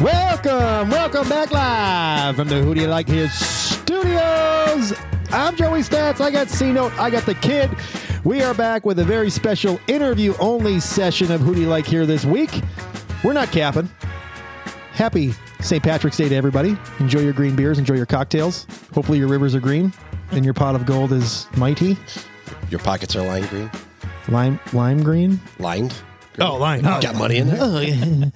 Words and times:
Welcome, 0.00 0.88
welcome 0.88 1.28
back 1.28 1.50
live 1.50 2.36
from 2.36 2.48
the 2.48 2.62
Who 2.62 2.74
Do 2.74 2.80
You 2.80 2.86
Like 2.86 3.06
Here 3.06 3.28
studios. 3.28 4.94
I'm 5.30 5.54
Joey 5.56 5.80
Stats. 5.80 6.22
I 6.22 6.30
got 6.30 6.48
C 6.48 6.72
Note. 6.72 6.92
I 6.98 7.10
got 7.10 7.26
the 7.26 7.34
kid. 7.34 7.70
We 8.24 8.40
are 8.40 8.54
back 8.54 8.86
with 8.86 8.98
a 9.00 9.04
very 9.04 9.28
special 9.28 9.78
interview 9.88 10.34
only 10.40 10.80
session 10.80 11.30
of 11.30 11.42
Who 11.42 11.54
Do 11.54 11.60
You 11.60 11.66
Like 11.68 11.84
Here 11.84 12.06
this 12.06 12.24
week. 12.24 12.62
We're 13.22 13.34
not 13.34 13.52
capping. 13.52 13.90
Happy 14.92 15.34
St. 15.60 15.82
Patrick's 15.82 16.16
Day 16.16 16.30
to 16.30 16.34
everybody. 16.34 16.78
Enjoy 16.98 17.20
your 17.20 17.34
green 17.34 17.54
beers, 17.54 17.78
enjoy 17.78 17.96
your 17.96 18.06
cocktails. 18.06 18.66
Hopefully, 18.94 19.18
your 19.18 19.28
rivers 19.28 19.54
are 19.54 19.60
green 19.60 19.92
and 20.30 20.46
your 20.46 20.54
pot 20.54 20.74
of 20.74 20.86
gold 20.86 21.12
is 21.12 21.46
mighty. 21.58 21.98
Your 22.70 22.80
pockets 22.80 23.16
are 23.16 23.26
lime 23.26 23.46
green, 23.48 23.70
Lime, 24.28 24.60
lime 24.72 25.02
green. 25.02 25.38
lined. 25.58 25.94
Oh, 26.38 26.56
lime. 26.56 26.82
Got 26.82 27.16
money 27.16 27.36
in 27.38 27.48
there. 27.48 27.58
Oh, 27.60 27.80
yeah. 27.80 28.30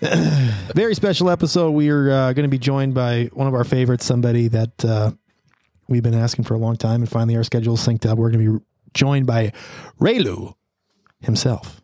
Very 0.74 0.94
special 0.94 1.30
episode. 1.30 1.70
We 1.70 1.88
are 1.88 2.10
uh, 2.10 2.32
going 2.32 2.44
to 2.44 2.48
be 2.50 2.58
joined 2.58 2.94
by 2.94 3.30
one 3.32 3.46
of 3.46 3.54
our 3.54 3.64
favorites, 3.64 4.04
somebody 4.04 4.48
that 4.48 4.84
uh, 4.84 5.12
we've 5.88 6.02
been 6.02 6.14
asking 6.14 6.44
for 6.44 6.54
a 6.54 6.58
long 6.58 6.76
time, 6.76 7.00
and 7.02 7.08
finally 7.10 7.36
our 7.36 7.44
schedules 7.44 7.84
synced 7.84 8.06
up. 8.06 8.18
We're 8.18 8.30
going 8.30 8.44
to 8.44 8.58
be 8.58 8.64
joined 8.94 9.26
by 9.26 9.52
Reylu 10.00 10.54
himself. 11.20 11.80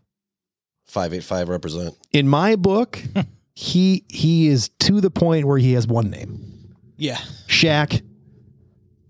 Five 0.87 1.13
eight 1.15 1.25
five 1.25 1.49
represent. 1.49 1.95
In 2.13 2.29
my 2.29 2.57
book, 2.57 3.03
he 3.55 4.05
he 4.09 4.49
is 4.49 4.69
to 4.81 5.01
the 5.01 5.11
point 5.11 5.47
where 5.47 5.59
he 5.59 5.73
has 5.75 5.87
one 5.87 6.11
name: 6.11 6.75
Yeah. 6.97 7.19
Shaq, 7.47 8.03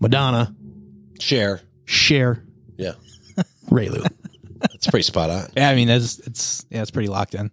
Madonna, 0.01 0.55
Cher. 1.21 1.61
Cher. 1.85 2.43
Yeah, 2.77 2.95
Reylu. 3.71 4.07
It's 4.75 4.87
pretty 4.87 5.05
spot 5.05 5.31
on. 5.31 5.49
Yeah, 5.57 5.71
I 5.71 5.75
mean 5.75 5.89
that's 5.89 6.19
it's 6.21 6.67
yeah, 6.71 6.83
it's 6.83 6.91
pretty 6.91 7.09
locked 7.09 7.35
in. 7.35 7.51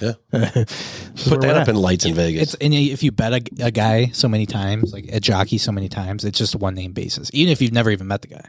Yeah, 0.00 0.12
This 0.30 1.24
is 1.24 1.30
where 1.30 1.40
put 1.40 1.48
that 1.48 1.56
up 1.56 1.62
at. 1.62 1.68
in 1.70 1.74
lights 1.76 2.04
in 2.04 2.14
Vegas. 2.14 2.42
It's 2.42 2.54
and 2.54 2.72
if 2.72 3.02
you 3.02 3.10
bet 3.10 3.32
a, 3.32 3.64
a 3.66 3.70
guy 3.72 4.06
so 4.12 4.28
many 4.28 4.46
times, 4.46 4.92
like 4.92 5.06
a 5.12 5.18
jockey 5.18 5.58
so 5.58 5.72
many 5.72 5.88
times, 5.88 6.24
it's 6.24 6.38
just 6.38 6.54
a 6.54 6.58
one 6.58 6.76
name 6.76 6.92
basis. 6.92 7.28
Even 7.34 7.50
if 7.52 7.60
you've 7.60 7.72
never 7.72 7.90
even 7.90 8.06
met 8.06 8.22
the 8.22 8.28
guy, 8.28 8.44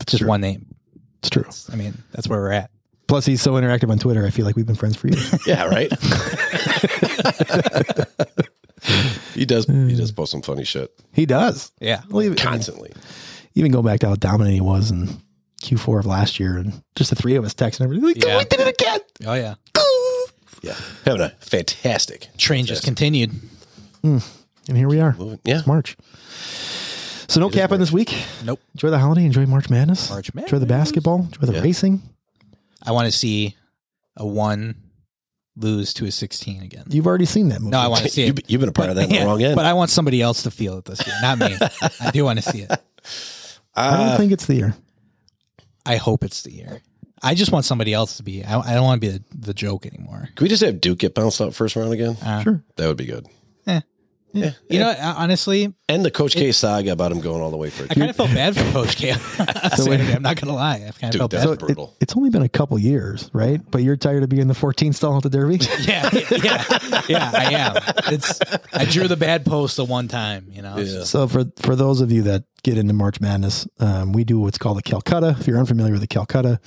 it's 0.00 0.12
just 0.12 0.22
true. 0.22 0.28
one 0.28 0.40
name. 0.40 0.74
It's 1.18 1.28
true. 1.28 1.44
I 1.70 1.76
mean, 1.76 2.02
that's 2.12 2.26
where 2.28 2.40
we're 2.40 2.52
at. 2.52 2.70
Plus, 3.06 3.26
he's 3.26 3.42
so 3.42 3.52
interactive 3.52 3.90
on 3.90 3.98
Twitter. 3.98 4.24
I 4.24 4.30
feel 4.30 4.46
like 4.46 4.56
we've 4.56 4.64
been 4.66 4.76
friends 4.76 4.96
for 4.96 5.08
years. 5.08 5.34
yeah, 5.46 5.66
right. 5.66 5.92
he 9.34 9.44
does. 9.44 9.66
He 9.66 9.94
does 9.96 10.12
post 10.12 10.32
some 10.32 10.42
funny 10.42 10.64
shit 10.64 10.90
he 11.12 11.26
does. 11.26 11.72
Yeah. 11.80 12.02
Well, 12.08 12.22
even- 12.24 12.36
constantly. 12.38 12.92
even 13.54 13.72
go 13.72 13.82
back 13.82 14.00
to 14.00 14.08
how 14.08 14.14
dominant 14.16 14.54
he 14.54 14.60
was 14.60 14.90
in 14.90 15.08
Q4 15.62 16.00
of 16.00 16.06
last 16.06 16.38
year, 16.40 16.56
and 16.58 16.82
just 16.96 17.10
the 17.10 17.16
three 17.16 17.36
of 17.36 17.44
us 17.44 17.54
texting 17.54 17.82
everybody, 17.82 18.14
like, 18.14 18.24
Yeah. 18.24 18.38
we 18.38 18.44
did 18.44 18.60
it 18.60 18.68
again. 18.80 19.00
Oh 19.26 19.34
yeah. 19.34 19.54
Yeah, 20.62 20.74
having 21.04 21.20
a 21.20 21.30
fantastic 21.40 22.28
Train 22.38 22.64
just 22.64 22.84
continued. 22.84 23.32
And 24.02 24.22
here 24.66 24.88
we 24.88 24.98
are. 25.00 25.14
moving. 25.18 25.38
Yeah, 25.44 25.58
It's 25.58 25.66
March. 25.66 25.96
So 27.28 27.40
no 27.40 27.50
capping 27.50 27.78
this 27.78 27.92
week. 27.92 28.14
Nope. 28.44 28.60
Enjoy 28.74 28.90
the 28.90 28.98
holiday. 28.98 29.24
Enjoy 29.24 29.44
March 29.46 29.68
Madness. 29.68 30.08
March 30.10 30.32
Madness. 30.34 30.50
Enjoy 30.52 30.58
the 30.60 30.66
basketball. 30.66 31.20
Enjoy 31.20 31.46
the 31.46 31.52
Yeah. 31.54 31.60
racing. 31.60 32.02
I 32.82 32.92
want 32.92 33.06
to 33.10 33.12
see 33.12 33.56
a 34.16 34.26
one 34.26 34.76
lose 35.56 35.92
to 35.94 36.06
a 36.06 36.10
sixteen 36.10 36.62
again. 36.62 36.84
You've 36.88 37.06
already 37.06 37.24
seen 37.26 37.48
that 37.50 37.60
movie. 37.60 37.70
No, 37.72 37.78
I 37.78 37.88
want 37.88 38.02
to 38.04 38.08
see 38.10 38.26
You've, 38.26 38.38
it. 38.38 38.44
you've 38.50 38.60
been 38.60 38.68
a 38.68 38.72
part 38.72 38.88
of 38.90 38.96
that 38.96 39.04
in 39.04 39.08
the 39.10 39.14
Yeah, 39.16 39.24
wrong 39.24 39.42
end. 39.42 39.56
But 39.56 39.64
I 39.66 39.72
want 39.74 39.90
somebody 39.90 40.20
else 40.22 40.42
to 40.44 40.50
feel 40.50 40.78
it 40.78 40.84
this 40.84 41.06
year, 41.06 41.16
not 41.22 41.38
me. 41.38 41.56
I 42.00 42.10
do 42.10 42.24
want 42.24 42.42
to 42.42 42.50
see 42.50 42.60
it. 42.62 42.70
I 43.74 43.96
don't 43.96 44.08
Uh, 44.08 44.16
think 44.16 44.32
it's 44.32 44.46
the 44.46 44.54
year. 44.54 44.74
I 45.86 45.96
hope 45.96 46.24
it's 46.24 46.42
the 46.42 46.52
year. 46.52 46.80
I 47.22 47.34
just 47.34 47.52
want 47.52 47.64
somebody 47.64 47.92
else 47.94 48.16
to 48.18 48.22
be. 48.22 48.44
I, 48.44 48.58
I 48.60 48.74
don't 48.74 48.84
want 48.84 49.00
to 49.00 49.06
be 49.06 49.16
the, 49.18 49.24
the 49.34 49.54
joke 49.54 49.86
anymore. 49.86 50.28
can 50.34 50.44
we 50.44 50.48
just 50.48 50.62
have 50.62 50.80
Duke 50.80 50.98
get 50.98 51.14
bounced 51.14 51.40
out 51.40 51.54
first 51.54 51.74
round 51.76 51.92
again? 51.92 52.16
Uh, 52.22 52.42
Sure. 52.42 52.62
That 52.76 52.88
would 52.88 52.96
be 52.96 53.06
good. 53.06 53.26
eh. 53.66 53.80
Yeah, 54.34 54.50
You 54.68 54.80
know, 54.80 54.90
uh, 54.90 55.14
honestly, 55.16 55.72
and 55.88 56.04
the 56.04 56.10
Coach 56.10 56.34
K 56.34 56.50
saga 56.50 56.90
about 56.90 57.12
him 57.12 57.20
going 57.20 57.40
all 57.40 57.52
the 57.52 57.56
way 57.56 57.70
for. 57.70 57.84
It. 57.84 57.92
I 57.92 57.94
kind 57.94 58.10
of 58.10 58.16
felt 58.16 58.30
bad 58.30 58.56
for 58.56 58.64
Coach 58.72 58.96
K. 58.96 59.12
Saturday. 59.76 60.12
I'm 60.12 60.22
not 60.22 60.40
gonna 60.40 60.54
lie. 60.54 60.74
I 60.74 60.78
kind 60.78 61.04
of 61.04 61.10
Dude, 61.10 61.18
felt 61.20 61.30
that's 61.30 61.44
bad. 61.44 61.48
So 61.48 61.52
it, 61.52 61.58
brutal. 61.60 61.96
it's 62.00 62.16
only 62.16 62.30
been 62.30 62.42
a 62.42 62.48
couple 62.48 62.76
years, 62.78 63.30
right? 63.32 63.60
But 63.70 63.82
you're 63.84 63.96
tired 63.96 64.24
of 64.24 64.28
being 64.28 64.48
the 64.48 64.54
14th 64.54 64.96
stall 64.96 65.16
at 65.16 65.22
the 65.22 65.30
Derby. 65.30 65.56
yeah, 65.82 66.10
yeah, 66.12 67.02
yeah. 67.08 67.30
I 67.32 67.52
am. 67.52 68.12
It's. 68.12 68.40
I 68.72 68.84
drew 68.86 69.06
the 69.06 69.16
bad 69.16 69.46
post 69.46 69.76
the 69.76 69.84
one 69.84 70.08
time. 70.08 70.46
You 70.50 70.62
know. 70.62 70.78
Yeah. 70.78 71.04
So 71.04 71.28
for 71.28 71.44
for 71.60 71.76
those 71.76 72.00
of 72.00 72.10
you 72.10 72.22
that 72.22 72.42
get 72.64 72.76
into 72.76 72.92
March 72.92 73.20
Madness, 73.20 73.68
um, 73.78 74.12
we 74.12 74.24
do 74.24 74.40
what's 74.40 74.58
called 74.58 74.78
the 74.78 74.82
Calcutta. 74.82 75.36
If 75.38 75.46
you're 75.46 75.58
unfamiliar 75.58 75.92
with 75.92 76.00
the 76.00 76.08
Calcutta, 76.08 76.58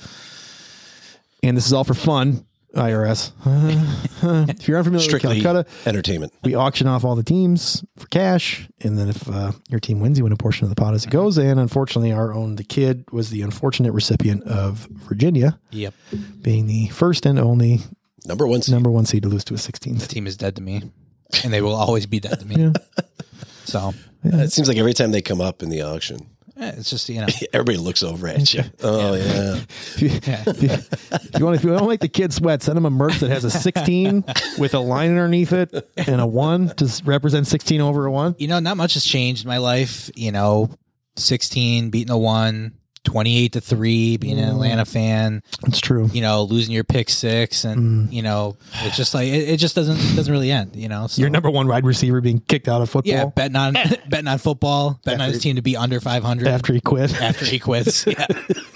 and 1.42 1.56
this 1.56 1.66
is 1.66 1.74
all 1.74 1.84
for 1.84 1.94
fun, 1.94 2.46
IRS. 2.78 3.32
if 4.50 4.66
you're 4.68 4.78
unfamiliar 4.78 5.04
Strictly 5.04 5.34
with 5.36 5.42
Calcutta, 5.42 5.68
entertainment. 5.86 6.32
we 6.42 6.54
auction 6.54 6.86
off 6.86 7.04
all 7.04 7.14
the 7.16 7.22
teams 7.22 7.84
for 7.96 8.06
cash, 8.08 8.68
and 8.80 8.98
then 8.98 9.08
if 9.08 9.28
uh, 9.28 9.52
your 9.68 9.80
team 9.80 10.00
wins, 10.00 10.18
you 10.18 10.24
win 10.24 10.32
a 10.32 10.36
portion 10.36 10.64
of 10.64 10.70
the 10.70 10.76
pot 10.76 10.94
as 10.94 11.04
it 11.04 11.10
goes. 11.10 11.36
And 11.38 11.58
unfortunately, 11.60 12.12
our 12.12 12.32
own 12.32 12.56
the 12.56 12.64
kid 12.64 13.04
was 13.12 13.30
the 13.30 13.42
unfortunate 13.42 13.92
recipient 13.92 14.44
of 14.44 14.86
Virginia 14.90 15.58
Yep. 15.70 15.94
being 16.42 16.66
the 16.66 16.88
first 16.88 17.26
and 17.26 17.38
only 17.38 17.80
Number 18.26 18.46
one. 18.46 18.62
seed. 18.62 18.72
number 18.74 18.90
one 18.90 19.06
seed 19.06 19.22
to 19.24 19.28
lose 19.28 19.44
to 19.44 19.54
a 19.54 19.58
16th. 19.58 20.00
The 20.00 20.06
team 20.06 20.26
is 20.26 20.36
dead 20.36 20.56
to 20.56 20.62
me, 20.62 20.82
and 21.44 21.52
they 21.52 21.60
will 21.62 21.74
always 21.74 22.06
be 22.06 22.20
dead 22.20 22.40
to 22.40 22.46
me. 22.46 22.56
Yeah. 22.98 23.04
So 23.64 23.92
It 24.24 24.50
seems 24.52 24.66
like 24.68 24.78
every 24.78 24.94
time 24.94 25.10
they 25.10 25.20
come 25.20 25.40
up 25.42 25.62
in 25.62 25.68
the 25.68 25.82
auction, 25.82 26.26
it's 26.58 26.90
just 26.90 27.08
you 27.08 27.20
know. 27.20 27.26
everybody 27.52 27.78
looks 27.78 28.02
over 28.02 28.28
at 28.28 28.52
you. 28.52 28.62
Oh 28.82 29.14
yeah. 29.14 29.60
If 30.00 30.02
you, 30.02 30.10
if 30.12 30.62
you, 30.62 30.70
if 30.70 31.38
you 31.38 31.44
want, 31.44 31.56
if 31.56 31.64
you 31.64 31.70
don't 31.70 31.86
like 31.86 32.00
the 32.00 32.08
kid 32.08 32.32
sweat, 32.32 32.62
send 32.62 32.76
them 32.76 32.86
a 32.86 32.90
merch 32.90 33.18
that 33.18 33.30
has 33.30 33.44
a 33.44 33.50
16 33.50 34.24
with 34.58 34.74
a 34.74 34.78
line 34.78 35.10
underneath 35.10 35.52
it 35.52 35.72
and 35.96 36.20
a 36.20 36.26
one 36.26 36.68
to 36.76 37.02
represent 37.04 37.46
16 37.46 37.80
over 37.80 38.06
a 38.06 38.10
one. 38.10 38.36
You 38.38 38.48
know, 38.48 38.60
not 38.60 38.76
much 38.76 38.94
has 38.94 39.04
changed 39.04 39.44
in 39.44 39.48
my 39.48 39.58
life. 39.58 40.10
You 40.14 40.30
know, 40.32 40.70
16 41.16 41.90
beating 41.90 42.10
a 42.12 42.18
one, 42.18 42.77
28 43.04 43.52
to 43.52 43.60
three, 43.60 44.16
being 44.16 44.38
an 44.38 44.48
Atlanta 44.48 44.84
mm. 44.84 44.92
fan. 44.92 45.42
It's 45.66 45.80
true. 45.80 46.08
You 46.12 46.22
know, 46.22 46.42
losing 46.42 46.74
your 46.74 46.84
pick 46.84 47.10
six, 47.10 47.64
and 47.64 48.08
mm. 48.08 48.12
you 48.12 48.22
know, 48.22 48.56
it's 48.82 48.96
just 48.96 49.14
like 49.14 49.28
it, 49.28 49.48
it 49.48 49.56
just 49.58 49.74
doesn't 49.74 49.96
it 49.96 50.16
doesn't 50.16 50.32
really 50.32 50.50
end. 50.50 50.76
You 50.76 50.88
know, 50.88 51.06
so, 51.06 51.20
Your 51.20 51.30
number 51.30 51.50
one 51.50 51.68
wide 51.68 51.84
receiver 51.84 52.20
being 52.20 52.40
kicked 52.40 52.68
out 52.68 52.82
of 52.82 52.90
football 52.90 53.12
yeah, 53.12 53.24
betting 53.26 53.56
on 53.56 53.76
eh. 53.76 53.96
betting 54.08 54.28
on 54.28 54.38
football, 54.38 55.00
betting 55.04 55.20
on 55.20 55.30
his 55.30 55.42
team 55.42 55.56
to 55.56 55.62
be 55.62 55.76
under 55.76 56.00
500 56.00 56.48
after 56.48 56.72
he 56.72 56.80
quit. 56.80 57.20
after 57.20 57.44
he 57.44 57.58
quits. 57.58 58.06
Yeah, 58.18 58.26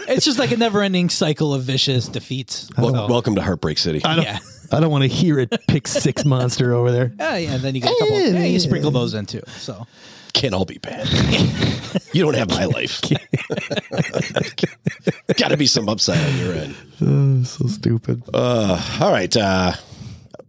it's 0.09 0.25
just 0.25 0.39
like 0.39 0.51
a 0.53 0.57
never 0.57 0.83
ending 0.83 1.09
cycle 1.09 1.55
of 1.55 1.63
vicious 1.63 2.07
defeats. 2.07 2.69
Wel- 2.77 2.93
So, 2.93 3.07
welcome 3.07 3.35
to 3.37 3.43
Heartbreak 3.43 3.79
City. 3.79 4.01
yeah. 4.05 4.39
I 4.73 4.81
don't 4.81 4.91
want 4.91 5.03
to 5.03 5.09
hear 5.09 5.39
it 5.39 5.67
pick 5.69 5.87
six 5.87 6.25
monster 6.27 6.73
over 6.73 6.91
there. 6.91 7.13
Yeah, 7.19 7.37
yeah, 7.37 7.55
and 7.55 7.63
then 7.63 7.75
you 7.75 7.83
get 7.83 7.93
a 7.93 7.99
couple. 7.99 8.21
Yeah, 8.21 8.45
you 8.45 8.59
sprinkle 8.59 8.91
those 8.91 9.15
in 9.15 9.27
too. 9.27 9.43
So 9.59 9.87
Can't 10.33 10.55
all 10.55 10.65
be 10.65 10.79
bad. 10.79 11.07
you 12.13 12.23
don't 12.23 12.35
have 12.35 12.49
my 12.51 12.65
life. 12.65 13.01
Got 15.37 15.49
to 15.49 15.57
be 15.57 15.67
some 15.67 15.89
upside 15.89 16.19
on 16.19 16.39
your 16.39 16.55
end. 16.55 16.77
Oh, 17.01 17.43
so 17.45 17.67
stupid. 17.67 18.23
Uh, 18.33 18.99
all 19.01 19.13
right. 19.13 19.35
Uh, 19.37 19.73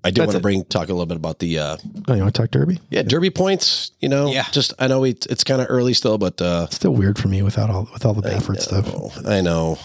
I 0.06 0.12
do 0.12 0.20
That's 0.22 0.28
want 0.28 0.38
to 0.38 0.42
bring 0.42 0.66
talk 0.66 0.90
a 0.90 0.94
little 0.94 1.06
bit 1.06 1.18
about 1.18 1.40
the 1.40 1.60
uh, 1.60 1.78
Oh, 2.08 2.14
you 2.14 2.22
want 2.22 2.36
to 2.36 2.42
talk 2.42 2.52
Derby? 2.52 2.80
yeah 2.90 3.04
Derby 3.04 3.30
points. 3.30 3.92
You 4.00 4.10
know, 4.10 4.32
Yeah. 4.32 4.46
Just 4.52 4.74
I 4.80 4.88
know 4.88 5.04
it's, 5.06 5.26
it's 5.28 5.44
kind 5.44 5.62
of 5.62 5.68
early 5.70 5.94
still, 5.94 6.18
but 6.18 6.42
uh, 6.42 6.68
Still 6.70 6.94
weird 6.94 7.18
for 7.18 7.30
me 7.30 7.42
without 7.42 7.70
all 7.70 7.88
with 7.92 8.06
all 8.06 8.14
the 8.14 8.22
Baffert 8.22 8.60
stuff. 8.60 9.26
I 9.26 9.42
know. 9.42 9.78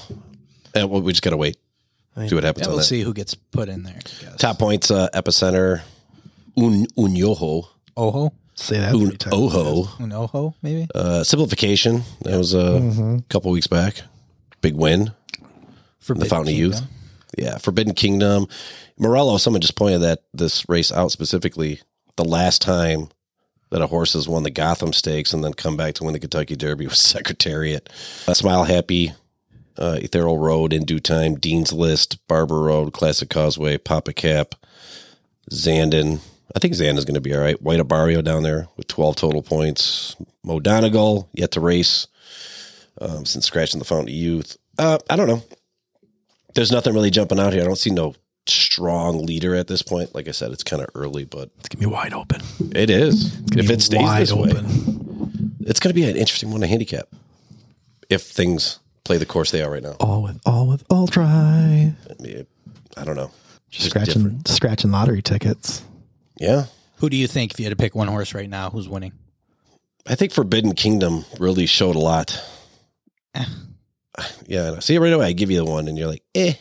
Uh, 0.77 0.87
well, 0.89 1.01
we 1.03 1.13
just 1.13 1.23
got 1.23 1.31
to 1.31 1.37
wait. 1.37 1.57
See 2.27 2.35
what 2.35 2.43
happens 2.43 2.63
yeah, 2.63 2.67
on 2.67 2.71
we'll 2.73 2.79
that. 2.79 2.85
see 2.85 3.03
who 3.03 3.15
gets 3.15 3.37
put 3.37 3.69
in 3.69 3.85
there. 3.85 3.95
I 3.95 4.25
guess. 4.25 4.37
Top 4.39 4.59
points, 4.59 4.91
uh, 4.91 5.09
epicenter, 5.15 5.83
un, 6.57 6.85
Unyoho, 6.97 7.69
Oho, 7.97 8.33
Say 8.59 8.79
that 8.79 8.93
Un, 8.93 9.07
three 9.09 9.17
times. 9.17 9.35
Oho, 9.37 9.85
Unoho, 10.03 10.55
maybe. 10.63 10.89
uh, 10.95 11.23
simplification. 11.23 12.03
That 12.23 12.37
was 12.37 12.55
uh, 12.55 12.79
Mm-hmm. 12.81 13.17
a 13.19 13.23
couple 13.29 13.51
weeks 13.53 13.69
back. 13.69 14.03
Big 14.61 14.75
win. 14.75 15.13
For 16.01 16.15
the 16.15 16.25
Fountain 16.25 16.53
of 16.55 16.59
Youth. 16.59 16.81
Yeah, 17.37 17.59
Forbidden 17.59 17.95
Kingdom. 17.95 18.47
Morello, 18.99 19.37
someone 19.37 19.61
just 19.61 19.77
pointed 19.77 20.01
that 20.03 20.25
this 20.35 20.69
race 20.69 20.91
out 20.91 21.13
specifically. 21.13 21.81
The 22.17 22.25
last 22.25 22.61
time 22.63 23.11
that 23.71 23.83
a 23.83 23.87
horse 23.87 24.15
has 24.15 24.27
won 24.29 24.43
the 24.43 24.51
Gotham 24.51 24.93
Stakes 24.93 25.33
and 25.33 25.45
then 25.45 25.53
come 25.53 25.77
back 25.77 25.95
to 25.95 26.05
win 26.05 26.15
the 26.15 26.19
Kentucky 26.19 26.57
Derby 26.57 26.87
was 26.87 26.99
Secretariat. 27.01 27.89
Uh, 28.27 28.35
Smile 28.35 28.65
Happy, 28.65 29.13
uh, 29.77 29.99
Ethereal 30.01 30.39
Road, 30.39 30.73
In 30.73 30.85
Due 30.85 30.99
Time, 31.01 31.37
Dean's 31.37 31.73
List, 31.73 32.27
Barber 32.27 32.61
Road, 32.61 32.93
Classic 32.93 33.29
Causeway, 33.31 33.77
Pappacap, 33.79 34.55
Zandon. 35.51 36.21
I 36.55 36.59
think 36.61 36.75
Zandon's 36.75 37.05
going 37.05 37.15
to 37.15 37.21
be 37.21 37.35
all 37.35 37.41
right. 37.43 37.61
White 37.61 37.81
Abarrio 37.81 38.23
down 38.25 38.43
there 38.43 38.69
with 38.77 38.89
12 38.89 39.17
total 39.17 39.43
points. 39.43 40.17
Mo 40.45 40.61
Donegal, 40.61 41.29
yet 41.35 41.51
to 41.53 41.61
race 41.61 42.07
um, 43.01 43.27
since 43.27 43.47
scratching 43.47 43.79
the 43.79 43.85
Fountain 43.85 44.09
of 44.09 44.15
Youth. 44.15 44.57
Uh, 44.79 44.99
I 45.11 45.17
don't 45.17 45.29
know 45.29 45.43
there's 46.55 46.73
nothing 46.73 46.93
really 46.95 47.11
jumping 47.11 47.39
out 47.39 47.53
here. 47.53 47.63
I 47.63 47.67
don't 47.67 47.77
see 47.79 47.91
no 47.91 48.15
strong 48.47 49.25
leader 49.25 49.55
at 49.55 49.69
this 49.69 49.83
point. 49.83 50.15
Like 50.15 50.27
I 50.27 50.33
said, 50.33 50.51
it's 50.51 50.65
kind 50.65 50.83
of 50.83 50.89
early, 50.95 51.25
but 51.25 51.51
It's 51.61 51.69
gonna 51.69 51.81
be 51.81 51.87
wide 51.87 52.13
open. 52.13 52.41
it 52.75 52.91
is. 52.91 53.31
gonna 53.31 53.63
If 53.63 53.71
it 53.71 53.81
stays 53.83 54.01
wide 54.03 54.23
this 54.23 54.33
way, 54.33 54.51
it's 55.61 55.79
going 55.81 55.91
to 55.91 55.95
be 55.95 56.05
an 56.05 56.17
interesting 56.17 56.51
one 56.51 56.63
to 56.63 56.67
handicap. 56.67 57.09
If 58.09 58.23
things 58.23 58.79
play 59.05 59.19
the 59.19 59.27
course 59.27 59.51
they 59.51 59.63
are 59.63 59.71
right 59.71 59.83
now, 59.83 59.97
All 60.01 60.23
with 60.23 60.41
all 60.47 60.67
with 60.67 60.83
all 60.91 61.07
try. 61.07 61.27
I, 61.29 62.23
mean, 62.23 62.47
I 62.97 63.05
don't 63.05 63.17
know. 63.17 63.31
Just 63.71 63.91
Scratching 63.91 64.15
different. 64.15 64.49
scratching 64.49 64.91
lottery 64.91 65.21
tickets. 65.21 65.83
Yeah. 66.39 66.67
Who 66.99 67.11
do 67.11 67.17
you 67.17 67.27
think 67.27 67.53
if 67.53 67.61
you 67.61 67.67
had 67.67 67.71
to 67.71 67.77
pick 67.77 67.95
one 67.95 68.09
horse 68.09 68.35
right 68.35 68.49
now, 68.49 68.71
who's 68.71 68.89
winning? 68.89 69.13
I 70.07 70.15
think 70.15 70.33
Forbidden 70.33 70.75
Kingdom 70.75 71.25
really 71.39 71.67
showed 71.67 71.97
a 71.97 72.01
lot. 72.01 72.41
Eh. 73.35 73.45
Yeah, 74.47 74.69
I 74.69 74.71
know. 74.71 74.81
see 74.81 74.97
it 74.97 75.01
right 75.01 75.13
away. 75.13 75.27
I 75.27 75.33
give 75.33 75.51
you 75.51 75.59
the 75.59 75.65
one, 75.65 75.87
and 75.87 75.97
you're 75.97 76.09
like, 76.09 76.25
eh. 76.35 76.55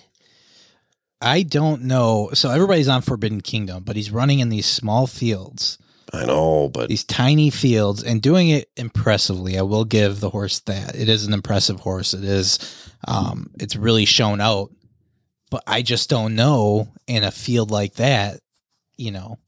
I 1.21 1.41
don't 1.43 1.83
know. 1.83 2.29
So 2.33 2.51
everybody's 2.51 2.87
on 2.87 3.01
Forbidden 3.01 3.41
Kingdom, 3.41 3.83
but 3.83 3.95
he's 3.95 4.11
running 4.11 4.39
in 4.39 4.49
these 4.49 4.67
small 4.67 5.07
fields, 5.07 5.79
I 6.13 6.25
know, 6.25 6.69
but 6.69 6.89
these 6.89 7.03
tiny 7.03 7.49
fields, 7.49 8.03
and 8.03 8.21
doing 8.21 8.49
it 8.49 8.69
impressively. 8.77 9.57
I 9.57 9.63
will 9.63 9.85
give 9.85 10.19
the 10.19 10.29
horse 10.29 10.59
that 10.61 10.95
it 10.95 11.09
is 11.09 11.25
an 11.25 11.33
impressive 11.33 11.79
horse. 11.79 12.13
It 12.13 12.23
is, 12.23 12.59
um, 13.07 13.49
it's 13.59 13.75
really 13.75 14.05
shown 14.05 14.39
out. 14.39 14.71
But 15.49 15.63
I 15.65 15.81
just 15.81 16.09
don't 16.09 16.35
know 16.35 16.89
in 17.07 17.23
a 17.23 17.31
field 17.31 17.71
like 17.71 17.95
that, 17.95 18.41
you 18.97 19.11
know. 19.11 19.39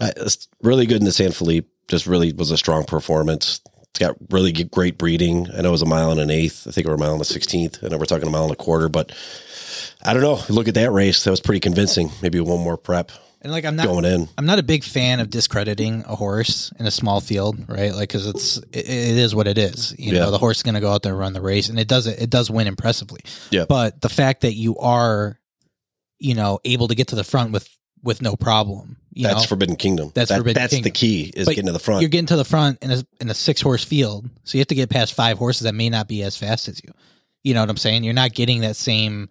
I, 0.00 0.12
it's 0.16 0.48
really 0.62 0.86
good 0.86 0.98
in 0.98 1.04
the 1.04 1.12
San 1.12 1.32
Felipe. 1.32 1.68
Just 1.88 2.06
really 2.06 2.32
was 2.32 2.50
a 2.50 2.56
strong 2.56 2.84
performance. 2.84 3.60
It's 3.90 4.00
got 4.00 4.16
really 4.30 4.52
great 4.52 4.98
breeding. 4.98 5.48
I 5.56 5.62
know 5.62 5.68
it 5.68 5.72
was 5.72 5.82
a 5.82 5.86
mile 5.86 6.10
and 6.10 6.20
an 6.20 6.30
eighth. 6.30 6.66
I 6.66 6.70
think 6.72 6.86
we're 6.86 6.94
a 6.94 6.98
mile 6.98 7.12
and 7.12 7.20
a 7.22 7.24
sixteenth. 7.24 7.78
I 7.82 7.88
know 7.88 7.96
we're 7.98 8.04
talking 8.06 8.26
a 8.28 8.30
mile 8.30 8.42
and 8.44 8.52
a 8.52 8.56
quarter, 8.56 8.88
but 8.88 9.12
I 10.02 10.12
don't 10.12 10.22
know. 10.22 10.40
Look 10.48 10.68
at 10.68 10.74
that 10.74 10.90
race. 10.92 11.24
That 11.24 11.30
was 11.30 11.40
pretty 11.40 11.60
convincing. 11.60 12.10
Maybe 12.22 12.40
one 12.40 12.60
more 12.60 12.76
prep 12.76 13.10
And 13.42 13.52
like 13.52 13.64
I'm 13.64 13.76
not 13.76 13.86
going 13.86 14.04
in. 14.04 14.28
I'm 14.36 14.46
not 14.46 14.58
a 14.58 14.62
big 14.62 14.84
fan 14.84 15.20
of 15.20 15.30
discrediting 15.30 16.04
a 16.06 16.14
horse 16.16 16.72
in 16.78 16.86
a 16.86 16.90
small 16.90 17.20
field, 17.20 17.56
right? 17.68 17.92
Like 17.94 18.08
because 18.08 18.26
it's 18.26 18.56
it, 18.72 18.88
it 18.88 19.16
is 19.16 19.34
what 19.34 19.46
it 19.46 19.56
is. 19.58 19.94
You 19.98 20.12
Yeah. 20.12 20.20
know, 20.20 20.30
the 20.32 20.38
horse 20.38 20.58
is 20.58 20.62
going 20.62 20.74
to 20.74 20.80
go 20.80 20.90
out 20.92 21.02
there 21.02 21.12
and 21.12 21.20
run 21.20 21.32
the 21.32 21.40
race, 21.40 21.68
and 21.68 21.78
it 21.78 21.88
does 21.88 22.06
it. 22.06 22.20
It 22.20 22.30
does 22.30 22.50
win 22.50 22.66
impressively. 22.66 23.20
Yeah. 23.50 23.64
But 23.68 24.00
the 24.00 24.08
fact 24.10 24.40
that 24.42 24.54
you 24.54 24.76
are, 24.78 25.38
you 26.18 26.34
know, 26.34 26.58
able 26.64 26.88
to 26.88 26.94
get 26.94 27.08
to 27.08 27.16
the 27.16 27.24
front 27.24 27.52
with 27.52 27.68
with 28.02 28.20
no 28.22 28.36
problem, 28.36 28.98
That's 29.16 29.42
know, 29.42 29.46
Forbidden 29.46 29.76
Kingdom. 29.76 30.12
That's 30.14 30.28
That- 30.28 30.36
Forbidden 30.38 30.62
That's 30.62 30.80
the 30.80 30.90
key 30.90 31.32
is 31.34 31.46
But 31.46 31.54
getting 31.54 31.66
to 31.66 31.72
the 31.72 31.78
front. 31.78 32.02
you're 32.02 32.10
getting 32.10 32.26
to 32.26 32.36
the 32.36 32.44
front 32.44 32.82
in 32.82 32.90
a 32.90 33.02
in 33.20 33.30
a 33.30 33.34
six 33.34 33.60
horse 33.60 33.82
field, 33.84 34.28
so 34.44 34.58
you 34.58 34.60
have 34.60 34.68
to 34.68 34.74
get 34.74 34.90
past 34.90 35.14
five 35.14 35.38
horses 35.38 35.62
that 35.62 35.74
may 35.74 35.88
not 35.88 36.06
be 36.08 36.22
as 36.22 36.36
fast 36.36 36.68
as 36.68 36.80
you. 36.84 36.92
You 37.42 37.54
know 37.54 37.60
what 37.60 37.70
I'm 37.70 37.76
saying? 37.76 38.04
You're 38.04 38.14
not 38.14 38.32
getting 38.34 38.60
that 38.62 38.76
same, 38.76 39.28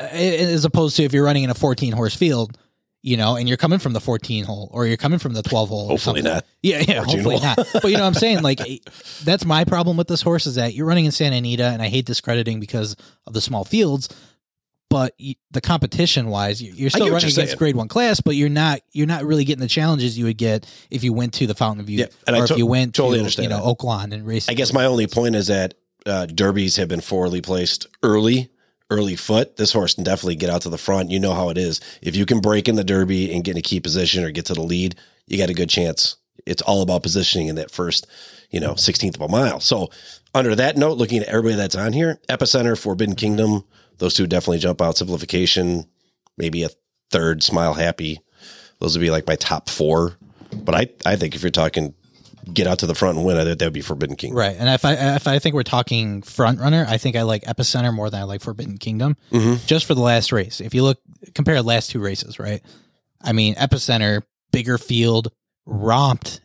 uh, 0.00 0.04
as 0.04 0.64
opposed 0.64 0.96
to 0.96 1.04
if 1.04 1.12
you're 1.12 1.24
running 1.24 1.44
in 1.44 1.50
a 1.50 1.54
14 1.54 1.92
horse 1.92 2.14
field, 2.14 2.58
you 3.02 3.16
know, 3.16 3.36
and 3.36 3.48
you're 3.48 3.56
coming 3.56 3.78
from 3.78 3.92
the 3.92 4.00
14 4.00 4.44
hole 4.44 4.68
or 4.72 4.86
you're 4.86 4.96
coming 4.96 5.18
from 5.18 5.32
the 5.32 5.42
12 5.42 5.68
hole. 5.68 5.88
Hopefully 5.88 6.22
not. 6.22 6.44
Yeah, 6.62 6.82
yeah, 6.86 7.02
hopefully 7.04 7.38
not. 7.40 7.56
But 7.72 7.84
you 7.84 7.96
know 7.96 8.00
what 8.02 8.08
I'm 8.08 8.14
saying? 8.14 8.42
Like 8.42 8.60
that's 9.24 9.44
my 9.44 9.64
problem 9.64 9.96
with 9.96 10.08
this 10.08 10.22
horse 10.22 10.46
is 10.46 10.56
that 10.56 10.74
you're 10.74 10.86
running 10.86 11.04
in 11.04 11.12
Santa 11.12 11.36
Anita, 11.36 11.64
and 11.66 11.80
I 11.82 11.88
hate 11.88 12.04
discrediting 12.06 12.60
because 12.60 12.96
of 13.26 13.32
the 13.32 13.40
small 13.40 13.64
fields. 13.64 14.08
But 14.92 15.14
the 15.50 15.60
competition 15.62 16.28
wise, 16.28 16.60
you- 16.60 16.74
you're 16.76 16.90
still 16.90 17.06
running 17.06 17.12
you're 17.12 17.18
against 17.30 17.34
saying. 17.52 17.56
grade 17.56 17.76
one 17.76 17.88
class, 17.88 18.20
but 18.20 18.36
you're 18.36 18.50
not 18.50 18.82
you're 18.92 19.06
not 19.06 19.24
really 19.24 19.44
getting 19.46 19.62
the 19.62 19.66
challenges 19.68 20.18
you 20.18 20.26
would 20.26 20.36
get 20.36 20.66
if 20.90 21.02
you 21.02 21.14
went 21.14 21.32
to 21.34 21.46
the 21.46 21.54
Fountain 21.54 21.80
of 21.80 21.88
Youth 21.88 22.00
Yeah, 22.26 22.34
I 22.34 22.38
or 22.38 22.46
to- 22.46 22.52
if 22.52 22.58
you 22.58 22.66
went 22.66 22.94
totally 22.94 23.16
to 23.16 23.20
understand 23.22 23.44
you 23.44 23.48
know 23.56 23.64
that. 23.64 23.78
Oaklawn 23.78 24.12
and 24.12 24.26
race. 24.26 24.50
I 24.50 24.54
guess 24.54 24.70
my 24.74 24.84
only 24.84 25.06
point 25.06 25.34
is 25.34 25.46
that 25.46 25.72
uh, 26.04 26.26
derbies 26.26 26.76
have 26.76 26.88
been 26.88 27.00
forwardly 27.00 27.40
placed 27.40 27.86
early, 28.02 28.50
early 28.90 29.16
foot. 29.16 29.56
This 29.56 29.72
horse 29.72 29.94
can 29.94 30.04
definitely 30.04 30.34
get 30.36 30.50
out 30.50 30.60
to 30.62 30.68
the 30.68 30.76
front. 30.76 31.10
You 31.10 31.20
know 31.20 31.32
how 31.32 31.48
it 31.48 31.56
is. 31.56 31.80
If 32.02 32.14
you 32.14 32.26
can 32.26 32.40
break 32.40 32.68
in 32.68 32.74
the 32.74 32.84
derby 32.84 33.32
and 33.32 33.42
get 33.42 33.52
in 33.52 33.56
a 33.58 33.62
key 33.62 33.80
position 33.80 34.22
or 34.24 34.30
get 34.30 34.44
to 34.46 34.54
the 34.54 34.60
lead, 34.62 34.94
you 35.26 35.38
got 35.38 35.48
a 35.48 35.54
good 35.54 35.70
chance. 35.70 36.16
It's 36.44 36.60
all 36.60 36.82
about 36.82 37.02
positioning 37.02 37.48
in 37.48 37.54
that 37.54 37.70
first, 37.70 38.06
you 38.50 38.60
know, 38.60 38.72
16th 38.74 39.14
of 39.14 39.22
a 39.22 39.28
mile. 39.28 39.60
So, 39.60 39.90
under 40.34 40.54
that 40.56 40.76
note, 40.76 40.98
looking 40.98 41.20
at 41.22 41.28
everybody 41.28 41.54
that's 41.54 41.76
on 41.76 41.92
here, 41.94 42.18
Epicenter, 42.28 42.76
Forbidden 42.76 43.14
Kingdom, 43.14 43.64
those 43.98 44.14
two 44.14 44.26
definitely 44.26 44.58
jump 44.58 44.80
out. 44.80 44.96
Simplification, 44.96 45.86
maybe 46.36 46.62
a 46.64 46.70
third, 47.10 47.42
Smile 47.42 47.74
Happy. 47.74 48.20
Those 48.78 48.96
would 48.96 49.02
be 49.04 49.10
like 49.10 49.26
my 49.26 49.36
top 49.36 49.68
four. 49.68 50.16
But 50.54 50.74
I, 50.74 50.88
I 51.06 51.16
think 51.16 51.34
if 51.34 51.42
you're 51.42 51.50
talking 51.50 51.94
get 52.52 52.66
out 52.66 52.80
to 52.80 52.86
the 52.86 52.94
front 52.94 53.16
and 53.16 53.24
win, 53.26 53.36
I 53.36 53.44
think 53.44 53.58
that 53.60 53.66
would 53.66 53.72
be 53.72 53.82
Forbidden 53.82 54.16
Kingdom. 54.16 54.36
right, 54.38 54.56
and 54.58 54.68
if 54.68 54.84
I 54.84 54.94
if 55.14 55.28
I 55.28 55.38
think 55.38 55.54
we're 55.54 55.62
talking 55.62 56.22
front 56.22 56.58
runner, 56.58 56.84
I 56.88 56.98
think 56.98 57.14
I 57.16 57.22
like 57.22 57.44
Epicenter 57.44 57.94
more 57.94 58.10
than 58.10 58.20
I 58.20 58.24
like 58.24 58.40
Forbidden 58.42 58.78
Kingdom. 58.78 59.16
Mhm. 59.30 59.64
Just 59.66 59.86
for 59.86 59.94
the 59.94 60.00
last 60.00 60.32
race, 60.32 60.60
if 60.60 60.74
you 60.74 60.82
look 60.82 60.98
compare 61.34 61.54
the 61.54 61.62
last 61.62 61.90
two 61.90 62.00
races, 62.00 62.38
right? 62.40 62.60
I 63.22 63.32
mean, 63.32 63.54
Epicenter 63.54 64.22
bigger 64.50 64.76
field 64.76 65.30
romped 65.64 66.40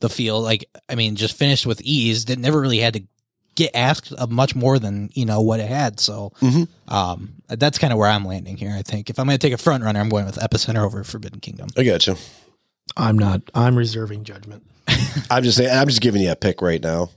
the 0.00 0.10
field. 0.10 0.44
Like 0.44 0.66
I 0.88 0.94
mean, 0.94 1.16
just 1.16 1.36
finished 1.36 1.66
with 1.66 1.80
ease. 1.80 2.26
That 2.26 2.38
never 2.38 2.60
really 2.60 2.78
had 2.80 2.94
to 2.94 3.02
get 3.56 3.72
asked 3.74 4.12
of 4.12 4.30
much 4.30 4.54
more 4.54 4.78
than 4.78 5.10
you 5.14 5.26
know 5.26 5.40
what 5.40 5.58
it 5.58 5.68
had. 5.68 5.98
So 5.98 6.32
Mhm. 6.40 6.68
um, 6.88 7.32
that's 7.48 7.78
kind 7.78 7.92
of 7.92 7.98
where 7.98 8.08
I'm 8.08 8.24
landing 8.24 8.56
here. 8.56 8.72
I 8.78 8.82
think 8.82 9.10
if 9.10 9.18
I'm 9.18 9.26
going 9.26 9.38
to 9.38 9.44
take 9.44 9.52
a 9.54 9.58
front 9.58 9.82
runner, 9.82 9.98
I'm 9.98 10.08
going 10.08 10.26
with 10.26 10.36
Epicenter 10.36 10.84
over 10.84 11.02
Forbidden 11.02 11.40
Kingdom. 11.40 11.68
I 11.76 11.82
got 11.82 12.06
you. 12.06 12.16
I'm 12.96 13.18
not. 13.18 13.42
I'm 13.54 13.76
reserving 13.76 14.24
judgment. 14.24 14.62
I'm 15.30 15.42
just 15.42 15.56
saying. 15.58 15.70
I'm 15.76 15.88
just 15.88 16.00
giving 16.00 16.22
you 16.22 16.30
a 16.30 16.36
pick 16.36 16.62
right 16.62 16.80
now, 16.82 17.10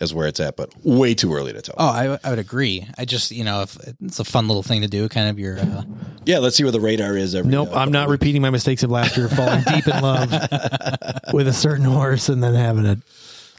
as 0.00 0.14
where 0.14 0.26
it's 0.28 0.38
at, 0.38 0.56
but 0.56 0.70
way 0.84 1.14
too 1.14 1.34
early 1.34 1.52
to 1.52 1.60
tell. 1.62 1.74
Oh, 1.78 1.88
I, 1.88 2.18
I 2.22 2.30
would 2.30 2.38
agree. 2.38 2.86
I 2.96 3.04
just 3.04 3.32
you 3.32 3.42
know 3.42 3.62
if 3.62 3.76
it's 4.00 4.20
a 4.20 4.24
fun 4.24 4.46
little 4.46 4.62
thing 4.62 4.82
to 4.82 4.88
do, 4.88 5.08
kind 5.08 5.28
of 5.28 5.38
your 5.38 5.58
uh, 5.58 5.82
Yeah, 6.24 6.38
let's 6.38 6.56
see 6.56 6.62
where 6.62 6.70
the 6.72 6.80
radar 6.80 7.16
is. 7.16 7.34
Every 7.34 7.50
Nope, 7.50 7.70
uh, 7.72 7.78
I'm 7.80 7.90
not 7.90 8.08
repeating 8.08 8.42
my 8.42 8.50
mistakes 8.50 8.82
of 8.84 8.90
last 8.90 9.16
year, 9.16 9.28
falling 9.28 9.62
deep 9.64 9.86
in 9.88 10.00
love 10.02 10.30
with 11.32 11.48
a 11.48 11.52
certain 11.52 11.84
horse 11.84 12.28
and 12.28 12.42
then 12.42 12.54
having 12.54 12.86
it 12.86 12.98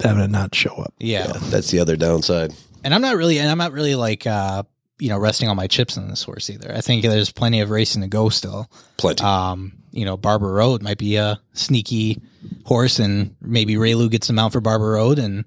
having 0.01 0.23
it 0.23 0.29
not 0.31 0.53
show 0.55 0.73
up. 0.75 0.93
yeah. 0.99 1.27
That's 1.49 1.71
the 1.71 1.79
other 1.79 1.95
downside. 1.95 2.53
And 2.83 2.93
I'm 2.93 3.01
not 3.01 3.15
really 3.17 3.39
and 3.39 3.49
I'm 3.49 3.57
not 3.57 3.71
really 3.73 3.95
like 3.95 4.25
uh 4.27 4.63
you 4.99 5.09
know 5.09 5.17
resting 5.17 5.49
all 5.49 5.55
my 5.55 5.67
chips 5.67 5.97
on 5.97 6.07
this 6.07 6.23
horse 6.23 6.49
either. 6.49 6.73
I 6.73 6.81
think 6.81 7.03
there's 7.03 7.31
plenty 7.31 7.59
of 7.61 7.69
racing 7.69 8.01
to 8.01 8.07
go 8.07 8.29
still. 8.29 8.69
Plenty. 8.97 9.23
Um, 9.23 9.73
you 9.91 10.05
know, 10.05 10.17
Barber 10.17 10.51
Road 10.51 10.81
might 10.81 10.97
be 10.97 11.15
a 11.15 11.39
sneaky 11.53 12.21
horse, 12.65 12.99
and 12.99 13.35
maybe 13.41 13.75
Reylu 13.75 14.09
gets 14.09 14.29
him 14.29 14.37
out 14.39 14.51
for 14.51 14.61
Barber 14.61 14.91
Road, 14.91 15.19
and 15.19 15.45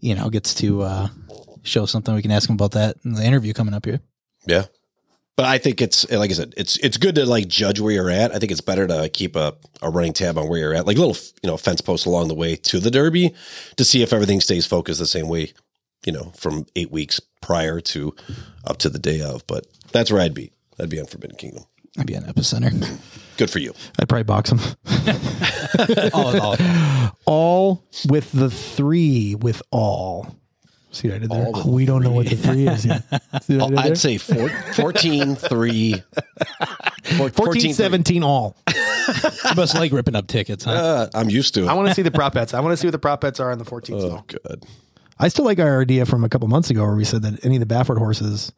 you 0.00 0.14
know 0.14 0.28
gets 0.30 0.54
to 0.54 0.82
uh, 0.82 1.08
show 1.62 1.86
something. 1.86 2.14
We 2.14 2.22
can 2.22 2.30
ask 2.30 2.48
him 2.48 2.54
about 2.54 2.72
that 2.72 2.96
in 3.04 3.12
the 3.14 3.24
interview 3.24 3.52
coming 3.52 3.74
up 3.74 3.84
here. 3.84 4.00
yeah, 4.46 4.64
but 5.36 5.44
I 5.44 5.58
think 5.58 5.80
it's 5.82 6.10
eh, 6.10 6.18
like 6.18 6.30
I 6.30 6.34
said, 6.34 6.54
it's 6.56 6.76
it's 6.78 6.96
good 6.96 7.14
to 7.16 7.26
like 7.26 7.46
judge 7.46 7.78
where 7.78 7.92
you're 7.92 8.10
at. 8.10 8.34
I 8.34 8.38
think 8.38 8.50
it's 8.50 8.60
better 8.60 8.86
to 8.86 9.08
keep 9.10 9.36
a, 9.36 9.54
a 9.82 9.90
running 9.90 10.14
tab 10.14 10.38
on 10.38 10.48
where 10.48 10.58
you're 10.58 10.74
at, 10.74 10.86
like 10.86 10.96
little 10.96 11.16
you 11.42 11.48
know 11.50 11.56
fence 11.56 11.80
posts 11.80 12.06
along 12.06 12.28
the 12.28 12.34
way 12.34 12.56
to 12.56 12.80
the 12.80 12.90
Derby, 12.90 13.34
to 13.76 13.84
see 13.84 14.02
if 14.02 14.12
everything 14.12 14.40
stays 14.40 14.66
focused 14.66 14.98
the 14.98 15.06
same 15.06 15.28
way. 15.28 15.52
You 16.04 16.12
know, 16.12 16.32
from 16.36 16.66
eight 16.76 16.92
weeks 16.92 17.20
prior 17.40 17.80
to 17.80 18.14
up 18.64 18.78
to 18.78 18.88
the 18.88 18.98
day 18.98 19.20
of. 19.20 19.46
But 19.46 19.66
that's 19.92 20.10
where 20.10 20.22
I'd 20.22 20.34
be. 20.34 20.52
I'd 20.78 20.88
be 20.88 21.00
on 21.00 21.06
Forbidden 21.06 21.36
Kingdom. 21.36 21.64
I'd 21.98 22.06
be 22.06 22.14
an 22.14 22.24
epicenter. 22.24 22.98
Good 23.36 23.50
for 23.50 23.58
you. 23.58 23.74
I'd 23.98 24.08
probably 24.08 24.24
box 24.24 24.50
him. 24.50 24.60
oh, 26.14 26.56
oh, 26.58 27.10
all 27.26 27.84
with 28.08 28.30
the 28.32 28.50
three 28.50 29.34
with 29.34 29.62
all. 29.70 30.34
See 30.92 31.08
what 31.08 31.16
I 31.16 31.18
did 31.18 31.30
there? 31.30 31.52
we 31.66 31.84
don't 31.84 32.02
know 32.02 32.12
what 32.12 32.26
the 32.26 32.36
three 32.36 32.66
is 32.68 32.86
yet. 32.86 33.02
See 33.42 33.56
what 33.56 33.64
I 33.64 33.68
did 33.68 33.76
there? 33.76 33.78
I'd 33.78 33.98
say 33.98 34.18
four, 34.18 34.48
14, 34.48 35.36
3, 35.36 36.02
four- 37.16 37.30
14, 37.30 37.74
17 37.74 38.22
all. 38.22 38.56
you 38.68 38.74
must 39.56 39.74
like 39.74 39.92
ripping 39.92 40.16
up 40.16 40.26
tickets, 40.26 40.64
huh? 40.64 40.70
Uh, 40.72 41.08
I'm 41.14 41.28
used 41.28 41.54
to 41.54 41.64
it. 41.64 41.68
I 41.68 41.74
want 41.74 41.88
to 41.88 41.94
see 41.94 42.02
the 42.02 42.10
prop 42.10 42.34
bets. 42.34 42.54
I 42.54 42.60
want 42.60 42.72
to 42.72 42.76
see 42.76 42.86
what 42.86 42.92
the 42.92 42.98
prop 42.98 43.20
bets 43.20 43.40
are 43.40 43.50
on 43.52 43.58
the 43.58 43.64
14th. 43.64 44.02
oh, 44.02 44.10
all. 44.10 44.24
good. 44.26 44.64
I 45.18 45.28
still 45.28 45.44
like 45.44 45.58
our 45.58 45.80
idea 45.80 46.06
from 46.06 46.24
a 46.24 46.28
couple 46.28 46.48
months 46.48 46.70
ago 46.70 46.82
where 46.84 46.94
we 46.94 47.04
said 47.04 47.22
that 47.22 47.44
any 47.44 47.56
of 47.56 47.66
the 47.66 47.74
Baffert 47.74 47.98
horses 47.98 48.52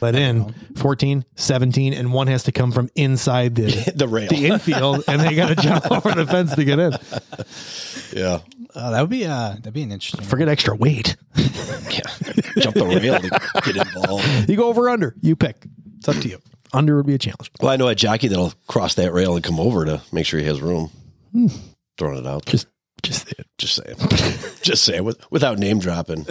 let 0.00 0.14
in 0.14 0.52
14, 0.76 1.24
17, 1.36 1.94
and 1.94 2.12
one 2.12 2.26
has 2.26 2.42
to 2.44 2.52
come 2.52 2.70
from 2.70 2.90
inside 2.96 3.54
the 3.54 3.92
The 3.96 4.06
rail. 4.08 4.28
the 4.28 4.46
infield, 4.48 5.04
and 5.08 5.20
they 5.22 5.34
got 5.34 5.48
to 5.48 5.54
jump 5.56 5.90
over 5.90 6.12
the 6.12 6.26
fence 6.26 6.54
to 6.54 6.64
get 6.64 6.78
in. 6.78 6.92
Yeah. 8.12 8.40
Oh, 8.78 8.90
that 8.92 9.00
would 9.00 9.10
be 9.10 9.24
uh, 9.24 9.54
that'd 9.54 9.72
be 9.72 9.82
an 9.82 9.90
interesting. 9.90 10.24
Forget 10.24 10.48
extra 10.48 10.76
weight. 10.76 11.16
Yeah. 11.88 12.02
Jump 12.58 12.74
the 12.74 12.84
rail 12.84 13.18
to 13.20 13.62
get 13.72 13.76
involved. 13.76 14.24
You 14.48 14.56
go 14.56 14.68
over 14.68 14.82
or 14.82 14.90
under. 14.90 15.14
You 15.20 15.34
pick. 15.36 15.64
It's 15.98 16.08
up 16.08 16.16
to 16.16 16.28
you. 16.28 16.38
Under 16.72 16.96
would 16.96 17.06
be 17.06 17.14
a 17.14 17.18
challenge. 17.18 17.50
Well, 17.60 17.70
I 17.70 17.76
know 17.76 17.88
a 17.88 17.94
jockey 17.94 18.28
that'll 18.28 18.52
cross 18.66 18.94
that 18.94 19.12
rail 19.12 19.34
and 19.36 19.44
come 19.44 19.58
over 19.60 19.84
to 19.84 20.02
make 20.12 20.26
sure 20.26 20.40
he 20.40 20.46
has 20.46 20.60
room. 20.60 20.90
Throwing 21.96 22.18
it 22.18 22.26
out. 22.26 22.44
Just, 22.46 22.66
just 23.02 23.32
Just 23.58 23.76
saying. 23.76 23.96
Just 24.62 24.84
saying. 24.84 25.04
With, 25.04 25.20
without 25.30 25.58
name 25.58 25.78
dropping. 25.78 26.24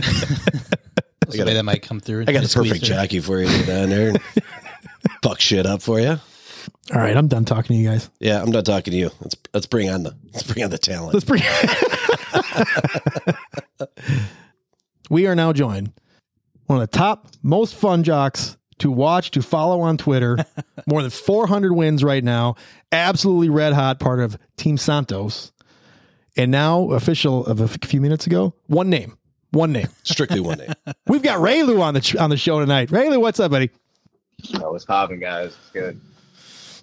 somebody 1.30 1.54
that 1.54 1.64
might 1.66 1.82
come 1.82 2.00
through. 2.00 2.24
I 2.28 2.34
got 2.34 2.44
and 2.44 2.52
a 2.52 2.54
perfect 2.54 2.86
through. 2.86 2.96
jockey 2.96 3.20
for 3.22 3.40
you 3.40 3.48
to 3.48 3.58
get 3.58 3.68
down 3.68 3.90
there 3.90 4.10
and 4.10 4.20
fuck 5.24 5.40
shit 5.40 5.66
up 5.66 5.82
for 5.82 6.00
you. 6.00 6.20
All 6.94 7.00
right. 7.00 7.16
I'm 7.16 7.28
done 7.28 7.46
talking 7.46 7.76
to 7.76 7.82
you 7.82 7.88
guys. 7.88 8.10
Yeah, 8.20 8.42
I'm 8.42 8.52
not 8.52 8.66
talking 8.66 8.92
to 8.92 8.98
you. 8.98 9.12
Let's 9.22 9.36
let's 9.54 9.66
bring 9.66 9.90
on 9.90 10.04
the 10.04 10.16
let's 10.34 10.44
bring 10.44 10.64
on 10.64 10.70
the 10.72 10.78
talent. 10.78 11.14
Let's 11.14 11.26
bring. 11.26 11.44
we 15.10 15.28
are 15.28 15.36
now 15.36 15.54
joined 15.54 15.92
one 16.68 16.82
of 16.82 16.90
the 16.90 16.98
top, 16.98 17.28
most 17.44 17.76
fun 17.76 18.04
jocks 18.04 18.58
to 18.80 18.92
watch, 18.92 19.32
to 19.32 19.42
follow 19.42 19.82
on 19.82 19.98
Twitter. 19.98 20.38
More 20.88 21.02
than 21.02 21.12
400 21.12 21.74
wins 21.74 22.04
right 22.04 22.24
now. 22.24 22.56
Absolutely 22.92 23.50
red 23.50 23.74
hot, 23.74 24.00
part 24.00 24.20
of 24.20 24.38
Team 24.58 24.78
Santos. 24.78 25.52
And 26.38 26.52
now, 26.52 26.92
official 26.92 27.46
of 27.46 27.62
a 27.62 27.68
few 27.68 28.02
minutes 28.02 28.28
ago, 28.28 28.54
one 28.68 28.90
name, 28.90 29.18
one 29.52 29.72
name. 29.72 29.88
Strictly 30.04 30.42
one 30.42 30.58
name. 30.58 30.74
We've 31.08 31.24
got 31.24 31.40
Reylu 31.40 31.80
on 31.80 31.94
the 31.94 32.18
on 32.20 32.30
the 32.30 32.38
show 32.38 32.60
tonight. 32.60 32.90
Reylu, 32.90 33.22
what's 33.22 33.40
up, 33.40 33.52
buddy? 33.52 33.70
Oh, 34.56 34.74
what's 34.74 34.84
popping, 34.84 35.22
guys? 35.22 35.48
It's 35.48 35.72
good. 35.72 36.02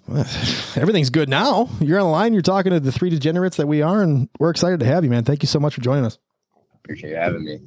Everything's 0.75 1.09
good 1.09 1.29
now. 1.29 1.69
You're 1.79 1.99
on 1.99 2.05
the 2.05 2.11
line. 2.11 2.33
You're 2.33 2.41
talking 2.41 2.71
to 2.71 2.79
the 2.79 2.91
three 2.91 3.09
degenerates 3.09 3.57
that 3.57 3.67
we 3.67 3.81
are, 3.81 4.01
and 4.01 4.29
we're 4.39 4.49
excited 4.49 4.79
to 4.81 4.85
have 4.85 5.03
you, 5.03 5.09
man. 5.09 5.23
Thank 5.23 5.43
you 5.43 5.47
so 5.47 5.59
much 5.59 5.75
for 5.75 5.81
joining 5.81 6.05
us. 6.05 6.17
Appreciate 6.83 7.11
you 7.11 7.15
having 7.15 7.45
me. 7.45 7.59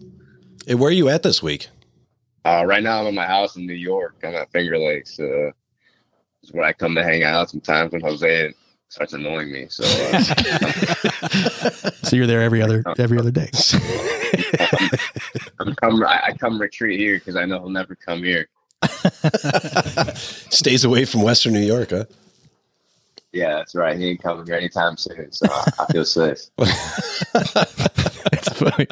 Hey, 0.66 0.74
where 0.74 0.88
are 0.88 0.92
you 0.92 1.08
at 1.08 1.22
this 1.22 1.42
week? 1.42 1.68
Uh, 2.44 2.64
right 2.66 2.82
now, 2.82 3.00
I'm 3.00 3.06
at 3.06 3.14
my 3.14 3.26
house 3.26 3.56
in 3.56 3.66
New 3.66 3.72
York. 3.74 4.16
I'm 4.22 4.34
at 4.34 4.52
Finger 4.52 4.78
Lakes. 4.78 5.18
Uh, 5.18 5.50
it's 6.42 6.52
where 6.52 6.64
I 6.64 6.72
come 6.72 6.94
to 6.94 7.02
hang 7.02 7.24
out 7.24 7.50
sometimes 7.50 7.92
when 7.92 8.02
Jose 8.02 8.52
starts 8.88 9.14
annoying 9.14 9.50
me. 9.50 9.66
So, 9.68 9.84
uh, 9.84 10.22
So 12.06 12.14
you're 12.14 12.28
there 12.28 12.42
every 12.42 12.62
other 12.62 12.84
every 12.98 13.18
other 13.18 13.32
day. 13.32 13.50
I'm 15.58 15.74
come. 15.74 16.04
I, 16.04 16.20
I 16.26 16.32
come 16.38 16.60
retreat 16.60 17.00
here 17.00 17.18
because 17.18 17.34
I 17.34 17.46
know 17.46 17.58
he'll 17.58 17.70
never 17.70 17.96
come 17.96 18.22
here. 18.22 18.48
Stays 20.14 20.84
away 20.84 21.04
from 21.04 21.22
Western 21.22 21.54
New 21.54 21.60
York, 21.66 21.90
huh? 21.90 22.04
Yeah, 23.36 23.54
that's 23.56 23.74
right. 23.74 23.98
He 23.98 24.08
ain't 24.10 24.22
coming 24.22 24.46
here 24.46 24.54
anytime 24.54 24.96
soon. 24.96 25.30
So 25.32 25.46
I, 25.50 25.64
I 25.80 25.92
feel 25.92 26.04
safe. 26.04 26.38
it's 28.32 28.48
funny. 28.54 28.86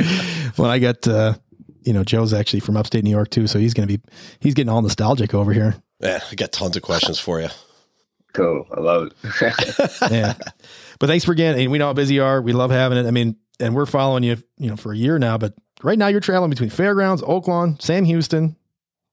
When 0.56 0.70
I 0.70 0.78
got, 0.78 1.06
uh, 1.08 1.34
you 1.82 1.92
know, 1.92 2.04
Joe's 2.04 2.32
actually 2.34 2.60
from 2.60 2.76
upstate 2.76 3.04
New 3.04 3.10
York 3.10 3.30
too, 3.30 3.46
so 3.46 3.58
he's 3.58 3.74
going 3.74 3.88
to 3.88 3.98
be 3.98 4.04
he's 4.40 4.54
getting 4.54 4.70
all 4.70 4.82
nostalgic 4.82 5.34
over 5.34 5.52
here. 5.52 5.76
Yeah, 6.00 6.20
I 6.30 6.34
got 6.34 6.52
tons 6.52 6.76
of 6.76 6.82
questions 6.82 7.18
for 7.18 7.40
you. 7.40 7.48
Cool. 8.34 8.66
I 8.76 8.80
love 8.80 9.08
it. 9.08 9.12
Yeah, 10.10 10.34
but 10.98 11.06
thanks 11.06 11.24
for 11.24 11.32
again. 11.32 11.58
And 11.58 11.70
we 11.70 11.78
know 11.78 11.86
how 11.86 11.92
busy 11.92 12.14
you 12.14 12.24
are. 12.24 12.42
We 12.42 12.52
love 12.52 12.70
having 12.70 12.98
it. 12.98 13.06
I 13.06 13.10
mean, 13.10 13.36
and 13.60 13.74
we're 13.74 13.86
following 13.86 14.24
you, 14.24 14.36
you 14.58 14.68
know, 14.68 14.76
for 14.76 14.92
a 14.92 14.96
year 14.96 15.18
now. 15.18 15.38
But 15.38 15.54
right 15.82 15.98
now, 15.98 16.08
you're 16.08 16.20
traveling 16.20 16.50
between 16.50 16.70
Fairgrounds, 16.70 17.22
Oaklawn, 17.22 17.80
Sam 17.80 18.04
Houston. 18.04 18.56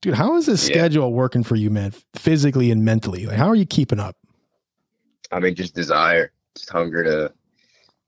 Dude, 0.01 0.15
how 0.15 0.35
is 0.37 0.47
this 0.47 0.67
Yeah. 0.67 0.73
schedule 0.75 1.13
working 1.13 1.43
for 1.43 1.55
you, 1.55 1.69
man? 1.69 1.93
Physically 2.15 2.71
and 2.71 2.83
mentally, 2.83 3.27
like 3.27 3.37
how 3.37 3.47
are 3.47 3.55
you 3.55 3.65
keeping 3.67 3.99
up? 3.99 4.15
I 5.31 5.39
mean, 5.39 5.55
just 5.55 5.75
desire, 5.75 6.31
just 6.55 6.69
hunger 6.69 7.03
to, 7.03 7.33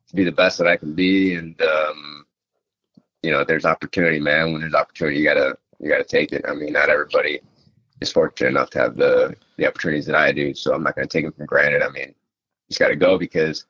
to 0.08 0.16
be 0.16 0.24
the 0.24 0.32
best 0.32 0.58
that 0.58 0.68
I 0.68 0.78
can 0.78 0.94
be, 0.94 1.36
and 1.36 1.60
um, 1.62 2.26
you 3.22 3.32
know, 3.32 3.44
there's 3.44 3.66
opportunity, 3.66 4.20
man. 4.20 4.52
When 4.52 4.62
there's 4.62 4.74
opportunity, 4.74 5.18
you 5.20 5.24
gotta 5.24 5.58
you 5.80 5.90
gotta 5.90 6.04
take 6.04 6.32
it. 6.34 6.46
I 6.48 6.54
mean, 6.54 6.74
not 6.74 6.90
everybody 6.90 7.40
is 8.02 8.12
fortunate 8.12 8.50
enough 8.50 8.70
to 8.72 8.80
have 8.80 8.96
the 8.96 9.36
the 9.58 9.68
opportunities 9.68 10.06
that 10.08 10.16
I 10.16 10.32
do, 10.32 10.54
so 10.54 10.74
I'm 10.74 10.84
not 10.84 10.96
gonna 10.96 11.08
take 11.08 11.24
them 11.26 11.34
for 11.34 11.46
granted. 11.46 11.82
I 11.82 11.90
mean, 11.90 12.14
just 12.70 12.80
gotta 12.80 12.96
go 12.96 13.18
because. 13.18 13.66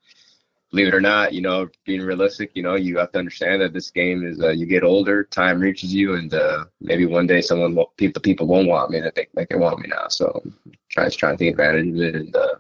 Believe 0.72 0.88
it 0.88 0.96
or 0.96 1.02
not, 1.02 1.34
you 1.34 1.42
know, 1.42 1.70
being 1.86 2.02
realistic, 2.02 2.50
you 2.56 2.64
know, 2.64 2.74
you 2.74 2.98
have 2.98 3.12
to 3.12 3.20
understand 3.20 3.62
that 3.62 3.74
this 3.74 3.92
game 3.92 4.26
is. 4.26 4.42
Uh, 4.42 4.50
you 4.50 4.66
get 4.66 4.84
older, 4.84 5.24
time 5.24 5.60
reaches 5.60 5.94
you, 5.94 6.16
and 6.16 6.34
uh, 6.34 6.66
maybe 6.82 7.06
one 7.06 7.28
day 7.28 7.42
someone, 7.42 7.76
will, 7.76 7.94
people, 7.96 8.20
people 8.20 8.48
won't 8.48 8.68
want 8.68 8.90
me 8.90 9.00
that 9.00 9.14
they 9.14 9.28
like 9.36 9.50
they 9.50 9.56
want 9.56 9.78
me 9.78 9.88
now. 9.88 10.08
So, 10.08 10.42
trying 10.90 11.12
to 11.12 11.16
try 11.16 11.30
and 11.30 11.38
take 11.38 11.52
advantage 11.52 11.90
of 11.90 12.02
it, 12.02 12.16
and 12.16 12.36
uh, 12.36 12.56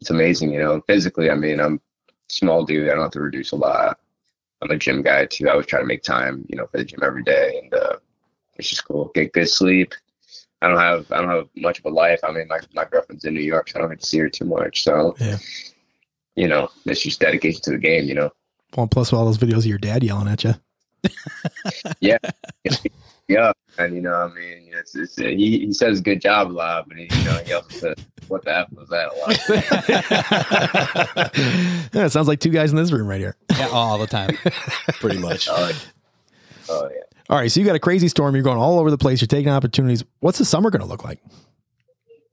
it's 0.00 0.10
amazing, 0.10 0.52
you 0.52 0.60
know. 0.60 0.80
Physically, 0.86 1.30
I 1.30 1.34
mean, 1.34 1.60
I'm 1.60 1.80
small 2.28 2.64
dude. 2.64 2.88
I 2.88 2.92
don't 2.94 3.02
have 3.02 3.10
to 3.12 3.20
reduce 3.20 3.52
a 3.52 3.56
lot. 3.56 3.98
I'm 4.62 4.70
a 4.70 4.76
gym 4.76 5.02
guy 5.02 5.26
too. 5.26 5.48
I 5.48 5.52
always 5.52 5.66
try 5.66 5.80
to 5.80 5.86
make 5.86 6.02
time, 6.02 6.44
you 6.48 6.56
know, 6.56 6.66
for 6.66 6.78
the 6.78 6.84
gym 6.84 7.00
every 7.02 7.22
day, 7.22 7.60
and 7.62 7.74
uh, 7.74 7.96
it's 8.56 8.68
just 8.68 8.84
cool. 8.86 9.10
Get 9.14 9.32
good 9.32 9.48
sleep. 9.48 9.94
I 10.62 10.68
don't 10.68 10.78
have 10.78 11.10
I 11.10 11.18
don't 11.20 11.30
have 11.30 11.48
much 11.56 11.78
of 11.78 11.86
a 11.86 11.90
life. 11.90 12.20
I 12.22 12.30
mean, 12.32 12.46
my 12.48 12.60
my 12.74 12.84
girlfriend's 12.84 13.24
in 13.24 13.34
New 13.34 13.40
York, 13.40 13.70
so 13.70 13.78
I 13.78 13.80
don't 13.82 13.90
get 13.90 14.00
to 14.00 14.06
see 14.06 14.18
her 14.18 14.28
too 14.28 14.44
much. 14.44 14.82
So, 14.84 15.16
Yeah. 15.18 15.38
you 16.36 16.48
know, 16.48 16.68
it's 16.84 17.00
just 17.00 17.20
dedication 17.20 17.62
to 17.62 17.70
the 17.70 17.78
game. 17.78 18.04
You 18.04 18.14
know, 18.14 18.30
Well, 18.76 18.86
plus 18.86 19.12
all 19.12 19.24
those 19.24 19.38
videos 19.38 19.58
of 19.58 19.66
your 19.66 19.78
dad 19.78 20.02
yelling 20.04 20.28
at 20.28 20.44
you. 20.44 20.54
yeah, 22.00 22.18
and 23.78 23.94
you 23.94 24.00
know, 24.00 24.10
what 24.10 24.32
I 24.32 24.34
mean, 24.34 24.70
it's, 24.72 24.94
it's 24.94 25.16
he 25.16 25.60
he 25.60 25.72
says 25.72 26.00
good 26.00 26.20
job 26.20 26.50
a 26.50 26.52
lot, 26.52 26.88
but 26.88 26.96
he, 26.96 27.04
you 27.04 27.24
know, 27.24 27.40
he 27.44 27.52
also 27.52 27.68
says 27.70 27.96
what 28.28 28.44
the 28.44 28.56
f 28.56 28.72
was 28.72 28.88
that 28.88 29.08
a 29.08 29.16
lot. 29.16 29.38
yeah, 31.94 32.04
it 32.06 32.10
sounds 32.10 32.28
like 32.28 32.40
two 32.40 32.50
guys 32.50 32.70
in 32.70 32.76
this 32.76 32.92
room 32.92 33.06
right 33.06 33.20
here. 33.20 33.36
Yeah, 33.56 33.68
all 33.68 33.98
the 33.98 34.06
time. 34.06 34.36
Pretty 35.00 35.18
much. 35.18 35.48
oh, 35.50 35.72
oh 36.68 36.88
yeah. 36.92 37.00
All 37.28 37.38
right, 37.38 37.50
so 37.50 37.60
you 37.60 37.66
got 37.66 37.76
a 37.76 37.80
crazy 37.80 38.08
storm. 38.08 38.34
You're 38.34 38.42
going 38.44 38.58
all 38.58 38.78
over 38.78 38.90
the 38.90 38.98
place. 38.98 39.20
You're 39.20 39.28
taking 39.28 39.52
opportunities. 39.52 40.04
What's 40.18 40.38
the 40.38 40.44
summer 40.44 40.70
going 40.70 40.82
to 40.82 40.88
look 40.88 41.04
like? 41.04 41.20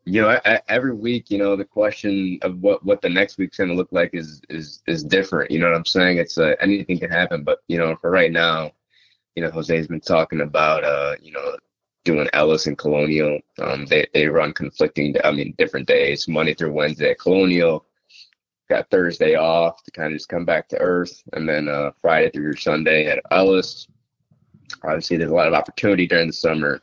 you 0.07 0.21
know, 0.21 0.29
I, 0.29 0.39
I, 0.45 0.61
every 0.69 0.93
week, 0.93 1.29
you 1.29 1.37
know, 1.37 1.57
the 1.57 1.65
question 1.65 2.39
of 2.41 2.59
what 2.61 2.83
what 2.85 3.01
the 3.01 3.09
next 3.09 3.37
week's 3.37 3.57
going 3.57 3.69
to 3.69 3.75
look 3.75 3.89
like 3.91 4.11
is 4.13 4.41
is 4.49 4.81
is 4.87 5.03
different. 5.03 5.51
You 5.51 5.59
know 5.59 5.69
what 5.69 5.75
I'm 5.75 5.85
saying? 5.85 6.17
It's 6.17 6.37
uh, 6.37 6.55
anything 6.61 6.97
can 6.97 7.11
happen, 7.11 7.43
but 7.43 7.59
you 7.67 7.77
know, 7.77 7.95
for 7.97 8.09
right 8.09 8.31
now, 8.31 8.71
you 9.37 9.43
know, 9.43 9.51
Jose's 9.51 9.85
been 9.85 10.01
talking 10.01 10.41
about 10.41 10.83
uh, 10.83 11.13
you 11.21 11.31
know, 11.31 11.57
doing 12.03 12.27
Ellis 12.33 12.65
and 12.65 12.75
Colonial. 12.75 13.39
Um, 13.59 13.85
they 13.85 14.07
they 14.11 14.25
run 14.25 14.51
conflicting, 14.51 15.13
I 15.23 15.29
mean, 15.29 15.53
different 15.59 15.87
days, 15.87 16.27
Monday 16.27 16.55
through 16.55 16.71
Wednesday 16.71 17.11
at 17.11 17.19
Colonial. 17.19 17.85
Got 18.67 18.89
Thursday 18.89 19.35
off 19.35 19.83
to 19.83 19.91
kind 19.91 20.07
of 20.07 20.13
just 20.13 20.27
come 20.27 20.43
back 20.43 20.67
to 20.69 20.79
earth, 20.79 21.21
and 21.33 21.47
then 21.47 21.67
uh, 21.67 21.91
Friday 22.01 22.31
through 22.31 22.55
Sunday 22.55 23.05
at 23.05 23.21
Ellis. 23.29 23.87
Obviously, 24.83 25.17
there's 25.17 25.29
a 25.29 25.35
lot 25.35 25.47
of 25.47 25.53
opportunity 25.53 26.07
during 26.07 26.25
the 26.25 26.33
summer. 26.33 26.81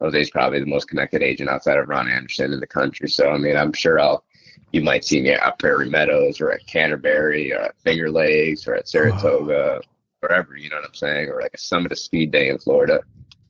Jose's 0.00 0.30
probably 0.30 0.60
the 0.60 0.66
most 0.66 0.88
connected 0.88 1.22
agent 1.22 1.50
outside 1.50 1.76
of 1.76 1.90
Ron 1.90 2.10
Anderson 2.10 2.54
in 2.54 2.60
the 2.60 2.66
country. 2.66 3.10
So 3.10 3.28
I 3.28 3.36
mean, 3.36 3.54
I'm 3.54 3.74
sure 3.74 4.00
I'll 4.00 4.24
you 4.72 4.80
might 4.80 5.04
see 5.04 5.20
me 5.20 5.32
at 5.32 5.58
Prairie 5.58 5.90
Meadows 5.90 6.40
or 6.40 6.52
at 6.52 6.66
Canterbury 6.66 7.52
or 7.52 7.60
at 7.60 7.78
Finger 7.82 8.10
Lakes 8.10 8.66
or 8.66 8.76
at 8.76 8.88
Saratoga, 8.88 9.82
wherever, 10.22 10.56
you 10.56 10.70
know 10.70 10.76
what 10.76 10.86
I'm 10.86 10.94
saying? 10.94 11.28
Or 11.28 11.42
like 11.42 11.54
a 11.54 11.58
Summit 11.58 11.92
of 11.92 11.98
Speed 11.98 12.30
Day 12.30 12.48
in 12.48 12.58
Florida. 12.58 13.00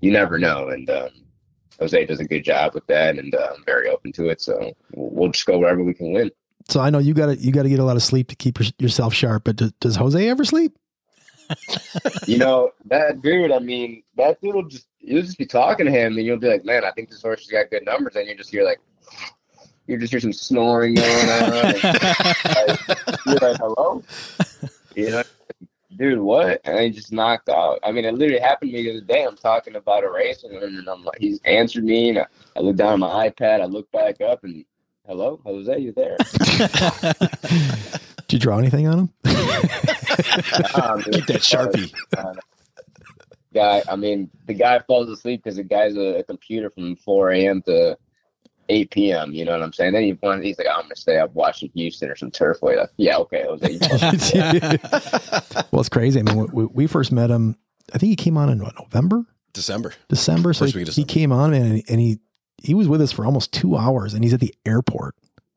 You 0.01 0.11
never 0.11 0.39
know. 0.39 0.69
And 0.69 0.89
um, 0.91 1.11
Jose 1.79 2.07
does 2.07 2.21
a 2.21 2.25
good 2.25 2.45
job 2.45 2.75
with 2.75 2.87
that 2.87 3.19
and 3.19 3.35
uh, 3.35 3.53
I'm 3.55 3.65
very 3.65 3.89
open 3.89 4.13
to 4.13 4.29
it. 4.29 4.41
So 4.41 4.73
we'll 4.93 5.11
we'll 5.11 5.31
just 5.31 5.47
go 5.47 5.59
wherever 5.59 5.83
we 5.83 5.95
can 5.95 6.13
win. 6.13 6.31
So 6.69 6.81
I 6.81 6.91
know 6.91 6.99
you 6.99 7.15
got 7.15 7.27
to 7.27 7.37
you 7.37 7.53
got 7.53 7.65
to 7.65 7.69
get 7.69 7.79
a 7.79 7.85
lot 7.85 7.97
of 7.97 8.03
sleep 8.03 8.29
to 8.29 8.37
keep 8.37 8.59
yourself 8.81 9.15
sharp. 9.15 9.45
But 9.45 9.57
does, 9.57 9.73
does 9.81 9.97
Jose 9.97 10.29
ever 10.29 10.45
sleep? 10.45 10.77
you 12.27 12.39
know, 12.39 12.71
that 12.87 13.21
dude, 13.21 13.53
I 13.53 13.59
mean, 13.59 14.03
that 14.17 14.41
dude 14.41 14.55
will 14.55 14.69
just 14.69 14.87
you'll 15.01 15.23
just 15.23 15.39
be 15.39 15.47
talking 15.47 15.87
to 15.87 15.93
him 15.93 16.17
and 16.17 16.25
you'll 16.25 16.39
be 16.39 16.49
like, 16.49 16.65
Man, 16.65 16.85
I 16.85 16.93
think 16.93 17.11
this 17.11 17.23
horse 17.23 17.41
has 17.41 17.49
got 17.49 17.71
good 17.71 17.85
numbers 17.85 18.17
and 18.17 18.27
you 18.27 18.35
just 18.35 18.51
hear 18.51 18.65
like 18.65 18.81
you 19.87 19.99
just 19.99 20.13
hear 20.13 20.21
some 20.21 20.33
snoring 20.33 20.95
going 20.95 21.29
on. 21.29 21.53
and, 21.53 22.79
you're 23.27 23.37
like, 23.41 23.59
Hello? 23.59 24.03
You 24.95 25.11
know, 25.11 25.23
dude, 25.97 26.19
what? 26.19 26.61
And 26.65 26.81
he 26.81 26.91
just 26.91 27.13
knocked 27.13 27.49
out. 27.49 27.79
I 27.83 27.93
mean, 27.93 28.05
it 28.05 28.15
literally 28.15 28.41
happened 28.41 28.71
to 28.71 28.77
me 28.77 28.83
the 28.85 28.99
other 28.99 29.07
day. 29.07 29.25
I'm 29.25 29.37
talking 29.37 29.77
about 29.77 30.05
a 30.05 30.11
race 30.11 30.45
and, 30.45 30.55
and 30.55 30.89
I'm 30.89 31.05
like 31.05 31.19
he's 31.19 31.41
answered 31.45 31.85
me 31.85 32.11
and 32.11 32.19
I, 32.21 32.27
I 32.57 32.61
look 32.61 32.77
down 32.77 32.95
at 32.95 32.99
my 32.99 33.29
iPad, 33.29 33.61
I 33.61 33.67
look 33.67 33.91
back 33.93 34.21
up 34.21 34.45
and 34.45 34.65
hello, 35.07 35.41
Jose, 35.45 35.79
you 35.79 35.93
there? 35.93 36.17
Did 38.29 38.33
you 38.33 38.39
draw 38.39 38.59
anything 38.59 38.89
on 38.89 38.99
him? 38.99 39.11
Nah, 40.77 40.97
dude. 40.97 41.15
Keep 41.15 41.27
that 41.27 41.41
sharpie. 41.41 41.93
Uh, 42.17 42.35
guy, 43.53 43.83
I 43.89 43.97
mean, 43.97 44.31
the 44.47 44.55
guy 44.55 44.79
falls 44.81 45.09
asleep 45.09 45.43
because 45.43 45.57
the 45.57 45.63
guy's 45.63 45.97
a, 45.97 46.19
a 46.19 46.25
computer 46.25 46.71
from 46.71 46.97
4 46.97 47.31
a.m. 47.33 47.63
to 47.63 47.99
8 48.69 48.91
p.m. 48.91 49.33
You 49.33 49.45
know 49.45 49.53
what 49.53 49.63
I'm 49.63 49.73
saying? 49.73 49.93
Then 49.93 50.03
he 50.03 50.13
wants, 50.23 50.45
he's 50.45 50.59
like, 50.59 50.67
I'm 50.69 50.83
gonna 50.83 50.97
stay 50.97 51.19
up 51.19 51.33
watching 51.35 51.71
Houston 51.75 52.11
or 52.11 52.17
some 52.17 52.31
turfway. 52.31 52.77
Like, 52.77 52.91
yeah, 52.97 53.17
okay, 53.19 53.45
Jose. 53.47 53.71
you 53.71 53.79
fucking- 53.79 55.65
well, 55.71 55.81
it's 55.81 55.89
crazy. 55.89 56.21
I 56.21 56.23
mean, 56.23 56.49
we, 56.53 56.67
we 56.67 56.87
first 56.87 57.13
met 57.13 57.31
him. 57.31 57.57
I 57.95 57.99
think 57.99 58.11
he 58.11 58.17
came 58.17 58.37
on 58.37 58.49
in 58.49 58.63
what, 58.63 58.75
November, 58.79 59.25
December. 59.53 59.93
December. 60.09 60.53
So 60.53 60.65
he, 60.67 60.79
week 60.79 60.89
of 60.89 60.95
he 60.95 61.05
came 61.05 61.33
on 61.33 61.51
man, 61.51 61.63
and, 61.63 61.83
and 61.89 62.01
he 62.01 62.19
he 62.63 62.75
was 62.75 62.89
with 62.89 63.01
us 63.01 63.13
for 63.13 63.25
almost 63.27 63.53
two 63.53 63.77
hours, 63.77 64.15
and 64.15 64.23
he's 64.23 64.33
at 64.33 64.41
the 64.41 64.55
airport. 64.65 65.15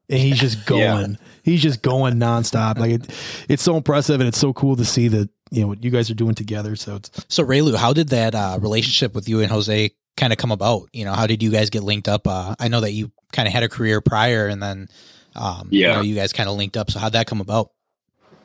And 0.10 0.20
he's 0.20 0.40
just 0.40 0.66
going. 0.68 1.12
Yeah. 1.12 1.18
He's 1.44 1.62
just 1.62 1.82
going 1.82 2.16
nonstop. 2.16 2.78
Like 2.78 2.92
it, 2.92 3.46
it's 3.50 3.64
so 3.64 3.78
impressive, 3.78 4.20
and 4.20 4.28
it's 4.28 4.38
so 4.40 4.54
cool 4.54 4.76
to 4.76 4.86
see 4.86 5.08
that 5.10 5.30
you 5.52 5.62
know 5.62 5.68
what 5.68 5.84
you 5.84 5.92
guys 5.92 6.10
are 6.10 6.16
doing 6.16 6.36
together. 6.36 6.76
So 6.76 6.96
it's 6.96 7.12
So 7.28 7.46
Reylu, 7.46 7.76
how 7.76 7.94
did 7.94 8.10
that 8.10 8.36
uh, 8.36 8.58
relationship 8.62 9.14
with 9.14 9.30
you 9.30 9.42
and 9.42 9.52
Jose 9.52 9.92
kind 10.18 10.34
of 10.34 10.38
come 10.38 10.52
about? 10.52 10.90
You 10.94 11.06
know, 11.06 11.14
how 11.14 11.28
did 11.28 11.44
you 11.44 11.52
guys 11.52 11.70
get 11.70 11.84
linked 11.84 12.08
up? 12.08 12.28
Uh, 12.28 12.56
I 12.60 12.68
know 12.68 12.82
that 12.82 12.92
you 12.92 13.12
kind 13.32 13.48
of 13.48 13.54
had 13.54 13.64
a 13.64 13.70
career 13.70 14.02
prior, 14.02 14.48
and 14.48 14.62
then 14.62 14.88
um, 15.36 15.70
you 15.72 15.80
Yeah. 15.80 15.94
know, 15.96 16.02
you 16.02 16.16
guys 16.16 16.34
kind 16.34 16.50
of 16.50 16.56
linked 16.56 16.78
up. 16.78 16.92
So 16.92 17.00
how'd 17.00 17.14
that 17.14 17.28
come 17.28 17.42
about? 17.42 17.72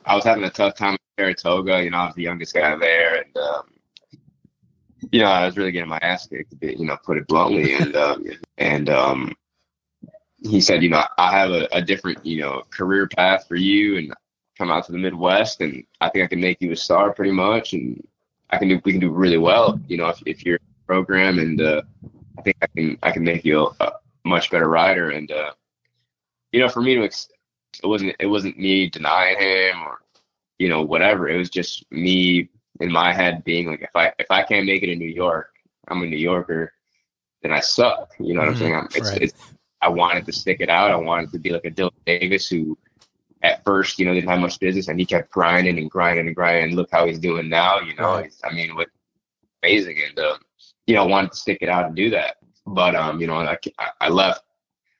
I 0.05 0.15
was 0.15 0.23
having 0.23 0.43
a 0.43 0.49
tough 0.49 0.75
time 0.75 0.95
at 0.95 0.99
Saratoga. 1.19 1.83
You 1.83 1.91
know, 1.91 1.97
I 1.97 2.05
was 2.07 2.15
the 2.15 2.23
youngest 2.23 2.53
guy 2.53 2.75
there, 2.75 3.15
and 3.23 3.37
um, 3.37 3.63
you 5.11 5.19
know, 5.21 5.27
I 5.27 5.45
was 5.45 5.57
really 5.57 5.71
getting 5.71 5.89
my 5.89 5.99
ass 6.01 6.27
kicked, 6.27 6.59
be, 6.59 6.75
you 6.77 6.85
know, 6.85 6.97
put 7.03 7.17
it 7.17 7.27
bluntly. 7.27 7.73
And 7.79 7.95
um, 7.95 8.25
and 8.57 8.89
um, 8.89 9.35
he 10.43 10.61
said, 10.61 10.83
you 10.83 10.89
know, 10.89 11.03
I 11.17 11.31
have 11.31 11.51
a, 11.51 11.67
a 11.71 11.81
different, 11.81 12.25
you 12.25 12.41
know, 12.41 12.63
career 12.69 13.07
path 13.07 13.47
for 13.47 13.55
you, 13.55 13.97
and 13.97 14.13
come 14.57 14.69
out 14.71 14.85
to 14.85 14.91
the 14.91 14.97
Midwest, 14.97 15.61
and 15.61 15.83
I 16.01 16.09
think 16.09 16.25
I 16.25 16.27
can 16.27 16.39
make 16.41 16.61
you 16.61 16.71
a 16.71 16.75
star 16.75 17.13
pretty 17.13 17.31
much, 17.31 17.73
and 17.73 18.05
I 18.49 18.57
can 18.57 18.67
do, 18.67 18.81
we 18.83 18.91
can 18.91 19.01
do 19.01 19.09
really 19.09 19.37
well, 19.37 19.79
you 19.87 19.97
know, 19.97 20.07
if, 20.09 20.21
if 20.25 20.45
you're 20.45 20.57
in 20.57 20.61
program, 20.91 21.39
and 21.39 21.61
uh, 21.61 21.81
I 22.37 22.41
think 22.41 22.57
I 22.61 22.67
can 22.75 22.97
I 23.07 23.11
can 23.11 23.23
make 23.23 23.45
you 23.45 23.69
a, 23.79 23.91
much 24.25 24.51
better 24.51 24.67
rider, 24.67 25.11
and 25.11 25.31
uh, 25.31 25.51
you 26.51 26.59
know, 26.59 26.69
for 26.69 26.81
me 26.81 26.95
to 26.95 27.03
ex- 27.03 27.29
it 27.83 27.87
wasn't 27.87 28.15
it 28.19 28.25
wasn't 28.27 28.57
me 28.57 28.89
denying 28.89 29.37
him 29.39 29.81
or 29.83 29.99
you 30.59 30.67
know 30.69 30.81
whatever 30.81 31.29
it 31.29 31.37
was 31.37 31.49
just 31.49 31.89
me 31.91 32.49
in 32.81 32.91
my 32.91 33.13
head 33.13 33.43
being 33.43 33.65
like 33.71 33.81
if 33.81 33.95
i 33.95 34.11
if 34.19 34.29
i 34.29 34.43
can't 34.43 34.65
make 34.65 34.83
it 34.83 34.89
in 34.89 34.99
new 34.99 35.13
york 35.23 35.49
i'm 35.87 36.03
a 36.03 36.05
new 36.05 36.17
yorker 36.17 36.73
then 37.41 37.51
i 37.51 37.59
suck 37.59 38.09
you 38.19 38.33
know 38.33 38.41
what 38.41 38.49
i'm 38.49 38.55
Mhm, 38.55 38.59
saying 38.59 38.75
I'm, 38.75 38.87
it's, 38.93 39.09
right. 39.11 39.21
it's 39.23 39.33
I 39.81 39.89
wanted 39.89 40.25
to 40.25 40.31
stick 40.31 40.57
it 40.59 40.69
out. 40.69 40.91
I 40.91 40.95
wanted 40.95 41.31
to 41.31 41.39
be 41.39 41.49
like 41.49 41.65
a 41.65 41.71
Dylan 41.71 41.91
Davis 42.05 42.47
who 42.47 42.77
at 43.41 43.63
first, 43.63 43.97
you 43.99 44.05
know, 44.05 44.13
didn't 44.13 44.29
have 44.29 44.39
much 44.39 44.59
business 44.59 44.87
and 44.89 44.99
he 44.99 45.05
kept 45.05 45.31
grinding 45.31 45.77
and 45.79 45.89
grinding 45.89 46.27
and 46.27 46.35
grinding. 46.35 46.65
And 46.65 46.75
look 46.75 46.89
how 46.91 47.07
he's 47.07 47.17
doing 47.19 47.49
now, 47.49 47.79
you 47.79 47.95
know, 47.95 48.13
Right. 48.17 48.33
I 48.43 48.53
mean, 48.53 48.75
with 48.75 48.89
amazing. 49.63 49.97
And, 50.07 50.19
uh, 50.19 50.37
you 50.87 50.95
know, 50.95 51.05
wanted 51.05 51.31
to 51.31 51.37
stick 51.37 51.59
it 51.61 51.69
out 51.69 51.85
and 51.85 51.95
do 51.95 52.09
that. 52.09 52.37
But, 52.65 52.95
um, 52.95 53.19
you 53.21 53.27
know, 53.27 53.35
I, 53.35 53.57
I 53.99 54.09
left, 54.09 54.43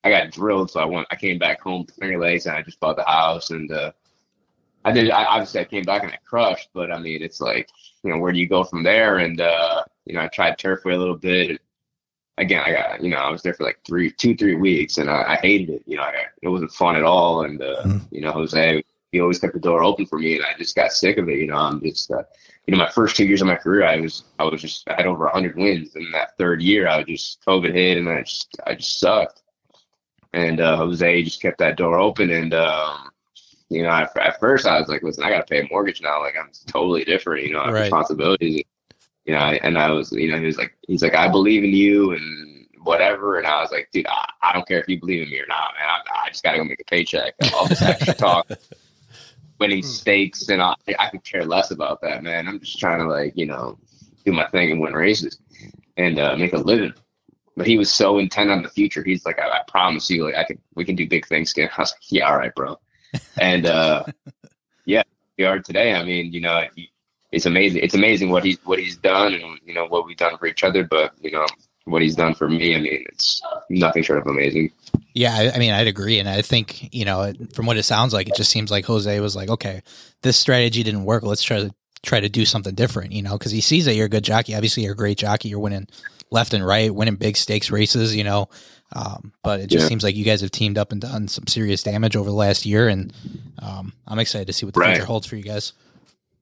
I 0.04 0.10
got 0.10 0.32
drilled. 0.32 0.72
So 0.72 0.80
I 0.80 0.86
went, 0.86 1.08
I 1.12 1.16
came 1.16 1.38
back 1.38 1.62
home 1.62 1.86
to 1.86 1.94
Finger 1.94 2.20
Lakes 2.20 2.46
and 2.46 2.56
I 2.56 2.62
just 2.62 2.80
bought 2.80 2.96
the 2.98 3.04
house 3.04 3.52
and, 3.52 3.72
uh, 3.72 3.92
I 4.84 4.92
did, 4.92 5.12
I 5.12 5.26
obviously 5.26 5.60
I 5.62 5.66
came 5.66 5.84
back 5.84 6.02
and 6.04 6.12
I 6.12 6.18
crushed, 6.26 6.70
but 6.74 6.92
I 6.92 7.00
mean, 7.00 7.22
it's 7.22 7.40
like, 7.40 7.70
you 8.04 8.12
know, 8.12 8.18
where 8.18 8.32
do 8.32 8.40
you 8.40 8.48
go 8.48 8.64
from 8.64 8.82
there? 8.84 9.20
And, 9.20 9.40
uh, 9.40 9.84
you 10.06 10.16
know, 10.16 10.22
I 10.22 10.28
tried 10.28 10.58
Turfway 10.58 10.96
a 10.96 10.98
little 10.98 11.16
bit. 11.18 11.62
Again, 12.40 12.64
I 12.66 12.72
got, 12.72 13.04
you 13.04 13.10
know, 13.10 13.18
I 13.18 13.30
was 13.30 13.44
there 13.44 13.54
for 13.54 13.64
like 13.64 13.78
three, 13.86 14.10
two, 14.12 14.36
three 14.36 14.56
weeks 14.56 14.98
and 14.98 15.08
I, 15.08 15.34
I 15.34 15.36
hated 15.36 15.70
it. 15.70 15.84
You 15.86 15.98
know, 15.98 16.04
I, 16.04 16.14
it 16.42 16.48
wasn't 16.48 16.72
fun 16.72 16.96
at 16.96 17.04
all. 17.04 17.44
And, 17.44 17.62
uh, 17.62 17.84
Mm. 17.86 18.02
you 18.12 18.22
know, 18.22 18.32
Jose, 18.32 18.84
he 19.12 19.20
always 19.20 19.40
kept 19.40 19.54
the 19.54 19.60
door 19.60 19.84
open 19.84 20.06
for 20.06 20.18
me 20.20 20.36
and 20.36 20.46
I 20.46 20.58
just 20.58 20.76
got 20.76 20.92
sick 20.94 21.18
of 21.18 21.28
it. 21.30 21.38
You 21.38 21.48
know, 21.48 21.58
I'm 21.58 21.82
just, 21.82 22.10
uh, 22.12 22.24
you 22.66 22.72
know, 22.72 22.78
my 22.78 22.90
first 22.90 23.16
two 23.16 23.26
years 23.26 23.42
of 23.42 23.48
my 23.48 23.56
career, 23.56 23.86
I 23.86 24.00
was, 24.00 24.24
I 24.40 24.44
was 24.46 24.62
just, 24.62 24.88
I 24.90 24.94
had 24.94 25.06
over 25.06 25.28
hundred 25.28 25.58
wins. 25.58 25.96
And 25.96 26.14
that 26.14 26.38
third 26.38 26.62
year, 26.62 26.88
I 26.88 26.98
was 26.98 27.08
just 27.08 27.46
COVID 27.46 27.74
hit 27.74 27.98
and 27.98 28.10
I 28.10 28.22
just, 28.22 28.56
I 28.66 28.76
just 28.76 29.00
sucked. 29.00 29.42
And, 30.34 30.62
uh, 30.62 30.78
Jose 30.78 31.24
just 31.24 31.42
kept 31.42 31.58
that 31.60 31.76
door 31.76 32.00
open. 32.00 32.30
And, 32.30 32.54
um, 32.54 33.10
you 33.70 33.84
know, 33.84 33.90
at, 33.90 34.16
at 34.18 34.40
first 34.40 34.66
I 34.66 34.80
was 34.80 34.88
like, 34.88 35.04
listen, 35.04 35.24
I 35.24 35.30
got 35.30 35.46
to 35.46 35.52
pay 35.52 35.62
a 35.62 35.68
mortgage 35.70 36.02
now. 36.02 36.22
Like 36.22 36.36
I'm 36.40 36.50
totally 36.68 37.04
different, 37.04 37.46
you 37.46 37.54
know, 37.54 37.60
I 37.62 37.66
have 37.66 37.74
Right. 37.74 37.82
responsibilities. 37.84 38.64
You 39.26 39.34
know, 39.34 39.40
and 39.40 39.78
I 39.78 39.92
was, 39.92 40.12
you 40.12 40.32
know, 40.32 40.40
he 40.40 40.46
was 40.48 40.58
like, 40.58 40.76
he's 40.88 41.04
like, 41.04 41.14
I 41.14 41.28
believe 41.30 41.64
in 41.64 41.70
you 41.72 42.14
and 42.14 42.66
whatever. 42.82 43.38
And 43.38 43.46
I 43.46 43.62
was 43.62 43.72
like, 43.72 43.90
dude, 43.94 44.08
I, 44.08 44.28
I 44.42 44.52
don't 44.54 44.68
care 44.68 44.80
if 44.80 44.88
you 44.88 45.00
believe 45.00 45.22
in 45.22 45.30
me 45.30 45.40
or 45.40 45.46
not, 45.48 45.74
man. 45.78 45.88
I, 45.88 46.26
I 46.26 46.30
just 46.30 46.44
got 46.44 46.54
to 46.54 46.58
go 46.58 46.64
make 46.64 46.82
a 46.82 46.86
paycheck. 46.86 47.36
All 47.56 47.68
this 47.68 47.82
extra 47.84 48.16
talk, 48.16 48.48
winning 49.62 49.84
stakes, 49.84 50.50
and 50.50 50.60
I, 50.60 50.74
I 50.98 51.10
could 51.10 51.24
care 51.24 51.46
less 51.46 51.70
about 51.70 52.02
that, 52.02 52.24
man. 52.24 52.48
I'm 52.48 52.60
just 52.60 52.80
trying 52.80 53.00
to 53.00 53.08
like, 53.08 53.34
you 53.38 53.46
know, 53.46 53.78
do 54.26 54.32
my 54.32 54.48
thing 54.48 54.72
and 54.72 54.82
win 54.82 54.94
races 54.94 55.38
and 55.98 56.20
uh, 56.20 56.36
make 56.36 56.54
a 56.54 56.58
living. 56.58 56.94
But 57.56 57.68
he 57.68 57.78
was 57.78 57.94
so 57.94 58.18
intent 58.18 58.50
on 58.50 58.64
the 58.64 58.70
future. 58.70 59.04
He's 59.04 59.24
like, 59.24 59.40
I, 59.40 59.48
I 59.48 59.62
promise 59.68 60.10
you, 60.10 60.26
like, 60.26 60.36
I 60.36 60.46
can, 60.46 60.58
we 60.74 60.84
can 60.84 60.96
do 60.96 61.08
big 61.08 61.28
things. 61.28 61.52
Again. 61.52 61.70
I 61.78 61.82
was 61.82 61.92
like, 61.92 62.12
yeah, 62.12 62.28
all 62.28 62.38
right, 62.38 62.54
bro. 62.56 62.80
And 63.40 63.66
uh, 63.66 64.06
yeah, 64.86 65.04
we 65.38 65.46
are 65.46 65.60
today. 65.60 65.94
I 65.94 66.04
mean, 66.04 66.34
you 66.34 66.42
know, 66.42 66.66
it's 67.32 67.46
amazing. 67.46 67.84
It's 67.84 67.94
amazing 67.94 68.32
what 68.32 68.44
he's 68.44 68.58
what 68.64 68.80
he's 68.80 68.98
done, 68.98 69.34
and 69.34 69.60
you 69.66 69.74
know 69.74 69.86
what 69.86 70.08
we've 70.08 70.18
done 70.18 70.38
for 70.38 70.48
each 70.48 70.64
other. 70.64 70.86
But 70.86 71.14
you 71.22 71.32
know 71.32 71.46
what 71.86 72.02
he's 72.02 72.16
done 72.16 72.34
for 72.36 72.48
me. 72.50 72.76
I 72.76 72.80
mean, 72.80 73.06
it's 73.12 73.42
nothing 73.70 74.04
short 74.04 74.20
of 74.20 74.28
amazing. 74.28 74.72
Yeah, 75.14 75.34
I, 75.36 75.52
I 75.56 75.60
mean, 75.60 75.72
I'd 75.74 75.88
agree, 75.88 76.20
and 76.20 76.30
I 76.30 76.42
think 76.42 76.94
you 76.94 77.06
know, 77.06 77.34
from 77.54 77.66
what 77.66 77.78
it 77.78 77.84
sounds 77.84 78.14
like, 78.14 78.28
it 78.30 78.36
just 78.36 78.52
seems 78.52 78.72
like 78.72 78.86
Jose 78.86 79.20
was 79.20 79.36
like, 79.36 79.50
okay, 79.50 79.82
this 80.22 80.38
strategy 80.38 80.84
didn't 80.84 81.04
work. 81.06 81.24
Let's 81.24 81.44
try 81.44 81.60
to 81.60 81.74
try 82.04 82.20
to 82.20 82.30
do 82.30 82.46
something 82.46 82.74
different, 82.76 83.12
you 83.12 83.22
know, 83.22 83.38
because 83.38 83.52
he 83.52 83.62
sees 83.62 83.86
that 83.86 83.96
you're 83.96 84.06
a 84.08 84.10
good 84.10 84.24
jockey. 84.24 84.56
Obviously, 84.56 84.84
you're 84.84 84.94
a 84.94 84.98
great 84.98 85.18
jockey. 85.18 85.50
You're 85.50 85.60
winning 85.60 85.88
left 86.32 86.54
and 86.54 86.66
right, 86.66 86.94
winning 86.94 87.16
big 87.16 87.36
stakes 87.38 87.70
races, 87.72 88.16
you 88.16 88.24
know. 88.24 88.50
Um, 88.94 89.32
but 89.44 89.60
it 89.62 89.68
just 89.68 89.84
Yeah. 89.84 89.90
seems 89.90 90.04
like 90.04 90.16
you 90.16 90.26
guys 90.26 90.42
have 90.42 90.52
teamed 90.52 90.78
up 90.78 90.92
and 90.92 91.00
done 91.00 91.28
some 91.28 91.48
serious 91.48 91.84
damage 91.84 92.16
over 92.16 92.30
the 92.30 92.36
last 92.36 92.66
year, 92.66 92.88
and 92.90 93.14
um, 93.60 93.94
I'm 94.08 94.20
excited 94.20 94.48
to 94.48 94.54
see 94.54 94.66
what 94.66 94.74
the 94.74 94.80
Right. 94.82 94.96
future 94.96 95.06
holds 95.06 95.28
for 95.28 95.36
you 95.36 95.44
guys. 95.44 95.74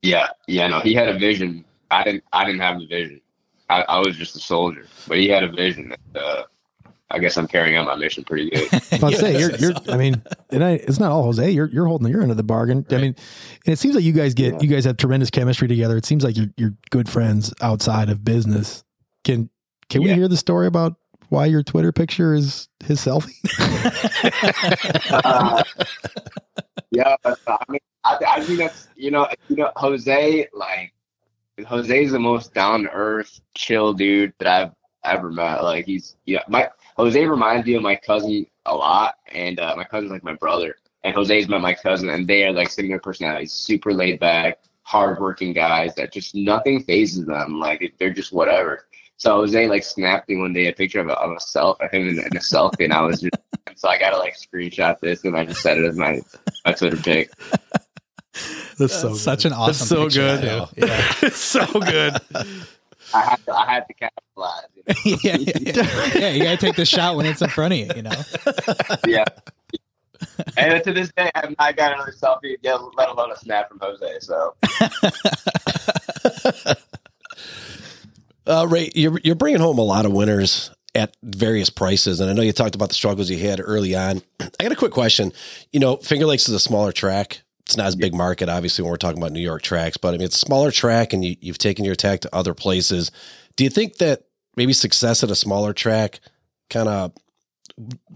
Yeah, 0.01 0.27
yeah. 0.47 0.67
No, 0.67 0.79
he 0.79 0.93
had 0.93 1.09
a 1.09 1.17
vision. 1.19 1.65
I 1.91 2.03
didn't. 2.03 2.23
I 2.31 2.45
didn't 2.45 2.61
have 2.61 2.79
the 2.79 2.85
vision. 2.87 3.21
I, 3.69 3.81
I 3.87 3.99
was 3.99 4.15
just 4.15 4.35
a 4.35 4.39
soldier, 4.39 4.85
but 5.07 5.17
he 5.17 5.27
had 5.29 5.43
a 5.43 5.51
vision. 5.51 5.93
And, 6.13 6.17
uh, 6.17 6.43
I 7.11 7.17
guess 7.19 7.37
I'm 7.37 7.47
carrying 7.47 7.75
out 7.75 7.87
my 7.87 7.95
mission 7.95 8.23
pretty 8.23 8.49
good. 8.51 8.67
I'll 9.03 9.11
say 9.11 9.39
you're, 9.39 9.55
you're. 9.55 9.73
I 9.89 9.97
mean, 9.97 10.21
and 10.51 10.63
I, 10.63 10.71
it's 10.73 10.99
not 10.99 11.11
all 11.11 11.23
Jose. 11.23 11.49
You're 11.49 11.67
you're 11.69 11.87
holding 11.87 12.07
your 12.07 12.21
end 12.21 12.29
of 12.31 12.37
the 12.37 12.43
bargain. 12.43 12.85
I 12.91 12.95
mean, 12.97 13.15
and 13.65 13.73
it 13.73 13.79
seems 13.79 13.95
like 13.95 14.03
you 14.03 14.13
guys 14.13 14.33
get 14.35 14.53
Yeah. 14.53 14.59
you 14.61 14.67
guys 14.67 14.85
have 14.85 14.97
tremendous 14.97 15.31
chemistry 15.31 15.67
together. 15.67 15.97
It 15.97 16.05
seems 16.05 16.23
like 16.23 16.37
you're 16.37 16.49
you're 16.57 16.73
good 16.91 17.09
friends 17.09 17.53
outside 17.61 18.09
of 18.09 18.23
business. 18.23 18.83
Can 19.23 19.49
can 19.89 20.03
we 20.03 20.13
hear 20.13 20.27
the 20.27 20.37
story 20.37 20.67
about 20.67 20.97
why 21.29 21.45
your 21.47 21.63
Twitter 21.63 21.91
picture 21.91 22.33
is 22.35 22.67
his 22.85 22.99
selfie? 23.03 23.33
Uh, 25.23 25.63
yeah, 26.91 27.15
I 27.25 27.57
mean, 27.69 27.79
I, 28.03 28.17
I 28.27 28.41
think 28.41 28.59
that's 28.59 28.87
you 28.95 29.11
know, 29.11 29.27
you 29.47 29.55
know, 29.57 29.71
Jose 29.75 30.47
like 30.53 30.93
Jose's 31.65 32.11
the 32.11 32.19
most 32.19 32.53
down 32.53 32.83
to 32.83 32.89
earth, 32.91 33.41
chill 33.55 33.93
dude 33.93 34.33
that 34.39 34.47
I've 34.47 34.71
ever 35.03 35.31
met. 35.31 35.63
Like 35.63 35.85
he's 35.85 36.15
yeah, 36.25 36.43
my 36.47 36.69
Jose 36.97 37.25
reminds 37.25 37.65
me 37.65 37.75
of 37.75 37.81
my 37.81 37.95
cousin 37.95 38.45
a 38.65 38.75
lot, 38.75 39.15
and 39.31 39.59
uh, 39.59 39.75
my 39.77 39.83
cousin's 39.83 40.11
like 40.11 40.23
my 40.23 40.35
brother. 40.35 40.75
And 41.03 41.15
Jose's 41.15 41.47
met 41.47 41.61
my 41.61 41.73
cousin, 41.73 42.09
and 42.09 42.27
they 42.27 42.43
are 42.43 42.51
like 42.51 42.69
similar 42.69 42.99
personalities, 42.99 43.53
super 43.53 43.93
laid 43.93 44.19
back, 44.19 44.59
hardworking 44.83 45.53
guys 45.53 45.95
that 45.95 46.11
just 46.11 46.35
nothing 46.35 46.83
phases 46.83 47.25
them. 47.25 47.59
Like 47.59 47.93
they're 47.99 48.13
just 48.13 48.33
whatever. 48.33 48.85
So 49.17 49.35
Jose 49.35 49.67
like 49.67 49.83
snapped 49.83 50.29
me 50.29 50.37
one 50.37 50.53
day 50.53 50.67
a 50.67 50.73
picture 50.73 51.01
of 51.01 51.09
a, 51.09 51.13
of 51.13 51.31
a 51.31 51.39
self 51.39 51.79
of 51.81 51.91
him 51.91 52.07
in, 52.07 52.19
in 52.19 52.37
a 52.37 52.39
selfie, 52.39 52.85
and 52.85 52.93
I 52.93 53.01
was 53.01 53.21
just 53.21 53.35
so 53.75 53.87
I 53.87 53.97
gotta 53.97 54.17
like 54.17 54.35
screenshot 54.35 54.99
this, 54.99 55.23
and 55.23 55.37
I 55.37 55.45
just 55.45 55.61
set 55.61 55.77
it 55.77 55.85
as 55.85 55.97
my 55.97 56.21
my 56.65 56.73
Twitter 56.73 56.97
pic. 56.97 57.31
That's 58.77 59.01
That's 59.01 59.21
such 59.21 59.45
an 59.45 59.53
awesome. 59.53 59.87
so 59.87 60.03
picture, 60.03 60.21
good. 60.37 60.41
too. 60.41 60.87
Yeah. 60.87 61.13
it's 61.23 61.37
so 61.37 61.65
good. 61.65 62.13
I 63.13 63.21
had 63.21 63.39
to, 63.45 63.53
I 63.53 63.65
had 63.73 63.85
to 63.87 63.93
capitalize. 63.93 64.63
You 64.75 64.83
know? 64.87 65.17
yeah, 65.23 65.37
yeah, 65.37 65.57
yeah. 65.59 66.19
yeah, 66.19 66.29
you 66.29 66.43
gotta 66.43 66.57
take 66.57 66.75
the 66.75 66.85
shot 66.85 67.15
when 67.15 67.25
it's 67.25 67.41
in 67.41 67.49
front 67.49 67.73
of 67.73 67.79
you, 67.79 67.87
you 67.95 68.01
know. 68.03 68.21
yeah. 69.07 69.25
And 70.57 70.83
to 70.83 70.93
this 70.93 71.11
day, 71.17 71.29
I 71.35 71.39
have 71.39 71.55
not 71.57 71.75
got 71.75 71.93
another 71.93 72.11
selfie, 72.11 72.55
yet, 72.61 72.79
let 72.95 73.09
alone 73.09 73.31
a 73.31 73.35
snap 73.37 73.69
from 73.69 73.79
Jose. 73.81 74.19
So 74.21 74.55
Uh, 78.47 78.65
Ray, 78.67 78.89
you're 78.95 79.19
you're 79.23 79.35
bringing 79.35 79.59
home 79.61 79.77
a 79.77 79.83
lot 79.83 80.05
of 80.07 80.11
winners 80.11 80.71
at 80.95 81.15
various 81.21 81.69
prices, 81.69 82.19
and 82.19 82.29
I 82.29 82.33
know 82.33 82.41
you 82.41 82.51
talked 82.51 82.73
about 82.73 82.89
the 82.89 82.95
struggles 82.95 83.29
you 83.29 83.37
had 83.37 83.61
early 83.63 83.95
on. 83.95 84.23
I 84.39 84.49
got 84.63 84.71
a 84.71 84.75
quick 84.75 84.91
question. 84.91 85.31
You 85.71 85.79
know, 85.79 85.97
Finger 85.97 86.25
Lakes 86.25 86.49
is 86.49 86.55
a 86.55 86.59
smaller 86.59 86.91
track. 86.91 87.41
It's 87.69 87.77
not 87.77 87.85
as 87.85 87.95
big 87.95 88.15
market, 88.15 88.49
obviously, 88.49 88.81
when 88.81 88.89
we're 88.89 88.97
talking 88.97 89.19
about 89.19 89.31
New 89.31 89.41
York 89.41 89.61
tracks, 89.61 89.95
but 89.95 90.15
I 90.15 90.17
mean, 90.17 90.25
it's 90.25 90.37
a 90.37 90.39
smaller 90.39 90.71
track, 90.71 91.13
and 91.13 91.23
you, 91.23 91.35
you've 91.39 91.59
taken 91.59 91.85
your 91.85 91.93
attack 91.93 92.21
to 92.21 92.35
other 92.35 92.55
places. 92.55 93.11
Do 93.57 93.63
you 93.63 93.69
think 93.69 93.97
that 93.97 94.23
maybe 94.55 94.73
success 94.73 95.23
at 95.23 95.29
a 95.29 95.35
smaller 95.35 95.71
track 95.71 96.19
kind 96.71 96.89
of 96.89 97.13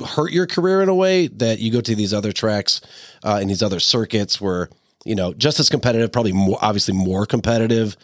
hurt 0.04 0.32
your 0.32 0.48
career 0.48 0.82
in 0.82 0.90
a 0.90 0.96
way 0.96 1.28
that 1.28 1.60
you 1.60 1.72
go 1.72 1.82
to 1.82 1.94
these 1.94 2.16
other 2.16 2.32
tracks 2.32 2.82
uh, 3.24 3.38
and 3.40 3.48
these 3.48 3.62
other 3.62 3.80
circuits 3.80 4.42
where 4.42 4.70
you 5.06 5.14
know 5.14 5.36
just 5.36 5.60
as 5.60 5.70
competitive, 5.70 6.12
probably 6.12 6.34
more 6.34 6.58
obviously 6.60 6.96
more 6.96 7.28
competitive? 7.28 7.96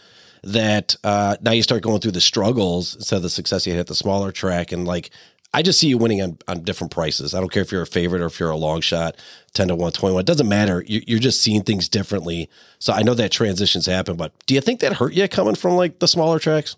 that 0.43 0.95
uh, 1.03 1.35
now 1.41 1.51
you 1.51 1.61
start 1.61 1.83
going 1.83 1.99
through 1.99 2.11
the 2.11 2.21
struggles 2.21 2.95
instead 2.95 3.17
of 3.17 3.23
the 3.23 3.29
success 3.29 3.67
you 3.67 3.73
had 3.73 3.81
at 3.81 3.87
the 3.87 3.95
smaller 3.95 4.31
track. 4.31 4.71
And 4.71 4.85
like, 4.85 5.09
I 5.53 5.63
just 5.63 5.79
see 5.79 5.87
you 5.87 5.97
winning 5.97 6.21
on, 6.21 6.37
on 6.47 6.63
different 6.63 6.91
prices. 6.91 7.33
I 7.33 7.39
don't 7.39 7.51
care 7.51 7.63
if 7.63 7.71
you're 7.71 7.81
a 7.81 7.87
favorite 7.87 8.21
or 8.21 8.27
if 8.27 8.39
you're 8.39 8.51
a 8.51 8.57
long 8.57 8.81
shot, 8.81 9.17
10 9.53 9.69
to 9.69 9.75
121. 9.75 10.19
It 10.21 10.25
doesn't 10.27 10.47
matter. 10.47 10.83
You, 10.87 11.01
you're 11.07 11.19
just 11.19 11.41
seeing 11.41 11.63
things 11.63 11.89
differently. 11.89 12.49
So 12.77 12.93
I 12.93 13.01
know 13.01 13.15
that 13.15 13.31
transitions 13.31 13.87
happen, 13.87 14.15
but 14.15 14.31
do 14.45 14.53
you 14.53 14.61
think 14.61 14.79
that 14.81 14.93
hurt 14.93 15.13
you 15.13 15.27
coming 15.27 15.55
from 15.55 15.75
like 15.75 15.99
the 15.99 16.07
smaller 16.07 16.39
tracks? 16.39 16.75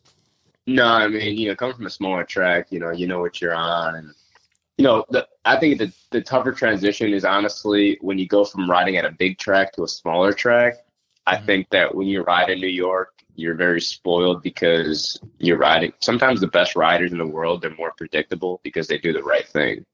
no, 0.68 0.86
I 0.86 1.08
mean, 1.08 1.38
you 1.38 1.50
know, 1.50 1.56
coming 1.56 1.76
from 1.76 1.88
a 1.88 1.90
smaller 1.90 2.24
track, 2.24 2.68
you 2.72 2.80
know, 2.80 2.92
you 2.92 3.08
know 3.08 3.20
what 3.20 3.42
you're 3.42 3.54
on, 3.56 3.96
and 3.96 4.14
you 4.78 4.86
know, 4.86 5.06
the, 5.10 5.28
I 5.46 5.58
think 5.60 5.80
the 5.80 5.94
the 6.12 6.22
tougher 6.22 6.52
transition 6.52 7.14
is 7.14 7.26
honestly 7.26 7.98
when 8.02 8.18
you 8.20 8.28
go 8.28 8.46
from 8.46 8.70
riding 8.70 8.98
at 8.98 9.06
a 9.06 9.12
big 9.12 9.38
track 9.38 9.74
to 9.74 9.84
a 9.84 9.88
smaller 9.88 10.34
track. 10.34 10.76
I 11.28 11.38
Mhm. 11.38 11.46
think 11.46 11.70
that 11.72 11.94
when 11.96 12.08
you 12.08 12.24
ride 12.24 12.50
in 12.50 12.60
New 12.60 12.68
York, 12.68 13.14
you're 13.36 13.56
very 13.56 13.82
spoiled 13.82 14.44
because 14.44 15.20
you're 15.40 15.58
riding. 15.58 15.94
Sometimes 16.02 16.42
the 16.42 16.48
best 16.48 16.76
riders 16.76 17.12
in 17.12 17.18
the 17.18 17.26
world, 17.26 17.62
they're 17.62 17.76
more 17.76 17.94
predictable 17.98 18.60
because 18.64 18.88
they 18.88 18.98
do 18.98 19.14
the 19.14 19.24
right 19.24 19.48
thing. 19.48 19.86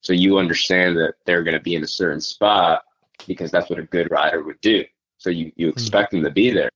So 0.00 0.12
you 0.12 0.38
understand 0.38 0.96
that 0.98 1.14
they're 1.24 1.42
going 1.42 1.56
to 1.56 1.62
be 1.62 1.74
in 1.74 1.82
a 1.82 1.88
certain 1.88 2.20
spot 2.20 2.82
because 3.26 3.50
that's 3.50 3.68
what 3.68 3.78
a 3.78 3.84
good 3.84 4.10
rider 4.10 4.42
would 4.42 4.60
do. 4.60 4.84
So 5.18 5.30
you, 5.30 5.52
you 5.56 5.66
hmm. 5.66 5.72
expect 5.72 6.12
them 6.12 6.22
to 6.22 6.30
be 6.30 6.50
there. 6.50 6.70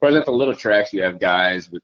Whereas 0.00 0.16
at 0.16 0.26
the 0.26 0.32
little 0.32 0.54
tracks, 0.54 0.92
you 0.92 1.02
have 1.02 1.20
guys 1.20 1.70
with 1.70 1.82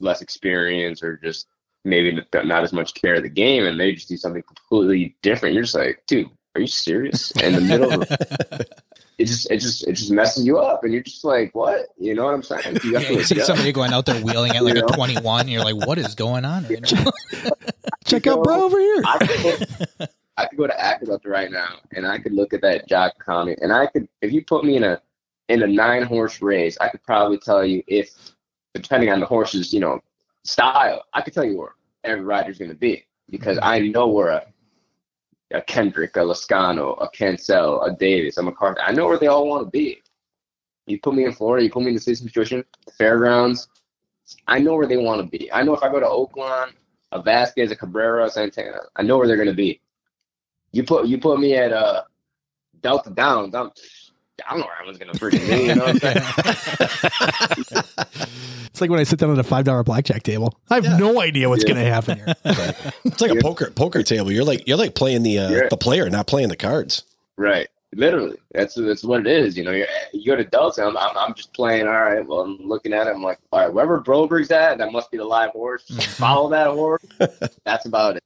less 0.00 0.22
experience 0.22 1.02
or 1.02 1.16
just 1.16 1.46
maybe 1.84 2.12
not 2.12 2.46
not 2.46 2.64
as 2.64 2.72
much 2.72 2.94
care 2.94 3.14
of 3.14 3.22
the 3.22 3.28
game 3.28 3.64
and 3.64 3.78
they 3.78 3.92
just 3.92 4.08
do 4.08 4.16
something 4.16 4.42
completely 4.42 5.16
different. 5.22 5.54
You're 5.54 5.64
just 5.64 5.74
like, 5.74 6.02
dude, 6.06 6.28
are 6.54 6.60
you 6.60 6.66
serious? 6.66 7.30
In 7.42 7.54
the 7.54 7.60
middle 7.60 8.02
of 8.02 8.08
it 9.18 9.24
just 9.26 9.50
it 9.50 9.58
just 9.58 9.86
it 9.86 9.92
just 9.92 10.10
messes 10.10 10.46
you 10.46 10.58
up 10.58 10.84
and 10.84 10.92
you're 10.92 11.02
just 11.02 11.24
like, 11.24 11.54
what? 11.54 11.88
You 11.98 12.14
know 12.14 12.24
what 12.24 12.34
I'm 12.34 12.42
saying? 12.42 12.78
You 12.84 12.92
Yeah, 12.92 13.10
you 13.10 13.22
see 13.22 13.34
adjust. 13.34 13.46
somebody 13.46 13.72
going 13.72 13.92
out 13.92 14.04
there 14.04 14.22
wheeling 14.22 14.52
at 14.52 14.62
like 14.62 14.74
You 14.76 14.84
a 14.84 14.86
21, 14.86 15.40
and 15.40 15.50
you're 15.50 15.64
like, 15.64 15.86
what 15.86 15.98
is 15.98 16.14
going 16.14 16.44
on 16.44 16.64
right 16.64 16.92
now? 16.92 17.10
Check 18.04 18.26
out 18.26 18.44
bro 18.44 18.64
over 18.64 18.78
here. 18.78 19.02
I 19.04 19.18
could, 19.18 19.68
go, 19.98 20.06
I 20.36 20.46
could 20.46 20.58
go 20.58 20.66
to 20.66 20.80
Aqueduct 20.80 21.24
right 21.24 21.50
now, 21.50 21.76
and 21.94 22.06
I 22.06 22.18
could 22.18 22.32
look 22.32 22.52
at 22.52 22.60
that 22.60 22.88
jock 22.88 23.18
comment, 23.18 23.58
and 23.62 23.72
I 23.72 23.86
could, 23.86 24.06
if 24.20 24.32
you 24.32 24.44
put 24.44 24.64
me 24.64 24.76
in 24.76 24.84
a 24.84 25.00
in 25.48 25.62
a 25.62 25.66
nine 25.66 26.02
horse 26.02 26.42
race, 26.42 26.76
I 26.80 26.88
could 26.88 27.02
probably 27.02 27.38
tell 27.38 27.64
you 27.64 27.82
if, 27.86 28.10
depending 28.74 29.10
on 29.10 29.20
the 29.20 29.26
horse's, 29.26 29.72
you 29.72 29.80
know, 29.80 30.00
style, 30.44 31.04
I 31.14 31.22
could 31.22 31.32
tell 31.32 31.44
you 31.44 31.56
where 31.56 31.74
every 32.04 32.24
rider's 32.24 32.58
going 32.58 32.70
to 32.70 32.76
be 32.76 33.06
because 33.30 33.56
mm-hmm. 33.58 33.68
I 33.68 33.78
know 33.80 34.08
where 34.08 34.28
a 34.28 34.46
a 35.52 35.62
Kendrick, 35.62 36.16
a 36.16 36.20
Lezcano, 36.20 37.00
a 37.00 37.08
Cancel, 37.08 37.82
a 37.82 37.94
Davis, 37.94 38.36
a 38.38 38.42
McCarthy. 38.42 38.80
I 38.80 38.92
know 38.92 39.06
where 39.06 39.18
they 39.18 39.28
all 39.28 39.46
want 39.46 39.66
to 39.66 39.70
be. 39.70 40.02
You 40.86 41.00
put 41.00 41.14
me 41.14 41.24
in 41.24 41.32
Florida, 41.32 41.64
you 41.64 41.70
put 41.70 41.82
me 41.82 41.88
in 41.88 41.94
the 41.94 42.00
same 42.00 42.14
situation, 42.14 42.64
the 42.84 42.92
fairgrounds. 42.92 43.68
I 44.46 44.58
know 44.58 44.74
where 44.74 44.86
they 44.86 44.96
want 44.96 45.20
to 45.20 45.38
be. 45.38 45.52
I 45.52 45.62
know 45.62 45.74
if 45.74 45.82
I 45.82 45.88
go 45.88 46.00
to 46.00 46.06
Oaklawn, 46.06 46.72
a 47.12 47.22
Vasquez, 47.22 47.70
a 47.70 47.76
Cabrera, 47.76 48.24
a 48.24 48.30
Santana, 48.30 48.80
I 48.96 49.02
know 49.02 49.18
where 49.18 49.26
they're 49.26 49.36
going 49.36 49.48
to 49.48 49.54
be. 49.54 49.80
You 50.72 50.84
put 50.84 51.06
you 51.06 51.18
put 51.18 51.40
me 51.40 51.54
at 51.54 51.72
uh, 51.72 52.02
Delta 52.80 53.10
Downs, 53.10 53.54
I'm 53.54 53.70
I 54.44 54.50
don't 54.50 54.60
know 54.60 54.66
where 54.66 54.82
I 54.82 54.86
was 54.86 54.98
gonna 54.98 55.12
freaking 55.12 55.48
be. 55.48 55.66
You 55.66 55.74
know 55.74 55.84
what 55.86 56.04
I'm 56.04 57.74
saying? 57.74 57.86
It's 58.66 58.80
like 58.82 58.90
when 58.90 59.00
I 59.00 59.04
sit 59.04 59.18
down 59.18 59.32
at 59.32 59.38
a 59.38 59.42
five 59.42 59.64
dollar 59.64 59.82
blackjack 59.82 60.22
table. 60.22 60.54
I 60.68 60.74
have 60.74 60.98
no 61.00 61.22
idea 61.22 61.48
what's 61.48 61.64
Yeah. 61.66 61.72
going 61.72 61.82
to 61.86 61.90
happen 61.90 62.18
here. 62.18 62.34
It's 63.06 63.22
like 63.22 63.30
a 63.30 63.36
poker 63.36 63.70
poker 63.70 64.02
table. 64.02 64.30
You're 64.30 64.44
like 64.44 64.68
you're 64.68 64.76
like 64.76 64.94
playing 64.94 65.22
the 65.22 65.38
uh, 65.38 65.68
the 65.70 65.78
player, 65.78 66.10
not 66.10 66.26
playing 66.26 66.48
the 66.50 66.56
cards. 66.56 67.02
right. 67.38 67.68
Literally, 67.94 68.36
that's 68.52 68.74
that's 68.74 69.02
what 69.02 69.20
it 69.20 69.26
is. 69.28 69.56
You 69.56 69.64
know, 69.64 69.70
you're, 69.70 69.86
you 70.12 70.26
go 70.26 70.36
to 70.36 70.44
Delta, 70.44 70.84
I'm, 70.84 70.94
I'm 70.98 71.16
I'm 71.16 71.34
just 71.34 71.54
playing. 71.54 71.86
All 71.86 71.94
right, 71.94 72.26
well, 72.26 72.40
I'm 72.40 72.58
looking 72.68 72.92
at 72.92 73.06
it. 73.06 73.14
I'm 73.14 73.22
like, 73.22 73.38
all 73.52 73.60
right, 73.60 73.72
wherever 73.72 73.98
Broberg's 74.02 74.50
at, 74.50 74.76
that 74.76 74.92
must 74.92 75.10
be 75.10 75.16
the 75.16 75.24
live 75.24 75.52
horse. 75.52 75.84
Follow 76.18 76.50
that 76.50 76.66
horse. 76.66 77.02
That's 77.64 77.86
about 77.86 78.16
it. 78.18 78.24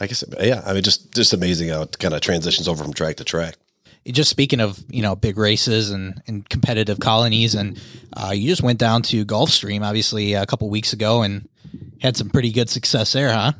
I 0.00 0.06
guess 0.08 0.24
yeah. 0.40 0.62
I 0.66 0.72
mean, 0.72 0.82
just 0.82 1.14
just 1.14 1.32
amazing 1.32 1.68
how 1.68 1.82
it 1.82 1.96
kind 2.00 2.14
of 2.14 2.20
transitions 2.22 2.66
over 2.66 2.82
from 2.82 2.92
track 2.94 3.16
to 3.16 3.24
track. 3.24 3.54
Just 4.06 4.30
speaking 4.30 4.60
of 4.60 4.82
you 4.88 5.02
know 5.02 5.16
big 5.16 5.36
races 5.36 5.90
and, 5.90 6.22
and 6.26 6.48
competitive 6.48 7.00
colonies 7.00 7.54
and 7.54 7.80
uh, 8.16 8.32
you 8.32 8.48
just 8.48 8.62
went 8.62 8.78
down 8.78 9.02
to 9.02 9.24
gulfstream 9.24 9.82
obviously 9.82 10.34
a 10.34 10.46
couple 10.46 10.70
weeks 10.70 10.92
ago 10.92 11.22
and 11.22 11.48
had 12.00 12.16
some 12.16 12.30
pretty 12.30 12.52
good 12.52 12.70
success 12.70 13.12
there 13.12 13.32
huh 13.32 13.52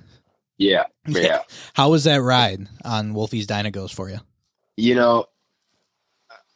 Yeah, 0.56 0.84
yeah. 1.06 1.42
how 1.74 1.90
was 1.90 2.04
that 2.04 2.22
ride 2.22 2.68
on 2.84 3.12
Wolfie's 3.12 3.46
Dynaghost 3.46 3.94
for 3.94 4.08
you 4.08 4.20
you 4.76 4.94
know, 4.94 5.26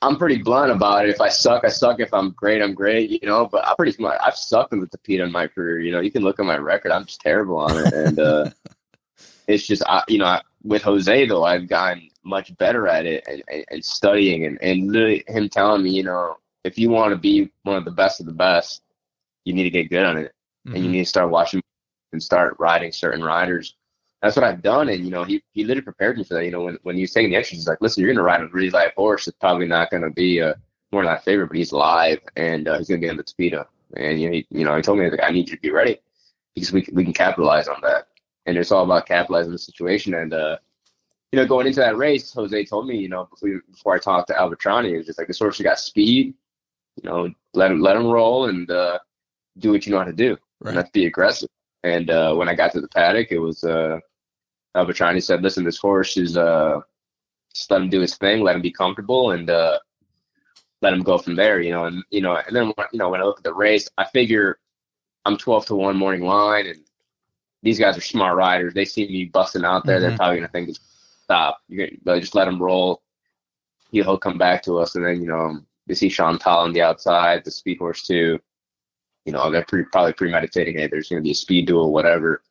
I'm 0.03 0.17
pretty 0.17 0.39
blunt 0.39 0.71
about 0.71 1.07
it. 1.07 1.11
If 1.11 1.21
I 1.21 1.29
suck, 1.29 1.65
I 1.65 1.69
suck. 1.69 2.01
If 2.01 2.13
I'm 2.15 2.31
great, 2.31 2.63
I'm 2.63 2.75
great. 2.75 3.11
You 3.11 3.21
know, 3.23 3.47
but 3.47 3.67
I'm 3.67 3.77
pretty. 3.77 4.03
I've 4.05 4.37
sucked 4.37 4.73
in 4.73 4.81
the 4.81 4.87
Tapeta 4.87 5.25
in 5.25 5.33
my 5.33 5.47
career. 5.47 5.81
You 5.81 5.93
know, 5.93 6.01
you 6.01 6.11
can 6.11 6.23
look 6.23 6.39
at 6.39 6.47
my 6.47 6.57
record. 6.57 6.93
I'm 6.93 7.05
just 7.05 7.21
terrible 7.21 7.59
on 7.59 7.77
it, 7.77 7.93
and 7.93 8.19
uh, 8.19 8.51
it's 9.47 9.67
just, 9.67 9.83
I, 9.87 10.03
you 10.09 10.19
know, 10.19 10.27
I, 10.27 10.43
with 10.63 10.83
Jose 10.83 11.27
though, 11.27 11.45
I've 11.45 11.69
gotten 11.69 12.09
much 12.25 12.57
better 12.59 12.87
at 12.89 13.07
it 13.07 13.25
and, 13.29 13.43
and, 13.49 13.65
and 13.71 13.85
studying, 13.85 14.45
and 14.47 14.59
and 14.63 14.93
literally 14.93 15.25
him 15.29 15.49
telling 15.49 15.83
me, 15.83 15.91
you 15.91 16.03
know, 16.05 16.37
if 16.65 16.79
you 16.79 16.91
want 16.91 17.13
to 17.13 17.17
be 17.17 17.51
one 17.65 17.77
of 17.77 17.85
the 17.85 17.91
best 17.91 18.21
of 18.21 18.27
the 18.27 18.33
best, 18.33 18.83
you 19.45 19.53
need 19.55 19.65
to 19.65 19.71
get 19.71 19.91
good 19.91 20.05
on 20.05 20.17
it, 20.19 20.33
and 20.73 20.85
you 20.85 20.91
Mhm. 20.91 20.93
need 20.93 21.05
to 21.05 21.09
start 21.09 21.31
watching 21.31 21.63
and 22.13 22.23
start 22.23 22.57
riding 22.59 22.93
certain 22.93 23.23
riders 23.23 23.77
that's 24.23 24.37
what 24.37 24.45
I've 24.45 24.63
done. 24.63 24.89
And, 24.89 25.05
you 25.05 25.11
know, 25.11 25.25
he, 25.25 25.43
he 25.53 25.65
literally 25.65 25.83
prepared 25.83 26.19
me 26.19 26.25
for 26.25 26.35
that. 26.35 26.45
You 26.45 26.51
know, 26.51 26.63
when, 26.63 26.79
when 26.83 26.97
he 26.97 27.03
was 27.03 27.13
taking 27.13 27.31
the 27.31 27.37
extras, 27.37 27.61
he's 27.61 27.69
like, 27.69 27.81
listen, 27.81 28.03
you're 28.03 28.09
going 28.09 28.19
to 28.19 28.23
ride 28.23 28.43
a 28.43 28.49
really 28.49 28.71
live 28.71 28.93
horse. 28.95 29.27
It's 29.27 29.37
probably 29.39 29.67
not 29.67 29.91
going 29.91 30.03
to 30.03 30.11
be 30.11 30.43
uh, 30.43 30.55
more 30.93 31.03
than 31.03 31.13
my 31.13 31.19
favorite, 31.19 31.49
but 31.49 31.57
he's 31.57 31.73
live 31.73 32.21
and 32.37 32.69
uh, 32.69 32.79
he's 32.79 32.89
going 32.89 33.01
to 33.01 33.07
be 33.07 33.11
on 33.11 33.17
the 33.17 33.25
Tapeta. 33.25 33.67
And, 33.97 34.21
you 34.21 34.29
know, 34.29 34.33
he, 34.35 34.47
you 34.51 34.65
know, 34.65 34.77
he 34.77 34.83
told 34.83 34.99
me, 34.99 35.11
like, 35.11 35.21
I 35.23 35.31
need 35.31 35.49
you 35.49 35.57
to 35.57 35.63
be 35.63 35.71
ready 35.71 36.01
because 36.55 36.73
we, 36.73 36.87
we 36.93 37.05
can 37.05 37.15
capitalize 37.15 37.69
on 37.69 37.81
that. 37.83 38.09
And 38.47 38.57
it's 38.57 38.73
all 38.73 38.85
about 38.85 39.07
capitalizing 39.07 39.53
the 39.53 39.59
situation. 39.59 40.15
And, 40.15 40.35
uh, 40.35 40.59
you 41.33 41.39
know, 41.39 41.47
going 41.47 41.67
into 41.67 41.81
that 41.81 41.97
race, 41.97 42.33
Jose 42.33 42.65
told 42.65 42.89
me, 42.89 42.97
you 42.99 43.09
know, 43.09 43.27
before, 43.27 43.61
before 43.71 43.95
I 43.95 43.99
talked 43.99 44.29
to 44.29 44.35
Albertrani, 44.35 44.93
it 44.93 44.97
was 44.99 45.07
just 45.07 45.19
like, 45.19 45.29
this 45.29 45.39
horse 45.39 45.59
has 45.59 45.65
got 45.65 45.79
speed, 45.79 46.35
you 46.97 47.09
know, 47.09 47.31
let 47.55 47.71
him, 47.71 47.81
let 47.81 47.97
him 47.97 48.07
roll 48.07 48.47
and 48.47 48.69
uh, 48.71 48.99
do 49.59 49.71
what 49.73 49.87
you 49.87 49.93
know 49.93 49.99
how 49.99 50.05
to 50.05 50.13
do 50.13 50.31
right 50.61 50.71
and 50.71 50.77
let's 50.77 50.91
be 50.91 51.07
aggressive. 51.07 51.49
And 51.85 52.11
uh, 52.11 52.35
when 52.35 52.49
I 52.49 52.55
got 52.55 52.73
to 52.73 52.81
the 52.81 52.89
paddock, 52.89 53.29
it 53.31 53.39
was 53.39 53.65
uh, 53.65 54.01
Albertrani 54.77 55.23
said, 55.23 55.43
"Listen, 55.43 55.65
this 55.65 55.79
horse 55.79 56.17
is 56.17 56.37
uh, 56.37 56.81
just 57.55 57.71
let 57.71 57.81
him 57.81 57.89
do 57.89 58.01
his 58.01 58.17
thing, 58.17 58.43
let 58.43 58.55
him 58.55 58.63
be 58.63 58.71
comfortable, 58.71 59.31
and 59.31 59.49
uh, 59.49 59.79
let 60.83 60.93
him 60.93 61.03
go 61.03 61.17
from 61.17 61.37
there." 61.37 61.61
You 61.61 61.71
know, 61.73 61.85
and 61.87 62.05
you 62.11 62.21
know, 62.21 62.37
and 62.37 62.55
then 62.55 62.73
you 62.93 62.99
know 62.99 63.09
when 63.09 63.21
I 63.21 63.25
look 63.25 63.39
at 63.39 63.45
the 63.45 63.55
race, 63.55 63.89
I 63.97 64.05
figure 64.05 64.59
I'm 65.25 65.39
12 65.39 65.67
to 65.67 65.75
one 65.75 65.97
morning 65.97 66.23
line, 66.23 66.67
and 66.67 66.81
these 67.63 67.79
guys 67.79 67.97
are 67.97 68.03
smart 68.03 68.37
riders. 68.37 68.75
They 68.75 68.85
see 68.85 69.07
me 69.09 69.25
busting 69.25 69.65
out 69.65 69.87
there, 69.87 70.01
they're 70.01 70.11
Mhm. 70.11 70.17
probably 70.17 70.37
gonna 70.37 70.49
think 70.49 70.69
it's 70.69 70.81
stop. 71.31 71.61
You're 71.69 71.89
gonna 72.05 72.21
just 72.21 72.35
let 72.35 72.49
him 72.49 72.63
roll. 72.63 73.03
He'll 73.91 74.19
come 74.19 74.39
back 74.39 74.63
to 74.65 74.79
us, 74.79 74.95
and 74.95 75.05
then 75.05 75.21
you 75.23 75.29
know 75.29 75.61
you 75.87 75.95
see 75.95 76.09
Chantal 76.09 76.59
on 76.59 76.73
the 76.73 76.83
outside, 76.83 77.45
the 77.45 77.51
speed 77.51 77.79
horse 77.79 78.07
too 78.07 78.41
you 79.25 79.33
know, 79.33 79.51
they're 79.51 79.65
pre- 79.65 79.85
probably 79.85 80.13
premeditating, 80.13 80.77
hey, 80.79 80.87
there's 80.87 81.09
going 81.09 81.23
to 81.23 81.25
be 81.25 81.33
a 81.33 81.35
speed 81.35 81.67
duel, 81.67 81.93
whatever. 81.93 82.43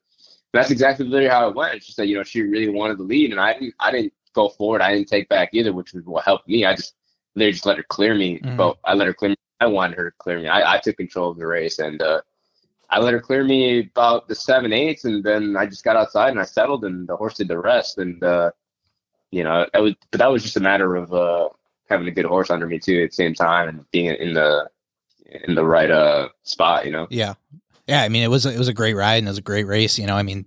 And 0.54 0.62
that's 0.62 0.72
exactly 0.72 1.06
literally 1.06 1.30
how 1.30 1.50
it 1.50 1.56
went. 1.56 1.84
She 1.84 1.92
said, 1.92 2.10
you 2.10 2.16
know, 2.16 2.24
she 2.24 2.42
really 2.42 2.70
wanted 2.70 2.98
the 2.98 3.04
lead 3.04 3.32
and 3.32 3.40
I 3.40 3.54
didn't, 3.54 3.76
I 3.80 3.92
didn't 3.92 4.14
go 4.34 4.50
forward. 4.50 4.82
I 4.82 4.94
didn't 4.94 5.10
take 5.10 5.30
back 5.30 5.50
either, 5.54 5.74
which 5.74 5.94
was 5.94 6.06
what 6.06 6.26
helped 6.26 6.48
me. 6.48 6.66
I 6.66 6.76
just 6.76 6.94
literally 7.36 7.54
just 7.54 7.66
let 7.66 7.78
her 7.78 7.84
clear 7.84 8.16
me. 8.16 8.40
Mhm. 8.40 8.58
But 8.58 8.78
I 8.84 8.94
let 8.94 9.08
her 9.08 9.14
clear 9.14 9.32
me. 9.32 9.36
I 9.60 9.68
wanted 9.68 9.98
her 9.98 10.12
to 10.12 10.16
clear 10.20 10.40
me. 10.40 10.48
I, 10.48 10.76
I 10.76 10.80
took 10.80 10.98
control 10.98 11.32
of 11.32 11.38
the 11.38 11.48
race 11.48 11.80
and, 11.80 12.02
uh, 12.02 12.22
I 12.92 13.00
let 13.00 13.14
her 13.14 13.20
clear 13.20 13.44
me 13.44 13.80
about 13.82 14.28
the 14.28 14.34
seven 14.34 14.74
eighths, 14.74 15.06
and 15.06 15.24
then 15.24 15.56
I 15.56 15.68
just 15.68 15.84
got 15.84 15.96
outside 15.96 16.30
and 16.32 16.40
I 16.40 16.44
settled, 16.44 16.86
and 16.86 17.08
the 17.08 17.16
horse 17.16 17.36
did 17.36 17.48
the 17.48 17.60
rest. 17.60 18.00
And 18.00 18.24
uh, 18.24 18.50
you 19.32 19.44
know, 19.44 19.66
that 19.74 19.82
was, 19.82 19.94
but 20.12 20.20
that 20.20 20.32
was 20.32 20.44
just 20.44 20.58
a 20.58 20.62
matter 20.62 20.96
of 20.96 21.14
uh, 21.14 21.50
having 21.90 22.08
a 22.08 22.12
good 22.12 22.26
horse 22.26 22.50
under 22.50 22.68
me 22.68 22.80
too 22.80 23.04
at 23.04 23.12
the 23.12 23.16
same 23.16 23.34
time, 23.34 23.70
and 23.70 23.92
being 23.92 24.16
in 24.16 24.34
the 24.34 24.70
in 25.26 25.56
the 25.56 25.66
right 25.66 25.92
uh 25.92 26.30
spot. 26.44 26.86
You 26.86 26.92
know, 26.92 27.08
Yeah, 27.10 27.36
yeah. 27.88 28.02
I 28.02 28.10
mean, 28.10 28.24
it 28.24 28.30
was 28.30 28.46
it 28.46 28.58
was 28.58 28.68
a 28.68 28.74
great 28.74 28.96
ride 28.96 29.18
and 29.18 29.28
it 29.28 29.32
was 29.32 29.38
a 29.38 29.44
great 29.44 29.68
race. 29.68 30.00
You 30.00 30.08
know, 30.08 30.16
I 30.16 30.24
mean, 30.24 30.46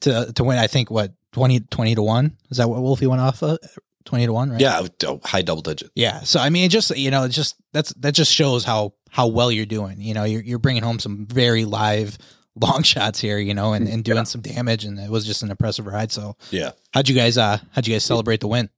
to 0.00 0.32
to 0.34 0.44
win, 0.44 0.58
I 0.58 0.66
think 0.66 0.90
what 0.90 1.12
20, 1.32 1.60
20 1.60 1.94
to 1.96 2.02
one 2.02 2.36
is 2.50 2.58
that 2.58 2.68
what 2.68 2.80
Wolfie 2.80 3.06
went 3.06 3.20
off 3.20 3.42
of? 3.42 3.58
Twenty 4.04 4.24
to 4.24 4.32
one, 4.32 4.50
right? 4.50 4.60
Yeah, 4.60 4.86
high 5.22 5.42
double 5.42 5.60
digit. 5.60 5.90
Yeah. 5.94 6.20
So 6.20 6.40
I 6.40 6.48
mean, 6.48 6.64
it 6.64 6.70
just 6.70 6.96
you 6.96 7.10
know, 7.10 7.24
it's 7.24 7.34
just 7.34 7.56
that's 7.74 7.92
that 7.94 8.14
just 8.14 8.32
shows 8.32 8.64
how 8.64 8.94
how 9.10 9.26
well 9.26 9.52
you're 9.52 9.66
doing. 9.66 10.00
You 10.00 10.14
know, 10.14 10.24
you're 10.24 10.40
you're 10.40 10.58
bringing 10.58 10.82
home 10.82 10.98
some 10.98 11.26
very 11.26 11.66
live 11.66 12.16
long 12.60 12.82
shots 12.84 13.20
here. 13.20 13.38
You 13.38 13.54
know, 13.54 13.72
and, 13.72 13.88
and 13.88 14.04
doing 14.04 14.24
some 14.24 14.40
damage, 14.40 14.84
and 14.84 14.98
it 14.98 15.10
was 15.10 15.24
just 15.26 15.42
an 15.42 15.50
impressive 15.50 15.86
ride. 15.86 16.12
So 16.12 16.36
Yeah, 16.50 16.72
how'd 16.92 17.08
you 17.08 17.14
guys 17.14 17.38
uh 17.38 17.58
how'd 17.72 17.86
you 17.86 17.94
guys 17.94 18.04
celebrate 18.04 18.40
the 18.40 18.48
win? 18.48 18.70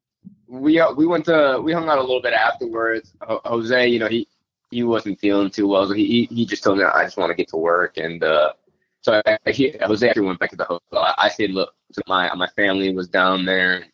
we 0.50 0.80
uh, 0.80 0.92
we 0.92 1.06
went 1.06 1.24
to 1.26 1.60
we 1.62 1.72
hung 1.72 1.88
out 1.88 1.98
a 1.98 2.00
little 2.00 2.20
bit 2.22 2.32
afterwards. 2.32 3.12
Ho- 3.22 3.40
Jose, 3.44 3.86
you 3.88 3.98
know, 3.98 4.08
he 4.08 4.26
he 4.70 4.82
wasn't 4.82 5.18
feeling 5.20 5.50
too 5.50 5.68
well, 5.68 5.86
so 5.86 5.94
he 5.94 6.26
he 6.30 6.44
just 6.44 6.62
told 6.64 6.78
me 6.78 6.84
I 6.84 7.04
just 7.04 7.16
want 7.16 7.30
to 7.30 7.34
get 7.34 7.48
to 7.48 7.56
work, 7.56 7.96
and 7.96 8.22
uh, 8.22 8.52
so 9.00 9.22
I, 9.26 9.38
I, 9.46 9.50
he, 9.52 9.76
Jose 9.82 10.08
actually 10.08 10.26
went 10.26 10.40
back 10.40 10.50
to 10.50 10.56
the 10.56 10.64
hotel. 10.64 10.98
I, 10.98 11.14
I 11.18 11.28
stayed. 11.28 11.52
Look, 11.52 11.72
so 11.92 12.02
my 12.06 12.32
my 12.34 12.48
family 12.48 12.92
was 12.94 13.08
down 13.08 13.44
there. 13.44 13.84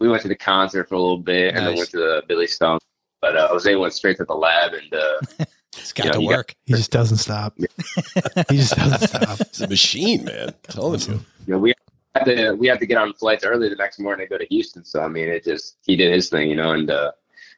We 0.00 0.08
went 0.08 0.22
to 0.22 0.28
the 0.28 0.36
concert 0.36 0.88
for 0.88 0.96
a 0.96 1.00
little 1.00 1.18
bit, 1.18 1.54
and 1.54 1.66
then 1.66 1.76
went 1.76 1.90
to 1.90 1.98
the 1.98 2.22
Billy 2.28 2.46
Stone. 2.46 2.78
But 3.20 3.36
uh, 3.36 3.48
Jose 3.48 3.74
went 3.76 3.94
straight 3.94 4.16
to 4.18 4.24
the 4.24 4.34
lab, 4.34 4.72
and 4.74 4.92
uh, 4.92 5.44
It's 5.78 5.92
got 5.92 6.06
Yeah, 6.06 6.12
to 6.12 6.22
you 6.22 6.28
got- 6.28 6.36
work. 6.36 6.54
He 6.66 6.74
just 6.74 6.90
doesn't 6.90 7.16
stop. 7.18 7.54
he 7.58 8.56
just 8.56 8.76
doesn't 8.76 9.08
stop. 9.08 9.40
it's 9.40 9.60
a 9.60 9.68
machine, 9.68 10.24
man. 10.24 10.48
I'm 10.48 10.54
telling 10.68 11.00
you. 11.00 11.12
you 11.46 11.52
know, 11.54 11.58
we 11.58 11.74
had 12.14 12.24
to 12.24 12.52
we 12.54 12.66
had 12.66 12.78
to 12.80 12.86
get 12.86 12.98
on 12.98 13.12
flights 13.14 13.44
early 13.44 13.68
the 13.68 13.76
next 13.76 13.98
morning 13.98 14.26
to 14.26 14.30
go 14.30 14.38
to 14.38 14.46
Houston. 14.46 14.84
So 14.84 15.00
I 15.02 15.08
mean, 15.08 15.28
it 15.28 15.44
just 15.44 15.76
he 15.86 15.96
did 15.96 16.12
his 16.12 16.28
thing, 16.28 16.50
you 16.50 16.56
know, 16.56 16.72
and 16.72 16.90
uh, 16.90 17.12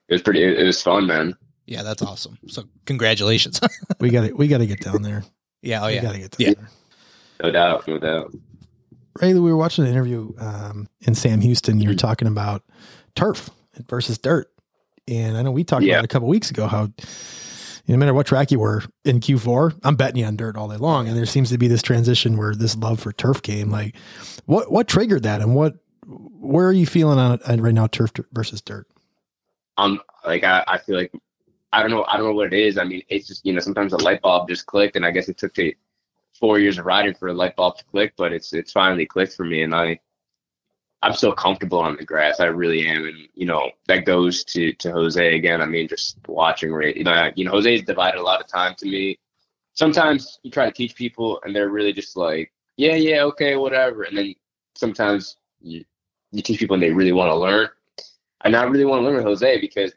it 0.08 0.14
was 0.14 0.22
pretty. 0.22 0.42
It, 0.42 0.58
it 0.60 0.64
was 0.64 0.80
fun, 0.80 1.06
man. 1.06 1.34
yeah, 1.66 1.82
that's 1.82 2.02
awesome. 2.02 2.38
So 2.48 2.64
congratulations. 2.86 3.60
We 4.00 4.10
got 4.10 4.26
to 4.26 4.32
we 4.32 4.48
got 4.48 4.58
to 4.58 4.66
get 4.66 4.80
down 4.80 5.02
there. 5.02 5.24
yeah. 5.62 5.82
Oh 5.82 5.86
yeah. 5.86 5.88
we 5.88 5.94
yeah. 5.96 6.02
got 6.02 6.12
to 6.12 6.18
get 6.18 6.30
down 6.32 6.46
Yeah. 6.48 6.54
there. 6.54 6.68
No 7.42 7.50
doubt, 7.50 7.88
no 7.88 7.98
doubt. 7.98 8.34
Ray, 9.20 9.32
we 9.34 9.40
were 9.40 9.56
watching 9.56 9.84
an 9.84 9.90
interview 9.90 10.32
um, 10.38 10.88
in 11.02 11.14
Sam 11.14 11.40
Houston. 11.40 11.80
You 11.80 11.88
were 11.88 11.94
talking 11.94 12.28
about 12.28 12.62
turf 13.14 13.48
versus 13.88 14.18
dirt, 14.18 14.50
and 15.08 15.36
I 15.36 15.42
know 15.42 15.50
we 15.52 15.64
talked 15.64 15.84
Yeah. 15.84 15.94
about 15.94 16.04
it 16.04 16.06
a 16.06 16.08
couple 16.08 16.28
weeks 16.28 16.50
ago. 16.50 16.66
How 16.66 16.90
no 17.88 17.96
matter 17.96 18.14
what 18.14 18.26
track 18.26 18.50
you 18.50 18.58
were 18.58 18.82
in 19.04 19.20
Q4, 19.20 19.80
I'm 19.84 19.96
betting 19.96 20.16
you 20.16 20.24
on 20.24 20.36
dirt 20.36 20.56
all 20.56 20.68
day 20.68 20.76
long. 20.76 21.08
And 21.08 21.16
there 21.16 21.26
seems 21.26 21.50
to 21.50 21.58
be 21.58 21.68
this 21.68 21.82
transition 21.82 22.36
where 22.36 22.54
this 22.54 22.76
love 22.76 23.00
for 23.00 23.12
turf 23.12 23.42
came. 23.42 23.70
Like, 23.70 23.94
what 24.46 24.70
what 24.70 24.88
triggered 24.88 25.24
that, 25.24 25.40
and 25.40 25.54
what 25.54 25.74
where 26.06 26.66
are 26.66 26.72
you 26.72 26.86
feeling 26.86 27.18
on 27.18 27.32
it 27.34 27.60
right 27.60 27.74
now, 27.74 27.86
turf 27.86 28.12
versus 28.32 28.60
dirt? 28.60 28.86
um 29.76 30.00
like 30.26 30.44
I, 30.44 30.64
I 30.66 30.78
feel 30.78 30.96
like 30.96 31.12
I 31.72 31.82
don't 31.82 31.90
know 31.90 32.04
I 32.08 32.16
don't 32.16 32.26
know 32.26 32.34
what 32.34 32.52
it 32.52 32.58
is. 32.58 32.78
I 32.78 32.84
mean 32.84 33.02
it's 33.08 33.26
just 33.26 33.44
you 33.44 33.52
know 33.52 33.60
sometimes 33.60 33.92
a 33.92 33.98
light 33.98 34.22
bulb 34.22 34.48
just 34.48 34.66
clicked 34.66 34.96
and 34.96 35.04
I 35.04 35.10
guess 35.10 35.28
it 35.28 35.38
took 35.38 35.56
me 35.58 35.74
four 36.38 36.58
years 36.58 36.78
of 36.78 36.86
riding 36.86 37.14
for 37.14 37.28
a 37.28 37.34
light 37.34 37.56
bulb 37.56 37.78
to 37.78 37.84
click, 37.84 38.14
but 38.16 38.32
it's 38.32 38.52
it's 38.52 38.72
finally 38.72 39.06
clicked 39.06 39.34
for 39.34 39.44
me 39.44 39.62
and 39.62 39.74
I 39.74 40.00
I'm 41.04 41.12
so 41.14 41.32
comfortable 41.32 41.80
on 41.80 41.96
the 41.96 42.04
grass. 42.04 42.40
I 42.40 42.46
really 42.46 42.86
am 42.86 43.04
and 43.04 43.28
you 43.34 43.44
know 43.44 43.70
that 43.88 44.06
goes 44.06 44.42
to 44.44 44.72
to 44.72 44.90
Jose 44.90 45.36
again. 45.36 45.60
I 45.60 45.66
mean 45.66 45.86
just 45.86 46.16
watching 46.26 46.72
Ray 46.72 46.94
you 46.96 47.04
know 47.04 47.30
you 47.36 47.44
know 47.44 47.60
divided 47.60 48.18
a 48.18 48.22
lot 48.22 48.40
of 48.40 48.46
time 48.46 48.74
to 48.78 48.86
me. 48.86 49.18
Sometimes 49.74 50.38
you 50.42 50.50
try 50.50 50.64
to 50.64 50.72
teach 50.72 50.94
people 50.94 51.40
and 51.44 51.54
they're 51.54 51.68
really 51.68 51.92
just 51.92 52.16
like, 52.16 52.50
Yeah, 52.78 52.94
yeah, 52.94 53.22
okay, 53.24 53.56
whatever 53.56 54.04
and 54.04 54.16
then 54.16 54.34
sometimes 54.76 55.36
you 55.60 55.84
you 56.32 56.40
teach 56.40 56.58
people 56.58 56.72
and 56.74 56.82
they 56.82 56.90
really 56.90 57.12
want 57.12 57.30
to 57.30 57.36
learn. 57.36 57.68
And 58.44 58.56
I 58.56 58.64
really 58.64 58.86
want 58.86 59.02
to 59.02 59.06
learn 59.06 59.16
with 59.16 59.24
Jose 59.24 59.60
because 59.60 59.92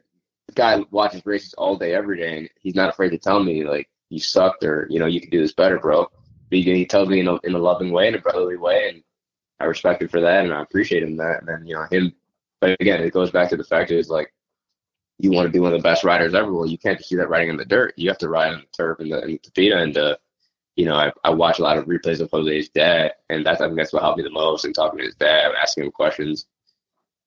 the 0.48 0.54
guy 0.54 0.78
watches 0.92 1.26
races 1.26 1.54
all 1.54 1.78
day, 1.78 1.94
every 1.94 2.18
day, 2.18 2.38
and 2.38 2.50
he's 2.60 2.76
not 2.76 2.90
afraid 2.90 3.10
to 3.12 3.18
tell 3.18 3.42
me 3.42 3.64
like 3.64 3.88
you 4.10 4.20
sucked 4.20 4.66
or 4.66 4.88
you 4.90 5.00
know 5.00 5.06
you 5.06 5.22
could 5.22 5.32
do 5.32 5.40
this 5.42 5.54
better, 5.54 5.80
bro. 5.80 6.02
But 6.50 6.60
he, 6.60 6.64
he 6.64 6.86
tells 6.86 7.08
me 7.08 7.22
in 7.22 7.30
a 7.30 7.36
in 7.46 7.56
a 7.56 7.60
loving 7.60 7.92
way, 7.92 8.10
in 8.10 8.16
a 8.16 8.20
brotherly 8.20 8.58
way, 8.58 8.90
and 8.90 9.04
I 9.60 9.66
respect 9.66 10.02
him 10.02 10.08
for 10.08 10.22
that, 10.22 10.46
and 10.46 10.54
I 10.54 10.62
appreciate 10.62 11.04
him 11.04 11.18
that. 11.18 11.40
And 11.40 11.48
then 11.48 11.66
you 11.66 11.76
know 11.76 11.86
him, 11.90 12.14
but 12.60 12.80
again, 12.80 13.02
it 13.02 13.14
goes 13.14 13.32
back 13.32 13.50
to 13.50 13.58
the 13.58 13.64
fact 13.64 13.92
is 13.92 14.10
like 14.10 14.34
you 15.20 15.32
want 15.32 15.48
to 15.48 15.52
be 15.52 15.60
one 15.60 15.74
of 15.74 15.80
the 15.80 15.84
best 15.84 16.04
riders 16.04 16.34
ever. 16.34 16.54
Well, 16.54 16.68
you 16.68 16.78
can't 16.78 16.98
just 16.98 17.10
do 17.10 17.18
that 17.18 17.30
riding 17.30 17.50
in 17.50 17.58
the 17.58 17.66
dirt. 17.66 17.94
You 17.98 18.10
have 18.10 18.20
to 18.20 18.30
ride 18.30 18.54
on 18.54 18.60
the 18.60 18.78
turf 18.78 19.00
and 19.00 19.12
the, 19.12 19.22
and 19.22 19.34
the 19.34 19.40
Tapeta. 19.40 19.82
And 19.82 19.98
uh, 19.98 20.16
you 20.76 20.86
know, 20.86 20.96
I, 20.96 21.12
I 21.24 21.32
watch 21.32 21.60
a 21.60 21.64
lot 21.64 21.78
of 21.78 21.86
replays 21.86 22.20
of 22.20 22.30
Jose's 22.30 22.70
dad, 22.70 23.14
and 23.30 23.46
that's 23.46 23.62
I 23.62 23.66
think 23.66 23.78
that's 23.78 23.94
what 23.94 24.04
helped 24.04 24.20
me 24.20 24.24
the 24.24 24.30
most. 24.30 24.66
And 24.66 24.76
talking 24.76 25.00
to 25.00 25.06
his 25.06 25.16
dad, 25.16 25.54
asking 25.60 25.86
him 25.86 25.92
questions, 25.92 26.46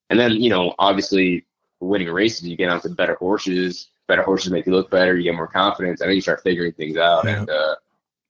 and 0.09 0.19
then 0.19 0.33
you 0.33 0.51
know, 0.51 0.75
obviously, 0.79 1.47
winning 1.81 2.11
races, 2.11 2.47
you 2.47 2.57
get 2.57 2.71
onto 2.71 2.95
better 2.95 3.15
horses. 3.17 3.89
Better 4.07 4.23
horses 4.23 4.51
make 4.51 4.67
you 4.67 4.73
look 4.73 4.91
better. 4.91 5.17
You 5.17 5.25
get 5.25 5.37
more 5.37 5.47
confidence, 5.47 6.01
and 6.01 6.09
then 6.09 6.17
you 6.17 6.23
start 6.23 6.43
figuring 6.43 6.73
things 6.73 6.97
out. 6.97 7.25
Yeah. 7.25 7.39
And 7.39 7.51
uh, 7.51 7.77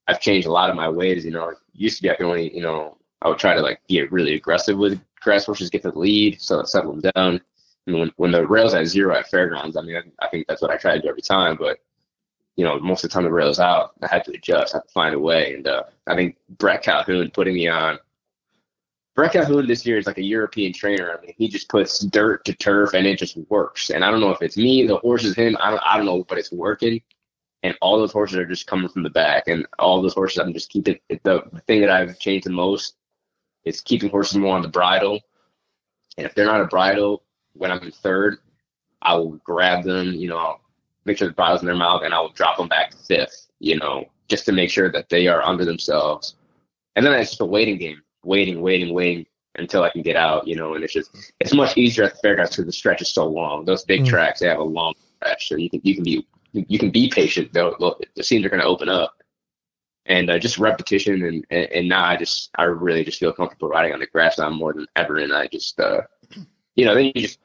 I've 0.08 0.20
changed 0.20 0.46
a 0.46 0.52
lot 0.52 0.70
of 0.70 0.76
my 0.76 0.88
ways. 0.88 1.24
You 1.24 1.30
know, 1.32 1.54
used 1.74 1.96
to 1.96 2.02
be 2.02 2.10
I 2.10 2.16
could 2.16 2.26
only, 2.26 2.54
you 2.54 2.62
know, 2.62 2.98
I 3.22 3.28
would 3.28 3.38
try 3.38 3.54
to 3.54 3.60
like 3.60 3.80
get 3.88 4.12
really 4.12 4.34
aggressive 4.34 4.78
with 4.78 5.00
grass 5.20 5.44
horses, 5.44 5.70
get 5.70 5.82
to 5.82 5.90
the 5.90 5.98
lead, 5.98 6.40
so 6.40 6.62
settle 6.64 6.92
them 6.94 7.10
down. 7.14 7.40
And 7.86 7.98
when 7.98 8.12
when 8.16 8.32
the 8.32 8.46
rails 8.46 8.74
at 8.74 8.86
zero 8.86 9.14
at 9.14 9.28
fairgrounds, 9.28 9.76
I 9.76 9.82
mean, 9.82 9.96
I, 9.96 10.24
I 10.24 10.28
think 10.28 10.46
that's 10.46 10.62
what 10.62 10.70
I 10.70 10.76
try 10.76 10.96
to 10.96 11.02
do 11.02 11.08
every 11.08 11.22
time. 11.22 11.56
But 11.56 11.78
you 12.56 12.64
know, 12.64 12.78
most 12.78 13.04
of 13.04 13.10
the 13.10 13.14
time 13.14 13.24
the 13.24 13.30
rails 13.30 13.60
out, 13.60 13.92
I 14.02 14.06
had 14.06 14.24
to 14.24 14.32
adjust, 14.32 14.74
I 14.74 14.78
had 14.78 14.82
to 14.82 14.92
find 14.92 15.14
a 15.14 15.18
way. 15.18 15.54
And 15.54 15.66
uh, 15.66 15.84
I 16.06 16.14
think 16.14 16.36
Bret 16.58 16.82
Calhoun 16.82 17.30
putting 17.30 17.54
me 17.54 17.68
on. 17.68 17.98
Bret 19.14 19.32
Calhoun 19.32 19.66
this 19.66 19.84
year 19.84 19.98
is 19.98 20.06
like 20.06 20.18
a 20.18 20.22
European 20.22 20.72
trainer. 20.72 21.16
I 21.16 21.20
mean, 21.24 21.34
he 21.36 21.48
just 21.48 21.68
puts 21.68 21.98
dirt 21.98 22.44
to 22.44 22.54
turf 22.54 22.94
and 22.94 23.06
it 23.06 23.18
just 23.18 23.36
works. 23.48 23.90
And 23.90 24.04
I 24.04 24.10
don't 24.10 24.20
know 24.20 24.30
if 24.30 24.40
it's 24.40 24.56
me, 24.56 24.86
the 24.86 24.98
horses, 24.98 25.34
him. 25.34 25.56
I 25.60 25.70
don't, 25.70 25.82
I 25.84 25.96
don't 25.96 26.06
know, 26.06 26.24
but 26.24 26.38
it's 26.38 26.52
working 26.52 27.00
and 27.62 27.76
all 27.80 27.98
those 27.98 28.12
horses 28.12 28.38
are 28.38 28.46
just 28.46 28.66
coming 28.66 28.88
from 28.88 29.02
the 29.02 29.10
back, 29.10 29.44
and 29.46 29.66
all 29.78 30.00
those 30.00 30.14
horses 30.14 30.38
I'm 30.38 30.52
just 30.52 30.70
keeping. 30.70 30.98
The 31.08 31.42
thing 31.66 31.80
that 31.82 31.90
I've 31.90 32.18
changed 32.18 32.46
the 32.46 32.50
most 32.50 32.96
is 33.64 33.80
keeping 33.80 34.10
horses 34.10 34.38
more 34.38 34.56
on 34.56 34.62
the 34.62 34.68
bridle, 34.68 35.20
and 36.16 36.26
if 36.26 36.34
they're 36.34 36.46
not 36.46 36.60
a 36.60 36.66
bridle 36.66 37.22
when 37.54 37.70
I'm 37.70 37.82
in 37.82 37.90
third, 37.90 38.38
I 39.02 39.14
will 39.14 39.32
grab 39.44 39.84
them. 39.84 40.12
You 40.14 40.28
know, 40.28 40.36
I'll 40.38 40.60
make 41.04 41.18
sure 41.18 41.28
the 41.28 41.34
bridle's 41.34 41.60
in 41.62 41.66
their 41.66 41.76
mouth, 41.76 42.02
and 42.04 42.14
I 42.14 42.20
will 42.20 42.32
drop 42.32 42.56
them 42.58 42.68
back 42.68 42.92
fifth. 42.94 43.48
You 43.58 43.78
know, 43.78 44.06
just 44.28 44.44
to 44.46 44.52
make 44.52 44.70
sure 44.70 44.90
that 44.90 45.08
they 45.08 45.26
are 45.26 45.42
under 45.42 45.64
themselves, 45.64 46.36
and 46.96 47.04
then 47.04 47.12
it's 47.14 47.30
just 47.30 47.40
a 47.40 47.44
waiting 47.46 47.78
game, 47.78 48.02
waiting, 48.24 48.60
waiting, 48.60 48.94
waiting 48.94 49.26
until 49.56 49.82
I 49.82 49.90
can 49.90 50.02
get 50.02 50.16
out. 50.16 50.46
You 50.46 50.56
know, 50.56 50.74
and 50.74 50.84
it's 50.84 50.92
just 50.92 51.32
it's 51.40 51.54
much 51.54 51.76
easier 51.76 52.04
at 52.04 52.12
the 52.14 52.18
fairgrounds 52.20 52.52
because 52.52 52.66
the 52.66 52.72
stretch 52.72 53.02
is 53.02 53.08
so 53.08 53.26
long. 53.26 53.64
Those 53.64 53.84
big 53.84 54.02
Mm. 54.02 54.08
tracks 54.08 54.40
they 54.40 54.48
have 54.48 54.58
a 54.60 54.64
long 54.64 54.94
stretch, 55.16 55.48
so 55.48 55.56
you 55.56 55.68
can 55.70 55.80
you 55.84 55.94
can 55.94 56.04
be 56.04 56.26
you 56.52 56.78
can 56.78 56.90
be 56.90 57.08
patient 57.08 57.52
though 57.52 57.76
look, 57.78 58.02
the 58.16 58.24
scenes 58.24 58.44
are 58.44 58.48
going 58.48 58.60
to 58.60 58.66
open 58.66 58.88
up 58.88 59.14
and 60.10 60.28
uh, 60.28 60.38
just 60.38 60.58
repetition 60.58 61.24
and, 61.24 61.46
and 61.50 61.72
and 61.72 61.88
now 61.88 62.04
i 62.04 62.16
just 62.16 62.50
i 62.56 62.64
really 62.64 63.04
just 63.04 63.18
feel 63.18 63.32
comfortable 63.32 63.68
riding 63.68 63.92
on 63.92 64.00
the 64.00 64.06
grass 64.06 64.38
now 64.38 64.50
more 64.50 64.72
than 64.72 64.86
ever 64.96 65.18
and 65.18 65.32
i 65.32 65.46
just 65.46 65.78
uh 65.80 66.00
you 66.74 66.84
know 66.84 66.94
then 66.94 67.06
you 67.06 67.12
just 67.22 67.38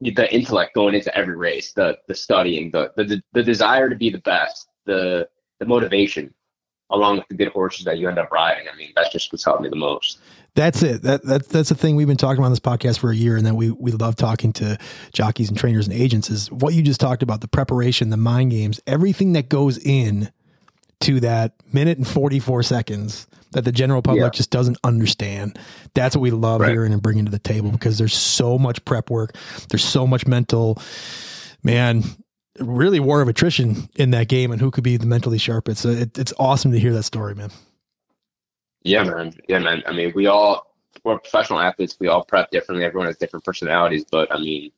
the 0.00 0.34
intellect 0.34 0.74
going 0.74 0.94
into 0.94 1.16
every 1.16 1.36
race 1.36 1.72
the 1.72 1.96
the 2.08 2.14
studying 2.14 2.70
the 2.70 2.90
the, 2.96 3.22
the 3.32 3.42
desire 3.42 3.88
to 3.88 3.96
be 3.96 4.10
the 4.10 4.18
best 4.18 4.68
the 4.86 5.28
the 5.60 5.66
motivation 5.66 6.32
along 6.90 7.16
with 7.16 7.26
the 7.28 7.34
good 7.34 7.48
horses 7.48 7.84
that 7.84 7.98
you 7.98 8.08
end 8.08 8.18
up 8.18 8.30
riding 8.32 8.66
i 8.72 8.76
mean 8.76 8.92
that's 8.96 9.12
just 9.12 9.30
what's 9.32 9.44
helped 9.44 9.62
me 9.62 9.68
the 9.68 9.76
most 9.76 10.18
That's 10.54 10.82
it. 10.82 11.02
That, 11.02 11.22
that 11.24 11.50
that's 11.50 11.68
the 11.68 11.74
thing 11.74 11.96
we've 11.96 12.06
been 12.06 12.16
talking 12.16 12.38
about 12.38 12.46
on 12.46 12.52
this 12.52 12.60
podcast 12.60 12.98
for 12.98 13.10
a 13.10 13.14
year, 13.14 13.36
and 13.36 13.44
then 13.44 13.56
we 13.56 13.70
we 13.72 13.92
love 13.92 14.16
talking 14.16 14.54
to 14.54 14.78
jockeys 15.12 15.50
and 15.50 15.58
trainers 15.58 15.86
and 15.86 15.94
agents. 15.94 16.30
Is 16.30 16.50
what 16.50 16.72
you 16.72 16.80
just 16.80 16.98
talked 16.98 17.22
about 17.22 17.42
the 17.42 17.46
preparation, 17.48 18.08
the 18.08 18.16
mind 18.16 18.52
games, 18.52 18.80
everything 18.86 19.34
that 19.34 19.50
goes 19.50 19.76
in 19.76 20.32
to 21.00 21.20
that 21.20 21.52
minute 21.72 21.98
and 21.98 22.06
forty 22.06 22.38
four 22.40 22.62
seconds 22.62 23.26
that 23.52 23.64
the 23.64 23.72
general 23.72 24.02
public 24.02 24.22
Yeah. 24.22 24.30
just 24.30 24.50
doesn't 24.50 24.76
understand. 24.84 25.58
That's 25.94 26.16
what 26.16 26.22
we 26.22 26.30
love 26.30 26.60
Right. 26.60 26.70
hearing 26.70 26.92
and 26.92 27.00
bringing 27.00 27.24
to 27.26 27.30
the 27.30 27.38
table 27.38 27.70
because 27.70 27.96
there's 27.98 28.14
so 28.14 28.58
much 28.58 28.84
prep 28.84 29.08
work, 29.10 29.34
there's 29.70 29.84
so 29.84 30.06
much 30.06 30.26
mental, 30.26 30.80
man. 31.62 32.02
Really, 32.58 33.00
war 33.00 33.20
of 33.20 33.28
attrition 33.28 33.88
in 33.96 34.12
that 34.12 34.28
game, 34.28 34.50
and 34.50 34.58
who 34.60 34.70
could 34.70 34.82
be 34.84 34.96
the 34.96 35.04
mentally 35.04 35.36
sharpest. 35.36 35.82
So 35.82 35.90
it, 35.90 36.16
it's 36.18 36.32
awesome 36.38 36.72
to 36.72 36.78
hear 36.78 36.94
that 36.94 37.02
story, 37.02 37.34
man. 37.34 37.50
Yeah, 38.82 39.04
man. 39.04 39.34
Yeah, 39.48 39.58
man. 39.58 39.82
I 39.86 39.92
mean, 39.92 40.12
we 40.14 40.26
all 40.26 40.74
we're 41.04 41.18
professional 41.18 41.60
athletes. 41.60 41.96
We 42.00 42.08
all 42.08 42.24
prep 42.24 42.50
differently. 42.50 42.84
Everyone 42.86 43.06
has 43.08 43.18
different 43.18 43.44
personalities, 43.44 44.04
but 44.10 44.32
I 44.34 44.38
mean, 44.38 44.70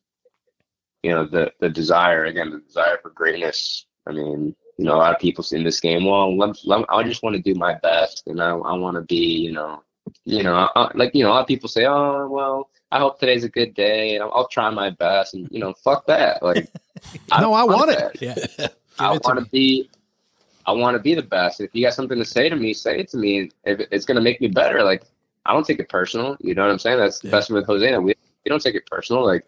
you 1.03 1.11
know, 1.11 1.25
the 1.25 1.53
the 1.59 1.69
desire 1.69 2.25
again, 2.25 2.49
the 2.51 2.59
desire 2.59 2.97
for 3.01 3.11
greatness. 3.11 3.85
I 4.05 4.11
mean, 4.11 4.55
you 4.79 4.85
know, 4.85 4.95
a 4.95 5.03
lot 5.03 5.13
of 5.13 5.19
people 5.19 5.45
in 5.51 5.65
this 5.65 5.81
game. 5.81 6.05
Well, 6.05 6.37
let, 6.37 6.55
let, 6.63 6.85
I 6.89 7.03
just 7.03 7.21
want 7.21 7.35
to 7.35 7.41
do 7.41 7.53
my 7.53 7.73
best, 7.75 8.23
and 8.27 8.41
I 8.41 8.51
I 8.51 8.73
want 8.77 8.95
to 8.95 9.01
be, 9.01 9.17
you 9.17 9.51
know, 9.51 9.83
you 10.23 10.41
know, 10.41 10.69
I, 10.73 10.89
like 10.95 11.13
you 11.13 11.23
know, 11.23 11.31
a 11.31 11.33
lot 11.33 11.41
of 11.41 11.47
people 11.47 11.67
say, 11.67 11.85
oh, 11.85 12.29
well, 12.29 12.69
I 12.89 12.99
hope 12.99 13.19
today's 13.19 13.43
a 13.43 13.49
good 13.49 13.73
day, 13.73 14.15
and 14.15 14.23
I'll, 14.23 14.31
I'll 14.33 14.47
try 14.47 14.69
my 14.69 14.89
best, 14.89 15.33
and 15.33 15.49
you 15.51 15.59
know, 15.59 15.73
fuck 15.73 16.07
that. 16.07 16.41
Like, 16.41 16.71
No, 17.41 17.51
I 17.51 17.63
want 17.65 17.91
it. 17.91 17.97
that. 17.97 18.21
Yeah. 18.21 18.67
I 18.99 19.11
want 19.11 19.39
to 19.43 19.45
be, 19.51 19.89
I 20.65 20.71
want 20.71 20.95
to 20.95 21.03
be 21.03 21.13
the 21.13 21.23
best. 21.23 21.59
If 21.59 21.71
you 21.73 21.83
got 21.85 21.93
something 21.93 22.17
to 22.17 22.23
say 22.25 22.47
to 22.47 22.55
me, 22.55 22.73
say 22.73 22.99
it 22.99 23.09
to 23.09 23.17
me. 23.17 23.51
If 23.65 23.81
it's 23.91 24.05
going 24.05 24.15
to 24.15 24.21
make 24.21 24.39
me 24.39 24.47
better, 24.47 24.81
like 24.83 25.03
I 25.45 25.51
don't 25.51 25.65
take 25.65 25.79
it 25.79 25.89
personal. 25.89 26.37
You 26.39 26.55
know 26.55 26.61
what 26.63 26.71
I'm 26.71 26.79
saying? 26.79 26.99
That's 26.99 27.19
the 27.19 27.27
Yeah. 27.27 27.31
best 27.31 27.49
with 27.51 27.65
Jose. 27.65 27.97
We, 27.97 28.13
we 28.45 28.49
don't 28.49 28.61
take 28.61 28.75
it 28.75 28.85
personal. 28.89 29.25
Like 29.25 29.45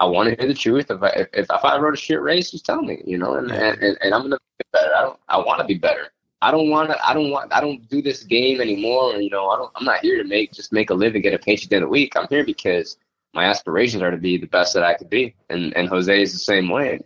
I 0.00 0.04
want 0.06 0.28
to 0.30 0.36
hear 0.40 0.48
the 0.48 0.54
truth. 0.54 0.90
If 0.90 1.02
I 1.02 1.08
if, 1.08 1.28
if 1.32 1.64
I 1.64 1.78
wrote 1.78 1.94
a 1.94 1.96
shit 1.96 2.20
race, 2.20 2.50
just 2.50 2.64
tell 2.66 2.82
me. 2.82 3.02
You 3.04 3.18
know, 3.18 3.34
and 3.34 3.48
Yeah. 3.48 3.70
and, 3.72 3.82
and, 3.82 3.98
and 4.02 4.14
I'm 4.14 4.22
gonna 4.22 4.38
get 4.58 4.72
better. 4.72 4.94
I 4.96 5.02
don't. 5.02 5.18
I 5.28 5.38
want 5.38 5.60
to 5.60 5.66
be 5.66 5.74
better. 5.74 6.08
I 6.40 6.50
don't 6.52 6.70
want 6.70 6.90
to. 6.90 7.06
I 7.08 7.14
don't 7.14 7.30
want. 7.30 7.52
I 7.52 7.60
don't 7.60 7.88
do 7.88 8.00
this 8.00 8.22
game 8.22 8.60
anymore. 8.60 9.14
You 9.16 9.30
know, 9.30 9.48
I 9.48 9.56
don't. 9.56 9.72
I'm 9.74 9.84
not 9.84 10.00
here 10.00 10.16
to 10.22 10.24
make 10.28 10.52
just 10.52 10.72
make 10.72 10.90
a 10.90 10.94
living, 10.94 11.22
get 11.22 11.34
a 11.34 11.38
paycheck 11.38 11.72
in 11.72 11.82
a 11.82 11.88
week. 11.88 12.14
I'm 12.16 12.28
here 12.28 12.44
because 12.44 12.96
my 13.34 13.44
aspirations 13.44 14.02
are 14.02 14.10
to 14.10 14.16
be 14.16 14.36
the 14.38 14.46
best 14.46 14.72
that 14.74 14.84
I 14.84 14.94
could 14.94 15.10
be, 15.10 15.34
and 15.50 15.76
and 15.76 15.88
Jose 15.88 16.22
is 16.22 16.32
the 16.32 16.38
same 16.38 16.68
way. 16.68 17.00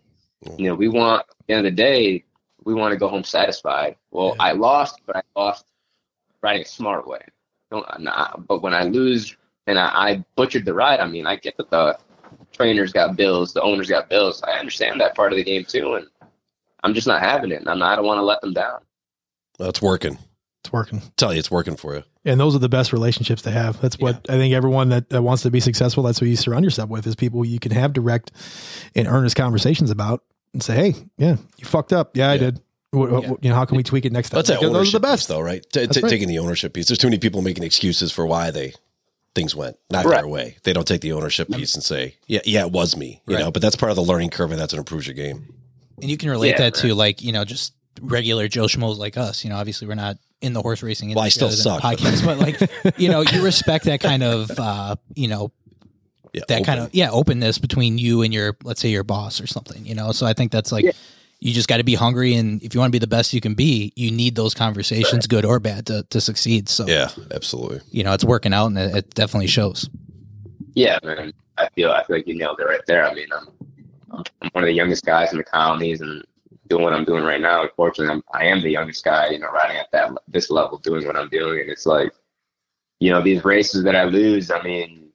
You 0.58 0.68
know, 0.68 0.74
we 0.74 0.88
want 0.88 1.20
at 1.28 1.46
the 1.46 1.54
end 1.54 1.66
of 1.66 1.72
the 1.72 1.76
day, 1.82 2.24
we 2.64 2.74
want 2.74 2.92
to 2.92 2.98
go 2.98 3.08
home 3.08 3.24
satisfied. 3.24 3.96
Well, 4.10 4.34
Yeah. 4.38 4.44
I 4.46 4.52
lost, 4.52 5.00
but 5.06 5.16
I 5.16 5.22
lost 5.36 5.64
riding 6.42 6.62
a 6.62 6.66
smart 6.66 7.06
way. 7.06 7.20
Don't, 7.70 7.86
but 8.48 8.60
when 8.60 8.74
I 8.74 8.82
lose 8.82 9.36
and 9.66 9.78
I, 9.78 9.86
I 9.86 10.24
butchered 10.36 10.64
the 10.64 10.74
ride, 10.74 11.00
I 11.00 11.06
mean, 11.06 11.26
I 11.26 11.36
get 11.36 11.56
that 11.56 11.70
the 11.70 11.96
trainers 12.52 12.92
got 12.92 13.16
bills, 13.16 13.52
the 13.52 13.62
owners 13.62 13.88
got 13.88 14.08
bills. 14.08 14.42
I 14.42 14.52
understand 14.58 15.00
that 15.00 15.14
part 15.14 15.32
of 15.32 15.36
the 15.36 15.44
game 15.44 15.64
too, 15.64 15.94
and 15.94 16.06
I'm 16.82 16.94
just 16.94 17.06
not 17.06 17.22
having 17.22 17.50
it. 17.52 17.60
And 17.60 17.68
I'm 17.68 17.78
not, 17.78 17.92
I 17.92 17.96
don't 17.96 18.06
want 18.06 18.18
to 18.18 18.22
let 18.24 18.40
them 18.40 18.52
down. 18.52 18.80
Well, 19.58 19.68
it's 19.68 19.82
working. 19.82 20.18
It's 20.64 20.72
working. 20.72 21.02
tell 21.16 21.32
you, 21.32 21.38
it's 21.40 21.50
working 21.50 21.76
for 21.76 21.94
you. 21.96 22.04
And 22.24 22.38
those 22.38 22.54
are 22.54 22.60
the 22.60 22.68
best 22.68 22.92
relationships 22.92 23.42
to 23.42 23.50
have. 23.50 23.80
That's 23.80 23.98
what 23.98 24.26
I 24.28 24.34
think 24.34 24.54
everyone 24.54 24.90
that, 24.90 25.10
that 25.10 25.22
wants 25.22 25.42
to 25.42 25.50
be 25.50 25.58
successful, 25.58 26.04
that's 26.04 26.20
what 26.20 26.28
you 26.30 26.36
surround 26.36 26.64
yourself 26.64 26.88
with 26.88 27.04
is 27.06 27.16
people 27.16 27.44
you 27.44 27.58
can 27.58 27.72
have 27.72 27.92
direct 27.92 28.30
and 28.94 29.08
earnest 29.08 29.34
conversations 29.34 29.90
about 29.90 30.22
and 30.52 30.62
say, 30.62 30.74
Hey, 30.76 30.94
yeah, 31.18 31.36
you 31.56 31.64
fucked 31.64 31.92
up. 31.92 32.16
Yeah, 32.16 32.30
I 32.30 32.36
did. 32.36 32.60
What, 32.92 33.10
what- 33.10 33.42
you 33.44 33.48
know, 33.50 33.56
how 33.56 33.64
can 33.64 33.76
we 33.76 33.82
tweak 33.82 34.04
it 34.04 34.12
next 34.12 34.30
time? 34.30 34.38
That's 34.38 34.48
that 34.50 34.60
Because 34.60 34.68
those 34.68 34.76
are 34.76 34.78
ownership 34.78 35.02
the 35.02 35.08
piece, 35.08 35.12
best. 35.12 35.28
though, 35.28 35.40
right? 35.40 35.66
T- 35.72 35.86
t- 35.88 36.00
right. 36.00 36.10
Taking 36.10 36.28
the 36.28 36.38
ownership 36.38 36.74
piece. 36.74 36.86
There's 36.86 36.98
too 36.98 37.08
many 37.08 37.18
people 37.18 37.42
making 37.42 37.64
excuses 37.64 38.12
for 38.12 38.24
why 38.26 38.50
they 38.52 38.74
things 39.34 39.54
went 39.56 39.76
not 39.90 40.04
Right. 40.04 40.16
their 40.18 40.28
way. 40.28 40.56
They 40.64 40.72
don't 40.72 40.86
take 40.86 41.00
the 41.00 41.12
ownership 41.12 41.48
piece 41.48 41.74
and 41.74 41.82
say, 41.82 42.16
"Yeah, 42.26 42.40
yeah, 42.44 42.66
it 42.66 42.70
was 42.72 42.96
me," 42.96 43.22
you 43.26 43.34
Right. 43.34 43.42
know. 43.44 43.50
But 43.50 43.62
that's 43.62 43.76
part 43.76 43.90
of 43.90 43.96
the 43.96 44.02
learning 44.04 44.30
curve, 44.30 44.50
and 44.50 44.60
that's 44.60 44.72
what 44.72 44.78
improves 44.78 45.06
your 45.06 45.14
game. 45.14 45.54
And 46.00 46.10
you 46.10 46.16
can 46.16 46.28
relate 46.30 46.50
Yeah, 46.50 46.58
that 46.58 46.74
to 46.76 46.94
like, 46.94 47.22
you 47.22 47.32
know, 47.32 47.44
just 47.44 47.72
regular 48.00 48.48
Joe 48.48 48.64
Schmoes 48.64 48.98
like 48.98 49.16
us. 49.16 49.44
You 49.44 49.50
know, 49.50 49.56
obviously 49.56 49.86
we're 49.86 49.94
not 49.94 50.18
in 50.40 50.52
the 50.52 50.60
horse 50.62 50.82
racing 50.82 51.10
industry. 51.10 51.16
Well, 51.20 51.26
I 51.26 51.28
still 51.28 51.50
suck, 51.50 51.82
but- 51.82 51.98
Podcast, 51.98 52.24
but 52.24 52.38
like, 52.38 52.98
you 52.98 53.08
know, 53.08 53.20
you 53.22 53.42
respect 53.42 53.84
that 53.84 54.00
kind 54.00 54.22
of, 54.22 54.50
uh, 54.58 54.96
you 55.14 55.28
know, 55.28 55.52
Yeah, 56.34 56.42
that 56.48 56.64
kind 56.64 56.80
of 56.80 56.88
yeah 56.94 57.10
openness 57.10 57.58
between 57.58 57.98
you 57.98 58.22
and 58.22 58.32
your 58.32 58.56
let's 58.64 58.80
say 58.80 58.88
your 58.88 59.04
boss 59.04 59.40
or 59.40 59.46
something. 59.46 59.84
You 59.86 59.94
know, 59.94 60.12
so 60.12 60.26
I 60.26 60.32
think 60.32 60.50
that's 60.50 60.72
like. 60.72 60.84
Yeah. 60.86 60.92
You 61.44 61.52
just 61.52 61.68
got 61.68 61.78
to 61.78 61.82
be 61.84 61.94
hungry, 61.96 62.34
and 62.36 62.62
if 62.62 62.72
you 62.72 62.78
want 62.78 62.90
to 62.90 62.92
be 62.92 63.00
the 63.00 63.08
best 63.08 63.32
you 63.34 63.40
can 63.40 63.54
be, 63.54 63.92
you 63.96 64.12
need 64.12 64.36
those 64.36 64.54
conversations, 64.54 65.26
good 65.26 65.44
or 65.44 65.58
bad, 65.58 65.86
to, 65.86 66.04
to 66.10 66.20
succeed. 66.20 66.68
So, 66.68 66.86
Yeah, 66.86 67.08
absolutely. 67.32 67.80
you 67.90 68.04
know, 68.04 68.12
it's 68.12 68.22
working 68.24 68.54
out, 68.54 68.66
and 68.66 68.78
it, 68.78 68.94
it 68.94 69.14
definitely 69.14 69.48
shows. 69.48 69.90
Yeah, 70.74 71.00
man. 71.02 71.32
I 71.58 71.68
feel 71.74 71.90
I 71.90 72.04
feel 72.04 72.16
like 72.16 72.28
you 72.28 72.36
nailed 72.36 72.60
it 72.60 72.64
right 72.64 72.80
there. 72.86 73.04
I 73.04 73.12
mean, 73.12 73.26
I'm 73.32 73.48
I'm 74.40 74.50
one 74.52 74.62
of 74.62 74.68
the 74.68 74.72
youngest 74.72 75.04
guys 75.04 75.32
in 75.32 75.38
the 75.38 75.42
colonies, 75.44 76.00
and 76.00 76.24
doing 76.68 76.84
what 76.84 76.92
I'm 76.92 77.04
doing 77.04 77.24
right 77.24 77.40
now. 77.40 77.62
Unfortunately, 77.62 78.14
I'm 78.14 78.22
I 78.32 78.46
am 78.46 78.62
the 78.62 78.70
youngest 78.70 79.04
guy, 79.04 79.30
you 79.30 79.40
know, 79.40 79.48
riding 79.50 79.76
at 79.78 79.90
that 79.90 80.12
this 80.28 80.48
level, 80.48 80.78
doing 80.78 81.04
what 81.06 81.16
I'm 81.16 81.28
doing, 81.28 81.60
and 81.62 81.70
it's 81.70 81.86
like, 81.86 82.12
you 83.00 83.10
know, 83.10 83.20
these 83.20 83.44
races 83.44 83.82
that 83.82 83.96
I 83.96 84.04
lose. 84.04 84.50
I 84.52 84.62
mean, 84.62 85.08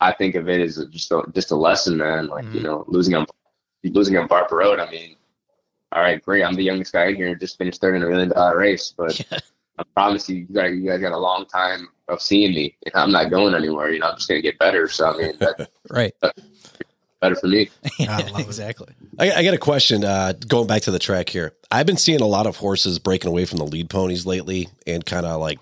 I 0.00 0.12
think 0.12 0.34
of 0.34 0.48
it 0.48 0.60
as 0.60 0.84
just 0.90 1.12
a, 1.12 1.22
just 1.32 1.52
a 1.52 1.56
lesson, 1.56 1.98
man. 1.98 2.26
Like 2.26 2.44
you 2.52 2.60
Mhm. 2.60 2.64
know, 2.64 2.84
losing 2.88 3.14
on 3.14 3.26
losing 3.84 4.16
on 4.18 4.26
Barber 4.26 4.56
Road. 4.56 4.80
I 4.80 4.90
mean, 4.90 5.14
all 5.92 6.02
right, 6.02 6.22
great. 6.22 6.42
I'm 6.42 6.54
the 6.54 6.64
youngest 6.64 6.92
guy 6.92 7.12
here, 7.12 7.34
just 7.34 7.58
finished 7.58 7.80
third 7.80 7.94
in 7.96 8.02
a 8.02 8.06
million 8.08 8.30
dollar 8.30 8.58
race, 8.58 8.94
but. 8.96 9.20
I 9.78 9.84
promise 9.94 10.28
you, 10.28 10.36
you 10.36 10.54
guys, 10.54 10.74
you 10.76 10.86
guys 10.86 11.00
got 11.00 11.12
a 11.12 11.18
long 11.18 11.46
time 11.46 11.88
of 12.06 12.20
seeing 12.20 12.54
me. 12.54 12.76
and 12.84 12.94
I'm 12.94 13.10
not 13.10 13.30
going 13.30 13.54
anywhere. 13.54 13.90
You 13.90 14.00
know, 14.00 14.08
I'm 14.10 14.16
just 14.16 14.28
gonna 14.28 14.42
get 14.42 14.58
better. 14.58 14.86
So 14.86 15.06
I 15.08 15.16
mean, 15.16 15.32
that's 15.40 15.66
Right. 15.90 16.12
better 17.20 17.34
for 17.36 17.46
me. 17.46 17.70
I 18.00 18.30
exactly. 18.38 18.92
I, 19.18 19.32
I 19.32 19.42
got 19.42 19.54
a 19.54 19.58
question. 19.58 20.04
Uh, 20.04 20.34
going 20.46 20.66
back 20.66 20.82
to 20.82 20.90
the 20.90 20.98
track 20.98 21.30
here, 21.30 21.54
I've 21.70 21.86
been 21.86 21.96
seeing 21.96 22.20
a 22.20 22.26
lot 22.26 22.46
of 22.46 22.56
horses 22.56 22.98
breaking 22.98 23.28
away 23.30 23.46
from 23.46 23.58
the 23.58 23.64
lead 23.66 23.88
ponies 23.88 24.26
lately, 24.26 24.68
and 24.86 25.04
kind 25.06 25.24
of 25.24 25.40
like 25.40 25.58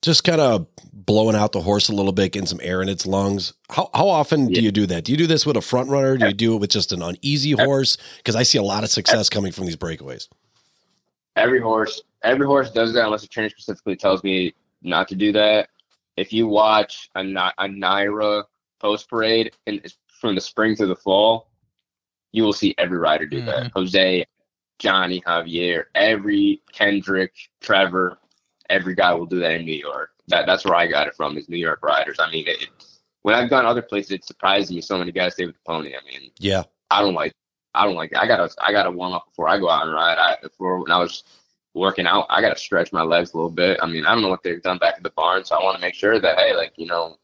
just 0.00 0.22
kind 0.22 0.40
of 0.40 0.68
blowing 1.06 1.36
out 1.36 1.52
the 1.52 1.60
horse 1.60 1.88
a 1.88 1.94
little 1.94 2.12
bit, 2.12 2.32
getting 2.32 2.46
some 2.46 2.60
air 2.62 2.82
in 2.82 2.88
its 2.88 3.06
lungs. 3.06 3.52
How 3.70 3.90
how 3.94 4.08
often 4.08 4.46
do 4.46 4.60
you 4.60 4.72
do 4.72 4.86
that? 4.86 5.04
Do 5.04 5.12
you 5.12 5.18
do 5.18 5.26
this 5.26 5.44
with 5.44 5.56
a 5.56 5.60
front 5.60 5.90
runner? 5.90 6.16
Do 6.16 6.26
you 6.26 6.32
do 6.32 6.54
it 6.54 6.58
with 6.58 6.70
just 6.70 6.92
an 6.92 7.02
uneasy 7.02 7.54
uh, 7.54 7.64
horse? 7.64 7.96
Because 8.18 8.36
I 8.36 8.42
see 8.42 8.58
a 8.58 8.62
lot 8.62 8.84
of 8.84 8.84
uh, 8.84 8.88
success 8.88 9.28
coming 9.28 9.52
from 9.52 9.66
these 9.66 9.76
breakaways. 9.76 10.28
every 11.36 11.60
horse 11.60 12.02
every 12.24 12.46
horse 12.46 12.70
does 12.70 12.92
that 12.94 13.04
unless 13.04 13.22
the 13.22 13.28
trainer 13.28 13.50
specifically 13.50 13.96
tells 13.96 14.24
me 14.24 14.54
not 14.82 15.06
to 15.08 15.14
do 15.14 15.32
that. 15.32 15.68
If 16.16 16.32
you 16.32 16.48
watch 16.48 17.10
a, 17.14 17.20
a 17.20 17.68
NYRA 17.68 18.44
post 18.80 19.08
parade 19.08 19.52
and 19.66 19.80
from 20.20 20.34
the 20.34 20.40
spring 20.40 20.74
to 20.76 20.86
the 20.86 20.96
fall, 20.96 21.48
you 22.32 22.42
will 22.42 22.52
see 22.52 22.74
every 22.78 22.98
rider 22.98 23.26
do 23.26 23.42
that. 23.42 23.56
Mm-hmm. 23.56 23.78
Jose, 23.78 24.26
Johnny, 24.78 25.20
Javier, 25.20 25.84
every 25.94 26.62
Kendrick, 26.72 27.32
Trevor, 27.60 28.18
every 28.70 28.94
guy 28.94 29.12
will 29.14 29.26
do 29.26 29.40
that 29.40 29.52
in 29.52 29.64
New 29.64 29.74
York. 29.74 30.10
That 30.28 30.46
that's 30.46 30.64
where 30.64 30.74
I 30.74 30.86
got 30.86 31.06
it 31.06 31.14
from 31.14 31.36
is 31.36 31.48
New 31.48 31.58
York 31.58 31.82
riders. 31.82 32.16
I 32.18 32.30
mean, 32.30 32.44
it, 32.46 32.68
when 33.22 33.34
I've 33.34 33.50
gone 33.50 33.66
other 33.66 33.82
places, 33.82 34.12
it 34.12 34.24
surprised 34.24 34.70
me 34.70 34.80
so 34.80 34.98
many 34.98 35.12
guys 35.12 35.34
stay 35.34 35.46
with 35.46 35.54
the 35.54 35.60
pony. 35.66 35.94
I 35.94 36.04
mean, 36.10 36.30
Yeah. 36.38 36.64
I 36.90 37.00
don't 37.00 37.14
like 37.14 37.34
I 37.74 37.84
don't 37.84 37.96
like. 37.96 38.14
I 38.16 38.26
gotta 38.26 38.48
I 38.62 38.72
gotta 38.72 38.90
warm 38.90 39.12
up 39.12 39.26
before 39.26 39.48
I 39.48 39.58
go 39.58 39.68
out 39.68 39.84
and 39.84 39.92
ride. 39.92 40.18
I 40.18 40.36
before 40.40 40.80
when 40.80 40.92
I 40.92 40.98
was 40.98 41.24
working 41.74 42.06
out, 42.06 42.26
I 42.30 42.40
gotta 42.40 42.56
stretch 42.58 42.92
my 42.92 43.02
legs 43.02 43.32
a 43.32 43.36
little 43.36 43.50
bit. 43.50 43.78
I 43.82 43.86
mean, 43.86 44.06
I 44.06 44.14
don't 44.14 44.22
know 44.22 44.28
what 44.28 44.42
they've 44.42 44.62
done 44.62 44.78
back 44.78 44.94
at 44.96 45.02
the 45.02 45.10
barn, 45.10 45.44
so 45.44 45.56
I 45.56 45.62
want 45.62 45.76
to 45.76 45.80
make 45.80 45.94
sure 45.94 46.20
that 46.20 46.38
hey, 46.38 46.54
like 46.54 46.72
you 46.76 46.86
know, 46.86 47.16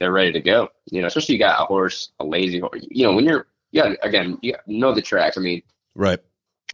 they're 0.00 0.12
ready 0.12 0.32
to 0.32 0.40
go. 0.40 0.68
You 0.90 1.00
know, 1.00 1.06
especially 1.06 1.36
you 1.36 1.38
got 1.38 1.62
a 1.62 1.66
horse, 1.66 2.10
a 2.18 2.24
lazy 2.24 2.58
horse. 2.58 2.84
You 2.90 3.06
know, 3.06 3.14
when 3.14 3.24
you're 3.24 3.46
yeah, 3.70 3.94
again, 4.02 4.38
you 4.42 4.54
know 4.66 4.92
the 4.92 5.02
tracks. 5.02 5.38
I 5.38 5.40
mean, 5.40 5.62
Right. 5.94 6.20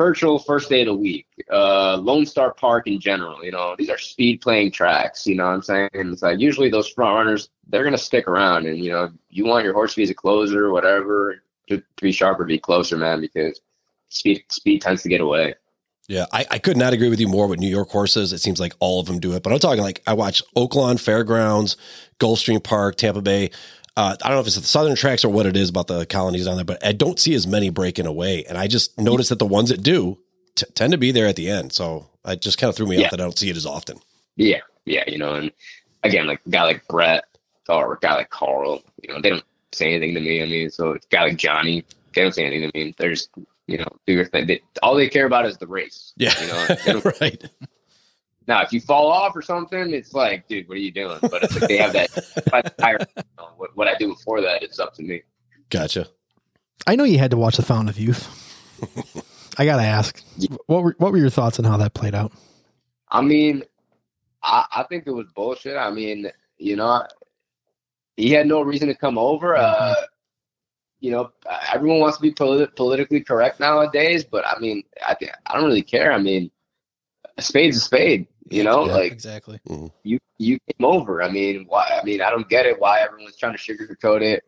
Churchill 0.01 0.39
first 0.39 0.71
day 0.71 0.81
of 0.81 0.87
the 0.87 0.95
week, 0.95 1.27
uh, 1.53 1.99
Lone 1.99 2.25
Star 2.25 2.55
Park 2.55 2.87
in 2.87 2.99
general. 2.99 3.45
You 3.45 3.53
know, 3.53 3.75
these 3.77 3.91
are 3.91 3.99
speed 3.99 4.41
playing 4.41 4.73
tracks. 4.73 5.27
You 5.27 5.35
know 5.35 5.45
what 5.45 5.53
I'm 5.53 5.63
saying? 5.63 5.91
It's 5.93 6.23
like 6.23 6.41
usually 6.41 6.71
those 6.71 6.89
front 6.89 7.15
runners, 7.17 7.51
they're 7.69 7.85
gonna 7.85 7.99
stick 7.99 8.27
around, 8.27 8.65
and 8.65 8.83
you 8.83 8.91
know, 8.93 9.11
you 9.29 9.45
want 9.45 9.65
your 9.65 9.75
horse 9.75 9.93
to 9.93 10.01
be 10.03 10.11
a 10.11 10.15
closer 10.15 10.65
or 10.65 10.73
whatever 10.73 11.43
to, 11.69 11.77
to 11.77 11.85
be 12.01 12.13
sharper, 12.13 12.45
be 12.45 12.59
closer, 12.59 12.97
man, 12.97 13.21
because 13.21 13.61
speed 14.09 14.43
speed 14.49 14.81
tends 14.81 15.03
to 15.03 15.11
get 15.11 15.21
away. 15.21 15.55
Yeah, 16.09 16.25
I, 16.33 16.47
I 16.51 16.59
could 16.59 16.79
not 16.79 16.95
agree 16.95 17.11
with 17.11 17.21
you 17.21 17.29
more 17.29 17.47
with 17.47 17.61
New 17.61 17.69
York 17.69 17.91
horses. 17.91 18.33
It 18.33 18.41
seems 18.41 18.59
like 18.59 18.73
all 18.81 19.01
of 19.01 19.07
them 19.07 19.21
do 19.21 19.35
it, 19.35 19.43
but 19.43 19.53
I'm 19.53 19.59
talking 19.59 19.83
like 19.83 20.03
I 20.07 20.15
watch 20.15 20.43
Oaklawn 20.57 20.99
Fairgrounds, 20.99 21.77
Gulfstream 22.19 22.65
Park, 22.65 22.97
Tampa 22.97 23.21
Bay. 23.21 23.51
Uh, 24.01 24.17
I 24.23 24.29
don't 24.29 24.37
know 24.37 24.41
if 24.41 24.47
it's 24.47 24.57
the 24.57 24.63
Southern 24.63 24.95
tracks 24.97 25.25
or 25.27 25.29
what 25.29 25.45
it 25.45 25.57
is 25.59 25.69
about 25.69 25.87
the 25.87 26.07
colonies 26.07 26.47
down 26.47 26.57
there, 26.57 26.65
but 26.65 26.83
I 26.85 26.93
don't 26.93 27.19
see 27.21 27.35
as 27.35 27.47
many 27.47 27.69
breaking 27.69 28.07
away. 28.07 28.45
And 28.49 28.57
I 28.57 28.67
just 28.67 28.99
noticed 28.99 29.29
that 29.29 29.39
the 29.39 29.45
ones 29.47 29.69
that 29.69 29.83
do 29.83 30.17
t- 30.55 30.65
tend 30.75 30.93
to 30.93 30.99
be 30.99 31.13
there 31.13 31.27
at 31.27 31.37
the 31.37 31.51
end. 31.51 31.75
So 31.75 32.07
it 32.25 32.41
just 32.41 32.57
kind 32.57 32.71
of 32.71 32.77
threw 32.77 32.87
me 32.87 32.97
Yeah. 32.97 33.05
off 33.07 33.11
that 33.11 33.21
I 33.21 33.25
don't 33.25 33.39
see 33.39 33.51
it 33.51 33.57
as 33.57 33.67
often. 33.67 33.99
Yeah, 34.37 34.61
yeah, 34.87 35.05
you 35.07 35.19
know, 35.19 35.35
and 35.35 35.53
again, 36.03 36.27
like 36.27 36.41
a 36.47 36.49
guy 36.49 36.63
like 36.63 36.89
Bret 36.89 37.25
or 37.69 37.93
a 37.93 37.99
guy 38.01 38.15
like 38.15 38.31
Carl, 38.31 38.83
you 39.03 39.13
know, 39.13 39.21
they 39.21 39.29
don't 39.29 39.45
say 39.73 39.93
anything 39.95 40.15
to 40.15 40.21
me. 40.21 40.43
I 40.43 40.47
mean, 40.47 40.71
so 40.71 40.93
a 40.95 40.99
guy 41.11 41.25
like 41.25 41.37
Johnny, 41.37 41.85
they 42.15 42.23
don't 42.23 42.35
say 42.35 42.45
anything 42.47 42.71
to 42.71 42.79
me. 42.79 42.95
They're 42.97 43.11
just, 43.11 43.29
you 43.67 43.77
know, 43.77 43.89
do 44.07 44.15
your 44.15 44.25
thing. 44.25 44.47
They, 44.47 44.63
all 44.83 44.95
they 44.95 45.11
care 45.11 45.27
about 45.27 45.45
is 45.45 45.59
the 45.59 45.67
race. 45.67 46.15
Yeah, 46.17 46.33
You 46.41 46.95
know, 46.95 47.03
right. 47.21 47.45
Now 48.47 48.63
if 48.63 48.73
you 48.73 48.81
fall 48.81 49.09
off 49.11 49.37
or 49.37 49.43
something, 49.43 49.93
it's 49.93 50.13
like, 50.13 50.49
dude, 50.49 50.69
what 50.69 50.77
are 50.77 50.81
you 50.81 50.93
doing? 50.93 51.19
But 51.23 51.45
it's 51.45 51.61
like 51.61 51.69
they 51.69 51.77
have 51.77 51.93
that. 51.93 52.73
I, 52.83 52.91
you 52.93 53.23
know, 53.39 53.51
what, 53.57 53.77
what 53.77 53.89
I 53.89 53.95
do 53.95 54.09
before 54.09 54.41
that, 54.41 54.63
it's 54.63 54.79
up 54.79 54.95
to 54.95 55.03
me. 55.03 55.23
Gotcha. 55.69 56.09
I 56.87 56.97
know 56.97 57.05
you 57.05 57.19
had 57.19 57.31
to 57.31 57.37
watch 57.37 57.57
The 57.57 57.63
Fountain 57.63 57.89
of 57.89 57.99
Youth. 57.99 58.27
I 59.59 59.65
gotta 59.65 59.83
ask, 59.83 60.23
what 60.67 60.83
were 60.83 60.95
what 60.99 61.13
were 61.13 61.19
your 61.19 61.31
thoughts 61.31 61.59
on 61.59 61.65
how 61.65 61.77
that 61.77 61.95
played 61.95 62.15
out? 62.15 62.33
I 63.09 63.21
mean, 63.21 63.63
I, 64.43 64.65
I 64.73 64.83
think 64.85 65.07
it 65.07 65.11
was 65.11 65.27
bullshit. 65.35 65.77
I 65.77 65.91
mean, 65.91 66.31
you 66.59 66.77
know, 66.77 67.07
he 68.17 68.31
had 68.31 68.47
no 68.47 68.63
reason 68.63 68.89
to 68.89 68.95
come 68.95 69.19
over. 69.19 69.57
Uh, 69.57 69.95
you 71.01 71.11
know, 71.11 71.31
everyone 71.73 72.01
wants 72.01 72.19
to 72.19 72.23
be 72.23 72.33
polit- 72.33 72.77
politically 72.77 73.21
correct 73.21 73.61
nowadays, 73.61 74.25
but 74.25 74.47
I 74.47 74.59
mean, 74.61 74.83
I 75.07 75.17
I 75.47 75.55
don't 75.55 75.67
really 75.67 75.83
care. 75.83 76.13
I 76.13 76.19
mean, 76.19 76.51
a 77.41 77.43
spade's 77.43 77.77
a 77.77 77.81
spade. 77.81 78.27
You 78.49 78.65
know, 78.65 78.87
Yeah. 78.87 78.93
like 78.95 79.13
exactly. 79.13 79.61
you 80.03 80.19
you 80.39 80.59
came 80.59 80.85
over. 80.85 81.23
I 81.23 81.31
mean, 81.31 81.67
why? 81.69 81.99
I 82.01 82.05
mean, 82.05 82.21
I 82.21 82.31
don't 82.31 82.49
get 82.49 82.67
it. 82.67 82.79
Why 82.81 83.01
everyone's 83.01 83.37
trying 83.37 83.57
to 83.57 83.59
sugarcoat 83.59 84.23
it? 84.23 84.45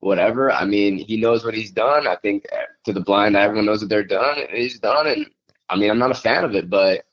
Whatever. 0.00 0.50
I 0.50 0.64
mean, 0.64 0.98
he 0.98 1.20
knows 1.20 1.44
what 1.44 1.54
he's 1.54 1.70
done. 1.70 2.06
I 2.06 2.16
think 2.16 2.44
uh, 2.52 2.56
to 2.86 2.92
the 2.92 3.00
blind, 3.00 3.36
everyone 3.36 3.66
knows 3.66 3.80
what 3.82 3.88
they're 3.90 4.02
done. 4.04 4.38
and 4.38 4.48
He's 4.56 4.78
done, 4.80 5.06
and 5.06 5.26
I 5.68 5.76
mean, 5.76 5.90
I'm 5.90 5.98
not 5.98 6.10
a 6.10 6.14
fan 6.14 6.44
of 6.44 6.54
it, 6.54 6.68
but 6.70 7.04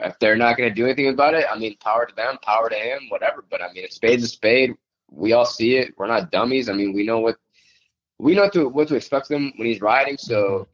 if 0.00 0.18
they're 0.18 0.36
not 0.36 0.56
going 0.56 0.68
to 0.68 0.74
do 0.74 0.84
anything 0.84 1.08
about 1.08 1.34
it, 1.34 1.44
I 1.50 1.58
mean, 1.58 1.76
power 1.78 2.06
to 2.06 2.14
them, 2.14 2.38
power 2.42 2.68
to 2.68 2.74
him, 2.76 3.08
whatever. 3.08 3.44
But 3.50 3.62
I 3.62 3.72
mean, 3.72 3.84
a 3.84 3.90
spade's 3.90 4.24
a 4.24 4.28
spade. 4.28 4.74
We 5.10 5.32
all 5.32 5.44
see 5.46 5.76
it. 5.76 5.94
We're 5.96 6.06
not 6.06 6.30
dummies. 6.30 6.68
I 6.68 6.72
mean, 6.72 6.92
we 6.92 7.04
know 7.06 7.20
what 7.20 7.36
we 8.18 8.34
know 8.34 8.48
to 8.50 8.68
what 8.68 8.88
to 8.88 8.96
expect 8.96 9.28
from 9.28 9.36
him 9.36 9.52
when 9.56 9.66
he's 9.68 9.80
riding. 9.80 10.16
So, 10.18 10.68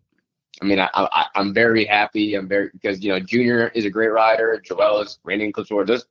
I 0.62 0.64
mean, 0.64 0.80
I, 0.80 0.88
I 0.94 1.26
I'm 1.34 1.52
very 1.52 1.84
happy. 1.84 2.34
I'm 2.34 2.48
very 2.48 2.70
because 2.72 3.02
you 3.02 3.10
know 3.10 3.20
Junior 3.20 3.68
is 3.68 3.84
a 3.84 3.90
great 3.90 4.12
rider. 4.12 4.60
Joel 4.64 5.02
is 5.02 5.18
reigning 5.24 5.50
Eclipse 5.50 5.70
Award. 5.70 5.88
Those 5.88 6.06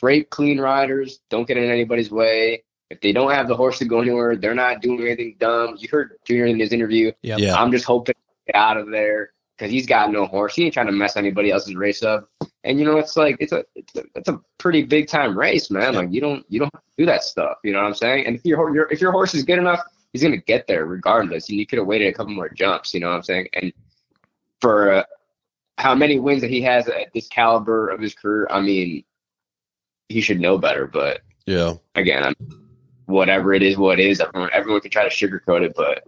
great, 0.00 0.30
clean 0.30 0.60
riders 0.60 1.20
don't 1.30 1.46
get 1.46 1.56
in 1.56 1.70
anybody's 1.70 2.10
way. 2.10 2.62
If 2.90 3.00
they 3.00 3.12
don't 3.12 3.32
have 3.32 3.48
the 3.48 3.56
horse 3.56 3.78
to 3.78 3.84
go 3.84 4.00
anywhere, 4.00 4.36
they're 4.36 4.54
not 4.54 4.80
doing 4.80 5.00
anything 5.00 5.36
dumb. 5.38 5.76
You 5.78 5.88
heard 5.90 6.16
Junior 6.24 6.46
in 6.46 6.58
his 6.58 6.72
interview. 6.72 7.10
Yep. 7.22 7.38
Yeah. 7.40 7.56
I'm 7.56 7.72
just 7.72 7.84
hoping 7.84 8.14
to 8.14 8.52
get 8.52 8.56
out 8.56 8.76
of 8.76 8.90
there 8.90 9.32
because 9.56 9.72
he's 9.72 9.86
got 9.86 10.12
no 10.12 10.26
horse. 10.26 10.54
He 10.54 10.64
ain't 10.64 10.74
trying 10.74 10.86
to 10.86 10.92
mess 10.92 11.16
anybody 11.16 11.50
else's 11.50 11.74
race 11.74 12.02
up. 12.02 12.30
And 12.62 12.78
you 12.78 12.84
know, 12.84 12.98
it's 12.98 13.16
like 13.16 13.36
it's 13.40 13.52
a 13.52 13.64
it's 13.74 13.96
a, 13.96 14.04
it's 14.14 14.28
a 14.28 14.40
pretty 14.58 14.82
big 14.82 15.08
time 15.08 15.36
race, 15.36 15.70
man. 15.70 15.92
Yeah. 15.92 16.00
Like 16.00 16.12
you 16.12 16.20
don't 16.20 16.44
you 16.48 16.60
don't 16.60 16.74
do 16.96 17.06
that 17.06 17.24
stuff. 17.24 17.58
You 17.64 17.72
know 17.72 17.80
what 17.80 17.88
I'm 17.88 17.94
saying? 17.94 18.26
And 18.26 18.36
if 18.36 18.44
your 18.44 18.74
your 18.74 18.90
if 18.92 19.00
your 19.00 19.12
horse 19.12 19.34
is 19.34 19.42
good 19.42 19.58
enough, 19.58 19.80
he's 20.20 20.22
gonna 20.28 20.36
get 20.38 20.66
there 20.66 20.86
regardless. 20.86 21.48
And 21.48 21.58
you 21.58 21.66
could 21.66 21.78
have 21.78 21.86
waited 21.86 22.08
a 22.08 22.12
couple 22.12 22.32
more 22.32 22.48
jumps. 22.48 22.94
You 22.94 23.00
know 23.00 23.10
what 23.10 23.16
I'm 23.16 23.22
saying? 23.22 23.48
And 23.52 23.72
for 24.60 24.92
uh, 24.92 25.04
how 25.78 25.94
many 25.94 26.18
wins 26.18 26.40
that 26.40 26.50
he 26.50 26.62
has 26.62 26.88
at 26.88 27.12
this 27.12 27.28
caliber 27.28 27.88
of 27.88 28.00
his 28.00 28.14
career, 28.14 28.46
I 28.50 28.60
mean, 28.60 29.04
he 30.08 30.20
should 30.20 30.40
know 30.40 30.56
better. 30.58 30.86
But 30.86 31.20
Yeah. 31.46 31.74
again, 31.94 32.24
I'm, 32.24 32.34
whatever 33.06 33.52
it 33.52 33.62
is, 33.62 33.76
what 33.76 34.00
it 34.00 34.06
is. 34.06 34.20
Everyone, 34.20 34.50
everyone 34.52 34.80
can 34.80 34.90
try 34.90 35.08
to 35.08 35.10
sugarcoat 35.10 35.62
it, 35.62 35.74
but 35.76 36.06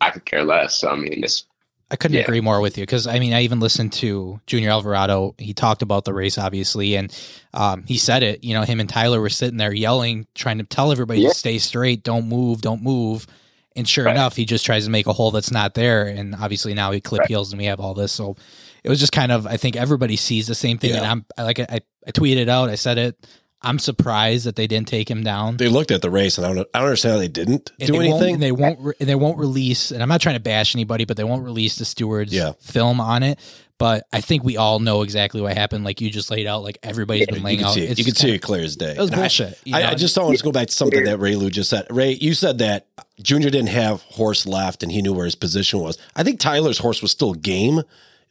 I 0.00 0.10
could 0.10 0.24
care 0.24 0.44
less. 0.44 0.76
So, 0.76 0.90
I 0.90 0.96
mean, 0.96 1.20
this 1.20 1.46
I 1.94 1.96
couldn't 1.96 2.16
Yeah. 2.16 2.22
agree 2.24 2.40
more 2.40 2.60
with 2.60 2.76
you 2.76 2.82
because 2.82 3.06
I 3.06 3.20
mean 3.20 3.32
I 3.32 3.42
even 3.42 3.60
listened 3.60 3.92
to 3.94 4.40
Junior 4.48 4.70
Alvarado. 4.70 5.36
He 5.38 5.54
talked 5.54 5.80
about 5.80 6.04
the 6.04 6.12
race 6.12 6.36
obviously, 6.38 6.96
and 6.96 7.16
um, 7.54 7.84
he 7.86 7.98
said 7.98 8.24
it. 8.24 8.42
You 8.42 8.52
know, 8.54 8.62
him 8.62 8.80
and 8.80 8.88
Tyler 8.88 9.20
were 9.20 9.28
sitting 9.30 9.58
there 9.58 9.72
yelling, 9.72 10.26
trying 10.34 10.58
to 10.58 10.64
tell 10.64 10.90
everybody 10.90 11.20
Yeah. 11.20 11.28
to 11.28 11.34
stay 11.36 11.58
straight, 11.58 12.02
don't 12.02 12.26
move, 12.28 12.62
don't 12.62 12.82
move. 12.82 13.28
And 13.76 13.88
sure 13.88 14.06
Right. 14.06 14.10
enough, 14.16 14.34
he 14.34 14.44
just 14.44 14.66
tries 14.66 14.84
to 14.86 14.90
make 14.90 15.06
a 15.06 15.12
hole 15.12 15.30
that's 15.30 15.52
not 15.52 15.74
there. 15.74 16.06
And 16.06 16.34
obviously 16.34 16.74
now 16.74 16.90
he 16.90 17.00
clip 17.00 17.20
Right. 17.20 17.28
heels 17.28 17.52
and 17.52 17.58
we 17.60 17.66
have 17.66 17.78
all 17.78 17.94
this. 17.94 18.10
So 18.12 18.34
it 18.82 18.88
was 18.88 18.98
just 18.98 19.12
kind 19.12 19.30
of 19.30 19.46
I 19.46 19.56
think 19.56 19.76
everybody 19.76 20.16
sees 20.16 20.48
the 20.48 20.54
same 20.56 20.78
thing. 20.78 20.92
And 20.96 21.06
I'm 21.06 21.24
I 21.38 21.44
like 21.44 21.60
I, 21.60 21.80
I 22.06 22.10
tweeted 22.10 22.48
out. 22.48 22.70
I 22.70 22.74
said 22.74 22.98
it. 22.98 23.16
I'm 23.64 23.78
surprised 23.78 24.46
that 24.46 24.56
they 24.56 24.66
didn't 24.66 24.88
take 24.88 25.10
him 25.10 25.24
down. 25.24 25.56
They 25.56 25.68
looked 25.68 25.90
at 25.90 26.02
the 26.02 26.10
race 26.10 26.38
and 26.38 26.46
I 26.46 26.52
don't 26.54 26.68
I 26.74 26.78
don't 26.78 26.86
understand 26.88 27.14
how 27.14 27.18
they 27.18 27.28
didn't 27.28 27.72
And 27.80 27.86
do 27.88 27.92
they 27.98 28.08
Won't, 28.08 28.22
anything. 28.22 28.34
and 28.34 28.42
they 28.42 28.52
won't. 28.52 28.78
Re- 28.80 28.94
and 29.00 29.08
they 29.08 29.14
won't 29.14 29.38
release. 29.38 29.90
And 29.90 30.02
I'm 30.02 30.08
not 30.08 30.20
trying 30.20 30.36
to 30.36 30.40
bash 30.40 30.74
anybody, 30.76 31.04
but 31.04 31.16
they 31.16 31.24
won't 31.24 31.44
release 31.44 31.76
the 31.76 31.84
stewards' 31.84 32.32
Yeah. 32.32 32.52
film 32.60 33.00
on 33.00 33.22
it. 33.22 33.38
But 33.76 34.06
I 34.12 34.20
think 34.20 34.44
we 34.44 34.56
all 34.56 34.78
know 34.78 35.02
exactly 35.02 35.40
what 35.40 35.56
happened. 35.56 35.84
Like 35.84 36.00
you 36.00 36.08
just 36.08 36.30
laid 36.30 36.46
out. 36.46 36.62
Like 36.62 36.78
everybody's 36.84 37.26
been 37.26 37.36
you 37.38 37.42
laying 37.42 37.58
can 37.58 37.66
out. 37.66 37.74
see 37.74 37.82
it. 37.82 37.98
You 37.98 38.04
can 38.04 38.14
see 38.14 38.20
kinda- 38.28 38.36
it 38.36 38.42
clear 38.42 38.62
as 38.62 38.76
day. 38.76 38.92
It 38.92 38.98
was 38.98 39.08
And 39.10 39.16
I- 39.16 39.22
bullshit. 39.22 39.58
you 39.64 39.74
I. 39.76 39.90
I 39.90 39.94
just 39.94 40.14
don't 40.14 40.26
want 40.26 40.38
to 40.38 40.44
go 40.44 40.52
back 40.52 40.68
to 40.68 40.72
something 40.74 41.04
that 41.04 41.18
Reylu 41.18 41.50
just 41.50 41.70
said. 41.70 41.86
Ray, 41.90 42.12
you 42.12 42.34
said 42.34 42.58
that 42.58 42.86
Junior 43.22 43.50
didn't 43.50 43.70
have 43.70 44.02
horse 44.02 44.46
left 44.46 44.82
and 44.84 44.92
he 44.92 45.02
knew 45.02 45.12
where 45.12 45.24
his 45.24 45.34
position 45.34 45.80
was. 45.80 45.98
I 46.14 46.22
think 46.22 46.38
Tyler's 46.38 46.78
horse 46.78 47.02
was 47.02 47.10
still 47.10 47.34
game. 47.34 47.82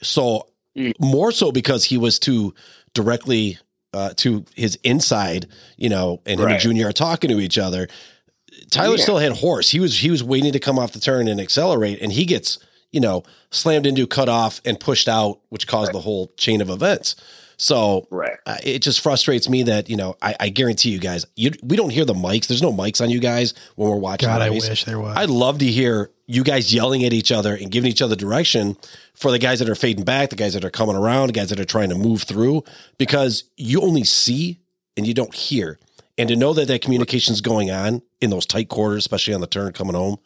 So 0.02 0.48
Mm. 0.78 0.94
more 1.00 1.32
so 1.32 1.52
because 1.52 1.84
he 1.84 1.98
was 1.98 2.18
too 2.20 2.54
directly 2.94 3.58
uh, 3.94 4.14
to 4.18 4.46
his 4.56 4.78
inside, 4.84 5.48
you 5.78 5.90
know, 5.90 6.22
and 6.26 6.40
him 6.40 6.48
and 6.48 6.60
Junior 6.60 6.90
are 6.90 6.94
talking 6.94 7.30
to 7.30 7.40
each 7.40 7.58
other. 7.58 7.88
Tyler 8.70 8.98
Yeah. 8.98 9.04
still 9.04 9.18
had 9.18 9.34
horse. 9.34 9.70
He 9.70 9.80
was 9.80 10.00
he 10.00 10.12
was 10.12 10.24
waiting 10.24 10.52
to 10.54 10.60
come 10.60 10.80
off 10.80 10.92
the 10.92 11.00
turn 11.00 11.28
and 11.28 11.40
accelerate, 11.40 12.00
and 12.02 12.12
he 12.12 12.26
gets 12.26 12.60
you 12.92 13.00
know 13.00 13.24
slammed 13.52 13.86
into, 13.86 14.08
cut 14.08 14.30
off, 14.30 14.62
and 14.66 14.80
pushed 14.80 15.08
out, 15.08 15.40
which 15.50 15.68
caused 15.68 15.92
the 15.92 16.00
whole 16.00 16.32
chain 16.38 16.62
of 16.62 16.70
events. 16.70 17.16
So 17.58 18.08
right. 18.10 18.38
uh, 18.46 18.58
it 18.64 18.80
just 18.80 19.02
frustrates 19.02 19.48
me 19.48 19.64
that 19.64 19.90
you 19.90 19.96
know 19.96 20.16
I, 20.22 20.36
I 20.40 20.50
guarantee 20.50 20.90
you 20.90 21.00
guys 21.00 21.26
you 21.36 21.52
we 21.64 21.78
don't 21.78 21.92
hear 21.92 22.06
the 22.06 22.14
mics. 22.14 22.48
There's 22.48 22.62
no 22.62 22.74
mics 22.74 23.02
on 23.02 23.10
you 23.10 23.20
guys 23.20 23.54
when 23.76 23.90
we're 23.90 23.98
watching. 23.98 24.28
God, 24.28 24.40
the 24.40 24.46
I 24.46 24.50
wish 24.50 24.86
there 24.86 25.00
was. 25.00 25.16
I'd 25.16 25.30
love 25.30 25.60
to 25.60 25.66
hear 25.66 26.12
you 26.26 26.44
guys 26.44 26.74
yelling 26.74 27.04
at 27.06 27.14
each 27.14 27.32
other 27.32 27.56
and 27.56 27.70
giving 27.70 27.92
each 27.92 28.02
other 28.02 28.16
direction 28.16 28.78
for 29.16 29.32
the 29.32 29.40
guys 29.40 29.60
that 29.60 29.70
are 29.70 29.76
fading 29.76 30.04
back, 30.04 30.30
the 30.30 30.36
guys 30.36 30.54
that 30.54 30.66
are 30.66 30.70
coming 30.72 30.96
around, 30.96 31.28
the 31.28 31.34
guys 31.34 31.50
that 31.50 31.60
are 31.60 31.66
trying 31.66 31.90
to 31.90 31.96
move 31.96 32.24
through, 32.24 32.64
because 32.98 33.44
you 33.58 33.82
only 33.82 34.04
see 34.04 34.60
and 34.98 35.06
you 35.08 35.14
don't 35.14 35.34
hear. 35.34 35.80
And 36.18 36.30
to 36.30 36.36
know 36.36 36.54
that 36.54 36.68
that 36.68 36.82
communication 36.82 37.34
is 37.34 37.42
going 37.42 37.72
on 37.72 38.02
in 38.22 38.30
those 38.30 38.46
tight 38.46 38.70
quarters, 38.70 39.04
especially 39.04 39.34
on 39.34 39.42
the 39.42 39.48
turn 39.48 39.72
coming 39.74 39.96
home, 39.96 40.18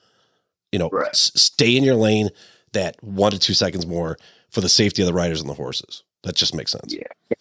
you 0.71 0.79
know, 0.79 0.89
Right. 0.91 1.09
s- 1.09 1.31
stay 1.35 1.75
in 1.77 1.83
your 1.83 1.95
lane 1.95 2.29
that 2.73 3.01
one 3.03 3.31
to 3.31 3.39
two 3.39 3.53
seconds 3.53 3.85
more 3.85 4.17
for 4.51 4.61
the 4.61 4.69
safety 4.69 5.01
of 5.01 5.05
the 5.05 5.13
riders 5.13 5.39
and 5.41 5.49
the 5.49 5.53
horses. 5.53 6.03
That 6.23 6.35
just 6.35 6.53
makes 6.53 6.71
sense. 6.71 6.93
Yeah. 6.93 7.35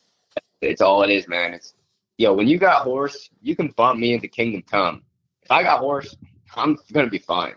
It's 0.61 0.81
all 0.81 1.03
it 1.03 1.11
is, 1.11 1.27
man. 1.29 1.55
It's 1.55 1.75
yo, 2.19 2.33
when 2.35 2.47
you 2.49 2.59
got 2.59 2.83
horse, 2.83 3.29
you 3.43 3.57
can 3.57 3.69
bump 3.69 3.99
me 3.99 4.13
into 4.15 4.29
Kingdom 4.29 4.63
Come. 4.63 5.03
If 5.43 5.51
I 5.51 5.63
got 5.63 5.81
horse, 5.81 6.17
I'm 6.55 6.79
gonna 6.93 7.11
be 7.11 7.19
fine. 7.19 7.55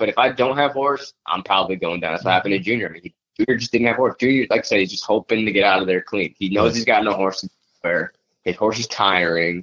But 0.00 0.08
if 0.08 0.18
I 0.18 0.30
don't 0.30 0.56
have 0.56 0.72
horse, 0.72 1.12
I'm 1.26 1.42
probably 1.42 1.76
going 1.76 2.00
down. 2.00 2.14
That's 2.14 2.24
what 2.24 2.32
happened 2.32 2.54
to 2.54 2.58
Junior. 2.58 2.88
I 2.88 2.92
mean, 2.92 3.02
he, 3.02 3.14
Junior 3.38 3.58
just 3.58 3.70
didn't 3.70 3.86
have 3.88 3.96
horse. 3.96 4.16
Junior, 4.18 4.46
like 4.48 4.60
I 4.60 4.62
said, 4.62 4.78
he's 4.80 4.90
just 4.90 5.04
hoping 5.04 5.44
to 5.44 5.52
get 5.52 5.62
out 5.62 5.82
of 5.82 5.86
there 5.86 6.00
clean. 6.00 6.34
He 6.38 6.48
knows 6.48 6.74
he's 6.74 6.86
got 6.86 7.04
no 7.04 7.12
horse 7.12 7.46
where 7.82 8.14
his 8.42 8.56
horse 8.56 8.78
is 8.80 8.86
tiring. 8.86 9.62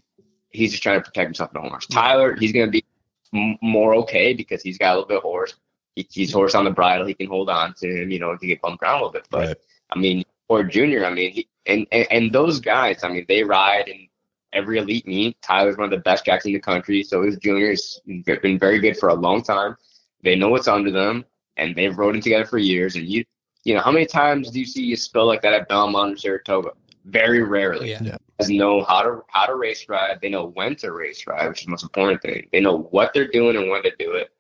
He's 0.51 0.71
just 0.71 0.83
trying 0.83 0.99
to 0.99 1.03
protect 1.03 1.25
himself 1.25 1.51
from 1.51 1.63
the 1.63 1.69
horse. 1.69 1.88
Tyler, 1.88 2.35
he's 2.35 2.51
gonna 2.53 2.69
be 2.69 2.85
m- 3.33 3.57
more 3.63 3.95
okay 3.95 4.33
because 4.33 4.61
he's 4.61 4.77
got 4.77 4.91
a 4.91 4.93
little 4.93 5.07
bit 5.07 5.17
of 5.17 5.23
horse. 5.23 5.55
He, 5.95 6.07
he's 6.11 6.31
horse 6.31 6.53
on 6.53 6.65
the 6.65 6.71
bridle. 6.71 7.07
He 7.07 7.15
can 7.15 7.27
hold 7.27 7.49
on 7.49 7.73
to 7.79 8.03
him, 8.03 8.11
you 8.11 8.19
know, 8.19 8.38
to 8.38 8.45
get 8.47 8.61
bumped 8.61 8.83
around 8.83 8.93
a 9.01 9.05
little 9.05 9.11
bit. 9.13 9.27
But 9.31 9.47
Right. 9.47 9.57
I 9.91 9.97
mean, 9.97 10.23
or 10.49 10.63
Junior, 10.63 11.03
I 11.03 11.11
mean, 11.11 11.31
he, 11.31 11.47
and, 11.65 11.88
and 11.91 12.07
and 12.11 12.31
those 12.31 12.59
guys, 12.59 13.03
I 13.03 13.09
mean, 13.09 13.25
they 13.27 13.43
ride 13.43 13.88
in 13.88 14.07
every 14.53 14.77
elite 14.77 15.07
meet. 15.07 15.41
Tyler's 15.41 15.77
one 15.77 15.85
of 15.85 15.91
the 15.91 16.03
best 16.03 16.25
jacks 16.25 16.45
in 16.45 16.53
the 16.53 16.59
country. 16.59 17.01
So 17.01 17.23
is 17.23 17.38
Junior. 17.38 17.71
He's 17.71 17.99
been 18.05 18.59
very 18.59 18.79
good 18.79 18.97
for 18.97 19.09
a 19.09 19.15
long 19.15 19.41
time. 19.41 19.75
They 20.24 20.36
know 20.36 20.49
what's 20.49 20.68
under 20.68 20.91
them, 20.91 21.26
and 21.57 21.76
they've 21.76 21.97
ridden 21.97 22.22
together 22.22 22.45
for 22.45 22.57
years. 22.57 22.95
And 22.95 23.05
you, 23.07 23.24
you 23.63 23.74
know, 23.74 23.82
how 23.82 23.91
many 23.91 24.05
times 24.05 24.51
do 24.51 24.59
you 24.59 24.65
see 24.65 24.91
a 24.93 24.97
spill 24.97 25.26
like 25.26 25.41
that 25.41 25.53
at 25.53 25.68
Belmont 25.70 26.13
or 26.13 26.18
Saratoga? 26.18 26.72
Very 27.05 27.41
rarely. 27.43 27.91
Yeah. 27.91 28.18
Guys 28.39 28.49
know 28.49 28.84
how 28.84 29.01
to 29.01 29.22
how 29.30 29.45
to 29.45 29.55
race 29.55 29.88
ride. 29.88 30.20
They 30.22 30.30
know 30.30 30.45
when 30.45 30.76
to 30.78 30.91
race 30.91 31.26
ride, 31.26 31.47
which 31.47 31.61
is 31.61 31.65
the 31.65 31.72
most 31.72 31.84
important 31.84 32.22
thing. 32.22 32.47
They 32.51 32.59
know 32.59 32.80
what 32.91 33.13
they're 33.13 33.28
doing 33.28 33.55
and 33.55 33.70
when 33.70 33.84
to 33.84 33.91
do 33.97 34.13
it. 34.13 34.32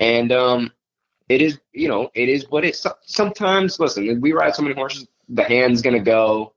And 0.00 0.30
um, 0.32 0.72
it 1.28 1.40
is 1.40 1.58
you 1.72 1.88
know 1.88 2.10
it 2.14 2.28
is 2.28 2.50
what 2.50 2.64
it. 2.64 2.78
Sometimes 3.02 3.80
listen, 3.80 4.20
we 4.20 4.32
ride 4.32 4.54
so 4.54 4.62
many 4.62 4.74
horses, 4.74 5.06
the 5.28 5.44
hand's 5.44 5.82
gonna 5.82 6.00
go. 6.00 6.52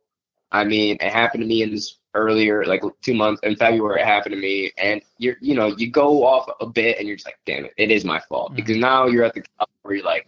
I 0.52 0.64
mean, 0.64 0.98
it 1.00 1.12
happened 1.12 1.42
to 1.44 1.48
me 1.48 1.62
in 1.64 1.72
this 1.72 1.98
earlier, 2.18 2.66
like 2.66 2.82
two 3.02 3.14
months 3.14 3.40
in 3.44 3.56
February. 3.56 4.02
It 4.02 4.06
happened 4.06 4.34
to 4.34 4.42
me, 4.42 4.72
and 4.78 5.02
you're 5.18 5.38
you 5.42 5.56
know 5.56 5.68
you 5.78 5.90
go 5.90 6.26
off 6.26 6.50
a 6.60 6.66
bit, 6.66 6.98
and 6.98 7.08
you're 7.08 7.18
just 7.18 7.28
like, 7.28 7.40
damn 7.46 7.66
it, 7.66 7.74
it 7.78 7.92
is 7.92 8.04
my 8.04 8.20
fault 8.28 8.52
Mhm. 8.52 8.56
because 8.58 8.78
now 8.78 9.06
you're 9.08 9.24
at 9.24 9.34
the 9.34 9.44
cup 9.58 9.70
where 9.84 9.96
you're 9.96 10.06
like, 10.06 10.28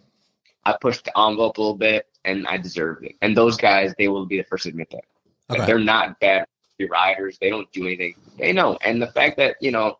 I 0.64 0.76
pushed 0.80 1.04
the 1.04 1.18
envelope 1.18 1.58
a 1.58 1.60
little 1.60 1.76
bit, 1.76 2.06
and 2.24 2.46
I 2.46 2.56
deserved 2.56 3.04
it. 3.04 3.16
And 3.22 3.36
those 3.36 3.56
guys, 3.56 3.94
they 3.98 4.08
will 4.08 4.26
be 4.26 4.36
the 4.38 4.44
first 4.44 4.64
to 4.64 4.68
admit 4.70 4.90
that. 4.90 5.04
Like, 5.48 5.66
They're 5.66 5.78
not 5.78 6.18
bad 6.20 6.46
riders. 6.88 7.36
They 7.38 7.50
don't 7.50 7.70
do 7.72 7.84
anything. 7.86 8.14
They 8.38 8.52
know. 8.52 8.78
And 8.82 9.02
the 9.02 9.08
fact 9.08 9.36
that, 9.36 9.56
you 9.60 9.70
know, 9.70 9.98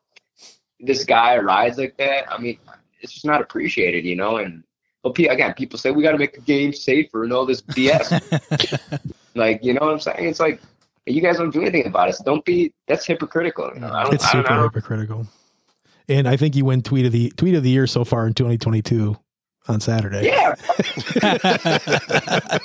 this 0.79 1.05
guy 1.05 1.37
rides 1.39 1.77
like 1.77 1.97
that, 1.99 2.33
I 2.33 2.39
mean, 2.39 2.59
it's 3.01 3.13
just 3.13 3.27
not 3.27 3.41
appreciated, 3.41 4.05
you 4.05 4.17
know? 4.17 4.37
And 4.39 4.63
but 5.03 5.19
again, 5.19 5.55
people 5.55 5.79
say 5.79 5.91
we 5.91 6.03
got 6.03 6.13
to 6.13 6.19
make 6.19 6.35
the 6.35 6.41
game 6.41 6.73
safer 6.73 7.25
and 7.25 7.33
all 7.33 7.47
this 7.47 7.63
BS. 7.63 9.01
like, 9.35 9.65
you 9.65 9.75
know 9.75 9.81
what 9.81 9.93
I'm 9.93 10.01
saying? 10.01 10.29
It's 10.29 10.41
like, 10.41 10.61
you 11.11 11.21
guys 11.21 11.37
don't 11.39 11.51
do 11.53 11.61
anything 11.63 11.87
about 11.87 12.09
it. 12.09 12.15
So 12.17 12.25
don't 12.25 12.45
be, 12.45 12.73
that's 12.89 13.05
hypocritical. 13.07 13.71
You 13.75 13.81
know? 13.81 13.93
I 13.93 14.05
don't, 14.05 14.15
It's 14.15 14.25
I 14.25 14.33
don't 14.35 14.43
super 14.45 14.55
know. 14.57 14.63
hypocritical. 14.65 15.27
And 16.09 16.27
I 16.29 16.37
think 16.37 16.57
you 16.57 16.65
win 16.65 16.83
tweet 16.83 17.07
of 17.07 17.13
the 17.13 17.31
tweet 17.37 17.55
of 17.55 17.63
the 17.63 17.71
year 17.71 17.87
so 17.87 18.05
far 18.05 18.27
in 18.27 18.35
2022 18.35 19.17
on 19.69 19.81
Saturday. 19.81 20.27
Yeah. 20.27 20.55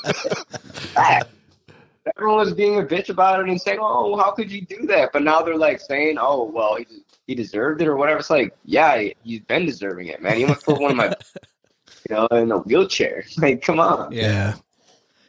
Everyone 2.17 2.37
was 2.37 2.53
being 2.53 2.79
a 2.79 2.83
bitch 2.83 3.09
about 3.09 3.39
it 3.39 3.49
and 3.49 3.59
saying, 3.59 3.79
"Oh, 3.81 4.15
how 4.17 4.31
could 4.31 4.51
you 4.51 4.61
do 4.61 4.85
that?" 4.87 5.09
But 5.11 5.23
now 5.23 5.41
they're 5.41 5.57
like 5.57 5.79
saying, 5.79 6.17
"Oh, 6.19 6.43
well, 6.43 6.75
he, 6.75 6.85
he 7.25 7.33
deserved 7.35 7.81
it 7.81 7.87
or 7.87 7.95
whatever." 7.95 8.19
It's 8.19 8.29
like, 8.29 8.55
yeah, 8.63 8.97
he- 8.99 9.15
he's 9.23 9.39
been 9.41 9.65
deserving 9.65 10.07
it, 10.07 10.21
man. 10.21 10.37
He 10.37 10.43
almost 10.43 10.65
put 10.65 10.79
one 10.79 10.91
of 10.91 10.97
my, 10.97 11.07
you 12.09 12.15
know, 12.15 12.27
in 12.27 12.51
a 12.51 12.59
wheelchair. 12.59 13.25
Like, 13.37 13.63
come 13.63 13.79
on. 13.79 14.11
yeah. 14.11 14.53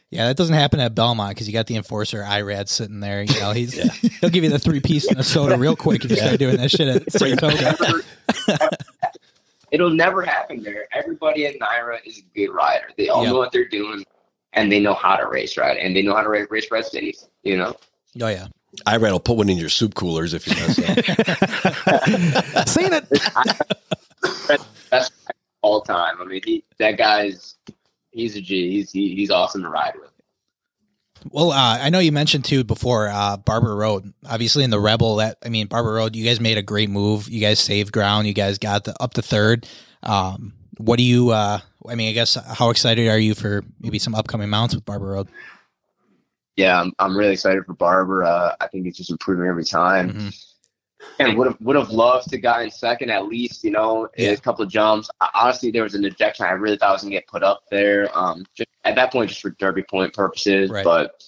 Yeah. 0.09 0.21
Yeah, 0.21 0.27
that 0.27 0.37
doesn't 0.37 0.55
happen 0.55 0.79
at 0.79 0.95
Belmont 0.95 1.31
because 1.35 1.47
you 1.47 1.53
got 1.53 1.67
the 1.67 1.75
enforcer 1.75 2.23
Irad 2.23 2.69
sitting 2.69 3.01
there. 3.01 3.23
You 3.23 3.39
know, 3.41 3.51
he's 3.51 3.73
he'll 4.21 4.29
give 4.29 4.43
you 4.45 4.49
the 4.49 4.57
three 4.59 4.79
piece 4.79 5.05
and 5.07 5.19
a 5.19 5.23
soda 5.23 5.57
real 5.57 5.75
quick 5.75 6.05
if 6.05 6.11
you 6.11 6.17
start 6.17 6.39
doing 6.39 6.55
that 6.57 6.71
shit 6.71 6.87
at 6.87 7.11
Saratoga. 7.11 7.75
It'll 9.71 9.89
never 9.89 10.21
happen 10.21 10.63
there. 10.63 10.87
Everybody 10.93 11.45
at 11.45 11.55
NYRA 11.59 11.97
is 12.05 12.19
a 12.19 12.21
good 12.33 12.53
rider. 12.53 12.85
They 12.97 13.09
all 13.09 13.23
Yep. 13.23 13.33
know 13.33 13.37
what 13.37 13.51
they're 13.51 13.67
doing, 13.67 14.05
and 14.53 14.71
they 14.71 14.79
know 14.79 14.93
how 14.93 15.17
to 15.17 15.27
race 15.27 15.57
ride, 15.57 15.75
and 15.75 15.93
they 15.93 16.01
know 16.03 16.15
how 16.15 16.21
to 16.21 16.29
race, 16.29 16.47
race 16.49 16.67
red 16.71 16.85
cities. 16.85 17.27
You 17.43 17.57
know. 17.57 17.75
Oh 18.21 18.27
yeah, 18.29 18.47
I 18.85 18.97
will 18.97 19.19
put 19.19 19.35
one 19.35 19.49
in 19.49 19.57
your 19.57 19.67
soup 19.67 19.93
coolers 19.93 20.33
if 20.33 20.47
you 20.47 20.53
mess 20.55 20.79
up. 22.57 22.67
Seen 22.69 22.93
it. 22.93 23.09
Best 24.89 25.11
all 25.61 25.81
time. 25.81 26.15
I 26.21 26.23
mean, 26.25 26.41
he, 26.45 26.63
that 26.79 26.97
guy's 26.97 27.55
he's 28.17 28.35
a 28.35 28.41
G. 28.41 28.71
He's 28.71 28.91
he, 28.91 29.15
he's 29.15 29.31
awesome 29.31 29.61
to 29.63 29.69
ride 29.69 29.93
with. 29.95 30.11
Well, 31.31 31.51
uh, 31.51 31.79
I 31.79 31.89
know 31.89 31.99
you 31.99 32.11
mentioned 32.11 32.45
too 32.45 32.63
before 32.63 33.07
uh, 33.07 33.37
Barber 33.37 33.75
Road. 33.75 34.13
Obviously, 34.29 34.63
in 34.63 34.69
the 34.69 34.79
Rebel, 34.79 35.17
that 35.17 35.37
I 35.43 35.49
mean, 35.49 35.67
Barber 35.67 35.93
Road. 35.93 36.15
You 36.15 36.25
guys 36.25 36.39
made 36.39 36.57
a 36.57 36.61
great 36.61 36.89
move. 36.89 37.29
You 37.29 37.41
guys 37.41 37.59
saved 37.59 37.91
ground. 37.91 38.27
You 38.27 38.33
guys 38.33 38.57
got 38.57 38.83
the, 38.83 38.95
up 39.01 39.13
to 39.15 39.21
third. 39.21 39.67
Um, 40.03 40.53
what 40.77 40.97
do 40.97 41.03
you? 41.03 41.31
Uh, 41.31 41.59
I 41.87 41.95
mean, 41.95 42.09
I 42.09 42.13
guess 42.13 42.35
how 42.35 42.69
excited 42.69 43.07
are 43.07 43.17
you 43.17 43.33
for 43.33 43.63
maybe 43.79 43.99
some 43.99 44.15
upcoming 44.15 44.49
mounts 44.49 44.75
with 44.75 44.85
Barber 44.85 45.07
Road? 45.07 45.29
Yeah, 46.55 46.81
I'm, 46.81 46.91
I'm 46.99 47.15
really 47.15 47.33
excited 47.33 47.65
for 47.65 47.73
Barber. 47.73 48.23
Uh, 48.23 48.55
I 48.59 48.67
think 48.67 48.87
it's 48.87 48.97
just 48.97 49.11
improving 49.11 49.47
every 49.47 49.63
time. 49.63 50.11
Mhm. 50.11 50.43
And 51.19 51.37
would 51.37 51.47
have 51.47 51.57
would 51.61 51.75
have 51.75 51.89
loved 51.89 52.29
to 52.29 52.37
got 52.37 52.61
in 52.63 52.71
second 52.71 53.09
at 53.09 53.27
least. 53.27 53.63
You 53.63 53.71
know, 53.71 54.07
Yeah. 54.17 54.29
a 54.31 54.37
couple 54.37 54.63
of 54.63 54.69
jumps. 54.69 55.09
I, 55.21 55.29
honestly, 55.33 55.71
there 55.71 55.83
was 55.83 55.95
an 55.95 56.05
ejection 56.05 56.45
I 56.45 56.51
really 56.51 56.77
thought 56.77 56.89
I 56.89 56.93
was 56.93 57.01
gonna 57.01 57.11
get 57.15 57.27
put 57.27 57.43
up 57.43 57.63
there. 57.71 58.09
Um, 58.17 58.45
just 58.55 58.69
at 58.85 58.95
that 58.95 59.11
point, 59.11 59.29
just 59.29 59.41
for 59.41 59.49
derby 59.51 59.83
point 59.83 60.13
purposes. 60.13 60.69
Right. 60.69 60.83
But 60.83 61.23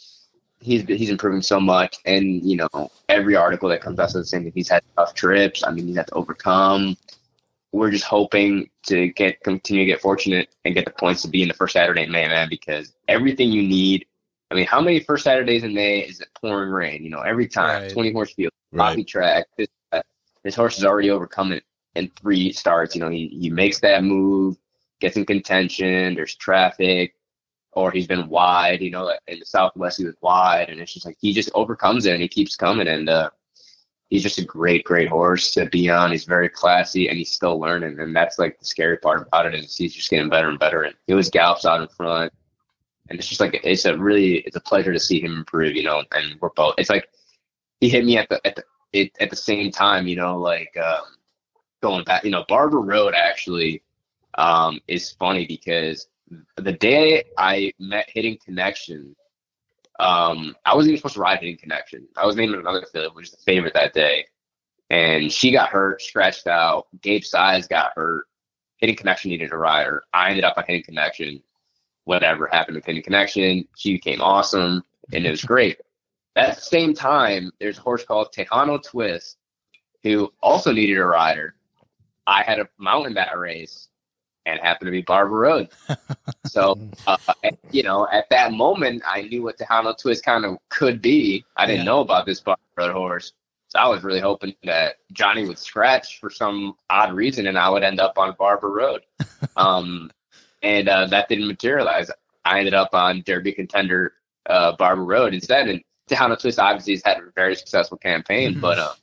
he's 0.62 0.84
he's 0.84 1.10
improving 1.10 1.42
so 1.42 1.60
much, 1.60 1.98
and 2.06 2.44
you 2.44 2.58
know, 2.58 2.92
every 3.08 3.36
article 3.36 3.70
that 3.70 3.82
comes 3.82 4.00
out 4.00 4.12
says 4.12 4.24
the 4.24 4.28
same 4.28 4.44
thing. 4.44 4.52
He's 4.56 4.70
had 4.70 4.84
tough 4.98 5.14
trips. 5.16 5.64
I 5.64 5.72
mean, 5.72 5.88
he's 5.88 5.98
had 5.98 6.08
to 6.08 6.14
overcome. 6.14 6.98
We're 7.72 7.92
just 7.92 8.06
hoping 8.06 8.70
to 8.88 9.10
get 9.10 9.42
continue 9.44 9.84
to 9.86 9.92
get 9.92 10.02
fortunate 10.02 10.50
and 10.66 10.74
get 10.74 10.86
the 10.86 10.92
points 10.92 11.22
to 11.22 11.28
be 11.28 11.44
in 11.44 11.48
the 11.48 11.54
first 11.54 11.74
Saturday 11.74 12.04
in 12.04 12.12
May, 12.12 12.28
man, 12.28 12.48
because 12.50 12.94
everything 13.08 13.52
you 13.52 13.62
need. 13.64 14.06
I 14.52 14.56
mean, 14.56 14.66
how 14.66 14.82
many 14.82 15.00
first 15.02 15.24
Saturdays 15.26 15.64
in 15.64 15.76
May 15.76 16.00
is 16.00 16.22
it 16.22 16.30
pouring 16.42 16.72
rain? 16.72 17.04
You 17.04 17.12
know, 17.12 17.22
every 17.22 17.48
time, 17.48 17.84
Right. 17.84 17.92
20 17.92 18.12
horse 18.12 18.34
field, 18.34 18.52
Right. 18.72 19.08
Track. 19.08 19.46
This, 19.58 19.68
this 20.44 20.56
horse 20.56 20.76
has 20.76 20.86
already 20.86 21.10
overcome 21.10 21.52
it 21.52 21.64
in 21.96 22.12
three 22.20 22.52
starts. 22.52 22.96
You 22.96 23.02
know, 23.02 23.10
he, 23.10 23.28
he 23.28 23.50
makes 23.50 23.80
that 23.80 24.04
move, 24.04 24.58
gets 25.00 25.18
in 25.18 25.26
contention, 25.26 26.16
there's 26.16 26.36
traffic, 26.36 27.16
or 27.74 27.92
he's 27.92 28.08
been 28.08 28.30
wide. 28.30 28.82
You 28.82 28.92
know, 28.92 29.14
in 29.28 29.40
the 29.40 29.46
Southwest, 29.46 29.98
he 29.98 30.06
was 30.06 30.16
wide, 30.22 30.70
and 30.70 30.80
it's 30.80 30.94
just 30.94 31.06
like 31.06 31.18
he 31.20 31.34
just 31.34 31.52
overcomes 31.54 32.06
it 32.06 32.14
and 32.14 32.22
he 32.22 32.28
keeps 32.28 32.56
coming. 32.56 32.88
And 32.88 33.10
uh, 33.10 33.30
he's 34.10 34.24
just 34.24 34.40
a 34.40 34.46
great, 34.46 34.84
great 34.84 35.08
horse 35.08 35.52
to 35.52 35.66
be 35.68 35.90
on. 35.90 36.12
He's 36.12 36.26
very 36.26 36.50
classy 36.50 37.08
and 37.08 37.18
he's 37.18 37.32
still 37.32 37.60
learning. 37.60 38.00
And 38.00 38.16
that's 38.16 38.40
like 38.40 38.60
the 38.60 38.66
scary 38.66 38.98
part 38.98 39.26
about 39.28 39.46
it 39.46 39.56
is 39.56 39.76
he's 39.76 39.94
just 39.94 40.10
getting 40.10 40.30
better 40.30 40.50
and 40.50 40.60
better. 40.60 40.84
And 40.84 40.96
he 41.08 41.14
always 41.14 41.30
gallops 41.30 41.66
out 41.66 41.82
in 41.82 41.88
front. 41.88 42.34
And 43.10 43.18
it's 43.18 43.28
just 43.28 43.42
like 43.42 43.60
it's 43.64 43.86
a 43.86 43.98
really 43.98 44.38
it's 44.40 44.56
a 44.56 44.62
pleasure 44.62 44.94
to 44.94 45.00
see 45.00 45.20
him 45.22 45.34
improve, 45.34 45.76
you 45.76 45.84
know. 45.84 46.04
And 46.12 46.36
we're 46.40 46.50
both. 46.50 46.76
It's 46.78 46.90
like 46.90 47.10
he 47.80 47.90
hit 47.90 48.06
me 48.06 48.18
at 48.18 48.30
the 48.30 48.46
at 48.46 48.56
the 48.56 48.64
it, 48.94 49.12
at 49.20 49.30
the 49.30 49.36
same 49.36 49.72
time, 49.72 50.08
you 50.08 50.16
know, 50.16 50.38
like 50.38 50.76
um, 50.78 51.06
going 51.82 52.04
back, 52.04 52.24
you 52.24 52.32
know, 52.32 52.46
Barber 52.48 52.80
Road 52.80 53.14
actually 53.16 53.84
um, 54.36 54.80
is 54.88 55.12
funny 55.12 55.46
because 55.46 56.08
the 56.58 56.74
day 56.74 57.24
I 57.38 57.74
met 57.80 58.10
Hidden 58.10 58.38
Connection, 58.44 59.16
um, 60.00 60.56
I 60.66 60.76
wasn't 60.76 60.92
even 60.92 61.00
supposed 61.00 61.16
to 61.16 61.22
ride 61.22 61.40
Hidden 61.40 61.58
Connection. 61.58 62.08
I 62.16 62.26
was 62.26 62.36
naming 62.36 62.60
another 62.60 62.82
affiliate, 62.82 63.16
which 63.16 63.28
is 63.28 63.32
the 63.32 63.44
favorite 63.44 63.74
that 63.74 63.94
day, 63.94 64.26
and 64.90 65.32
she 65.32 65.52
got 65.52 65.70
hurt, 65.70 66.02
scratched 66.02 66.48
out. 66.48 66.88
Gabe 67.02 67.24
Size 67.24 67.68
got 67.68 67.92
hurt. 67.96 68.26
Hidden 68.78 68.96
Connection 68.96 69.32
needed 69.32 69.52
a 69.52 69.58
rider. 69.58 70.04
I 70.14 70.30
ended 70.30 70.46
up 70.46 70.58
on 70.58 70.64
Hidden 70.68 70.84
Connection. 70.84 71.42
Whatever 72.06 72.48
happened 72.52 72.76
with 72.76 72.86
Hidden 72.86 73.04
Connection, 73.04 73.68
she 73.78 73.94
became 73.94 74.22
awesome, 74.22 74.84
and 75.14 75.26
it 75.26 75.32
was 75.32 75.44
great. 75.46 75.80
At 76.40 76.56
the 76.56 76.62
same 76.62 76.94
time, 76.94 77.52
there's 77.60 77.78
a 77.78 77.82
horse 77.82 78.04
called 78.06 78.32
Tejano 78.34 78.82
Twist, 78.82 79.38
who 80.04 80.32
also 80.42 80.72
needed 80.72 80.98
a 80.98 81.06
rider. 81.06 81.56
I 82.28 82.44
had 82.44 82.60
a 82.60 82.70
mount 82.78 83.08
in 83.08 83.14
that 83.16 83.38
race, 83.38 83.90
and 84.46 84.60
happened 84.60 84.88
to 84.88 84.92
be 84.92 85.02
Barber 85.02 85.36
Road. 85.36 85.70
so, 86.46 86.80
uh, 87.08 87.18
you 87.72 87.84
know, 87.84 88.08
at 88.12 88.30
that 88.30 88.54
moment, 88.54 89.04
I 89.06 89.24
knew 89.24 89.44
what 89.44 89.58
Tejano 89.58 89.98
Twist 89.98 90.24
kind 90.24 90.46
of 90.46 90.58
could 90.70 91.02
be. 91.02 91.44
I 91.58 91.66
didn't 91.66 91.80
Yeah. 91.80 91.86
know 91.86 92.00
about 92.02 92.26
this 92.26 92.40
Barber 92.40 92.62
Road 92.78 92.94
horse. 92.94 93.34
So 93.68 93.78
I 93.80 93.88
was 93.88 94.04
really 94.04 94.20
hoping 94.22 94.56
that 94.64 94.96
Johnny 95.12 95.46
would 95.48 95.60
scratch 95.60 96.20
for 96.20 96.30
some 96.30 96.76
odd 96.90 97.14
reason, 97.14 97.48
and 97.48 97.58
I 97.58 97.70
would 97.70 97.84
end 97.84 98.00
up 98.00 98.18
on 98.18 98.34
Barber 98.40 98.70
Road. 98.72 99.02
um, 99.58 100.10
and 100.64 100.88
uh, 100.90 101.06
that 101.08 101.28
didn't 101.30 101.48
materialize. 101.48 102.10
I 102.46 102.60
ended 102.60 102.74
up 102.74 102.94
on 102.94 103.24
Derby 103.26 103.52
contender 103.52 104.14
uh, 104.48 104.76
Barber 104.78 105.04
Road 105.04 105.34
instead. 105.34 105.68
And 105.68 105.82
Tejano 106.10 106.40
Twist 106.40 106.60
obviously 106.60 106.94
has 106.94 107.02
had 107.06 107.18
a 107.18 107.32
very 107.36 107.56
successful 107.56 107.98
campaign, 107.98 108.56
Mhm. 108.56 108.62
but 108.62 108.80
uh, 108.80 108.94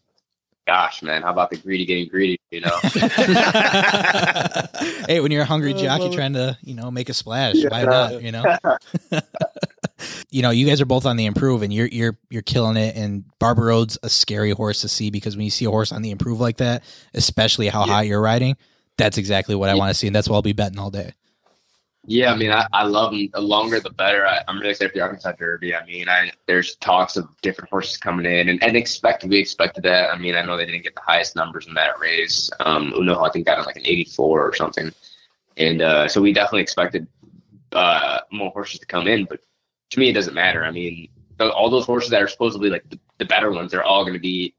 gosh, 0.66 1.02
man, 1.02 1.22
how 1.22 1.30
about 1.30 1.50
the 1.50 1.56
greedy 1.56 1.84
getting 1.86 2.08
greedy? 2.08 2.38
You 2.50 2.60
know, 2.62 2.78
hey, 5.08 5.20
when 5.20 5.30
you're 5.30 5.42
a 5.42 5.46
hungry 5.46 5.74
I 5.74 5.76
jockey 5.76 6.04
love 6.04 6.14
trying 6.14 6.32
to, 6.34 6.56
you 6.62 6.74
know, 6.74 6.90
make 6.90 7.08
a 7.08 7.14
splash, 7.14 7.56
Yeah. 7.56 7.68
why 7.70 7.84
not? 7.84 8.22
You 8.22 8.32
know, 8.32 8.58
you 10.30 10.42
know, 10.42 10.50
you 10.50 10.66
guys 10.66 10.80
are 10.80 10.86
both 10.86 11.06
on 11.06 11.16
the 11.16 11.26
improve, 11.26 11.62
and 11.62 11.72
you're 11.72 11.86
you're 11.86 12.18
you're 12.30 12.42
killing 12.42 12.76
it. 12.76 12.96
And 12.96 13.24
Barber 13.38 13.66
Road's 13.66 13.98
a 14.02 14.08
scary 14.08 14.50
horse 14.50 14.80
to 14.82 14.88
see 14.88 15.10
because 15.10 15.36
when 15.36 15.44
you 15.44 15.50
see 15.50 15.64
a 15.64 15.70
horse 15.70 15.92
on 15.92 16.02
the 16.02 16.10
improve 16.10 16.40
like 16.40 16.58
that, 16.58 16.82
especially 17.14 17.68
how 17.68 17.86
Yeah. 17.86 17.92
high 17.94 18.02
you're 18.02 18.20
riding, 18.20 18.56
that's 18.96 19.18
exactly 19.18 19.54
what 19.54 19.68
I 19.68 19.74
want 19.74 19.90
to 19.90 19.94
see, 19.94 20.06
and 20.06 20.14
that's 20.16 20.28
what 20.28 20.36
I'll 20.36 20.42
be 20.42 20.52
betting 20.52 20.78
all 20.78 20.90
day. 20.90 21.12
Yeah, 22.08 22.32
I 22.32 22.36
mean, 22.36 22.52
I, 22.52 22.66
I 22.72 22.84
love 22.84 23.10
them. 23.10 23.28
The 23.32 23.40
longer, 23.40 23.80
the 23.80 23.90
better. 23.90 24.26
I, 24.26 24.40
I'm 24.46 24.58
really 24.58 24.70
excited 24.70 24.92
for 24.92 24.98
the 24.98 25.02
Arkansas 25.02 25.32
Derby. 25.32 25.74
I 25.74 25.84
mean, 25.84 26.08
I 26.08 26.30
there's 26.46 26.76
talks 26.76 27.16
of 27.16 27.28
different 27.42 27.68
horses 27.68 27.96
coming 27.96 28.26
in, 28.26 28.48
and, 28.48 28.62
and 28.62 28.76
expected 28.76 29.28
we 29.28 29.38
expected 29.38 29.82
that. 29.84 30.14
I 30.14 30.18
mean, 30.18 30.36
I 30.36 30.42
know 30.42 30.56
they 30.56 30.66
didn't 30.66 30.84
get 30.84 30.94
the 30.94 31.00
highest 31.00 31.34
numbers 31.34 31.66
in 31.66 31.74
that 31.74 31.98
race. 31.98 32.48
Um, 32.60 32.92
Uno, 32.96 33.24
I 33.24 33.30
think 33.30 33.46
got 33.46 33.66
like 33.66 33.76
an 33.76 33.82
84 33.84 34.40
or 34.40 34.54
something, 34.54 34.92
and 35.56 35.82
uh, 35.82 36.06
so 36.06 36.22
we 36.22 36.32
definitely 36.32 36.62
expected 36.62 37.08
uh, 37.72 38.20
more 38.30 38.52
horses 38.52 38.78
to 38.78 38.86
come 38.86 39.08
in. 39.08 39.24
But 39.24 39.40
to 39.90 39.98
me, 39.98 40.08
it 40.08 40.14
doesn't 40.14 40.34
matter. 40.34 40.62
I 40.64 40.70
mean, 40.70 41.08
all 41.40 41.70
those 41.70 41.86
horses 41.86 42.10
that 42.10 42.22
are 42.22 42.28
supposedly 42.28 42.70
like 42.70 42.88
the, 42.88 43.00
the 43.18 43.24
better 43.24 43.50
ones, 43.50 43.72
they're 43.72 43.82
all 43.82 44.04
going 44.04 44.14
to 44.14 44.20
be 44.20 44.54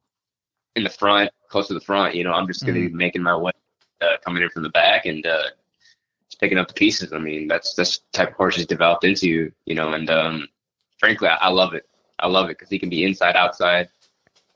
in 0.76 0.84
the 0.84 0.90
front, 0.90 1.32
close 1.48 1.70
to 1.70 1.74
the 1.74 1.80
front. 1.80 2.14
You 2.14 2.26
know, 2.26 2.34
I'm 2.34 2.46
just 2.46 2.66
going 2.66 2.76
to 2.76 2.90
be 2.90 2.94
making 2.94 3.24
my 3.24 3.38
way 3.38 3.54
uh, 4.02 4.18
coming 4.26 4.44
in 4.44 4.50
from 4.50 4.64
the 4.64 4.70
back 4.70 5.06
and. 5.06 5.26
Uh, 5.26 5.44
picking 6.40 6.58
up 6.58 6.68
the 6.68 6.74
pieces. 6.74 7.14
I 7.14 7.18
mean, 7.20 7.48
that's 7.48 7.74
that's 7.74 7.98
the 8.00 8.04
type 8.14 8.30
of 8.30 8.36
horse 8.36 8.56
he's 8.56 8.66
developed 8.66 9.04
into, 9.04 9.52
you 9.66 9.76
know. 9.76 9.94
And 9.94 10.10
um, 10.10 10.48
frankly, 11.00 11.28
I, 11.28 11.36
I 11.36 11.50
love 11.50 11.74
it. 11.74 11.88
I 12.20 12.28
love 12.28 12.46
it 12.50 12.58
because 12.58 12.70
he 12.70 12.80
can 12.80 12.90
be 12.90 13.04
inside, 13.04 13.36
outside, 13.36 13.90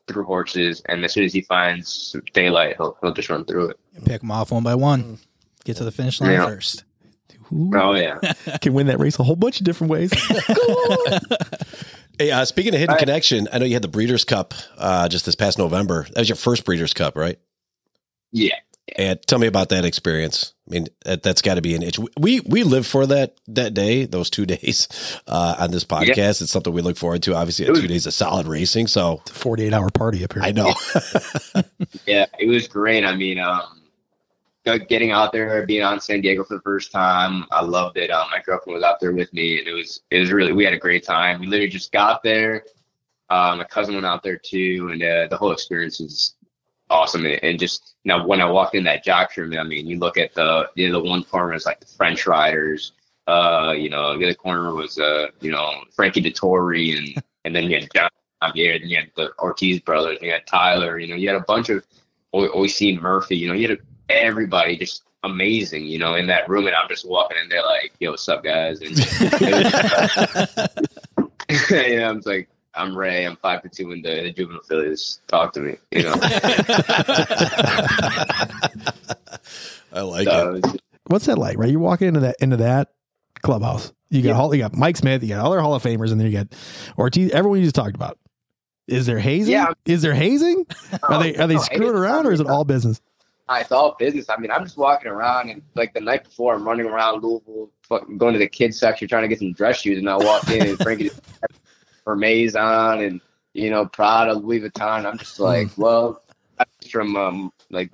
through 0.07 0.23
horses, 0.23 0.81
and 0.87 1.03
as 1.05 1.13
soon 1.13 1.23
as 1.25 1.33
he 1.33 1.41
finds 1.41 2.15
daylight, 2.33 2.75
he'll 2.77 2.97
he'll 3.01 3.13
just 3.13 3.29
run 3.29 3.45
through 3.45 3.69
it. 3.69 3.79
Pick 4.05 4.21
them 4.21 4.31
off 4.31 4.51
one 4.51 4.63
by 4.63 4.75
one, 4.75 5.19
get 5.63 5.77
to 5.77 5.83
the 5.83 5.91
finish 5.91 6.19
line 6.21 6.31
Yeah. 6.31 6.45
first. 6.45 6.83
Ooh, 7.53 7.71
Oh 7.75 7.93
yeah, 7.95 8.17
can 8.61 8.73
win 8.73 8.87
that 8.87 8.99
race 8.99 9.19
a 9.19 9.23
whole 9.23 9.35
bunch 9.35 9.59
of 9.59 9.65
different 9.65 9.91
ways. 9.91 10.11
Hey, 12.19 12.29
uh, 12.29 12.45
speaking 12.45 12.73
of 12.75 12.79
hidden 12.79 12.91
All 12.91 12.95
right. 12.97 12.99
connection, 12.99 13.47
I 13.51 13.57
know 13.57 13.65
you 13.65 13.73
had 13.73 13.81
the 13.81 13.87
Breeders' 13.87 14.25
Cup 14.25 14.53
uh, 14.77 15.09
just 15.09 15.25
this 15.25 15.33
past 15.33 15.57
November. 15.57 16.03
That 16.11 16.19
was 16.19 16.29
your 16.29 16.35
first 16.35 16.65
Breeders' 16.65 16.93
Cup, 16.93 17.15
right? 17.17 17.39
yeah. 18.31 18.55
And 18.97 19.21
tell 19.25 19.39
me 19.39 19.47
about 19.47 19.69
that 19.69 19.85
experience. 19.85 20.53
I 20.67 20.73
mean, 20.73 20.87
that, 21.05 21.23
that's 21.23 21.41
got 21.41 21.55
to 21.55 21.61
be 21.61 21.75
an 21.75 21.83
itch. 21.83 21.97
We 22.17 22.41
we 22.41 22.63
live 22.63 22.85
for 22.85 23.05
that 23.05 23.37
that 23.47 23.73
day, 23.73 24.05
those 24.05 24.29
two 24.29 24.45
days 24.47 24.87
uh, 25.27 25.55
on 25.59 25.71
this 25.71 25.85
podcast. 25.85 26.41
It's 26.41 26.51
something 26.51 26.73
we 26.73 26.81
look 26.81 26.97
forward 26.97 27.23
to. 27.23 27.35
Obviously, 27.35 27.69
was- 27.69 27.79
two 27.79 27.87
days 27.87 28.05
of 28.05 28.13
solid 28.13 28.47
racing. 28.47 28.87
So 28.87 29.21
48 29.31 29.73
hour 29.73 29.89
party 29.89 30.23
up 30.23 30.33
here. 30.33 30.43
I 30.43 30.51
know. 30.51 30.73
Yeah, 32.05 32.25
it 32.39 32.47
was 32.47 32.67
great. 32.67 33.03
I 33.05 33.15
mean, 33.15 33.37
um, 33.39 33.81
getting 34.63 35.11
out 35.11 35.31
there, 35.31 35.65
being 35.65 35.83
on 35.83 35.99
San 35.99 36.21
Diego 36.21 36.43
for 36.43 36.55
the 36.55 36.61
first 36.61 36.91
time, 36.91 37.45
I 37.51 37.63
loved 37.63 37.97
it. 37.97 38.09
Um, 38.09 38.27
my 38.31 38.41
girlfriend 38.45 38.75
was 38.75 38.83
out 38.83 38.99
there 38.99 39.11
with 39.11 39.31
me, 39.33 39.59
and 39.59 39.67
it 39.67 39.73
was 39.73 40.01
it 40.09 40.19
was 40.19 40.31
really 40.31 40.53
we 40.53 40.63
had 40.63 40.73
a 40.73 40.79
great 40.79 41.03
time. 41.03 41.39
We 41.39 41.47
literally 41.47 41.69
just 41.69 41.91
got 41.91 42.23
there. 42.23 42.63
Uh, 43.29 43.55
my 43.57 43.63
cousin 43.63 43.93
went 43.95 44.05
out 44.05 44.23
there 44.23 44.37
too, 44.37 44.89
and 44.91 45.01
uh, 45.01 45.27
the 45.27 45.37
whole 45.37 45.51
experience 45.51 45.99
was 45.99 46.35
awesome. 46.89 47.25
And, 47.25 47.39
and 47.43 47.59
just 47.59 47.90
now, 48.03 48.25
when 48.25 48.41
I 48.41 48.49
walked 48.49 48.75
in 48.75 48.83
that 48.85 49.03
jock 49.03 49.35
room, 49.37 49.57
I 49.57 49.63
mean, 49.63 49.87
you 49.87 49.99
look 49.99 50.17
at 50.17 50.33
the 50.33 50.69
you 50.75 50.89
know, 50.89 51.01
the 51.01 51.09
one 51.09 51.23
corner 51.23 51.53
is 51.53 51.65
like 51.65 51.79
the 51.79 51.85
French 51.85 52.25
riders. 52.25 52.93
Uh, 53.27 53.73
you 53.77 53.89
know, 53.89 54.17
the 54.17 54.25
other 54.25 54.33
corner 54.33 54.73
was 54.73 54.97
uh, 54.97 55.27
you 55.39 55.51
know, 55.51 55.83
Frankie 55.95 56.21
Dettori, 56.21 56.97
and 56.97 57.23
and 57.45 57.55
then 57.55 57.65
you 57.65 57.79
had 57.79 57.89
John 57.93 58.09
Javier, 58.41 58.81
and 58.81 58.89
you 58.89 58.97
had 58.97 59.11
the 59.15 59.31
Ortiz 59.37 59.79
brothers, 59.81 60.17
and 60.17 60.27
you 60.27 60.31
had 60.31 60.47
Tyler. 60.47 60.97
You 60.97 61.07
know, 61.07 61.15
you 61.15 61.27
had 61.27 61.37
a 61.37 61.45
bunch 61.47 61.69
of 61.69 61.85
Oisin 62.33 62.99
Murphy. 62.99 63.37
You 63.37 63.49
know, 63.49 63.53
you 63.53 63.69
had 63.69 63.77
everybody 64.09 64.77
just 64.77 65.03
amazing. 65.23 65.85
You 65.85 65.99
know, 65.99 66.15
in 66.15 66.25
that 66.27 66.49
room, 66.49 66.65
and 66.65 66.75
I'm 66.75 66.89
just 66.89 67.07
walking 67.07 67.37
in 67.37 67.49
there 67.49 67.63
like, 67.63 67.93
"Yo, 67.99 68.11
what's 68.11 68.27
up, 68.27 68.43
guys?" 68.43 68.81
And 68.81 68.97
you 71.69 71.99
know, 71.99 72.09
I'm 72.09 72.17
just 72.17 72.27
like, 72.27 72.49
"I'm 72.75 72.97
Ray. 72.97 73.25
I'm 73.25 73.35
five 73.37 73.61
foot 73.61 73.71
two 73.73 73.91
in 73.91 74.01
the, 74.01 74.21
the 74.23 74.31
juvenile 74.31 74.61
fillies. 74.63 75.19
Talk 75.27 75.53
to 75.53 75.59
me." 75.61 75.75
You 75.91 76.03
know, 76.03 76.13
I 79.93 80.01
like 80.01 80.27
it. 80.27 80.31
so 80.31 80.55
it's- 80.55 80.75
What's 81.07 81.25
that 81.25 81.37
like, 81.37 81.57
right? 81.57 81.69
You're 81.69 81.79
walking 81.81 82.07
into 82.07 82.21
that 82.21 82.35
into 82.39 82.57
that 82.57 82.89
clubhouse. 83.41 83.91
You 84.09 84.21
got 84.21 84.29
Yeah. 84.29 84.35
Hall, 84.35 84.55
you 84.55 84.61
got 84.61 84.73
Mike 84.75 84.95
Smith, 84.95 85.21
you 85.23 85.29
got 85.29 85.43
other 85.45 85.59
Hall 85.59 85.73
of 85.75 85.83
Famers, 85.83 86.11
and 86.11 86.19
then 86.21 86.27
you 86.31 86.37
got 86.37 86.47
Ortiz. 86.97 87.31
Everyone 87.31 87.57
you 87.59 87.65
just 87.65 87.75
talked 87.75 87.95
about. 87.95 88.17
Is 88.87 89.05
there 89.07 89.19
hazing? 89.19 89.51
Yeah. 89.51 89.73
Is 89.85 90.01
there 90.01 90.13
hazing? 90.13 90.65
Are 91.03 91.21
they 91.21 91.35
are 91.35 91.47
they 91.47 91.55
No, 91.55 91.61
screwing 91.61 91.95
around, 91.95 92.27
or 92.27 92.31
is 92.31 92.39
it 92.39 92.47
all 92.47 92.63
business? 92.63 93.01
it's 93.53 93.71
all 93.73 93.97
business. 93.99 94.29
I 94.29 94.37
mean, 94.37 94.49
I'm 94.51 94.63
just 94.63 94.77
walking 94.77 95.11
around 95.11 95.49
and 95.49 95.61
like 95.75 95.93
the 95.93 95.99
night 95.99 96.23
before, 96.23 96.53
I'm 96.55 96.65
running 96.65 96.85
around 96.85 97.21
Louisville, 97.21 97.69
fucking 97.89 98.17
going 98.17 98.31
to 98.31 98.39
the 98.39 98.47
kids 98.47 98.79
section 98.79 99.09
trying 99.09 99.23
to 99.23 99.27
get 99.27 99.39
some 99.39 99.51
dress 99.51 99.81
shoes, 99.81 99.97
and 99.97 100.09
I 100.09 100.15
walk 100.15 100.49
in 100.49 100.65
and 100.65 100.77
Frankie 100.79 101.09
just 101.09 101.19
had 101.41 101.51
Hermes 102.11 102.55
on 102.55 103.01
and 103.01 103.21
you 103.53 103.69
know 103.69 103.85
Prada, 103.85 104.33
Louis 104.33 104.61
Vuitton. 104.61 105.05
I'm 105.05 105.17
just 105.17 105.39
like, 105.39 105.69
well, 105.77 106.21
that's 106.57 106.89
from 106.89 107.15
um 107.15 107.53
like 107.69 107.91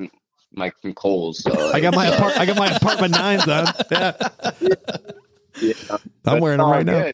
Mike 0.53 0.75
from 0.81 0.93
Kohl's. 0.93 1.39
So 1.39 1.71
I 1.71 1.79
got 1.79 1.95
my 1.95 2.07
apart, 2.07 2.37
I 2.37 2.45
got 2.45 2.57
my 2.57 2.67
apartment 2.75 3.11
nines 3.11 3.47
on. 3.47 3.67
Yeah. 3.91 4.13
yeah, 5.61 5.73
I'm 5.89 5.99
but 6.23 6.41
wearing 6.41 6.57
them 6.57 6.69
right 6.69 6.85
now. 6.85 7.11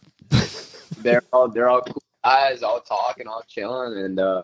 they're 0.97 1.23
all 1.31 1.49
they're 1.49 1.69
all 1.69 1.81
cool 1.81 2.01
guys, 2.23 2.63
all 2.63 2.79
talking, 2.79 3.27
all 3.27 3.43
chilling, 3.47 3.97
and 3.97 4.19
uh, 4.19 4.43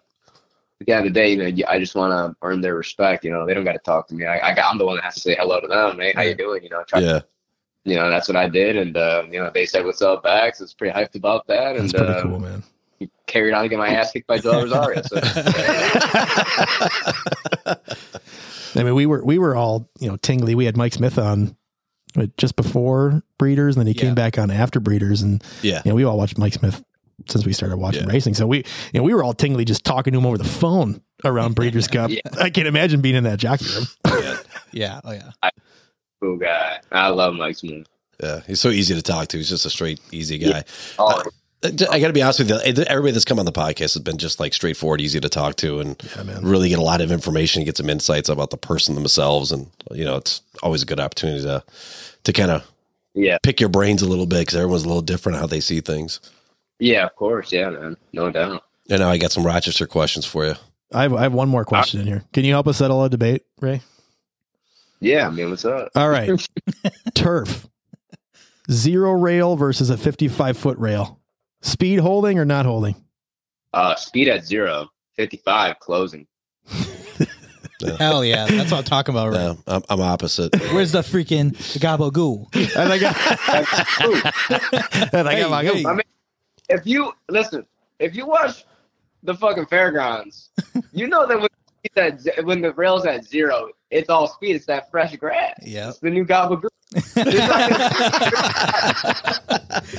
at 0.82 0.88
the 0.88 0.93
end 0.93 1.07
of 1.07 1.14
the 1.14 1.20
day, 1.20 1.32
you 1.34 1.64
know, 1.64 1.70
I 1.70 1.80
just 1.80 1.95
want 1.95 2.12
to 2.12 2.36
earn 2.41 2.62
their 2.62 2.76
respect. 2.76 3.24
You 3.24 3.32
know, 3.32 3.45
they 3.45 3.53
don't 3.53 3.64
got 3.66 3.74
to 3.74 3.80
talk 3.80 4.07
to 4.10 4.16
me. 4.16 4.26
I, 4.26 4.49
I 4.51 4.55
got, 4.55 4.72
I'm 4.72 4.78
the 4.78 4.86
one 4.86 4.95
that 4.95 5.03
has 5.03 5.16
to 5.16 5.22
say 5.22 5.36
hello 5.36 5.60
to 5.60 5.68
them. 5.68 5.99
Hey, 5.99 6.14
how 6.16 6.22
you 6.22 6.36
doing? 6.36 6.64
You 6.64 6.70
know, 6.70 6.84
try, 6.84 6.99
Yeah. 6.99 7.22
You 7.86 7.96
know, 7.96 8.10
that's 8.10 8.28
what 8.28 8.36
I 8.36 8.48
did, 8.50 8.76
and 8.76 8.96
uh, 8.98 9.24
you 9.32 9.40
know, 9.40 9.50
they 9.54 9.66
said 9.66 9.86
what's 9.86 10.02
up, 10.02 10.24
back. 10.24 10.56
So 10.56 10.64
was 10.66 10.74
pretty 10.74 10.94
hyped 10.98 11.16
about 11.16 11.48
that, 11.48 11.74
That's 11.78 11.94
and 11.94 11.94
pretty 11.94 12.14
uh, 12.14 12.22
cool, 12.24 12.40
man. 12.40 12.62
carried 13.26 13.54
on 13.54 13.64
to 13.64 13.70
get 13.70 13.80
my 13.80 13.90
ass 13.90 14.12
kicked 14.12 14.28
by 14.28 14.38
Joel 14.40 14.64
Rosario. 14.64 15.02
So, 15.04 15.20
I 18.76 18.84
mean, 18.84 18.96
we 18.96 19.06
were 19.06 19.24
we 19.24 19.38
were 19.40 19.56
all 19.56 19.90
you 20.00 20.10
know 20.10 20.18
tingly. 20.18 20.56
We 20.56 20.66
had 20.66 20.78
Mike 20.78 20.94
Smith 20.94 21.18
on 21.18 21.56
just 22.38 22.56
before 22.56 23.24
Breeders, 23.38 23.76
and 23.76 23.82
then 23.86 23.88
he 23.94 23.98
Yeah. 23.98 24.06
came 24.08 24.16
back 24.16 24.38
on 24.38 24.52
after 24.52 24.80
Breeders, 24.80 25.22
and 25.22 25.44
Yeah. 25.62 25.82
you 25.86 25.92
know 25.92 25.96
we 25.96 26.04
all 26.04 26.18
watched 26.18 26.38
Mike 26.38 26.54
Smith 26.54 26.84
since 27.28 27.46
we 27.46 27.54
started 27.54 27.78
watching 27.78 28.04
Yeah. 28.04 28.14
racing. 28.14 28.34
So 28.34 28.46
we 28.48 28.58
you 28.58 28.64
know 29.00 29.04
we 29.04 29.14
were 29.14 29.24
all 29.24 29.34
tingly 29.34 29.66
just 29.66 29.84
talking 29.86 30.14
to 30.14 30.20
him 30.20 30.26
over 30.26 30.38
the 30.38 30.44
phone 30.44 31.02
around 31.26 31.56
Breeders' 31.56 31.88
Cup. 31.88 32.12
Yeah. 32.14 32.22
I 32.40 32.50
can't 32.50 32.68
imagine 32.68 33.02
being 33.02 33.16
in 33.16 33.24
that 33.26 33.40
jockey 33.40 33.66
room. 33.74 33.86
Yeah, 34.72 35.02
oh 35.04 35.12
yeah. 35.12 35.32
Cool 36.20 36.38
guy. 36.38 36.80
I 36.91 37.09
love 37.09 37.34
Mike 37.36 37.57
Smith. 37.57 37.88
Yeah. 38.22 38.41
He's 38.47 38.59
so 38.59 38.70
easy 38.70 38.93
to 38.95 39.01
talk 39.01 39.28
to. 39.30 39.38
He's 39.38 39.49
just 39.49 39.65
a 39.65 39.70
straight, 39.70 39.99
easy 40.11 40.38
guy. 40.38 40.63
Oh, 40.97 41.24
I 41.63 41.99
got 41.99 42.07
to 42.07 42.13
be 42.13 42.22
honest 42.22 42.39
with 42.39 42.49
you. 42.49 42.84
Everybody 42.86 43.11
that's 43.11 43.26
come 43.26 43.38
on 43.39 43.45
the 43.45 43.51
podcast 43.51 43.93
has 43.93 43.99
been 43.99 44.17
just 44.17 44.39
like 44.39 44.53
straightforward, 44.53 45.01
easy 45.01 45.20
to 45.20 45.28
talk 45.30 45.57
to, 45.57 45.80
and 45.82 46.01
Yeah, 46.15 46.39
really 46.41 46.70
get 46.70 46.80
a 46.80 46.84
lot 46.84 47.01
of 47.01 47.11
information, 47.11 47.61
and 47.61 47.65
get 47.65 47.76
some 47.76 47.89
insights 47.89 48.30
about 48.30 48.49
the 48.49 48.57
person 48.57 48.95
themselves, 48.95 49.51
and 49.51 49.67
you 49.91 50.05
know, 50.05 50.15
it's 50.15 50.41
always 50.63 50.84
a 50.84 50.86
good 50.86 51.01
opportunity 51.01 51.41
to 51.43 51.61
to 52.24 52.34
kind 52.34 52.51
of 52.51 52.65
yeah, 53.13 53.38
pick 53.43 53.59
your 53.59 53.67
brains 53.70 54.01
a 54.01 54.07
little 54.07 54.26
bit 54.26 54.39
because 54.39 54.55
everyone's 54.55 54.84
a 54.84 54.88
little 54.88 55.01
different 55.01 55.38
how 55.38 55.47
they 55.47 55.59
see 55.59 55.82
things. 55.82 56.22
yeah, 56.80 57.05
of 57.05 57.15
course, 57.17 57.51
yeah, 57.51 57.70
man, 57.70 57.97
no 58.13 58.30
doubt. 58.32 58.63
And 58.89 58.99
now 59.01 59.09
I 59.09 59.17
got 59.17 59.32
some 59.34 59.45
Rochester 59.45 59.86
questions 59.86 60.26
for 60.26 60.45
you. 60.45 60.55
I 60.93 61.01
have, 61.03 61.13
I 61.13 61.24
have 61.24 61.34
one 61.34 61.49
more 61.49 61.65
question 61.65 61.99
in 61.99 62.07
here. 62.07 62.24
Can 62.32 62.45
you 62.45 62.51
help 62.53 62.67
us 62.70 62.78
settle 62.78 63.03
a 63.03 63.09
debate, 63.09 63.43
Ray? 63.59 63.82
Yeah, 65.00 65.28
I 65.28 65.30
mean, 65.30 65.50
what's 65.50 65.66
up? 65.66 65.89
All 65.95 66.10
right, 66.10 66.30
turf, 67.16 67.68
zero 68.70 69.12
rail 69.14 69.56
versus 69.56 69.89
a 69.89 69.97
fifty-five 69.97 70.58
foot 70.58 70.78
rail. 70.78 71.20
Speed 71.62 72.00
holding 72.00 72.39
or 72.39 72.45
not 72.45 72.66
holding? 72.66 72.95
Uh, 73.74 73.95
speed 73.95 74.28
at 74.28 74.45
zero, 74.45 74.89
55 75.16 75.80
closing. 75.80 76.26
Hell 77.97 78.26
yeah. 78.26 78.45
That's 78.47 78.72
what 78.72 78.80
I'm 78.80 78.84
talking 78.84 79.14
about. 79.14 79.30
Right? 79.30 79.58
Yeah, 79.68 79.76
I'm, 79.76 79.84
I'm 79.89 80.02
opposite. 80.02 80.54
Where's 80.74 80.91
the 80.91 81.02
freaking 81.02 81.52
gabagoo? 81.80 82.47
And 82.76 82.91
I 82.91 82.97
got, 82.97 83.16
and 85.14 85.28
I 85.28 85.39
got 85.39 85.50
my 85.50 85.64
Hey, 85.64 85.82
hey. 85.82 85.86
I 85.86 85.93
mean, 85.93 86.02
if 86.70 86.86
you 86.86 87.14
listen, 87.30 87.66
if 88.00 88.16
you 88.16 88.26
watch 88.26 88.66
the 89.24 89.34
fucking 89.34 89.66
fairgrounds, 89.68 90.50
you 90.91 91.08
know 91.08 91.26
that 91.28 91.39
when 91.39 91.50
it's 91.84 92.28
at 92.28 92.46
when 92.46 92.62
the 92.62 92.74
rail's 92.74 93.06
at 93.06 93.26
zero, 93.26 93.70
it's 93.92 94.10
all 94.10 94.28
speed. 94.28 94.56
It's 94.56 94.66
that 94.68 94.90
fresh 94.92 95.16
grass. 95.18 95.60
Yeah, 95.62 95.90
It's 95.90 96.00
the 96.00 96.10
new 96.10 96.26
gobble. 96.26 96.62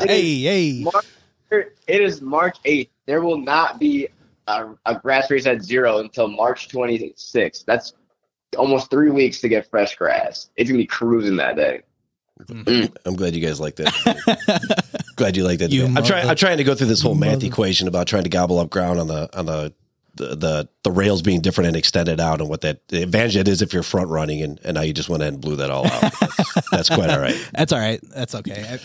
hey, 0.06 0.40
hey. 0.42 0.80
March, 0.82 1.06
it 1.50 1.72
is 2.00 2.20
March 2.20 2.58
eighth. 2.64 2.90
There 3.06 3.22
will 3.22 3.38
not 3.38 3.78
be 3.78 4.08
a, 4.46 4.70
a 4.86 4.94
grass 4.96 5.30
race 5.30 5.46
at 5.46 5.62
zero 5.62 5.98
until 5.98 6.28
March 6.28 6.68
twenty 6.68 7.12
sixth. 7.16 7.64
That's 7.66 7.94
almost 8.56 8.90
three 8.90 9.10
weeks 9.10 9.40
to 9.40 9.48
get 9.48 9.68
fresh 9.70 9.96
grass. 9.96 10.50
It's 10.56 10.68
gonna 10.70 10.78
be 10.78 10.86
cruising 10.86 11.36
that 11.36 11.56
day. 11.56 11.82
Mm. 12.44 12.64
Mm. 12.64 12.96
I'm 13.04 13.16
glad 13.16 13.34
you 13.34 13.46
guys 13.46 13.60
like 13.60 13.76
that. 13.76 15.04
glad 15.16 15.36
you 15.36 15.44
like 15.44 15.58
that. 15.58 15.70
You 15.70 15.84
I'm 15.84 16.02
trying. 16.02 16.28
I'm 16.28 16.36
trying 16.36 16.56
to 16.58 16.64
go 16.64 16.74
through 16.74 16.86
this 16.88 17.02
whole 17.02 17.14
math 17.14 17.34
mother- 17.34 17.46
equation 17.46 17.86
about 17.88 18.06
trying 18.06 18.24
to 18.24 18.30
gobble 18.30 18.58
up 18.58 18.70
ground 18.70 18.98
on 18.98 19.06
the 19.08 19.28
on 19.38 19.46
the 19.46 19.72
the 20.28 20.36
the, 20.36 20.68
the 20.84 20.90
rails 20.92 21.22
being 21.22 21.40
different 21.40 21.68
and 21.68 21.76
extended 21.76 22.20
out, 22.20 22.40
and 22.40 22.48
what 22.48 22.60
that 22.62 22.86
the 22.88 23.02
advantage 23.02 23.36
it 23.36 23.48
is 23.48 23.62
if 23.62 23.72
you're 23.72 23.82
front 23.82 24.08
running, 24.08 24.42
and, 24.42 24.60
and 24.64 24.74
now 24.74 24.82
you 24.82 24.92
just 24.92 25.08
went 25.08 25.22
ahead 25.22 25.32
and 25.34 25.42
blew 25.42 25.56
that 25.56 25.70
all 25.70 25.86
out. 25.86 26.00
That's, 26.20 26.70
that's 26.70 26.88
quite 26.88 27.10
all 27.10 27.20
right. 27.20 27.50
That's 27.54 27.72
all 27.72 27.80
right. 27.80 28.00
That's 28.14 28.34
okay. 28.34 28.64
I, 28.68 28.78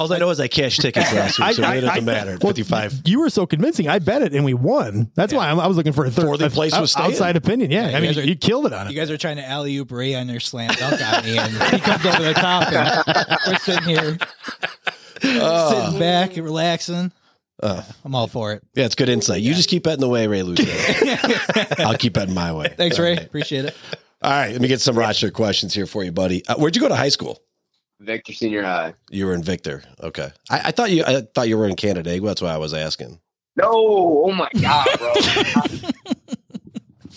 All 0.00 0.12
I 0.12 0.18
know 0.18 0.30
is 0.30 0.38
I 0.38 0.46
cashed 0.46 0.80
tickets 0.80 1.12
last 1.12 1.38
week, 1.40 1.54
so 1.54 1.62
I- 1.64 1.74
it 1.76 1.80
doesn't 1.80 1.96
I- 1.98 2.00
matter. 2.00 2.38
well, 2.40 2.50
55. 2.52 3.02
You 3.06 3.18
were 3.20 3.30
so 3.30 3.46
convincing. 3.46 3.88
I 3.88 3.98
bet 3.98 4.22
it, 4.22 4.32
and 4.32 4.44
we 4.44 4.54
won. 4.54 5.10
That's 5.16 5.32
why 5.32 5.50
I'm, 5.50 5.58
I 5.58 5.66
was 5.66 5.76
looking 5.76 5.92
for 5.92 6.04
a 6.04 6.10
third 6.10 6.24
Fourth 6.26 6.40
a- 6.40 6.50
place 6.50 6.78
was 6.78 6.92
staying. 6.92 7.10
outside 7.10 7.34
opinion. 7.36 7.70
Yeah, 7.72 7.88
Yeah, 7.90 7.96
I 7.96 8.00
you 8.00 8.08
mean, 8.08 8.18
are- 8.18 8.22
you 8.22 8.36
killed 8.36 8.66
it 8.66 8.72
on 8.72 8.86
You 8.86 8.90
it. 8.90 8.94
You 8.94 9.00
guys 9.00 9.10
are 9.10 9.16
trying 9.18 9.36
to 9.38 9.44
alley 9.48 9.76
oop 9.76 9.90
Ray 9.90 10.14
on 10.14 10.28
your 10.28 10.38
slam 10.40 10.70
dunk 10.74 11.00
on 11.02 11.24
me, 11.24 11.36
and 11.38 11.50
he 11.52 11.78
comes 11.80 12.06
over 12.06 12.22
the 12.22 12.34
top, 12.34 12.72
and 12.72 13.38
we're 13.48 13.58
sitting 13.58 13.88
here, 13.88 14.18
oh. 15.24 15.84
sitting 15.84 15.98
back 15.98 16.36
and 16.36 16.44
relaxing. 16.44 17.12
Uh, 17.62 17.82
I'm 18.04 18.14
all 18.14 18.26
for 18.28 18.52
it. 18.52 18.62
yeah, 18.74 18.84
it's 18.84 18.94
good 18.94 19.08
insight. 19.08 19.40
You 19.42 19.52
just 19.54 19.68
keep 19.68 19.84
that 19.84 19.94
in 19.94 20.00
the 20.00 20.08
way 20.08 20.26
Ray 20.28 20.42
loses. 20.42 20.68
I'll 21.80 21.96
keep 21.96 22.14
that 22.14 22.28
in 22.28 22.34
my 22.34 22.52
way. 22.52 22.72
Thanks, 22.76 22.98
Ray. 22.98 23.16
Appreciate 23.16 23.64
it. 23.64 23.76
All 24.22 24.30
right, 24.30 24.52
let 24.52 24.60
me 24.60 24.68
get 24.68 24.80
some 24.80 24.96
roster 24.98 25.30
questions 25.30 25.74
here 25.74 25.86
for 25.86 26.04
you, 26.04 26.12
buddy. 26.12 26.44
Uh, 26.46 26.54
where'd 26.56 26.74
you 26.76 26.82
go 26.82 26.88
to 26.88 26.94
high 26.96 27.08
school? 27.08 27.40
Victor 28.00 28.32
Senior 28.32 28.62
High. 28.62 28.94
You 29.10 29.26
were 29.26 29.34
in 29.34 29.42
Victor. 29.42 29.82
Okay, 30.00 30.30
I, 30.50 30.60
I 30.66 30.70
thought 30.70 30.90
you. 30.92 31.02
I 31.04 31.22
thought 31.34 31.48
you 31.48 31.58
were 31.58 31.66
in 31.66 31.74
Canandaigua. 31.74 32.28
That's 32.28 32.42
why 32.42 32.52
I 32.52 32.58
was 32.58 32.74
asking. 32.74 33.18
No, 33.56 33.66
oh 33.72 34.30
my 34.32 34.48
god, 34.60 34.86
bro. 34.98 35.12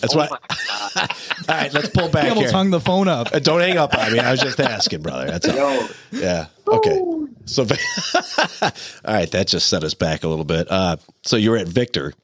That's 0.00 0.16
oh 0.16 0.18
why. 0.18 0.28
All 0.96 1.06
right, 1.48 1.72
let's 1.72 1.88
pull 1.90 2.06
He 2.06 2.12
back 2.12 2.24
almost 2.24 2.40
here. 2.46 2.52
hung 2.52 2.70
the 2.70 2.80
phone 2.80 3.06
up. 3.06 3.32
Uh, 3.32 3.38
Don't 3.38 3.60
hang 3.60 3.78
up 3.78 3.96
on 3.96 4.12
me. 4.12 4.18
I 4.18 4.32
was 4.32 4.40
just 4.40 4.58
asking, 4.58 5.02
brother. 5.02 5.26
That's 5.26 5.48
all. 5.48 5.54
Yo, 5.56 5.86
Yeah. 6.10 6.46
Okay. 6.68 7.00
So, 7.44 7.62
all 8.62 8.70
right, 9.14 9.30
that 9.30 9.46
just 9.48 9.68
set 9.68 9.82
us 9.84 9.94
back 9.94 10.22
a 10.24 10.28
little 10.28 10.44
bit. 10.44 10.70
Uh, 10.70 10.96
so 11.24 11.36
you 11.36 11.50
were 11.50 11.56
at 11.56 11.68
Victor, 11.68 12.14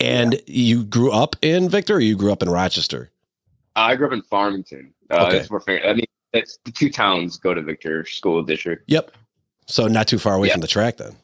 and 0.00 0.40
you 0.46 0.84
grew 0.84 1.12
up 1.12 1.36
in 1.42 1.68
Victor, 1.68 1.96
or 1.96 2.00
you 2.00 2.16
grew 2.16 2.32
up 2.32 2.42
in 2.42 2.48
Rochester? 2.48 3.10
I 3.76 3.96
grew 3.96 4.06
up 4.06 4.12
in 4.12 4.22
Farmington. 4.22 4.92
Uh, 5.10 5.26
Okay. 5.26 5.38
That's 5.38 5.50
where 5.50 5.86
I 5.88 5.92
mean, 5.94 6.06
it's 6.32 6.58
the 6.64 6.72
two 6.72 6.90
towns 6.90 7.36
go 7.36 7.52
to 7.54 7.60
Victor 7.62 8.04
School 8.06 8.42
District. 8.42 8.82
Yep. 8.86 9.10
So 9.66 9.86
not 9.86 10.08
too 10.08 10.18
far 10.18 10.34
away 10.34 10.48
Yeah. 10.48 10.54
from 10.54 10.60
the 10.62 10.66
track, 10.68 10.96
then. 10.96 11.14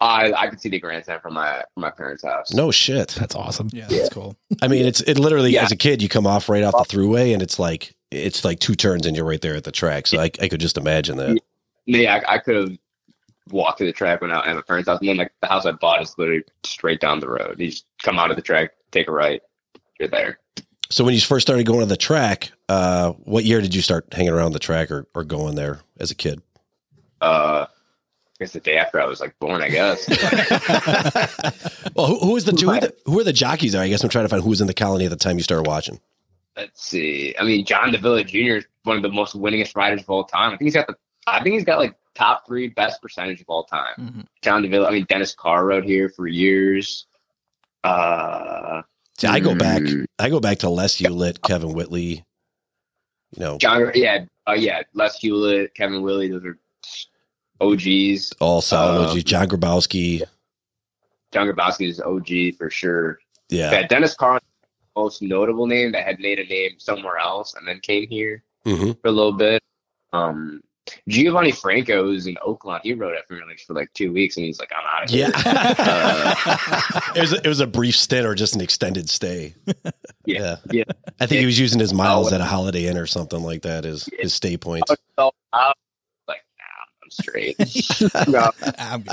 I 0.00 0.32
I 0.32 0.48
could 0.48 0.60
see 0.60 0.68
the 0.68 0.80
grandstand 0.80 1.22
from 1.22 1.34
my 1.34 1.62
from 1.72 1.80
my 1.82 1.90
parents' 1.90 2.24
house. 2.24 2.52
No 2.52 2.70
shit. 2.70 3.08
That's 3.18 3.34
awesome. 3.34 3.70
Yeah, 3.72 3.86
that's 3.88 4.08
cool. 4.10 4.36
I 4.60 4.68
mean, 4.68 4.84
it's 4.84 5.00
it 5.02 5.18
literally 5.18 5.52
Yeah. 5.52 5.64
as 5.64 5.72
a 5.72 5.76
kid 5.76 6.02
you 6.02 6.08
come 6.08 6.26
off 6.26 6.48
right 6.48 6.62
off 6.64 6.88
the 6.88 6.96
Thruway, 6.96 7.32
and 7.32 7.40
it's 7.42 7.58
like 7.58 7.94
it's 8.10 8.44
like 8.44 8.58
two 8.58 8.74
turns, 8.74 9.06
and 9.06 9.16
you're 9.16 9.24
right 9.24 9.40
there 9.40 9.54
at 9.56 9.64
the 9.64 9.72
track. 9.72 10.06
So 10.08 10.20
I, 10.20 10.24
I 10.40 10.48
could 10.48 10.60
just 10.60 10.76
imagine 10.76 11.16
that. 11.18 11.38
Yeah, 11.86 12.20
I, 12.26 12.34
I 12.34 12.38
could 12.38 12.56
have 12.56 12.78
walked 13.50 13.78
to 13.78 13.84
the 13.84 13.92
track 13.92 14.20
when 14.20 14.32
I 14.32 14.46
at 14.46 14.54
my 14.54 14.62
parents' 14.62 14.88
house, 14.88 15.00
and 15.00 15.08
then 15.08 15.16
like 15.16 15.32
the 15.40 15.48
house 15.48 15.66
I 15.66 15.72
bought 15.72 16.02
is 16.02 16.14
literally 16.18 16.44
straight 16.64 17.00
down 17.00 17.20
the 17.20 17.28
road. 17.28 17.56
You 17.58 17.70
just 17.70 17.86
come 18.02 18.18
out 18.18 18.30
of 18.30 18.36
the 18.36 18.42
track, 18.42 18.72
take 18.90 19.08
a 19.08 19.12
right, 19.12 19.42
you're 19.98 20.08
there. 20.08 20.38
So 20.90 21.04
when 21.04 21.14
you 21.14 21.20
first 21.20 21.46
started 21.46 21.66
going 21.66 21.80
to 21.80 21.86
the 21.86 21.96
track, 21.96 22.52
uh, 22.68 23.12
what 23.12 23.44
year 23.44 23.60
did 23.60 23.74
you 23.74 23.82
start 23.82 24.06
hanging 24.12 24.32
around 24.32 24.52
the 24.52 24.58
track 24.58 24.90
or, 24.90 25.06
or 25.14 25.24
going 25.24 25.54
there 25.54 25.80
as 25.98 26.10
a 26.10 26.14
kid? 26.14 26.42
Uh, 27.20 27.66
I 27.66 28.44
guess 28.44 28.52
the 28.52 28.60
day 28.60 28.76
after 28.76 29.00
I 29.00 29.06
was 29.06 29.20
like 29.20 29.38
born, 29.38 29.62
I 29.62 29.68
guess. 29.68 30.08
well, 31.94 32.06
who, 32.06 32.18
who 32.18 32.32
was 32.32 32.44
the 32.44 32.52
who 32.52 32.70
are 32.70 32.80
the, 32.80 32.94
who 33.06 33.20
are 33.20 33.24
the 33.24 33.32
jockeys 33.32 33.72
there? 33.72 33.82
I 33.82 33.88
guess 33.88 34.02
I'm 34.02 34.10
trying 34.10 34.24
to 34.24 34.28
find 34.28 34.42
who 34.42 34.50
was 34.50 34.60
in 34.60 34.66
the 34.66 34.74
colony 34.74 35.04
at 35.04 35.10
the 35.10 35.16
time 35.16 35.36
you 35.36 35.42
started 35.42 35.66
watching. 35.66 36.00
Let's 36.56 36.84
see. 36.84 37.34
I 37.38 37.44
mean, 37.44 37.64
John 37.64 37.92
Davila 37.92 38.24
Jr. 38.24 38.56
is 38.56 38.66
one 38.82 38.96
of 38.96 39.02
the 39.02 39.08
most 39.08 39.34
winningest 39.36 39.76
riders 39.76 40.02
of 40.02 40.10
all 40.10 40.24
time. 40.24 40.52
I 40.52 40.56
think 40.56 40.66
he's 40.66 40.74
got 40.74 40.86
the. 40.86 40.96
I 41.26 41.42
think 41.42 41.54
he's 41.54 41.64
got 41.64 41.78
like 41.78 41.94
top 42.14 42.46
three 42.46 42.68
best 42.68 43.00
percentage 43.02 43.40
of 43.40 43.46
all 43.48 43.64
time. 43.64 43.94
Mhm. 43.98 44.26
John 44.42 44.62
Davila. 44.62 44.88
I 44.88 44.92
mean, 44.92 45.06
Dennis 45.08 45.34
Carr 45.34 45.66
rode 45.66 45.84
here 45.84 46.08
for 46.08 46.26
years. 46.26 47.06
Uh, 47.82 48.82
See, 49.18 49.26
I 49.28 49.40
go 49.40 49.54
back. 49.54 49.82
Mm. 49.82 50.06
I 50.18 50.28
go 50.28 50.40
back 50.40 50.58
to 50.58 50.68
Les 50.68 50.96
Hewlett, 50.96 51.42
Kevin 51.42 51.72
Whitley. 51.72 52.24
You 53.36 53.40
know, 53.40 53.58
John. 53.58 53.90
Yeah. 53.94 54.24
Uh, 54.48 54.52
yeah. 54.52 54.82
Les 54.94 55.16
Hewlett, 55.18 55.74
Kevin 55.74 56.02
Whitley. 56.02 56.28
Those 56.28 56.44
are 56.44 56.58
OGs. 57.60 58.32
all 58.40 58.60
solid. 58.60 59.04
Um, 59.06 59.10
OGs. 59.10 59.24
John 59.24 59.48
Grabowski. 59.48 60.22
John 61.32 61.46
Grabowski 61.48 61.88
is 61.88 62.00
OG 62.00 62.56
for 62.58 62.70
sure. 62.70 63.18
Yeah. 63.48 63.70
That 63.70 63.88
Dennis 63.88 64.14
Carr, 64.14 64.40
most 64.96 65.22
notable 65.22 65.66
name 65.66 65.92
that 65.92 66.04
had 66.06 66.20
made 66.20 66.38
a 66.38 66.44
name 66.44 66.72
somewhere 66.78 67.18
else 67.18 67.54
and 67.54 67.66
then 67.66 67.80
came 67.80 68.08
here 68.08 68.42
hmm 68.64 68.92
for 69.02 69.08
a 69.08 69.12
little 69.12 69.32
bit. 69.32 69.62
Um, 70.12 70.62
Giovanni 71.08 71.50
Franco 71.52 72.10
is 72.12 72.26
in 72.26 72.34
Oaklawn. 72.46 72.80
He 72.82 72.92
rode 72.92 73.16
at 73.16 73.26
Finger 73.26 73.44
Lakes 73.48 73.64
for 73.64 73.72
like 73.74 73.92
two 73.94 74.12
weeks, 74.12 74.36
and 74.36 74.44
he's 74.44 74.58
like, 74.60 74.70
"I'm 74.76 74.84
out 74.86 75.04
of 75.04 75.10
here." 75.10 75.30
Yeah. 75.34 76.34
it 77.16 77.20
was 77.20 77.32
a, 77.32 77.36
it 77.36 77.46
was 77.48 77.60
a 77.60 77.66
brief 77.66 77.96
stint 77.96 78.26
or 78.26 78.34
just 78.34 78.54
an 78.54 78.60
extended 78.60 79.08
stay. 79.08 79.54
Yeah. 80.26 80.56
Yeah. 80.70 80.84
I 81.20 81.26
think 81.26 81.40
he 81.40 81.44
was 81.46 81.58
using 81.58 81.78
his 81.78 81.92
miles 81.92 82.32
Oh. 82.32 82.34
at 82.34 82.40
a 82.40 82.44
Holiday 82.46 82.86
Inn 82.86 82.96
or 82.96 83.06
something 83.06 83.42
like 83.42 83.60
that 83.62 83.84
as 83.84 84.08
his 84.18 84.32
stay 84.32 84.56
points. 84.56 84.90
So 85.18 85.32
I 85.52 85.72
like, 86.26 86.40
nah, 86.58 87.02
I'm 87.02 87.10
straight. 87.10 87.58
no, 88.28 88.50
I'm. 88.78 89.04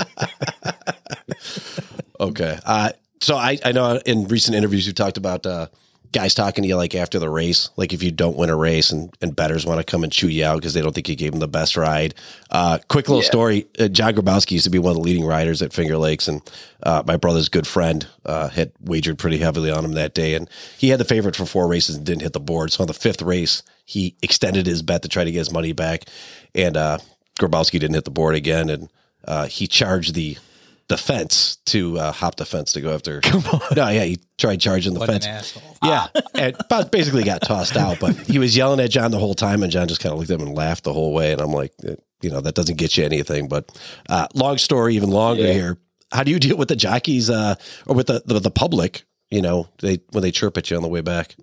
Okay. 2.18 2.58
Uh, 2.64 2.92
so 3.20 3.36
I, 3.36 3.58
I 3.62 3.72
know 3.72 4.00
in 4.06 4.26
recent 4.28 4.56
interviews 4.56 4.86
you 4.86 4.94
talked 4.94 5.18
about 5.18 5.44
uh, 5.44 5.66
guys 6.12 6.34
talking 6.34 6.62
to 6.62 6.68
you 6.68 6.76
like 6.76 6.94
after 6.94 7.18
the 7.18 7.28
race, 7.30 7.70
like 7.76 7.92
if 7.92 8.02
you 8.02 8.10
don't 8.10 8.36
win 8.36 8.50
a 8.50 8.56
race 8.56 8.92
and, 8.92 9.12
and 9.22 9.34
betters 9.34 9.64
want 9.64 9.78
to 9.80 9.84
come 9.84 10.04
and 10.04 10.12
chew 10.12 10.28
you 10.28 10.44
out 10.44 10.56
because 10.56 10.74
they 10.74 10.82
don't 10.82 10.94
think 10.94 11.08
you 11.08 11.16
gave 11.16 11.32
them 11.32 11.40
the 11.40 11.48
best 11.48 11.76
ride. 11.76 12.14
Uh, 12.50 12.78
quick 12.88 13.08
little 13.08 13.22
Yeah. 13.22 13.28
story. 13.28 13.66
Uh, 13.78 13.88
John 13.88 14.14
Grabowski 14.14 14.52
used 14.52 14.64
to 14.64 14.70
be 14.70 14.78
one 14.78 14.90
of 14.90 14.96
the 14.96 15.02
leading 15.02 15.24
riders 15.24 15.62
at 15.62 15.72
Finger 15.72 15.96
Lakes 15.96 16.28
and 16.28 16.42
uh, 16.82 17.02
my 17.06 17.16
brother's 17.16 17.48
good 17.48 17.66
friend 17.66 18.06
uh, 18.26 18.48
had 18.48 18.72
wagered 18.80 19.18
pretty 19.18 19.38
heavily 19.38 19.70
on 19.70 19.84
him 19.84 19.92
that 19.92 20.14
day. 20.14 20.34
And 20.34 20.48
he 20.78 20.90
had 20.90 21.00
the 21.00 21.04
favorite 21.04 21.34
for 21.36 21.46
four 21.46 21.66
races 21.66 21.96
and 21.96 22.04
didn't 22.04 22.22
hit 22.22 22.34
the 22.34 22.40
board. 22.40 22.72
So 22.72 22.82
on 22.82 22.88
the 22.88 22.94
fifth 22.94 23.22
race, 23.22 23.62
he 23.84 24.14
extended 24.22 24.66
his 24.66 24.82
bet 24.82 25.02
to 25.02 25.08
try 25.08 25.24
to 25.24 25.32
get 25.32 25.38
his 25.38 25.52
money 25.52 25.72
back. 25.72 26.04
And 26.54 26.76
uh, 26.76 26.98
Grabowski 27.40 27.72
didn't 27.80 27.94
hit 27.94 28.04
the 28.04 28.10
board 28.10 28.34
again. 28.34 28.68
And 28.68 28.88
uh, 29.26 29.46
he 29.46 29.66
charged 29.66 30.14
the 30.14 30.36
the 30.88 30.96
fence 30.96 31.56
to 31.66 31.98
uh, 31.98 32.12
hop 32.12 32.36
the 32.36 32.44
fence 32.44 32.72
to 32.74 32.80
go 32.80 32.94
after. 32.94 33.20
Come 33.22 33.44
on. 33.52 33.60
No, 33.76 33.88
yeah, 33.88 34.04
he 34.04 34.18
tried 34.38 34.60
charging 34.60 34.94
the 34.94 35.00
What 35.00 35.08
fence. 35.08 35.24
an 35.26 35.32
asshole. 35.32 35.76
Yeah, 35.82 36.06
and 36.34 36.56
about- 36.60 36.90
basically 36.92 37.24
got 37.24 37.42
tossed 37.42 37.76
out. 37.76 37.98
But 38.00 38.16
he 38.16 38.38
was 38.38 38.56
yelling 38.56 38.80
at 38.80 38.90
John 38.90 39.10
the 39.10 39.18
whole 39.18 39.34
time, 39.34 39.62
and 39.62 39.70
John 39.72 39.88
just 39.88 40.00
kind 40.00 40.12
of 40.12 40.18
looked 40.18 40.30
at 40.30 40.40
him 40.40 40.46
and 40.48 40.56
laughed 40.56 40.84
the 40.84 40.92
whole 40.92 41.12
way. 41.14 41.32
And 41.32 41.40
I'm 41.40 41.52
like, 41.52 41.72
you 42.20 42.30
know, 42.30 42.40
that 42.40 42.54
doesn't 42.54 42.76
get 42.78 42.96
you 42.96 43.04
anything. 43.04 43.48
But 43.48 43.70
uh, 44.08 44.26
long 44.34 44.58
story, 44.58 44.94
even 44.96 45.10
longer 45.10 45.42
Yeah. 45.46 45.52
here. 45.52 45.78
How 46.12 46.22
do 46.24 46.30
you 46.30 46.38
deal 46.38 46.56
with 46.58 46.68
the 46.68 46.76
jockeys 46.76 47.30
uh, 47.30 47.54
or 47.86 47.94
with 47.96 48.08
the, 48.08 48.22
the 48.26 48.38
the 48.38 48.50
public? 48.50 49.04
You 49.30 49.40
know, 49.40 49.68
they 49.80 50.00
when 50.10 50.20
they 50.22 50.30
chirp 50.30 50.58
at 50.58 50.70
you 50.70 50.76
on 50.76 50.82
the 50.82 50.88
way 50.88 51.00
back. 51.00 51.36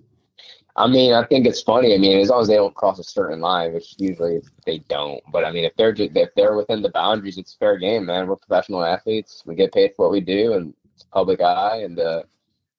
I 0.80 0.88
mean, 0.88 1.12
I 1.14 1.26
think 1.26 1.46
it's 1.46 1.62
funny. 1.62 1.94
I 1.94 1.98
mean, 1.98 2.18
as 2.20 2.30
long 2.30 2.42
as 2.42 2.48
they 2.48 2.56
don't 2.56 2.74
cross 2.74 3.00
a 3.00 3.04
certain 3.04 3.42
line, 3.42 3.74
which 3.74 3.96
usually 3.98 4.40
they 4.66 4.80
don't. 4.88 5.22
But 5.30 5.44
I 5.44 5.52
mean, 5.52 5.66
if 5.66 5.76
they're 5.76 5.92
just, 5.92 6.16
if 6.16 6.30
they're 6.36 6.56
within 6.56 6.82
the 6.82 6.90
boundaries, 6.90 7.38
it's 7.38 7.54
fair 7.54 7.78
game, 7.78 8.06
man. 8.06 8.28
We're 8.28 8.38
professional 8.38 8.86
athletes. 8.86 9.44
We 9.46 9.56
get 9.56 9.74
paid 9.74 9.92
for 9.96 10.06
what 10.06 10.14
we 10.14 10.22
do, 10.22 10.54
and 10.54 10.74
it's 10.94 11.04
public 11.04 11.42
eye, 11.42 11.82
and 11.84 12.00
uh, 12.00 12.24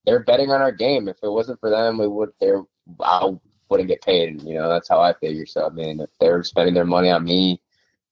they're 0.07 0.25
betting 0.25 0.51
on 0.51 0.63
our 0.63 0.73
game. 0.73 1.09
If 1.09 1.19
it 1.23 1.29
wasn't 1.29 1.61
for 1.61 1.69
them, 1.69 1.99
we 1.99 2.09
would. 2.09 2.31
They're 2.41 2.63
I 3.01 3.37
wouldn't 3.69 3.91
get 3.91 4.01
paid. 4.01 4.43
You 4.45 4.55
know, 4.55 4.71
that's 4.71 4.89
how 4.89 5.01
I 5.01 5.13
figure. 5.13 5.45
So 5.45 5.67
I 5.67 5.69
mean, 5.69 6.01
if 6.01 6.09
they're 6.19 6.43
spending 6.43 6.75
their 6.75 6.87
money 6.87 7.11
on 7.11 7.25
me, 7.25 7.61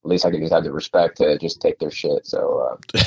at 0.05 0.09
least 0.09 0.25
I 0.25 0.31
can 0.31 0.41
just 0.41 0.53
have 0.53 0.65
the 0.65 0.73
respect 0.73 1.19
to 1.19 1.39
just 1.39 1.61
take 1.61 1.79
their 1.79 1.91
shit. 1.91 2.27
So 2.27 2.61
uh, 2.61 2.77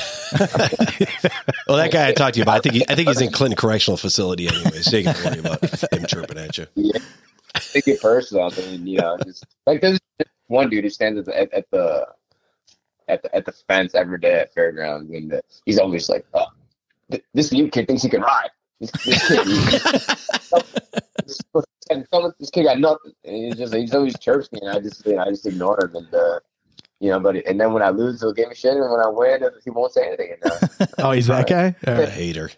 well, 1.66 1.78
that 1.78 1.90
guy 1.90 2.08
I 2.08 2.12
talked 2.12 2.34
to 2.34 2.38
you 2.38 2.42
about, 2.42 2.58
I 2.58 2.60
think 2.60 2.74
he, 2.74 2.84
I 2.88 2.94
think 2.94 3.08
he's 3.08 3.20
in 3.20 3.32
Clinton 3.32 3.56
Correctional 3.56 3.96
Facility 3.96 4.48
anyway, 4.48 4.82
so 4.82 4.98
you 4.98 5.04
can 5.04 5.24
worry 5.24 5.38
about 5.38 5.92
him 5.92 6.04
chirping 6.06 6.38
at 6.38 6.58
you. 6.58 6.66
Yeah, 6.74 7.00
take 7.54 7.88
it 7.88 8.00
personal. 8.00 8.52
I 8.52 8.56
mean, 8.56 8.86
you 8.86 8.98
know, 8.98 9.16
just 9.24 9.46
like 9.66 9.80
there's 9.80 9.98
one 10.48 10.68
dude 10.68 10.84
who 10.84 10.90
stands 10.90 11.18
at 11.18 11.24
the 11.24 11.40
at, 11.40 11.52
at 11.52 11.70
the 11.70 12.06
at 13.08 13.22
the 13.22 13.34
at 13.34 13.46
the 13.46 13.52
fence 13.52 13.94
every 13.94 14.18
day 14.18 14.40
at 14.40 14.52
fairgrounds, 14.54 15.10
and 15.10 15.30
the, 15.30 15.42
he's 15.64 15.78
always 15.78 16.08
like, 16.08 16.26
oh, 16.34 16.46
th- 17.10 17.24
"This 17.34 17.52
new 17.52 17.68
kid 17.68 17.86
thinks 17.86 18.02
he 18.02 18.08
can 18.08 18.22
ride." 18.22 18.50
This, 18.80 18.90
this 19.04 19.28
kid, 19.28 19.46
this, 22.38 22.50
kid 22.50 22.64
got 22.64 22.78
nothing. 22.78 23.12
And 23.24 23.36
he 23.36 23.52
just 23.52 23.74
he 23.74 23.90
always 23.92 24.18
chirps 24.18 24.50
me, 24.52 24.60
and 24.62 24.70
I 24.70 24.80
just 24.80 25.04
you 25.06 25.16
know, 25.16 25.22
I 25.22 25.30
just 25.30 25.46
ignore 25.46 25.84
him, 25.84 25.96
and 25.96 26.14
uh, 26.14 26.40
you 27.02 27.10
know, 27.10 27.18
but 27.20 27.34
and 27.46 27.60
then 27.60 27.72
when 27.72 27.82
I 27.82 27.88
lose, 27.90 28.20
he'll 28.20 28.32
give 28.32 28.48
me 28.48 28.54
shit, 28.54 28.72
and 28.74 28.90
when 28.90 29.00
I 29.00 29.08
win, 29.08 29.42
he 29.64 29.70
won't 29.70 29.92
say 29.92 30.06
anything. 30.06 30.36
And, 30.42 30.52
uh, 30.52 30.86
Oh, 30.98 31.10
he's 31.10 31.26
that 31.26 31.48
guy. 31.48 31.74
All 31.86 31.94
A 31.94 31.98
right. 31.98 32.08
hater. 32.08 32.50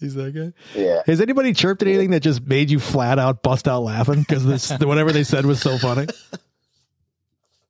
He's 0.00 0.14
that 0.14 0.34
guy. 0.34 0.54
yeah, 0.80 1.02
Has 1.04 1.20
anybody 1.20 1.52
chirped 1.52 1.82
at 1.82 1.88
anything 1.88 2.10
that 2.12 2.20
just 2.20 2.42
made 2.46 2.70
you 2.70 2.80
flat 2.80 3.18
out 3.18 3.42
bust 3.42 3.68
out 3.68 3.82
laughing 3.82 4.20
because 4.20 4.46
this 4.46 4.70
whatever 4.80 5.12
they 5.12 5.22
said 5.24 5.44
was 5.44 5.60
so 5.60 5.76
funny? 5.76 6.06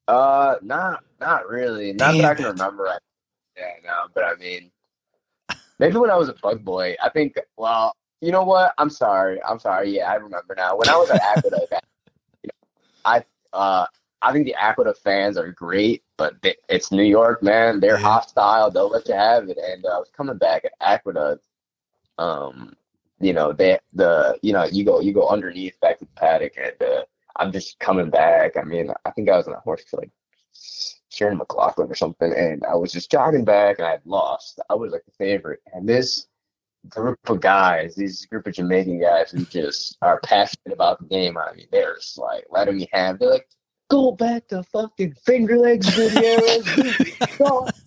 Uh, 0.08 0.56
not 0.62 1.02
not 1.20 1.48
really. 1.48 1.92
Not 1.92 2.12
that 2.16 2.24
I 2.24 2.34
can 2.34 2.44
it. 2.46 2.48
remember. 2.50 2.88
I, 2.88 2.98
yeah, 3.56 3.64
no, 3.84 3.92
but 4.14 4.24
I 4.24 4.34
mean, 4.36 4.70
maybe 5.78 5.96
when 5.96 6.10
I 6.10 6.16
was 6.16 6.28
a 6.28 6.34
bug 6.34 6.64
boy, 6.64 6.96
I 7.02 7.08
think. 7.10 7.34
Well, 7.56 7.94
you 8.20 8.32
know 8.32 8.44
what? 8.44 8.74
I'm 8.78 8.90
sorry. 8.90 9.40
I'm 9.42 9.58
sorry. 9.58 9.90
Yeah, 9.96 10.10
I 10.10 10.14
remember 10.14 10.54
now. 10.56 10.76
When 10.76 10.88
I 10.88 10.96
was 10.96 11.10
at 11.10 11.20
Aqueduct, 11.20 11.72
I- 11.72 11.80
you 12.42 12.48
know, 12.48 12.68
I 13.04 13.24
uh, 13.52 13.86
I 14.22 14.32
think 14.32 14.44
the 14.46 14.54
Aqueduct 14.54 15.00
fans 15.02 15.36
are 15.38 15.50
great, 15.52 16.02
but 16.18 16.40
they, 16.42 16.56
it's 16.68 16.92
New 16.92 17.02
York, 17.04 17.42
man. 17.42 17.80
They're 17.80 17.92
Yeah. 17.92 17.98
hostile. 17.98 18.70
They'll 18.70 18.90
let 18.90 19.08
you 19.08 19.14
have 19.14 19.48
it. 19.48 19.58
And 19.58 19.84
uh, 19.86 19.88
I 19.96 19.98
was 19.98 20.10
coming 20.16 20.36
back 20.38 20.64
at 20.64 20.72
Aqueduct. 20.80 21.44
Um, 22.18 22.74
you 23.20 23.32
know, 23.32 23.52
they 23.52 23.78
the 23.94 24.38
you 24.42 24.52
know 24.52 24.64
you 24.64 24.84
go 24.84 25.00
you 25.00 25.12
go 25.12 25.28
underneath 25.28 25.78
back 25.80 25.98
to 25.98 26.04
the 26.04 26.10
paddock, 26.16 26.54
and 26.56 26.82
uh, 26.82 27.04
I'm 27.36 27.52
just 27.52 27.78
coming 27.78 28.10
back. 28.10 28.56
I 28.56 28.62
mean, 28.62 28.90
I 29.04 29.10
think 29.10 29.28
I 29.28 29.36
was 29.36 29.46
on 29.48 29.54
a 29.54 29.60
horse 29.60 29.84
for 29.84 29.98
like 29.98 30.10
Sharon 31.10 31.38
McLaughlin 31.38 31.90
or 31.90 31.94
something, 31.94 32.32
and 32.32 32.62
I 32.64 32.74
was 32.76 32.92
just 32.92 33.10
jogging 33.10 33.44
back 33.44 33.78
and 33.78 33.86
I 33.86 33.92
had 33.92 34.06
lost. 34.06 34.60
I 34.70 34.74
was 34.74 34.92
like 34.92 35.04
the 35.04 35.12
favorite, 35.12 35.60
and 35.72 35.88
this 35.88 36.26
group 36.88 37.18
of 37.28 37.40
guys, 37.40 37.94
these 37.94 38.24
group 38.26 38.46
of 38.46 38.54
Jamaican 38.54 39.00
guys 39.00 39.30
who 39.30 39.44
just 39.44 39.98
are 40.02 40.20
passionate 40.20 40.72
about 40.72 40.98
the 41.00 41.06
game. 41.06 41.36
I 41.36 41.52
mean, 41.54 41.66
they're 41.70 41.96
just 41.96 42.16
like 42.18 42.46
letting 42.50 42.76
me 42.78 42.88
have. 42.92 43.18
They're 43.18 43.30
like, 43.30 43.48
go 43.90 44.12
back 44.12 44.48
to 44.48 44.62
fucking 44.62 45.14
Finger 45.26 45.58
Lakes 45.58 45.86
videos. 45.90 47.70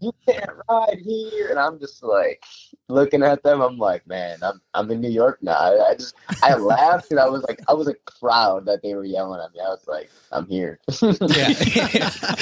You 0.00 0.12
can't 0.28 0.50
ride 0.68 0.98
here, 1.02 1.48
and 1.48 1.58
I'm 1.58 1.78
just 1.80 2.02
like 2.02 2.44
looking 2.90 3.22
at 3.22 3.42
them. 3.42 3.62
I'm 3.62 3.78
like, 3.78 4.06
man, 4.06 4.38
I'm 4.42 4.60
I'm 4.74 4.90
in 4.90 5.00
New 5.00 5.08
York 5.08 5.38
now. 5.40 5.54
I, 5.54 5.92
I 5.92 5.94
just 5.94 6.14
I 6.42 6.56
laughed 6.56 7.10
and 7.10 7.18
I 7.18 7.26
was 7.26 7.42
like, 7.44 7.58
I 7.68 7.72
was 7.72 7.86
like 7.86 8.02
proud 8.20 8.66
that 8.66 8.82
they 8.82 8.94
were 8.94 9.06
yelling 9.06 9.40
at 9.40 9.54
me. 9.54 9.60
I 9.60 9.68
was 9.68 9.82
like, 9.88 10.10
I'm 10.30 10.46
here. 10.46 10.78
Yeah, 11.00 11.54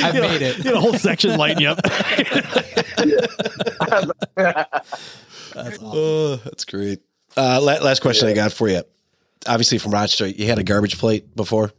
I 0.01 0.11
You 0.13 0.21
know, 0.23 0.29
made 0.29 0.43
it. 0.43 0.59
You 0.59 0.65
know, 0.65 0.73
the 0.73 0.81
whole 0.81 0.95
section 0.95 1.39
lighting 1.39 1.61
you 1.61 1.69
up. 1.69 1.81
That's 5.55 5.79
awesome. 5.79 5.83
Oh, 5.85 6.37
that's 6.45 6.65
great. 6.65 7.01
Uh, 7.37 7.61
last 7.61 8.03
question 8.03 8.27
I 8.27 8.33
got 8.33 8.53
for 8.53 8.69
you. 8.69 8.83
Obviously, 9.47 9.79
from 9.79 9.93
Rochester, 9.93 10.27
you 10.27 10.47
had 10.47 10.59
a 10.59 10.65
garbage 10.65 10.99
plate 10.99 11.37
before. 11.37 11.71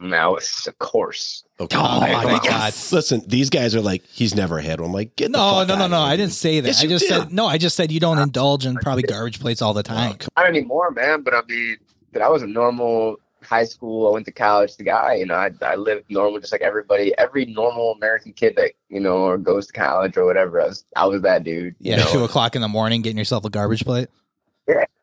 Now 0.00 0.34
it's 0.34 0.66
of 0.66 0.78
course. 0.78 1.44
Okay. 1.60 1.76
Oh 1.78 2.00
my 2.00 2.10
Come 2.12 2.34
on. 2.34 2.40
God. 2.44 2.72
Listen, 2.92 3.22
these 3.26 3.48
guys 3.48 3.74
are 3.76 3.80
like, 3.80 4.04
he's 4.06 4.34
never 4.34 4.58
had 4.58 4.80
one. 4.80 4.90
I'm 4.90 4.94
like, 4.94 5.14
get 5.16 5.30
the 5.32 5.38
No, 5.38 5.58
fuck 5.60 5.68
no, 5.68 5.74
no, 5.76 5.82
outta 5.84 5.88
no. 5.90 5.98
here, 6.04 6.12
I 6.12 6.16
didn't 6.16 6.32
say 6.32 6.60
that. 6.60 6.66
Yes, 6.68 6.80
I 6.80 6.82
you 6.84 6.88
just 6.88 7.06
did. 7.08 7.14
said 7.22 7.32
no. 7.32 7.46
I 7.46 7.58
just 7.58 7.76
said 7.76 7.92
you 7.92 8.00
don't 8.00 8.18
indulge 8.18 8.66
in 8.66 8.74
probably 8.76 9.04
garbage 9.04 9.38
plates 9.40 9.62
all 9.62 9.72
the 9.74 9.82
time. 9.84 10.16
Not 10.36 10.46
anymore, 10.46 10.90
man. 10.90 11.22
But 11.22 11.34
I 11.34 11.42
mean, 11.48 11.76
that 12.12 12.22
I 12.22 12.28
was 12.28 12.42
a 12.42 12.46
normal 12.46 13.16
high 13.42 13.64
school. 13.64 14.08
I 14.08 14.10
went 14.12 14.26
to 14.26 14.32
college. 14.32 14.76
The 14.76 14.84
guy, 14.84 15.14
you 15.14 15.26
know, 15.26 15.34
I 15.34 15.50
I 15.62 15.76
lived 15.76 16.10
normal, 16.10 16.40
just 16.40 16.50
like 16.52 16.62
everybody. 16.62 17.12
Every 17.18 17.44
normal 17.46 17.92
American 17.92 18.32
kid 18.32 18.54
that 18.56 18.72
you 18.88 19.00
know 19.00 19.18
or 19.18 19.38
goes 19.38 19.68
to 19.68 19.72
college 19.72 20.16
or 20.16 20.24
whatever. 20.24 20.60
I 20.60 20.66
was 20.66 20.84
I 20.96 21.06
was 21.06 21.22
that 21.22 21.44
dude. 21.44 21.76
You 21.78 21.92
Yeah, 21.92 21.96
know, 22.04 22.12
two 22.12 22.24
o'clock 22.24 22.56
in 22.56 22.62
the 22.62 22.68
morning, 22.68 23.00
getting 23.02 23.18
yourself 23.18 23.44
a 23.44 23.50
garbage 23.50 23.84
plate. 23.84 24.08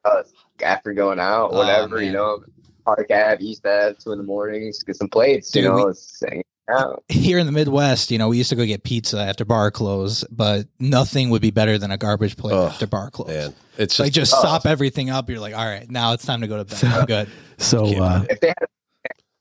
uh, 0.03 0.23
after 0.63 0.93
going 0.93 1.19
out, 1.19 1.49
Oh, 1.53 1.57
whatever, 1.59 1.97
man. 1.97 2.05
you 2.05 2.11
know, 2.11 2.43
Park 2.83 3.07
Ave, 3.11 3.43
East 3.43 3.65
Ave, 3.65 3.95
two 3.99 4.11
in 4.11 4.17
the 4.17 4.23
morning, 4.23 4.69
just 4.69 4.85
get 4.85 4.95
some 4.95 5.09
plates, 5.09 5.51
Dude, 5.51 5.63
you 5.63 5.69
know, 5.69 5.75
we- 5.85 5.91
it's 5.91 6.21
hanging 6.27 6.43
out. 6.69 7.03
Here 7.09 7.37
in 7.39 7.45
the 7.45 7.51
Midwest, 7.51 8.11
you 8.11 8.17
know, 8.17 8.29
we 8.29 8.37
used 8.37 8.49
to 8.51 8.55
go 8.55 8.65
get 8.65 8.83
pizza 8.83 9.19
after 9.19 9.43
bar 9.43 9.71
close, 9.71 10.23
but 10.31 10.67
nothing 10.79 11.29
would 11.31 11.41
be 11.41 11.51
better 11.51 11.77
than 11.77 11.91
a 11.91 11.97
garbage 11.97 12.37
plate 12.37 12.53
Ugh, 12.53 12.71
after 12.71 12.87
bar 12.87 13.09
close. 13.09 13.27
Man, 13.27 13.53
it's 13.77 13.99
Like 13.99 14.11
just, 14.13 14.31
just 14.31 14.43
Oh. 14.45 14.47
stop 14.47 14.65
everything 14.65 15.09
up. 15.09 15.29
You're 15.29 15.39
like, 15.39 15.53
all 15.55 15.65
right, 15.65 15.89
now 15.89 16.13
it's 16.13 16.25
time 16.25 16.41
to 16.41 16.47
go 16.47 16.63
to 16.63 16.65
bed. 16.65 16.83
I'm 16.93 17.05
good. 17.05 17.29
So 17.57 17.85
uh, 18.01 18.25
If 18.29 18.39
they 18.39 18.47
had, 18.49 18.67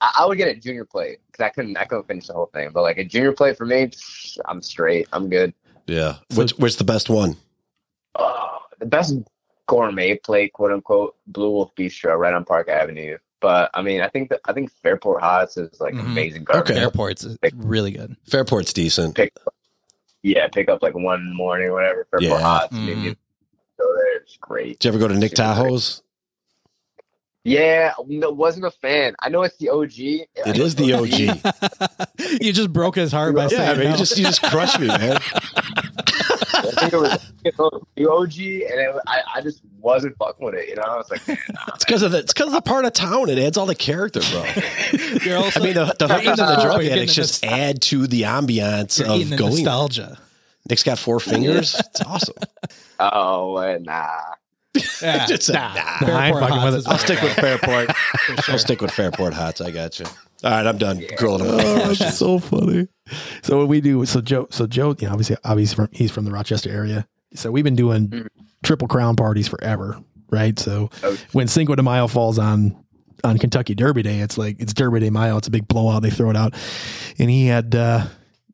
I, 0.00 0.12
I 0.20 0.26
would 0.26 0.38
get 0.38 0.48
a 0.48 0.54
junior 0.58 0.84
plate 0.84 1.18
because 1.26 1.44
I 1.44 1.50
couldn't, 1.50 1.76
I 1.76 1.84
couldn't 1.84 2.06
finish 2.08 2.26
the 2.26 2.32
whole 2.32 2.50
thing. 2.52 2.70
But 2.72 2.82
like 2.82 2.98
a 2.98 3.04
junior 3.04 3.32
plate 3.32 3.56
for 3.56 3.66
me, 3.66 3.90
I'm 4.46 4.60
straight. 4.62 5.06
I'm 5.12 5.28
good. 5.28 5.52
yeah. 5.86 6.16
Which, 6.34 6.52
which 6.52 6.78
the 6.78 6.84
best 6.84 7.08
one? 7.10 7.36
Oh, 8.18 8.58
the 8.80 8.86
best 8.86 9.14
gourmet 9.68 10.16
plate, 10.16 10.52
quote 10.52 10.72
unquote, 10.72 11.14
Blue 11.28 11.50
Wolf 11.50 11.70
Bistro 11.76 12.18
right 12.18 12.34
on 12.34 12.44
Park 12.44 12.68
Avenue. 12.68 13.18
But 13.40 13.70
I 13.74 13.82
mean, 13.82 14.00
I 14.02 14.08
think 14.08 14.28
that 14.30 14.40
I 14.44 14.52
think 14.52 14.70
Fairport 14.82 15.22
Hots 15.22 15.56
is 15.56 15.80
like 15.80 15.94
Mhm. 15.94 16.00
amazing 16.00 16.44
garbage. 16.44 16.72
Okay. 16.72 16.80
Airport's 16.80 17.26
really 17.54 17.90
good. 17.92 18.16
Fairport's 18.28 18.72
decent. 18.72 19.14
Pick, 19.14 19.32
yeah, 20.22 20.46
pick 20.48 20.68
up 20.68 20.82
like 20.82 20.94
one 20.94 21.34
morning 21.34 21.68
or 21.68 21.72
whatever. 21.74 22.06
Fairport 22.10 22.22
Yeah. 22.22 22.38
Hots, 22.40 22.74
Mhm. 22.76 22.86
maybe 22.86 23.16
go 23.78 23.94
there. 23.96 24.16
It's 24.22 24.36
great. 24.40 24.78
Did 24.78 24.84
you 24.84 24.88
ever 24.90 24.98
go 24.98 25.08
to 25.08 25.14
Nick 25.14 25.36
Super 25.36 25.42
great. 25.54 25.54
Tahou's? 25.70 26.02
Yeah, 27.42 27.94
no, 28.06 28.30
wasn't 28.30 28.66
a 28.66 28.70
fan. 28.70 29.14
I 29.20 29.30
know 29.30 29.42
it's 29.44 29.56
the 29.56 29.70
OG. 29.70 30.26
It 30.44 30.58
is 30.58 30.74
the 30.74 30.92
OG. 30.92 32.38
you 32.42 32.52
just 32.52 32.70
broke 32.70 32.96
his 32.96 33.10
heart 33.12 33.34
by 33.34 33.44
Yeah, 33.44 33.48
saying 33.48 33.70
I 33.70 33.74
mean, 33.76 33.84
no. 33.84 33.90
you 33.92 33.96
just 33.96 34.18
you 34.18 34.24
just 34.26 34.42
crushed 34.42 34.78
me, 34.78 34.88
man. 34.88 35.16
I 36.94 37.16
think 37.16 37.32
it 37.44 37.58
was 37.58 37.82
the 37.96 38.10
OG, 38.10 38.38
and 38.70 38.80
it, 38.80 38.96
I, 39.06 39.20
I 39.36 39.40
just 39.40 39.62
wasn't 39.80 40.16
fucking 40.18 40.44
with 40.44 40.54
it. 40.54 40.68
You 40.68 40.76
know, 40.76 40.82
I 40.82 40.96
was 40.96 41.10
like, 41.10 41.26
nah, 41.28 41.34
It's 41.74 41.84
because 41.84 42.02
of 42.02 42.12
the 42.12 42.18
it's 42.18 42.32
because 42.32 42.48
of 42.48 42.52
the 42.54 42.60
part 42.62 42.84
of 42.84 42.92
town. 42.92 43.28
It 43.28 43.38
adds 43.38 43.56
all 43.56 43.66
the 43.66 43.74
character, 43.74 44.20
bro. 44.30 44.44
You're 45.24 45.38
also, 45.38 45.60
I 45.60 45.64
mean, 45.64 45.74
the, 45.74 45.94
the 45.98 46.08
hookers 46.08 46.38
and 46.38 46.48
the 46.48 46.60
drug 46.62 46.82
you're 46.84 46.92
addicts 46.92 47.14
just 47.14 47.40
the 47.42 47.48
add 47.48 47.80
to 47.82 48.06
the 48.06 48.22
ambiance 48.22 48.98
You're 48.98 49.08
of 49.10 49.28
the 49.30 49.36
going. 49.36 49.50
there. 49.52 49.64
nostalgia. 49.64 50.18
Nick's 50.68 50.82
got 50.82 50.98
four 50.98 51.20
fingers. 51.20 51.74
It's 51.74 52.02
awesome. 52.02 52.34
oh, 53.00 53.56
uh, 53.56 53.78
nah. 53.80 54.08
Yeah. 55.02 55.26
Just 55.26 55.48
a- 55.48 55.54
Nah. 55.54 55.74
nah. 55.74 55.80
I 55.80 56.26
ain't 56.28 56.36
Fairport 56.36 56.40
fucking 56.50 56.64
with 56.64 56.74
it. 56.74 56.78
is 56.78 56.86
I'll 56.86 56.98
stick 56.98 57.20
with 57.22 57.32
Fairport. 57.32 57.90
sure. 58.44 58.52
I'll 58.52 58.58
stick 58.58 58.80
with 58.80 58.90
Fairport 58.92 59.32
Hots. 59.34 59.60
I 59.60 59.70
got 59.70 59.98
you. 59.98 60.06
All 60.44 60.50
right, 60.50 60.66
I'm 60.66 60.78
done. 60.78 61.02
Grilling 61.16 61.44
them. 61.46 61.54
Oh, 61.60 61.92
that's 61.92 62.16
so 62.18 62.38
funny. 62.38 62.88
So 63.42 63.58
what 63.58 63.68
we 63.68 63.80
do, 63.80 64.04
so 64.06 64.20
Joe, 64.20 64.46
so 64.50 64.66
Joe, 64.66 64.94
you 64.98 65.06
know, 65.06 65.12
obviously, 65.12 65.36
obviously 65.44 65.76
from, 65.76 65.88
he's 65.92 66.10
from 66.10 66.24
the 66.24 66.30
Rochester 66.30 66.70
area. 66.70 67.06
So 67.34 67.50
we've 67.50 67.64
been 67.64 67.76
doing 67.76 68.08
Mhm. 68.08 68.26
triple 68.62 68.88
crown 68.88 69.16
parties 69.16 69.48
forever, 69.48 69.98
right? 70.30 70.58
So 70.58 70.90
Oh. 71.02 71.16
when 71.32 71.46
Cinco 71.48 71.74
de 71.74 71.82
Mayo 71.82 72.06
falls 72.06 72.38
on 72.38 72.76
on 73.22 73.36
Kentucky 73.36 73.74
Derby 73.74 74.02
Day, 74.02 74.20
it's 74.20 74.38
like 74.38 74.56
it's 74.60 74.72
Derby 74.72 75.00
Day 75.00 75.10
Mayo. 75.10 75.36
It's 75.36 75.46
a 75.48 75.50
big 75.50 75.68
blowout. 75.68 76.02
They 76.02 76.08
throw 76.10 76.30
it 76.30 76.36
out, 76.36 76.54
and 77.18 77.28
he 77.30 77.46
had 77.46 77.74
uh, 77.74 78.06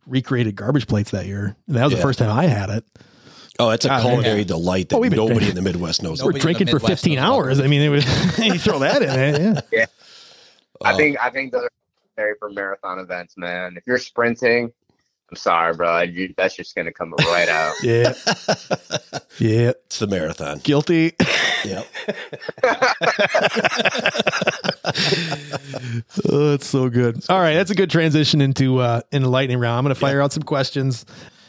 recreated 0.06 0.56
garbage 0.56 0.86
plates 0.88 1.12
that 1.12 1.26
year. 1.26 1.54
And 1.68 1.76
that 1.76 1.84
was 1.84 1.92
Yeah. 1.92 1.98
the 1.98 2.02
first 2.02 2.18
time 2.18 2.30
I 2.36 2.46
had 2.46 2.70
it. 2.70 2.84
Oh, 3.58 3.70
it's 3.70 3.84
a 3.86 3.88
God, 3.88 4.02
culinary 4.02 4.38
yeah. 4.40 4.44
delight 4.44 4.88
that 4.90 4.96
Oh, 4.96 4.98
we've 4.98 5.10
been 5.10 5.16
nobody 5.18 5.38
drinking. 5.46 5.56
in 5.58 5.64
the 5.64 5.70
Midwest 5.70 6.02
knows. 6.02 6.18
Nobody 6.18 6.38
We're 6.38 6.42
drinking 6.42 6.66
for 6.68 6.78
15 6.78 7.14
knows 7.14 7.22
about 7.24 7.32
hours. 7.34 7.60
I 7.60 7.68
mean, 7.68 7.80
it 7.80 7.88
was, 7.88 8.04
you 8.38 8.58
throw 8.58 8.80
that 8.80 9.00
in 9.02 9.56
it. 9.56 9.64
Yeah. 9.72 9.86
I 10.84 10.92
Oh. 10.92 10.96
think 10.96 11.16
I 11.20 11.30
think 11.30 11.52
those 11.52 11.62
are 11.64 11.70
necessary 12.04 12.34
for 12.38 12.50
marathon 12.50 12.98
events, 12.98 13.36
man. 13.36 13.76
If 13.76 13.84
you're 13.86 13.98
sprinting, 13.98 14.72
I'm 15.30 15.36
sorry, 15.36 15.74
bro. 15.74 16.02
You, 16.02 16.32
that's 16.36 16.54
just 16.56 16.74
gonna 16.76 16.92
come 16.92 17.12
right 17.18 17.48
out. 17.48 17.74
Yeah. 17.82 18.12
Yeah. 19.38 19.70
it's 19.84 19.98
the 19.98 20.06
marathon. 20.06 20.58
Guilty. 20.62 21.12
Yep. 21.64 21.86
Oh, 26.30 26.54
it's 26.54 26.66
so 26.66 26.88
good. 26.88 27.24
All 27.28 27.40
right, 27.40 27.54
that's 27.54 27.70
a 27.70 27.74
good 27.74 27.90
transition 27.90 28.40
into 28.40 28.78
uh 28.78 29.00
into 29.12 29.28
lightning 29.28 29.58
round. 29.58 29.78
I'm 29.78 29.84
going 29.84 29.94
to 29.94 29.98
fire 30.00 30.20
out 30.20 30.32
some 30.32 30.42
questions. 30.42 31.04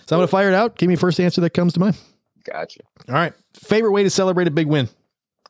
So 0.07 0.15
I'm 0.15 0.19
going 0.19 0.27
to 0.27 0.31
fire 0.31 0.47
it 0.47 0.53
out. 0.55 0.77
Give 0.77 0.89
me 0.89 0.95
first 0.95 1.19
answer 1.19 1.41
that 1.41 1.51
comes 1.51 1.73
to 1.73 1.79
mind. 1.79 1.97
Gotcha. 2.45 2.79
All 3.09 3.13
right. 3.15 3.33
Favorite 3.53 3.91
way 3.91 4.03
to 4.03 4.09
celebrate 4.09 4.47
a 4.47 4.51
big 4.51 4.67
win? 4.67 4.89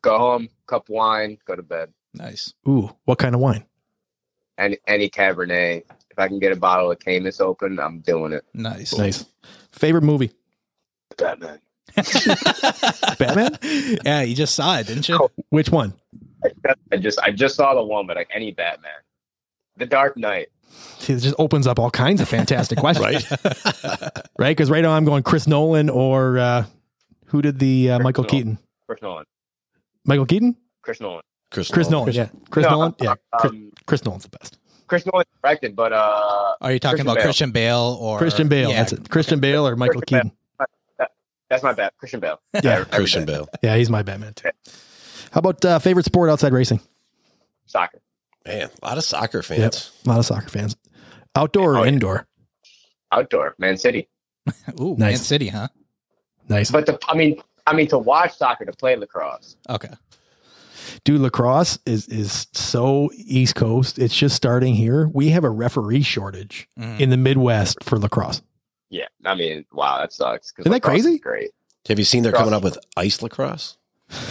Go 0.01 0.17
home, 0.17 0.49
cup 0.65 0.89
wine, 0.89 1.37
go 1.45 1.55
to 1.55 1.63
bed. 1.63 1.93
Nice. 2.13 2.53
Ooh, 2.67 2.89
what 3.05 3.19
kind 3.19 3.35
of 3.35 3.41
wine? 3.41 3.63
Any 4.57 4.77
any 4.87 5.09
Cabernet. 5.09 5.83
If 6.09 6.17
I 6.19 6.27
can 6.27 6.39
get 6.39 6.51
a 6.51 6.55
bottle 6.55 6.91
of 6.91 6.99
Caymus 6.99 7.39
open, 7.39 7.79
I'm 7.79 7.99
doing 7.99 8.33
it. 8.33 8.43
Nice. 8.53 8.97
Nice. 8.97 9.25
Favorite 9.71 10.03
movie? 10.03 10.31
Batman. 11.17 11.59
Batman? 13.19 13.57
yeah, 14.03 14.21
you 14.21 14.35
just 14.35 14.55
saw 14.55 14.77
it, 14.79 14.87
didn't 14.87 15.07
you? 15.09 15.29
Which 15.49 15.69
one? 15.69 15.93
I 16.91 16.97
just 16.97 17.19
I 17.21 17.31
just 17.31 17.55
saw 17.55 17.73
the 17.75 17.83
one, 17.83 18.07
but 18.07 18.17
like 18.17 18.29
any 18.33 18.51
Batman. 18.51 18.91
The 19.77 19.85
Dark 19.85 20.17
Knight. 20.17 20.47
See, 20.99 21.13
it 21.13 21.19
just 21.19 21.35
opens 21.39 21.65
up 21.67 21.79
all 21.79 21.91
kinds 21.91 22.19
of 22.21 22.27
fantastic 22.27 22.77
questions, 22.79 23.29
Right. 23.31 24.21
right? 24.39 24.49
Because 24.57 24.69
right 24.69 24.81
now 24.81 24.91
I'm 24.91 25.05
going 25.05 25.23
Chris 25.23 25.47
Nolan 25.47 25.89
or 25.89 26.37
uh, 26.39 26.65
who 27.27 27.41
did 27.41 27.59
the 27.59 27.91
uh, 27.91 27.99
Michael 27.99 28.23
Nolan. 28.23 28.29
Keaton? 28.37 28.57
Chris 28.87 29.01
Nolan. 29.01 29.25
Michael 30.05 30.25
Keaton? 30.25 30.55
Chris 30.81 30.99
Nolan. 30.99 31.21
Chris, 31.51 31.69
Chris 31.71 31.89
Nolan. 31.89 32.13
Nolan. 32.13 32.15
Yeah, 32.33 32.39
Chris 32.49 32.63
No, 32.65 32.69
Nolan. 32.71 32.95
Yeah, 33.01 33.15
Chris, 33.39 33.51
Um, 33.51 33.71
Chris 33.85 34.05
Nolan's 34.05 34.23
the 34.23 34.29
best. 34.37 34.57
Chris 34.87 35.05
Nolan 35.05 35.25
directed, 35.43 35.75
but 35.75 35.91
uh, 35.93 36.53
Are 36.61 36.71
you 36.71 36.79
talking 36.79 36.97
Christian 36.97 37.07
about 37.07 37.15
Bale. 37.15 37.23
Christian 37.23 37.51
Bale 37.51 37.97
or 37.99 38.17
Christian 38.17 38.47
Bale. 38.47 38.69
Yeah, 38.69 38.75
That's 38.77 38.93
it. 38.93 39.09
Christian 39.09 39.39
Bale 39.39 39.67
or 39.67 39.75
Michael 39.75 40.01
Christian 40.01 40.31
Keaton. 40.99 41.09
that's 41.49 41.63
my 41.63 41.73
bad. 41.73 41.91
Christian 41.97 42.19
Bale. 42.19 42.39
Yeah, 42.63 42.83
Christian 42.85 43.25
Bale. 43.25 43.47
Yeah, 43.61 43.75
he's 43.77 43.89
my 43.89 44.01
Batman 44.03 44.33
too. 44.33 44.49
How 45.31 45.39
about 45.39 45.63
uh, 45.65 45.79
favorite 45.79 46.05
sport 46.05 46.29
outside 46.29 46.53
racing? 46.53 46.79
Soccer. 47.65 47.99
Man, 48.45 48.69
a 48.81 48.85
lot 48.85 48.97
of 48.97 49.03
soccer 49.03 49.43
fans. 49.43 49.91
A 50.05 50.09
lot 50.09 50.19
of 50.19 50.25
soccer 50.25 50.47
fans. 50.49 50.75
Outdoor 51.35 51.73
or 51.75 51.77
Oh, 51.79 51.83
yeah. 51.83 51.89
indoor? 51.89 52.27
Outdoor. 53.11 53.55
Man 53.57 53.77
City. 53.77 54.07
Ooh, 54.79 54.95
Nice. 54.97 54.99
Man 54.99 55.17
City, 55.17 55.47
huh? 55.49 55.67
Nice. 56.47 56.71
But 56.71 56.85
the 56.85 56.97
I 57.09 57.15
mean 57.15 57.41
I 57.65 57.73
mean 57.73 57.87
to 57.89 57.97
watch 57.97 58.37
soccer, 58.37 58.63
to 58.63 58.71
play 58.71 58.95
lacrosse. 58.95 59.57
Okay. 59.69 59.89
Dude, 61.03 61.21
lacrosse 61.21 61.79
is 61.85 62.07
is 62.07 62.47
so 62.53 63.09
East 63.15 63.55
Coast. 63.55 63.99
It's 63.99 64.15
just 64.15 64.35
starting 64.35 64.73
here. 64.75 65.09
We 65.13 65.29
have 65.29 65.43
a 65.43 65.49
referee 65.49 66.01
shortage 66.03 66.67
Mm. 66.79 66.99
in 66.99 67.09
the 67.09 67.17
Midwest 67.17 67.83
for 67.83 67.97
lacrosse. 67.97 68.41
Yeah. 68.89 69.07
I 69.25 69.35
mean, 69.35 69.65
wow, 69.73 69.99
that 69.99 70.13
sucks. 70.13 70.53
Isn't 70.59 70.63
that 70.71 70.75
lacrosse 70.77 70.99
is 70.99 71.03
crazy? 71.05 71.19
Great. 71.19 71.51
Have 71.89 71.99
you 71.99 72.05
seen 72.05 72.23
they're 72.23 72.31
coming 72.31 72.53
up 72.53 72.63
with 72.63 72.77
ice 72.95 73.21
lacrosse? 73.21 73.77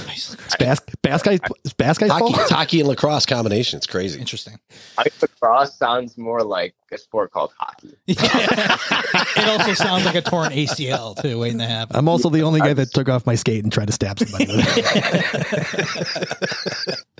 Nice. 0.06 0.32
It's 0.32 0.56
bas- 0.56 0.80
basket 1.02 1.42
it's 1.64 1.74
basket 1.74 2.08
Hockey, 2.08 2.32
ball. 2.32 2.40
it's 2.40 2.50
hockey 2.50 2.80
and 2.80 2.88
lacrosse 2.88 3.26
combination. 3.26 3.76
It's 3.76 3.86
crazy. 3.86 4.18
Interesting. 4.18 4.58
I 4.96 5.02
think 5.02 5.20
lacrosse 5.20 5.76
sounds 5.76 6.16
more 6.16 6.42
like 6.42 6.74
a 6.90 6.96
sport 6.96 7.30
called 7.30 7.52
hockey. 7.58 7.94
it 8.06 9.48
also 9.48 9.74
sounds 9.74 10.06
like 10.06 10.14
a 10.14 10.22
torn 10.22 10.50
ACL 10.52 11.20
too, 11.20 11.38
waiting 11.38 11.58
to 11.58 11.66
happen. 11.66 11.94
I'm 11.94 12.08
also 12.08 12.30
the 12.30 12.42
only 12.42 12.60
guy 12.60 12.72
that 12.72 12.92
took 12.92 13.10
off 13.10 13.26
my 13.26 13.34
skate 13.34 13.64
and 13.64 13.72
tried 13.72 13.88
to 13.88 13.92
stab 13.92 14.18
somebody. 14.18 14.46
with 14.46 14.64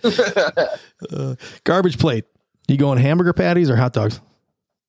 it. 0.03 0.81
Uh, 1.13 1.35
garbage 1.65 1.99
plate. 1.99 2.25
You 2.69 2.77
going 2.77 2.99
hamburger 2.99 3.33
patties 3.33 3.71
or 3.71 3.77
hot 3.77 3.93
dogs? 3.93 4.21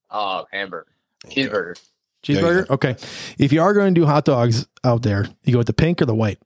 Oh, 0.09 0.45
hamburger, 0.51 0.88
cheeseburger. 1.28 1.80
Cheeseburger. 2.24 2.70
Okay. 2.70 2.95
If 3.38 3.51
you 3.53 3.61
are 3.61 3.74
going 3.74 3.93
to 3.93 4.01
do 4.01 4.05
hot 4.07 4.26
dogs 4.26 4.68
out 4.84 5.03
there, 5.03 5.28
you 5.43 5.51
go 5.53 5.59
with 5.59 5.68
the 5.68 5.74
pink 5.74 6.01
or 6.01 6.05
the 6.05 6.15
white. 6.15 6.39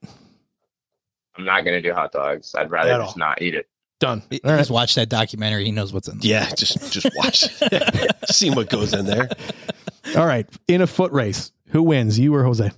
I'm 1.37 1.45
not 1.45 1.63
gonna 1.65 1.81
do 1.81 1.93
hot 1.93 2.11
dogs. 2.11 2.53
I'd 2.55 2.69
rather 2.71 2.91
At 2.91 2.97
just 3.01 3.15
all. 3.15 3.19
not 3.19 3.41
eat 3.41 3.55
it. 3.55 3.67
Done. 3.99 4.23
He- 4.29 4.41
All 4.43 4.51
right. 4.51 4.57
He's 4.59 4.71
watched 4.71 4.95
that 4.95 5.09
documentary. 5.09 5.63
He 5.65 5.71
knows 5.71 5.93
what's 5.93 6.07
in 6.07 6.17
there. 6.19 6.29
Yeah, 6.31 6.49
just 6.55 6.91
just 6.91 7.09
watch, 7.15 7.45
see 8.25 8.49
what 8.49 8.69
goes 8.69 8.93
in 8.93 9.05
there. 9.05 9.29
All 10.17 10.25
right. 10.25 10.47
In 10.67 10.81
a 10.81 10.87
foot 10.87 11.11
race, 11.11 11.51
who 11.67 11.83
wins, 11.83 12.17
you 12.19 12.33
or 12.35 12.43
Jose? 12.43 12.69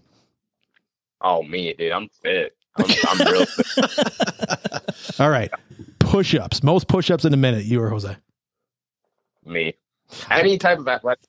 Oh, 1.21 1.41
me, 1.43 1.73
dude. 1.73 1.91
I'm 1.93 2.09
fit. 2.21 2.55
I'm, 2.75 2.85
I'm 3.07 3.31
real 3.31 3.45
fit. 3.45 5.19
All 5.19 5.29
right. 5.29 5.49
Push 5.99 6.35
ups. 6.35 6.61
Most 6.63 6.87
push 6.89 7.09
ups 7.09 7.23
in 7.23 7.33
a 7.33 7.37
minute, 7.37 7.63
you 7.65 7.81
or 7.81 7.89
Jose? 7.89 8.15
Me. 9.45 9.73
Any 10.29 10.57
type 10.57 10.79
of 10.79 10.87
athletic. 10.87 11.23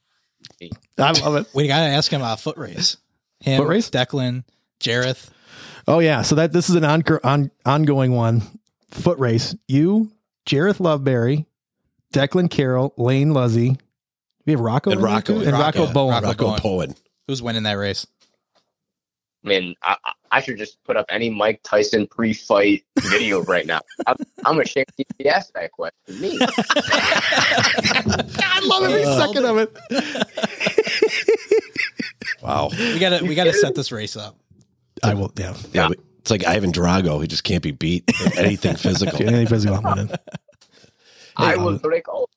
I 0.99 1.13
love 1.13 1.37
it. 1.37 1.47
We 1.55 1.69
gotta 1.69 1.91
ask 1.93 2.11
him 2.13 2.21
about 2.21 2.41
foot 2.41 2.57
race. 2.59 2.97
Him, 3.41 3.61
Foot 3.61 3.69
race? 3.69 3.91
Declan, 3.91 4.45
Jareth. 4.81 5.31
Oh 5.87 5.99
yeah, 5.99 6.23
so 6.23 6.35
that 6.37 6.53
this 6.53 6.71
is 6.71 6.77
an 6.77 6.85
on, 6.85 7.03
on 7.25 7.51
ongoing 7.67 8.13
one. 8.13 8.43
Foot 8.91 9.19
race. 9.19 9.55
You, 9.69 10.11
Jareth 10.47 10.79
Loveberry, 10.79 11.45
Declan 12.13 12.49
Carroll, 12.51 12.95
Lane 12.97 13.31
Luzzi. 13.31 13.79
We 14.47 14.53
have 14.53 14.61
Rocco 14.61 14.91
And 14.93 15.03
Rocco, 15.03 15.41
too? 15.41 15.49
and 15.49 15.53
Rocco. 15.53 15.81
Rocco 15.83 15.93
Bowen. 15.93 16.13
Rocco. 16.15 16.27
Rocco 16.27 16.57
Bowen. 16.63 16.91
Poen. 16.91 16.97
Who's 17.27 17.43
winning 17.43 17.65
that 17.65 17.73
race? 17.75 18.07
I 19.45 19.49
mean, 19.49 19.75
I, 19.83 19.97
I- 20.05 20.13
I 20.33 20.41
should 20.41 20.59
just 20.59 20.83
put 20.83 20.97
up 20.97 21.07
any 21.11 21.31
Mike 21.31 21.61
Tyson 21.63 22.09
pre-fight 22.09 22.83
video 23.03 23.43
right 23.45 23.67
now. 23.67 23.81
I'm, 24.05 24.17
I'm 24.45 24.59
ashamed 24.59 24.89
to 24.97 25.05
even 25.21 25.33
ask 25.33 25.53
that 25.53 25.71
question. 25.71 26.21
Me. 26.21 26.37
I 26.41 26.47
love 28.65 28.83
every 28.83 29.05
Uh, 29.05 29.17
second 29.27 29.45
of 29.45 29.59
it. 29.59 29.77
Wow. 32.43 32.69
We 32.77 32.99
gotta 32.99 33.25
we 33.25 33.35
gotta 33.35 33.55
set 33.55 33.75
this 33.75 33.91
race 33.91 34.17
up. 34.17 34.37
I 35.05 35.15
will. 35.15 35.33
Yeah. 35.37 35.55
Yeah, 35.73 35.89
but 35.89 35.99
it's 36.19 36.31
like 36.31 36.45
Ivan 36.47 36.73
Drago. 36.73 37.21
He 37.21 37.27
just 37.29 37.45
can't 37.45 37.63
be 37.63 37.71
beat 37.73 38.11
in 38.25 38.33
anything 38.39 38.77
physical. 38.77 39.21
Anything 39.23 39.47
physical, 39.47 39.77
I'm 39.77 39.83
winning. 39.97 40.11
I 41.37 41.57
will 41.57 41.79
break 41.79 42.09
all. 42.09 42.31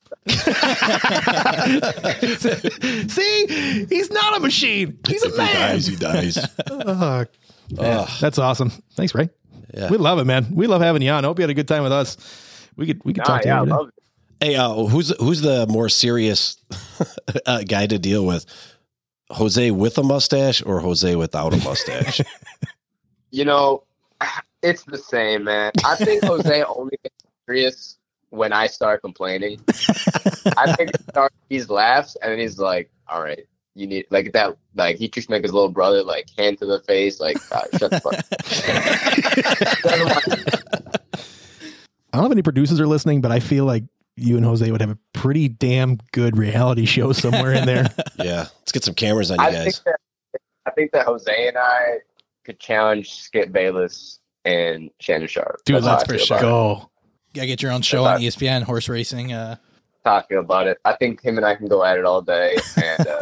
See, 3.07 3.86
he's 3.89 4.11
not 4.11 4.38
a 4.38 4.39
machine. 4.39 4.97
He's 5.07 5.24
a 5.24 5.28
If 5.28 5.32
he 5.34 5.38
man. 5.38 5.53
dies, 5.53 5.88
he 5.88 5.95
dies. 5.95 6.38
Oh, 6.70 7.26
Ugh. 7.80 8.09
that's 8.22 8.38
awesome. 8.39 8.72
Thanks, 8.95 9.13
Ray. 9.13 9.30
Yeah. 9.74 9.89
We 9.89 9.97
love 9.97 10.20
it, 10.20 10.26
man. 10.26 10.47
We 10.53 10.68
love 10.68 10.82
having 10.82 11.01
you 11.01 11.11
on. 11.11 11.26
I 11.26 11.28
hope 11.28 11.38
you 11.39 11.43
had 11.43 11.49
a 11.49 11.53
good 11.53 11.68
time 11.68 11.84
with 11.84 11.91
us. 11.91 12.18
We 12.76 12.88
could 12.88 13.01
we 13.03 13.13
could 13.13 13.20
Nah, 13.22 13.26
talk 13.26 13.41
to 13.43 13.47
yeah, 13.47 13.55
you. 13.55 13.61
every 13.61 13.72
day. 13.72 13.76
love 13.78 13.88
it. 13.89 13.93
Hey, 14.39 14.55
uh, 14.55 14.74
who's 14.86 15.09
who's 15.20 15.41
the 15.41 15.65
more 15.68 15.89
serious 15.89 16.57
uh, 17.45 17.63
guy 17.63 17.88
to 17.88 17.97
deal 17.99 18.26
with? 18.26 18.45
Jose 19.32 19.72
with 19.72 19.98
a 19.98 20.04
mustache 20.04 20.64
or 20.66 20.80
Jose 20.80 21.16
without 21.16 21.54
a 21.54 21.58
mustache? 21.58 22.22
You 23.30 23.44
know, 23.44 23.84
it's 24.64 24.84
the 24.84 24.98
same, 24.98 25.44
man. 25.44 25.74
I 25.84 25.98
think 25.98 26.24
Jose 26.24 26.64
only 26.64 26.98
gets 27.04 27.16
serious 27.46 27.98
when 28.30 28.54
I 28.54 28.68
start 28.68 29.02
complaining. 29.02 29.60
I 30.58 30.74
think 30.78 30.92
it 30.92 31.02
starts, 31.10 31.36
he 31.50 31.62
laughs 31.64 32.16
and 32.22 32.32
then 32.32 32.40
he's 32.40 32.58
like, 32.58 32.90
"All 33.10 33.22
right, 33.22 33.46
you 33.76 33.86
need 33.86 34.06
like 34.12 34.32
that." 34.32 34.56
Like 34.76 34.96
he 34.96 35.10
treats 35.10 35.28
me 35.28 35.36
like 35.36 35.44
his 35.44 35.54
little 35.54 35.70
brother, 35.70 36.04
like 36.04 36.30
hand 36.38 36.58
to 36.60 36.66
the 36.66 36.80
face, 36.80 37.20
like 37.20 37.36
"Ah, 37.52 37.64
shut 37.78 37.92
the 37.92 38.00
fuck. 38.00 38.14
I 42.14 42.14
don't 42.14 42.22
know 42.22 42.28
if 42.28 42.32
any 42.32 42.42
producers 42.42 42.80
are 42.80 42.88
listening, 42.88 43.20
but 43.20 43.34
I 43.34 43.42
feel 43.42 43.66
like 43.66 43.84
you 44.18 44.36
and 44.36 44.45
Jose 44.45 44.70
would 44.70 44.82
have 44.82 44.89
a 44.89 44.97
pretty 45.13 45.47
damn 45.47 45.97
good 46.11 46.38
reality 46.38 46.86
show 46.86 47.13
somewhere 47.13 47.53
in 47.53 47.65
there. 47.65 47.88
yeah, 48.18 48.47
let's 48.59 48.72
get 48.72 48.84
some 48.84 48.95
cameras 48.95 49.32
on 49.32 49.39
you 49.39 49.45
I 49.45 49.51
think 49.51 49.65
guys. 49.65 49.82
that 49.86 49.99
I 50.65 50.72
think 50.72 50.91
that 50.91 51.05
Jose 51.05 51.47
and 51.47 51.57
I 51.57 51.99
could 52.43 52.59
challenge 52.59 53.13
Skip 53.13 53.51
Bayless 53.51 54.20
and 54.43 54.89
Shannon 54.99 55.28
Sharpe. 55.28 55.61
Dude, 55.65 55.84
how 55.84 55.97
let's 55.97 56.03
for 56.03 56.18
sure. 56.18 56.38
about 56.38 56.45
it. 56.45 56.49
Go. 56.49 56.89
Gotta 57.34 57.47
get 57.47 57.61
your 57.61 57.72
own 57.72 57.82
show 57.82 58.03
on 58.05 58.22
E 58.22 58.28
ESPN, 58.28 58.63
horse 58.63 58.89
racing. 58.89 59.32
Uh, 59.32 59.57
How 60.03 60.15
I 60.18 60.24
feel 60.24 60.39
about 60.39 60.68
it. 60.68 60.80
I 60.84 60.93
think 60.93 61.22
him 61.22 61.38
and 61.38 61.45
I 61.45 61.55
can 61.55 61.68
go 61.68 61.84
at 61.84 61.97
it 61.97 62.05
all 62.05 62.22
day, 62.22 62.57
and 62.78 63.07
uh, 63.07 63.20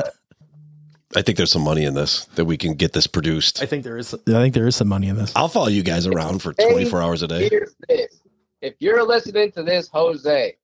I 1.15 1.21
think 1.21 1.37
there's 1.37 1.51
some 1.51 1.63
money 1.63 1.83
in 1.83 1.95
this 1.95 2.25
that 2.35 2.45
we 2.45 2.55
can 2.55 2.75
get 2.75 2.93
this 2.93 3.07
produced. 3.07 3.61
I 3.61 3.65
think 3.65 3.83
there 3.83 3.97
is. 3.97 4.13
I 4.13 4.17
think 4.17 4.53
there 4.53 4.67
is 4.67 4.75
some 4.75 4.87
money 4.87 5.09
in 5.09 5.17
this. 5.17 5.33
I'll 5.35 5.49
follow 5.49 5.67
you 5.67 5.83
guys 5.83 6.07
around 6.07 6.41
for 6.41 6.53
24 6.53 7.01
hours 7.01 7.21
a 7.23 7.27
day. 7.27 7.49
here's 7.49 7.75
this: 7.89 8.21
if 8.61 8.75
you're 8.79 9.03
listening 9.03 9.51
to 9.53 9.63
this, 9.63 9.89
Jose, 9.89 10.55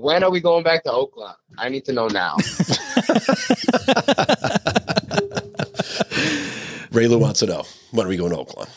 when 0.00 0.24
are 0.24 0.30
we 0.30 0.40
going 0.40 0.64
back 0.64 0.82
to 0.84 0.90
Oaklawn? 0.90 1.34
I 1.58 1.68
need 1.68 1.84
to 1.86 1.92
know 1.92 2.08
now. 2.08 2.36
Reylu 6.90 7.18
wants 7.18 7.40
to 7.40 7.46
know 7.46 7.64
when 7.90 8.06
are 8.06 8.08
we 8.08 8.16
going 8.16 8.30
to 8.30 8.36
Oaklawn? 8.38 8.68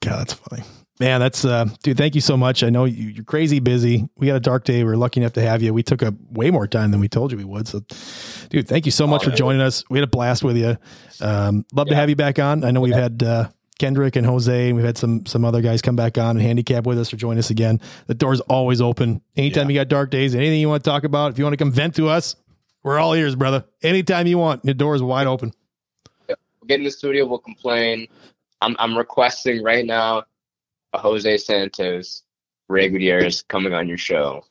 God, 0.00 0.20
that's 0.20 0.32
funny. 0.34 0.62
Man, 0.98 1.20
that's 1.20 1.44
uh 1.44 1.66
dude, 1.82 1.98
thank 1.98 2.14
you 2.14 2.22
so 2.22 2.38
much. 2.38 2.62
I 2.62 2.70
know 2.70 2.86
you, 2.86 3.08
you're 3.08 3.24
crazy 3.24 3.60
busy. 3.60 4.08
We 4.16 4.28
got 4.28 4.36
a 4.36 4.40
dark 4.40 4.64
day. 4.64 4.82
We 4.82 4.90
are 4.90 4.96
lucky 4.96 5.20
enough 5.20 5.34
to 5.34 5.42
have 5.42 5.60
you. 5.62 5.74
We 5.74 5.82
took 5.82 6.02
up 6.02 6.14
way 6.30 6.50
more 6.50 6.66
time 6.66 6.90
than 6.90 7.00
we 7.00 7.08
told 7.08 7.32
you 7.32 7.36
we 7.38 7.44
would. 7.44 7.68
So 7.68 7.80
dude, 8.48 8.66
thank 8.66 8.86
you 8.86 8.92
so 8.92 9.06
much 9.06 9.20
Oh, 9.22 9.24
for 9.24 9.30
yeah. 9.30 9.36
joining 9.36 9.60
us. 9.60 9.84
We 9.90 9.98
had 9.98 10.04
a 10.08 10.10
blast 10.10 10.42
with 10.42 10.56
you. 10.56 10.78
Um 11.20 11.66
love 11.74 11.88
to 11.88 11.94
have 11.94 12.08
you 12.08 12.16
back 12.16 12.38
on. 12.38 12.64
I 12.64 12.70
know 12.70 12.80
we've 12.80 12.94
had 12.94 13.22
uh 13.22 13.48
Kendrick 13.78 14.16
and 14.16 14.26
Jose, 14.26 14.68
and 14.68 14.76
we've 14.76 14.84
had 14.84 14.96
some 14.96 15.26
some 15.26 15.44
other 15.44 15.60
guys 15.60 15.82
come 15.82 15.96
back 15.96 16.18
on 16.18 16.36
and 16.36 16.40
handicap 16.40 16.86
with 16.86 16.98
us 16.98 17.12
or 17.12 17.16
join 17.16 17.38
us 17.38 17.50
again. 17.50 17.80
The 18.06 18.14
door's 18.14 18.40
always 18.42 18.80
open. 18.80 19.20
Anytime 19.36 19.68
you 19.70 19.76
got 19.76 19.88
dark 19.88 20.10
days, 20.10 20.34
anything 20.34 20.60
you 20.60 20.68
want 20.68 20.82
to 20.82 20.90
talk 20.90 21.04
about, 21.04 21.32
if 21.32 21.38
you 21.38 21.44
want 21.44 21.52
to 21.52 21.58
come 21.58 21.72
vent 21.72 21.94
to 21.96 22.08
us, 22.08 22.36
we're 22.82 22.98
all 22.98 23.14
ears, 23.14 23.34
brother. 23.34 23.64
Anytime 23.82 24.26
you 24.26 24.38
want, 24.38 24.62
the 24.62 24.74
door 24.74 24.94
is 24.94 25.02
wide 25.02 25.26
open. 25.26 25.52
We'll 26.28 26.36
get 26.68 26.78
in 26.78 26.84
the 26.84 26.90
studio. 26.90 27.26
We'll 27.26 27.38
complain. 27.38 28.08
I'm 28.62 28.76
I'm 28.78 28.96
requesting 28.96 29.62
right 29.62 29.84
now 29.84 30.24
a 30.92 30.98
Jose 30.98 31.36
Santos, 31.38 32.22
Ray 32.68 32.88
Gutierrez 32.88 33.42
coming 33.42 33.74
on 33.74 33.88
your 33.88 33.98
show. 33.98 34.44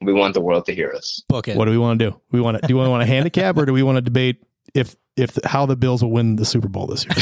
We 0.00 0.12
want 0.12 0.34
the 0.34 0.40
world 0.40 0.66
to 0.66 0.74
hear 0.74 0.92
us. 0.92 1.22
book 1.28 1.48
it. 1.48 1.56
What 1.56 1.64
do 1.64 1.72
we 1.72 1.78
want 1.78 1.98
to 1.98 2.10
do? 2.10 2.20
We 2.30 2.40
want 2.40 2.60
to 2.60 2.66
do 2.66 2.76
we 2.76 2.88
want 2.88 3.02
to 3.02 3.06
handicap 3.06 3.56
or 3.56 3.66
do 3.66 3.72
we 3.72 3.82
want 3.82 3.96
to 3.96 4.02
debate 4.02 4.42
if 4.74 4.96
if 5.18 5.38
how 5.44 5.66
the 5.66 5.76
Bills 5.76 6.02
will 6.02 6.10
win 6.10 6.36
the 6.36 6.44
Super 6.44 6.68
Bowl 6.68 6.86
this 6.86 7.04
year? 7.04 7.14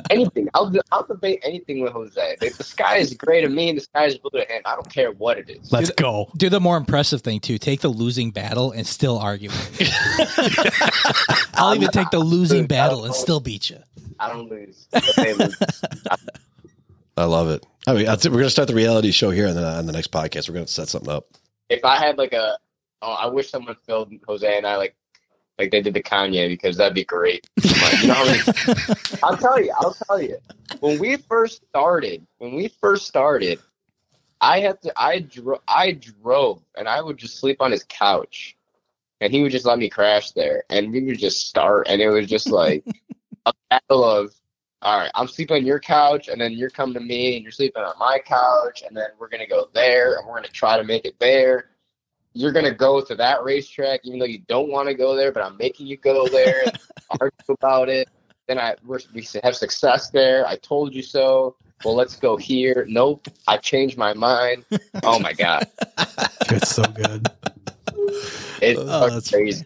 Anything. 0.10 0.48
I'll 0.54 0.72
I'll 0.90 1.06
debate 1.06 1.40
anything 1.44 1.80
with 1.80 1.92
Jose. 1.92 2.36
The, 2.40 2.50
the 2.50 2.64
sky 2.64 2.96
is 2.98 3.14
gray 3.14 3.40
to 3.40 3.48
me, 3.48 3.70
and 3.70 3.78
the 3.78 3.82
sky 3.82 4.04
is 4.04 4.18
blue 4.18 4.30
to 4.40 4.52
him. 4.52 4.62
I 4.64 4.74
don't 4.74 4.90
care 4.90 5.12
what 5.12 5.38
it 5.38 5.48
is. 5.48 5.72
Let's 5.72 5.90
go. 5.90 6.30
Do 6.36 6.50
the 6.50 6.60
more 6.60 6.76
impressive 6.76 7.22
thing 7.22 7.40
too. 7.40 7.56
Take 7.56 7.80
the 7.80 7.88
losing 7.88 8.30
battle 8.30 8.72
and 8.72 8.86
still 8.86 9.18
argue. 9.18 9.50
I'll 11.54 11.74
even 11.74 11.88
take 11.88 12.10
the 12.10 12.20
losing 12.22 12.66
battle 12.66 13.04
and 13.04 13.14
still 13.14 13.40
beat 13.40 13.70
you. 13.70 13.78
I 14.20 14.28
don't 14.28 14.50
lose. 14.50 14.86
If 14.92 15.16
they 15.16 15.32
lose. 15.32 15.56
I 17.16 17.24
love 17.24 17.48
it. 17.48 17.64
I 17.86 17.94
mean, 17.94 18.08
I 18.08 18.12
we're 18.14 18.30
going 18.30 18.44
to 18.44 18.50
start 18.50 18.68
the 18.68 18.74
reality 18.74 19.10
show 19.10 19.30
here 19.30 19.48
on 19.48 19.54
the, 19.54 19.66
on 19.66 19.86
the 19.86 19.92
next 19.92 20.10
podcast. 20.12 20.48
We're 20.48 20.54
going 20.54 20.66
to 20.66 20.72
set 20.72 20.88
something 20.88 21.10
up. 21.10 21.26
if 21.68 21.84
I 21.84 21.98
had 21.98 22.16
like 22.16 22.32
a, 22.32 22.56
oh, 23.02 23.12
I 23.12 23.26
wish 23.26 23.50
someone 23.50 23.76
filmed 23.86 24.20
Jose 24.26 24.56
and 24.56 24.66
I 24.66 24.76
like, 24.76 24.94
like 25.62 25.70
they 25.70 25.80
did 25.80 25.94
to 25.94 26.02
Kanye 26.02 26.48
because 26.48 26.76
that'd 26.76 26.94
be 26.94 27.04
great. 27.04 27.48
Like, 27.64 28.02
you 28.02 28.08
know 28.08 28.24
many, 28.24 28.40
I'll 29.22 29.36
tell 29.36 29.62
you, 29.62 29.72
I'll 29.78 29.94
tell 30.06 30.20
you. 30.20 30.36
When 30.80 30.98
we 30.98 31.16
first 31.16 31.62
started, 31.68 32.26
when 32.38 32.54
we 32.54 32.68
first 32.80 33.06
started, 33.06 33.60
I 34.40 34.60
had 34.60 34.82
to, 34.82 34.92
I 34.96 35.20
drove, 35.20 35.60
I 35.68 35.92
drove, 35.92 36.62
and 36.76 36.88
I 36.88 37.00
would 37.00 37.16
just 37.16 37.38
sleep 37.38 37.58
on 37.60 37.70
his 37.70 37.84
couch, 37.84 38.56
and 39.20 39.32
he 39.32 39.42
would 39.42 39.52
just 39.52 39.66
let 39.66 39.78
me 39.78 39.88
crash 39.88 40.32
there, 40.32 40.64
and 40.68 40.92
we 40.92 41.02
would 41.04 41.18
just 41.18 41.46
start, 41.46 41.86
and 41.88 42.02
it 42.02 42.10
was 42.10 42.26
just 42.26 42.48
like 42.48 42.84
a 43.46 43.52
battle 43.70 44.04
of. 44.04 44.34
All 44.84 44.98
right, 44.98 45.12
I'm 45.14 45.28
sleeping 45.28 45.58
on 45.58 45.64
your 45.64 45.78
couch, 45.78 46.26
and 46.26 46.40
then 46.40 46.54
you're 46.54 46.68
coming 46.68 46.94
to 46.94 47.00
me, 47.00 47.36
and 47.36 47.44
you're 47.44 47.52
sleeping 47.52 47.84
on 47.84 47.96
my 48.00 48.18
couch, 48.18 48.82
and 48.84 48.96
then 48.96 49.10
we're 49.16 49.28
gonna 49.28 49.46
go 49.46 49.68
there, 49.72 50.16
and 50.16 50.26
we're 50.26 50.34
gonna 50.34 50.48
try 50.48 50.76
to 50.76 50.82
make 50.82 51.04
it 51.04 51.14
there. 51.20 51.66
You're 52.34 52.52
gonna 52.52 52.74
go 52.74 53.00
to 53.02 53.14
that 53.16 53.42
racetrack, 53.44 54.00
even 54.04 54.18
though 54.18 54.24
you 54.26 54.38
don't 54.48 54.70
want 54.70 54.88
to 54.88 54.94
go 54.94 55.14
there, 55.14 55.32
but 55.32 55.42
I'm 55.42 55.56
making 55.56 55.86
you 55.86 55.96
go 55.98 56.26
there. 56.28 56.62
and 56.64 56.78
argue 57.20 57.38
about 57.48 57.88
it. 57.88 58.08
Then 58.48 58.58
I 58.58 58.74
we're, 58.84 59.00
we 59.14 59.26
have 59.44 59.54
success 59.54 60.10
there. 60.10 60.46
I 60.46 60.56
told 60.56 60.94
you 60.94 61.02
so. 61.02 61.56
Well, 61.84 61.94
let's 61.94 62.16
go 62.16 62.36
here. 62.36 62.86
Nope, 62.88 63.26
I 63.48 63.56
changed 63.56 63.98
my 63.98 64.14
mind. 64.14 64.64
Oh 65.02 65.18
my 65.18 65.32
god, 65.32 65.66
It's 66.50 66.70
so 66.70 66.84
good. 66.84 67.28
it's 68.60 68.78
Oh, 68.80 69.10
that's 69.10 69.30
crazy. 69.30 69.64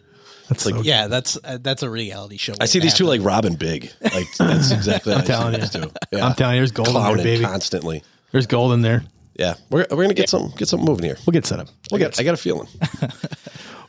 That's 0.49 0.63
so 0.63 0.81
Yeah, 0.81 1.07
that's 1.07 1.37
uh, 1.43 1.57
that's 1.61 1.83
a 1.83 1.89
reality 1.89 2.37
show. 2.37 2.53
I 2.59 2.65
see 2.65 2.79
these 2.79 2.93
two 2.93 3.05
like 3.05 3.21
Robin 3.21 3.55
Big. 3.55 3.91
Like 4.01 4.27
that's 4.37 4.71
exactly. 4.71 5.13
I'm 5.13 5.19
what 5.19 5.29
I 5.29 5.33
see 5.33 5.33
telling 5.33 5.53
you. 5.53 5.59
these 5.59 5.69
two. 5.69 5.79
good. 5.81 5.91
Yeah, 6.11 6.25
I'm 6.25 6.35
telling 6.35 6.55
you, 6.55 6.59
there's 6.61 6.71
gold 6.71 6.89
in 6.89 6.93
there, 6.95 7.17
baby. 7.17 7.43
constantly. 7.43 8.03
There's 8.31 8.47
gold 8.47 8.73
in 8.73 8.81
there. 8.81 9.03
Yeah, 9.37 9.53
we're 9.69 9.85
we're 9.91 10.03
gonna 10.03 10.13
get 10.13 10.29
some 10.29 10.51
get 10.57 10.67
something 10.67 10.85
moving 10.87 11.05
here. 11.05 11.17
We'll 11.25 11.31
get 11.33 11.45
set 11.45 11.59
up. 11.59 11.67
I 11.93 11.97
got, 11.99 12.19
I 12.19 12.23
got 12.23 12.33
a 12.33 12.37
feeling. 12.37 12.67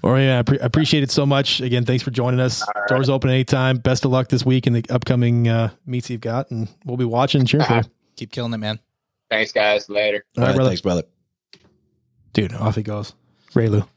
Or 0.01 0.17
yeah, 0.21 0.39
I 0.39 0.43
pre- 0.43 0.61
appreciate 0.61 1.03
it 1.03 1.11
so 1.11 1.27
much. 1.27 1.61
Again, 1.61 1.85
thanks 1.85 2.05
for 2.05 2.13
joining 2.13 2.39
us. 2.39 2.63
All 2.63 2.73
right. 2.77 2.89
Doors 2.89 3.09
open 3.11 3.31
anytime. 3.31 3.79
Best 3.79 4.05
of 4.05 4.13
luck 4.13 4.29
this 4.29 4.47
week 4.47 4.69
in 4.69 4.73
the 4.73 4.85
upcoming 4.91 5.49
uh, 5.49 5.71
meets 5.87 6.09
you've 6.09 6.21
got, 6.21 6.53
and 6.53 6.69
we'll 6.85 6.97
be 6.97 7.05
watching 7.05 7.41
and 7.41 7.49
cheering 7.49 7.67
for 7.67 7.75
you. 7.79 7.83
Keep 8.15 8.31
killing 8.31 8.55
it, 8.55 8.59
man. 8.59 8.79
Thanks, 9.29 9.51
guys. 9.51 9.89
Later. 9.89 10.25
All 10.37 10.43
right, 10.43 10.43
All 10.43 10.47
right, 10.51 10.55
brother. 10.55 10.71
thanks, 10.71 10.81
brother. 10.83 11.03
Dude, 12.33 12.53
off 12.55 12.77
he 12.77 12.85
goes. 12.85 13.13
Reylu, 13.55 13.89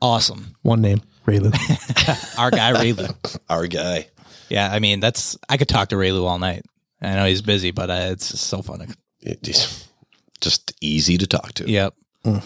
Awesome. 0.00 0.54
one 0.62 0.80
name. 0.80 1.00
Reylu. 1.26 1.52
Our 2.38 2.52
guy 2.52 2.72
Reylu. 2.74 3.38
Our 3.48 3.66
guy. 3.66 4.06
Yeah, 4.48 4.70
I 4.72 4.78
mean 4.78 5.00
that's 5.00 5.36
I 5.48 5.56
could 5.56 5.68
talk 5.68 5.88
to 5.88 5.96
Reylu 5.96 6.24
all 6.24 6.38
night. 6.38 6.64
I 7.02 7.16
know 7.16 7.26
he's 7.26 7.42
busy, 7.42 7.72
but 7.72 7.90
uh, 7.90 8.08
it's 8.12 8.30
just 8.30 8.46
so 8.46 8.62
fun. 8.62 8.78
To, 8.78 8.96
It- 9.22 9.44
he's 9.44 9.88
just 10.40 10.72
easy 10.80 11.18
to 11.18 11.26
talk 11.26 11.52
to. 11.54 11.68
yep. 11.70 11.94
Mm. 12.24 12.42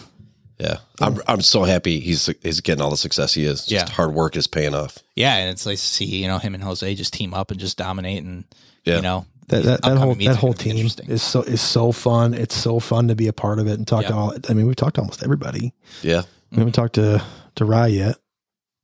Yeah. 0.59 0.77
I'm 1.01 1.19
I'm 1.27 1.41
so 1.41 1.63
happy 1.63 1.99
he's 1.99 2.29
he's 2.41 2.61
getting 2.61 2.81
all 2.81 2.91
the 2.91 2.97
success 2.97 3.33
he 3.33 3.43
is. 3.43 3.65
Just 3.65 3.71
Yeah. 3.89 3.93
hard 3.93 4.13
work 4.13 4.35
is 4.37 4.47
paying 4.47 4.73
off. 4.75 4.97
Yeah, 5.15 5.35
and 5.35 5.49
it's 5.49 5.65
nice 5.65 5.81
to 5.81 5.87
see 5.87 6.05
you 6.05 6.27
know 6.27 6.37
him 6.37 6.53
and 6.53 6.63
Jose 6.63 6.93
just 6.95 7.13
team 7.13 7.33
up 7.33 7.51
and 7.51 7.59
just 7.59 7.77
dominate, 7.77 8.23
and 8.23 8.45
Yeah. 8.85 8.97
you 8.97 9.01
know 9.01 9.25
That, 9.47 9.63
that, 9.63 9.81
that 9.81 9.97
whole 9.97 10.15
that 10.15 10.35
whole 10.37 10.53
team 10.53 10.87
is 11.07 11.21
so 11.21 11.41
is 11.41 11.59
so 11.59 11.91
fun. 11.91 12.33
It's 12.33 12.55
so 12.55 12.79
fun 12.79 13.07
to 13.09 13.15
be 13.15 13.27
a 13.27 13.33
part 13.33 13.59
of 13.59 13.67
it 13.67 13.73
and 13.73 13.85
talk 13.87 14.05
to 14.05 14.13
all. 14.15 14.33
I 14.47 14.53
mean, 14.53 14.67
we've 14.67 14.75
talked 14.75 14.95
to 14.95 15.01
almost 15.01 15.23
everybody. 15.23 15.73
Yeah. 16.01 16.21
We 16.51 16.59
haven't 16.59 16.73
talked 16.73 16.95
to 16.95 17.21
to 17.55 17.65
Rye 17.65 17.87
yet, 17.87 18.17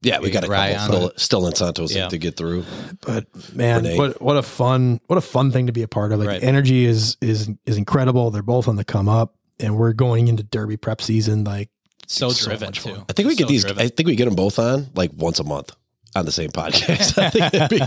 Yeah, 0.01 0.19
we 0.19 0.25
We 0.27 0.31
got 0.31 0.43
a 0.43 0.47
got 0.47 0.53
Ryan. 0.53 0.77
couple 0.77 0.95
still, 0.95 1.11
still 1.17 1.47
in 1.47 1.55
Santos 1.55 1.93
Yeah. 1.93 2.07
to 2.07 2.17
get 2.17 2.37
through. 2.37 2.63
but 3.01 3.25
man, 3.53 3.83
Renee. 3.83 3.97
what 3.97 4.21
what 4.21 4.37
a 4.37 4.41
fun 4.43 5.01
what 5.07 5.17
a 5.17 5.21
fun 5.21 5.51
thing 5.51 5.67
to 5.67 5.73
be 5.73 5.81
a 5.83 5.87
part 5.87 6.11
of. 6.13 6.19
Like 6.19 6.27
Right. 6.29 6.43
energy 6.43 6.85
is 6.85 7.17
is 7.21 7.49
is 7.65 7.77
incredible. 7.77 8.31
They're 8.31 8.41
both 8.41 8.67
on 8.69 8.75
the 8.77 8.85
come 8.85 9.09
up, 9.09 9.35
and 9.59 9.75
we're 9.77 9.93
going 9.93 10.27
into 10.29 10.43
Derby 10.43 10.77
prep 10.77 11.01
season. 11.01 11.43
Like 11.43 11.69
so 12.07 12.29
so 12.29 12.47
driven 12.49 12.67
much 12.67 12.79
too. 12.81 12.95
fun. 12.95 13.05
I 13.09 13.13
think 13.13 13.27
we 13.27 13.35
get 13.35 13.47
these 13.49 13.63
driven. 13.65 13.83
I 13.83 13.89
think 13.89 14.07
we 14.07 14.15
get 14.15 14.25
them 14.25 14.35
both 14.35 14.57
on 14.57 14.87
like 14.95 15.11
once 15.17 15.39
a 15.39 15.43
month 15.43 15.75
on 16.15 16.25
the 16.25 16.31
same 16.31 16.49
podcast. 16.49 17.17
I 17.21 17.29
think 17.29 17.51
that'd 17.51 17.69
be, 17.69 17.81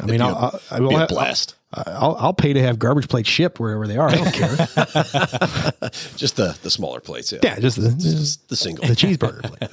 I 0.00 0.06
mean, 0.06 0.20
I'll, 0.22 0.36
I'll, 0.36 0.60
I 0.70 0.80
will 0.80 0.90
be 0.90 0.94
a 0.94 0.98
have, 1.00 1.08
blast. 1.08 1.54
I'll 1.72 2.16
I'll 2.18 2.32
pay 2.34 2.54
to 2.54 2.62
have 2.62 2.78
garbage 2.78 3.08
plates 3.08 3.28
shipped 3.28 3.60
wherever 3.60 3.86
they 3.86 3.96
are. 3.98 4.08
I 4.08 4.14
don't 4.14 4.32
care. 4.32 4.56
Just 6.16 6.36
the 6.36 6.56
the 6.62 6.70
smaller 6.70 7.00
plates, 7.00 7.30
yeah. 7.32 7.40
yeah, 7.42 7.58
just 7.58 7.80
the, 7.80 7.90
just 7.90 8.16
Just 8.16 8.48
the 8.48 8.56
single. 8.56 8.86
the 8.86 8.94
cheeseburger 8.94 9.42
plate. 9.42 9.70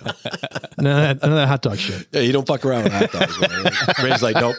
none, 0.77 0.87
of 0.87 1.19
that, 1.19 1.21
none 1.21 1.31
of 1.31 1.37
that 1.37 1.47
hot 1.47 1.61
dog 1.61 1.77
shit. 1.77 2.07
Yeah, 2.11 2.21
you 2.21 2.31
don't 2.33 2.45
fuck 2.45 2.65
around 2.65 2.83
with 2.83 2.93
hot 2.93 3.11
dogs. 3.11 3.39
man. 3.39 3.71
Ray's 4.03 4.21
like, 4.21 4.35
nope. 4.35 4.55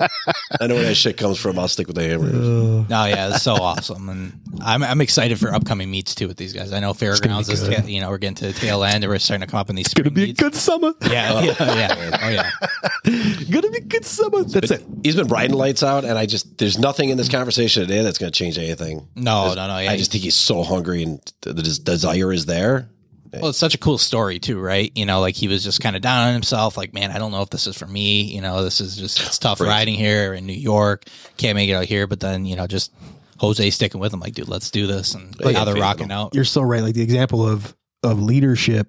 I 0.61 0.66
know 0.66 0.74
where 0.76 0.84
that 0.84 0.95
shit 0.97 1.16
comes 1.18 1.39
from. 1.39 1.59
I'll 1.59 1.68
stick 1.68 1.87
with 1.87 1.97
the 1.97 2.05
hamburgers. 2.09 2.37
oh, 2.41 2.87
yeah, 2.89 3.28
it's 3.28 3.43
so 3.43 3.55
awesome, 3.55 4.09
and 4.09 4.32
I'm 4.64 4.82
I'm 4.82 5.01
excited 5.01 5.39
for 5.39 5.53
upcoming 5.53 5.91
meets 5.91 6.14
too 6.14 6.28
with 6.28 6.37
these 6.39 6.53
guys. 6.53 6.72
I 6.72 6.80
know 6.80 6.95
Fairgrounds 6.95 7.49
is 7.49 7.68
good. 7.68 7.76
ta- 7.82 7.87
you 7.87 8.01
know 8.01 8.09
we're 8.11 8.18
getting 8.18 8.37
to 8.37 8.47
the 8.47 8.53
tail 8.55 8.82
end, 8.82 9.05
and 9.05 9.11
we're 9.12 9.18
starting 9.18 9.47
to 9.47 9.51
come 9.51 9.61
up 9.61 9.68
in 9.70 9.76
these. 9.76 9.87
It's 9.87 9.95
Gonna 9.95 10.11
spring 10.11 10.24
be 10.26 10.30
a 10.30 10.34
good 10.34 10.55
summer. 10.55 10.95
Yeah, 11.03 11.41
yeah, 11.43 11.55
yeah. 11.59 12.18
Oh 12.22 12.28
yeah. 12.30 12.51
Oh, 12.64 13.45
gonna 13.51 13.70
be 13.70 13.78
a 13.78 13.82
good 13.82 14.05
summer. 14.05 14.43
That's 14.45 14.70
it. 14.70 14.84
He's 15.03 15.16
been 15.16 15.28
riding 15.28 15.57
lights 15.57 15.82
out, 15.82 16.05
and 16.05 16.18
I 16.18 16.26
just 16.26 16.59
there's 16.59 16.78
nothing 16.78 17.11
in 17.11 17.16
this 17.18 17.26
conversation 17.29 17.83
today 17.87 18.03
that's 18.03 18.18
going 18.18 18.33
to 18.33 18.39
change 18.39 18.59
anything. 18.59 19.09
No, 19.14 19.55
no, 19.55 19.66
no. 19.68 19.79
Yeah, 19.79 19.91
I 19.91 19.97
just 19.97 20.12
think 20.12 20.24
he's 20.24 20.35
so 20.35 20.62
hungry, 20.62 21.03
and 21.03 21.20
the, 21.43 21.53
the 21.53 21.62
desire 21.62 22.33
is 22.33 22.47
there. 22.47 22.89
Well, 23.33 23.51
it's 23.51 23.59
such 23.59 23.74
a 23.74 23.79
cool 23.79 23.99
story 23.99 24.39
too, 24.39 24.59
right? 24.59 24.91
You 24.95 25.05
know, 25.05 25.20
like 25.20 25.35
he 25.35 25.47
was 25.47 25.62
just 25.62 25.81
kind 25.83 25.95
of 25.95 26.01
down 26.01 26.29
on 26.29 26.33
himself, 26.33 26.77
like, 26.79 26.95
man, 26.95 27.11
I 27.11 27.18
don't 27.18 27.33
know 27.33 27.43
if 27.43 27.51
this 27.51 27.66
is 27.66 27.77
for 27.77 27.87
me. 27.87 28.22
You 28.22 28.41
know, 28.41 28.62
this 28.64 28.81
is 28.81 28.97
just 28.97 29.20
it's 29.20 29.39
tough 29.39 29.59
Crazy. 29.59 29.68
riding 29.68 29.95
here 29.95 30.33
in 30.33 30.47
New 30.47 30.55
York. 30.55 31.05
Can't 31.37 31.55
make 31.55 31.68
it 31.68 31.74
out 31.74 31.85
here, 31.85 32.07
but 32.07 32.18
then 32.20 32.47
you 32.47 32.57
know, 32.57 32.66
just 32.66 32.95
Jose 33.39 33.68
sticking 33.70 34.01
with 34.01 34.14
him, 34.14 34.20
like, 34.20 34.33
dude, 34.33 34.49
let's 34.49 34.70
do 34.70 34.87
this, 34.87 35.14
and 35.14 35.39
Like, 35.39 35.53
now 35.55 35.66
they're 35.66 35.74
rocking 35.74 36.11
out. 36.11 36.35
You're 36.35 36.45
so 36.45 36.62
right. 36.62 36.83
Like 36.83 36.95
the 36.95 37.03
example 37.03 37.47
of 37.47 37.77
of 38.03 38.22
leadership 38.22 38.89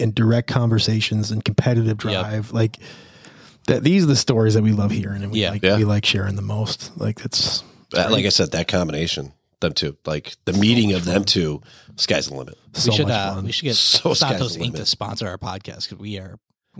and 0.00 0.14
direct 0.14 0.48
conversations 0.48 1.30
and 1.30 1.44
competitive 1.44 1.98
drive. 1.98 2.50
Like 2.52 2.78
that. 3.66 3.82
These 3.82 4.04
are 4.04 4.06
the 4.06 4.16
stories 4.16 4.54
that 4.54 4.62
we 4.62 4.72
love 4.72 4.90
hearing, 4.90 5.22
and 5.22 5.30
we 5.32 5.42
Yeah. 5.42 5.50
like 5.50 5.62
Yeah. 5.62 5.76
we 5.76 5.84
like 5.84 6.06
sharing 6.06 6.36
the 6.36 6.42
most. 6.42 6.92
Like 6.96 7.22
it's 7.26 7.62
Uh, 7.94 8.08
like 8.10 8.26
I 8.26 8.30
said, 8.30 8.52
that 8.52 8.68
combination, 8.68 9.32
them 9.60 9.72
two, 9.72 9.96
like 10.06 10.36
the 10.44 10.52
meeting 10.52 10.92
of 10.92 11.04
them 11.04 11.24
two, 11.24 11.62
sky's 11.96 12.28
the 12.28 12.34
limit. 12.34 12.56
so 12.74 12.90
we 12.90 12.96
should 12.96 13.08
much 13.08 13.16
uh, 13.16 13.34
fun. 13.34 13.44
we 13.44 13.52
should 13.52 13.64
get 13.64 13.76
So 13.76 14.14
sky's 14.14 14.30
Santos 14.30 14.54
the 14.54 14.60
Inc. 14.60 14.64
limit. 14.64 14.80
to 14.80 14.86
sponsor 14.86 15.28
our 15.28 15.38
podcast 15.38 15.88
because 15.88 15.98
we 15.98 16.18
are 16.18 16.38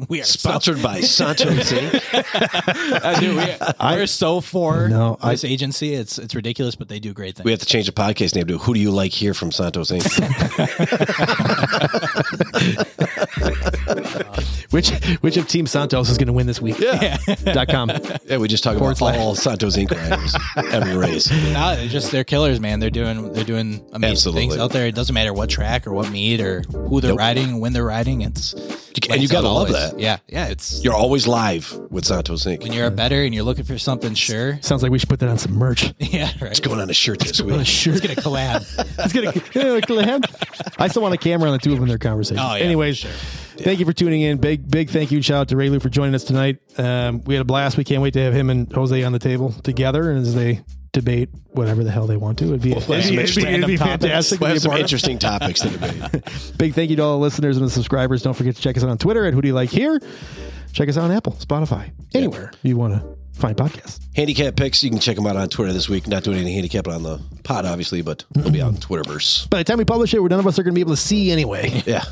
we 0.08 0.22
are 0.22 0.24
Sponsored 0.24 0.82
by 0.82 1.00
Santos. 1.02 1.48
Inc. 1.72 2.00
So, 2.00 2.96
uh, 3.06 3.20
dude, 3.20 3.36
we, 3.36 3.42
I- 3.78 3.96
we're 3.96 4.06
so 4.06 4.40
for 4.40 4.88
No, 4.88 5.18
I- 5.20 5.32
this 5.32 5.44
agency. 5.44 5.92
It's 5.94 6.18
it's 6.18 6.34
ridiculous, 6.34 6.76
but 6.76 6.88
they 6.88 6.98
do 6.98 7.12
great 7.12 7.36
things. 7.36 7.44
We 7.44 7.50
have 7.50 7.60
to 7.60 7.66
change 7.66 7.84
the 7.86 7.92
podcast 7.92 8.34
name 8.34 8.46
to 8.46 8.56
"Who 8.56 8.72
Do 8.72 8.80
You 8.80 8.90
Like 8.90 9.12
Here 9.12 9.34
from 9.34 9.52
Santos 9.52 9.90
Inc." 9.90 10.02
which 14.70 14.90
which 15.20 15.36
of 15.36 15.46
Team 15.48 15.66
Santos 15.66 16.08
is 16.10 16.18
going 16.18 16.26
to 16.28 16.32
win 16.32 16.46
this 16.46 16.60
week? 16.60 16.78
yeah, 16.78 17.16
Dot 17.44 17.68
com. 17.68 17.90
yeah. 18.24 18.36
We 18.38 18.48
just 18.48 18.64
talk 18.64 18.76
about 18.76 18.96
slash. 18.98 19.18
all 19.18 19.34
Santos 19.34 19.76
Inc. 19.76 19.90
riders 19.90 20.34
every 20.72 20.96
race. 20.96 21.30
No, 21.52 21.76
they're 21.76 21.88
just 21.88 22.10
they're 22.12 22.24
killers, 22.24 22.60
man. 22.60 22.80
They're 22.80 22.90
doing 22.90 23.32
they're 23.32 23.44
doing 23.44 23.84
amazing 23.92 24.12
Absolutely. 24.12 24.42
things 24.48 24.56
out 24.58 24.72
there. 24.72 24.86
It 24.86 24.94
doesn't 24.94 25.12
matter 25.14 25.32
what 25.34 25.50
track 25.50 25.86
or 25.86 25.92
what 25.92 26.10
meet 26.10 26.40
or 26.40 26.62
who 26.62 27.00
they're 27.00 27.10
Nope. 27.10 27.18
riding, 27.18 27.60
when 27.60 27.72
they're 27.72 27.84
riding. 27.84 28.22
It's 28.22 28.54
and 29.10 29.20
you 29.22 29.28
gotta 29.28 29.48
love 29.48 29.68
always. 29.68 29.72
that. 29.74 29.98
Yeah, 30.00 30.18
yeah. 30.28 30.46
It's 30.48 30.82
You're 30.84 30.94
always 30.94 31.26
live 31.26 31.72
with 31.90 32.04
Santos 32.06 32.44
Inc. 32.46 32.62
when 32.62 32.72
you're 32.72 32.86
a 32.86 32.90
better 32.90 33.22
and 33.24 33.34
you're 33.34 33.44
looking 33.44 33.64
for 33.64 33.78
something. 33.78 34.14
Sure, 34.14 34.58
Sounds 34.62 34.82
like 34.82 34.92
we 34.92 34.98
should 34.98 35.08
put 35.08 35.20
that 35.20 35.28
on 35.28 35.38
some 35.38 35.54
merch. 35.54 35.92
yeah, 35.98 36.26
right. 36.32 36.42
What's 36.42 36.60
going 36.60 36.80
on 36.80 36.88
a 36.88 36.94
shirt 36.94 37.20
this 37.20 37.40
week? 37.40 37.54
A 37.56 37.64
shirt. 37.64 37.96
It's 37.96 38.06
gonna 38.06 38.20
collab. 38.20 38.64
It's 38.98 39.12
gonna. 39.12 39.32
yeah, 39.54 39.72
like, 39.72 39.88
him. 40.06 40.20
I 40.78 40.88
still 40.88 41.02
want 41.02 41.14
a 41.14 41.18
camera 41.18 41.48
on 41.48 41.52
the 41.54 41.58
two 41.58 41.70
of 41.70 41.76
them 41.76 41.84
in 41.84 41.88
their 41.88 41.98
conversation. 41.98 42.41
Oh, 42.42 42.54
yeah, 42.56 42.64
Anyways, 42.64 42.98
sure. 42.98 43.10
thank 43.10 43.78
you 43.80 43.86
for 43.86 43.92
tuning 43.92 44.22
in. 44.22 44.38
Big 44.38 44.68
big 44.70 44.90
thank 44.90 45.10
you. 45.10 45.22
Shout 45.22 45.40
out 45.42 45.48
to 45.48 45.56
Reylu 45.56 45.80
for 45.80 45.88
joining 45.88 46.14
us 46.14 46.24
tonight. 46.24 46.58
Um, 46.78 47.22
we 47.24 47.34
had 47.34 47.42
a 47.42 47.44
blast. 47.44 47.76
We 47.76 47.84
can't 47.84 48.02
wait 48.02 48.14
to 48.14 48.20
have 48.22 48.34
him 48.34 48.50
and 48.50 48.72
Jose 48.72 49.02
on 49.02 49.12
the 49.12 49.18
table 49.18 49.52
together 49.62 50.10
and 50.10 50.20
as 50.20 50.34
they 50.34 50.60
debate 50.92 51.30
whatever 51.52 51.82
the 51.84 51.90
hell 51.90 52.06
they 52.06 52.18
want 52.18 52.38
to. 52.38 52.44
It'd 52.48 52.60
be, 52.62 52.72
it'd 52.76 52.86
be, 52.88 52.94
it'd 52.94 53.34
be, 53.36 53.42
it'd 53.46 53.66
be 53.66 53.76
fantastic. 53.78 54.40
We 54.40 54.46
be 54.48 54.52
have 54.52 54.62
some 54.62 54.72
interesting 54.76 55.18
topics 55.18 55.60
to 55.60 55.70
debate. 55.70 56.54
Big 56.58 56.74
thank 56.74 56.90
you 56.90 56.96
to 56.96 57.02
all 57.02 57.12
the 57.18 57.22
listeners 57.22 57.56
and 57.56 57.64
the 57.66 57.70
subscribers. 57.70 58.22
Don't 58.22 58.34
forget 58.34 58.56
to 58.56 58.60
check 58.62 58.76
us 58.76 58.82
out 58.84 58.90
on 58.90 58.98
Twitter 58.98 59.24
at 59.24 59.32
Who 59.34 59.40
Do 59.40 59.48
You 59.48 59.54
Like 59.54 59.70
Here. 59.70 60.00
Check 60.72 60.88
us 60.88 60.96
out 60.98 61.04
on 61.04 61.10
Apple, 61.12 61.32
Spotify, 61.34 61.90
anywhere 62.14 62.50
you 62.62 62.76
want 62.78 62.94
to 62.94 63.16
find 63.38 63.56
podcasts. 63.56 64.00
handicap 64.14 64.56
picks, 64.56 64.82
you 64.82 64.90
can 64.90 64.98
check 64.98 65.16
them 65.16 65.26
out 65.26 65.36
on 65.36 65.48
Twitter 65.48 65.72
this 65.72 65.88
week. 65.88 66.06
Not 66.06 66.24
doing 66.24 66.38
any 66.38 66.52
handicap 66.54 66.88
on 66.88 67.02
the 67.02 67.20
pod, 67.44 67.64
obviously, 67.66 68.00
but 68.02 68.24
they'll 68.32 68.50
be 68.50 68.60
on 68.62 68.74
Twitterverse. 68.78 69.48
By 69.50 69.58
the 69.58 69.64
time 69.64 69.78
we 69.78 69.84
publish 69.84 70.12
it, 70.14 70.20
none 70.22 70.38
of 70.38 70.46
us 70.46 70.58
are 70.58 70.62
going 70.62 70.72
to 70.72 70.74
be 70.74 70.80
able 70.80 70.92
to 70.92 70.96
see 71.00 71.30
anyway. 71.30 71.82
Yeah, 71.86 72.04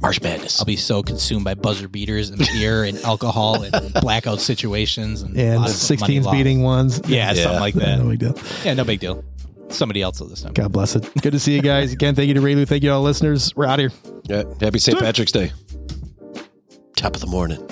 March 0.00 0.20
Madness. 0.20 0.60
I'll 0.60 0.66
be 0.66 0.76
so 0.76 1.02
consumed 1.02 1.44
by 1.44 1.54
buzzer 1.54 1.88
beaters 1.88 2.28
and 2.30 2.38
beer 2.38 2.84
and 2.84 2.98
alcohol 3.00 3.62
and 3.62 3.92
blackout 4.02 4.40
situations 4.40 5.22
and, 5.22 5.36
And 5.38 5.60
lots 5.60 5.90
of 5.90 6.00
money 6.00 6.20
16s 6.20 6.30
beating 6.32 6.62
ones. 6.62 7.00
Yeah, 7.06 7.32
Yeah. 7.32 7.42
something 7.44 7.60
like 7.60 7.74
that. 7.74 7.98
No 7.98 8.08
big 8.10 8.18
deal. 8.18 8.38
Yeah, 8.64 8.74
no 8.74 8.84
big 8.84 9.00
deal. 9.00 9.24
Somebody 9.70 10.02
else 10.02 10.20
will 10.20 10.28
this 10.28 10.42
time. 10.42 10.52
God 10.52 10.72
bless 10.72 10.94
it. 10.94 11.10
Good 11.22 11.32
to 11.32 11.40
see 11.40 11.54
you 11.54 11.62
guys. 11.62 11.92
Again, 11.92 12.14
thank 12.14 12.28
you 12.28 12.34
to 12.34 12.40
Reylu. 12.40 12.68
Thank 12.68 12.82
you 12.82 12.90
to 12.90 12.94
all 12.96 13.02
listeners. 13.02 13.56
We're 13.56 13.64
out 13.66 13.78
here. 13.78 13.90
Yeah, 14.24 14.44
happy 14.60 14.78
St. 14.78 14.98
Patrick's 14.98 15.32
Day. 15.32 15.52
Top 16.96 17.14
of 17.14 17.20
the 17.22 17.26
morning. 17.26 17.66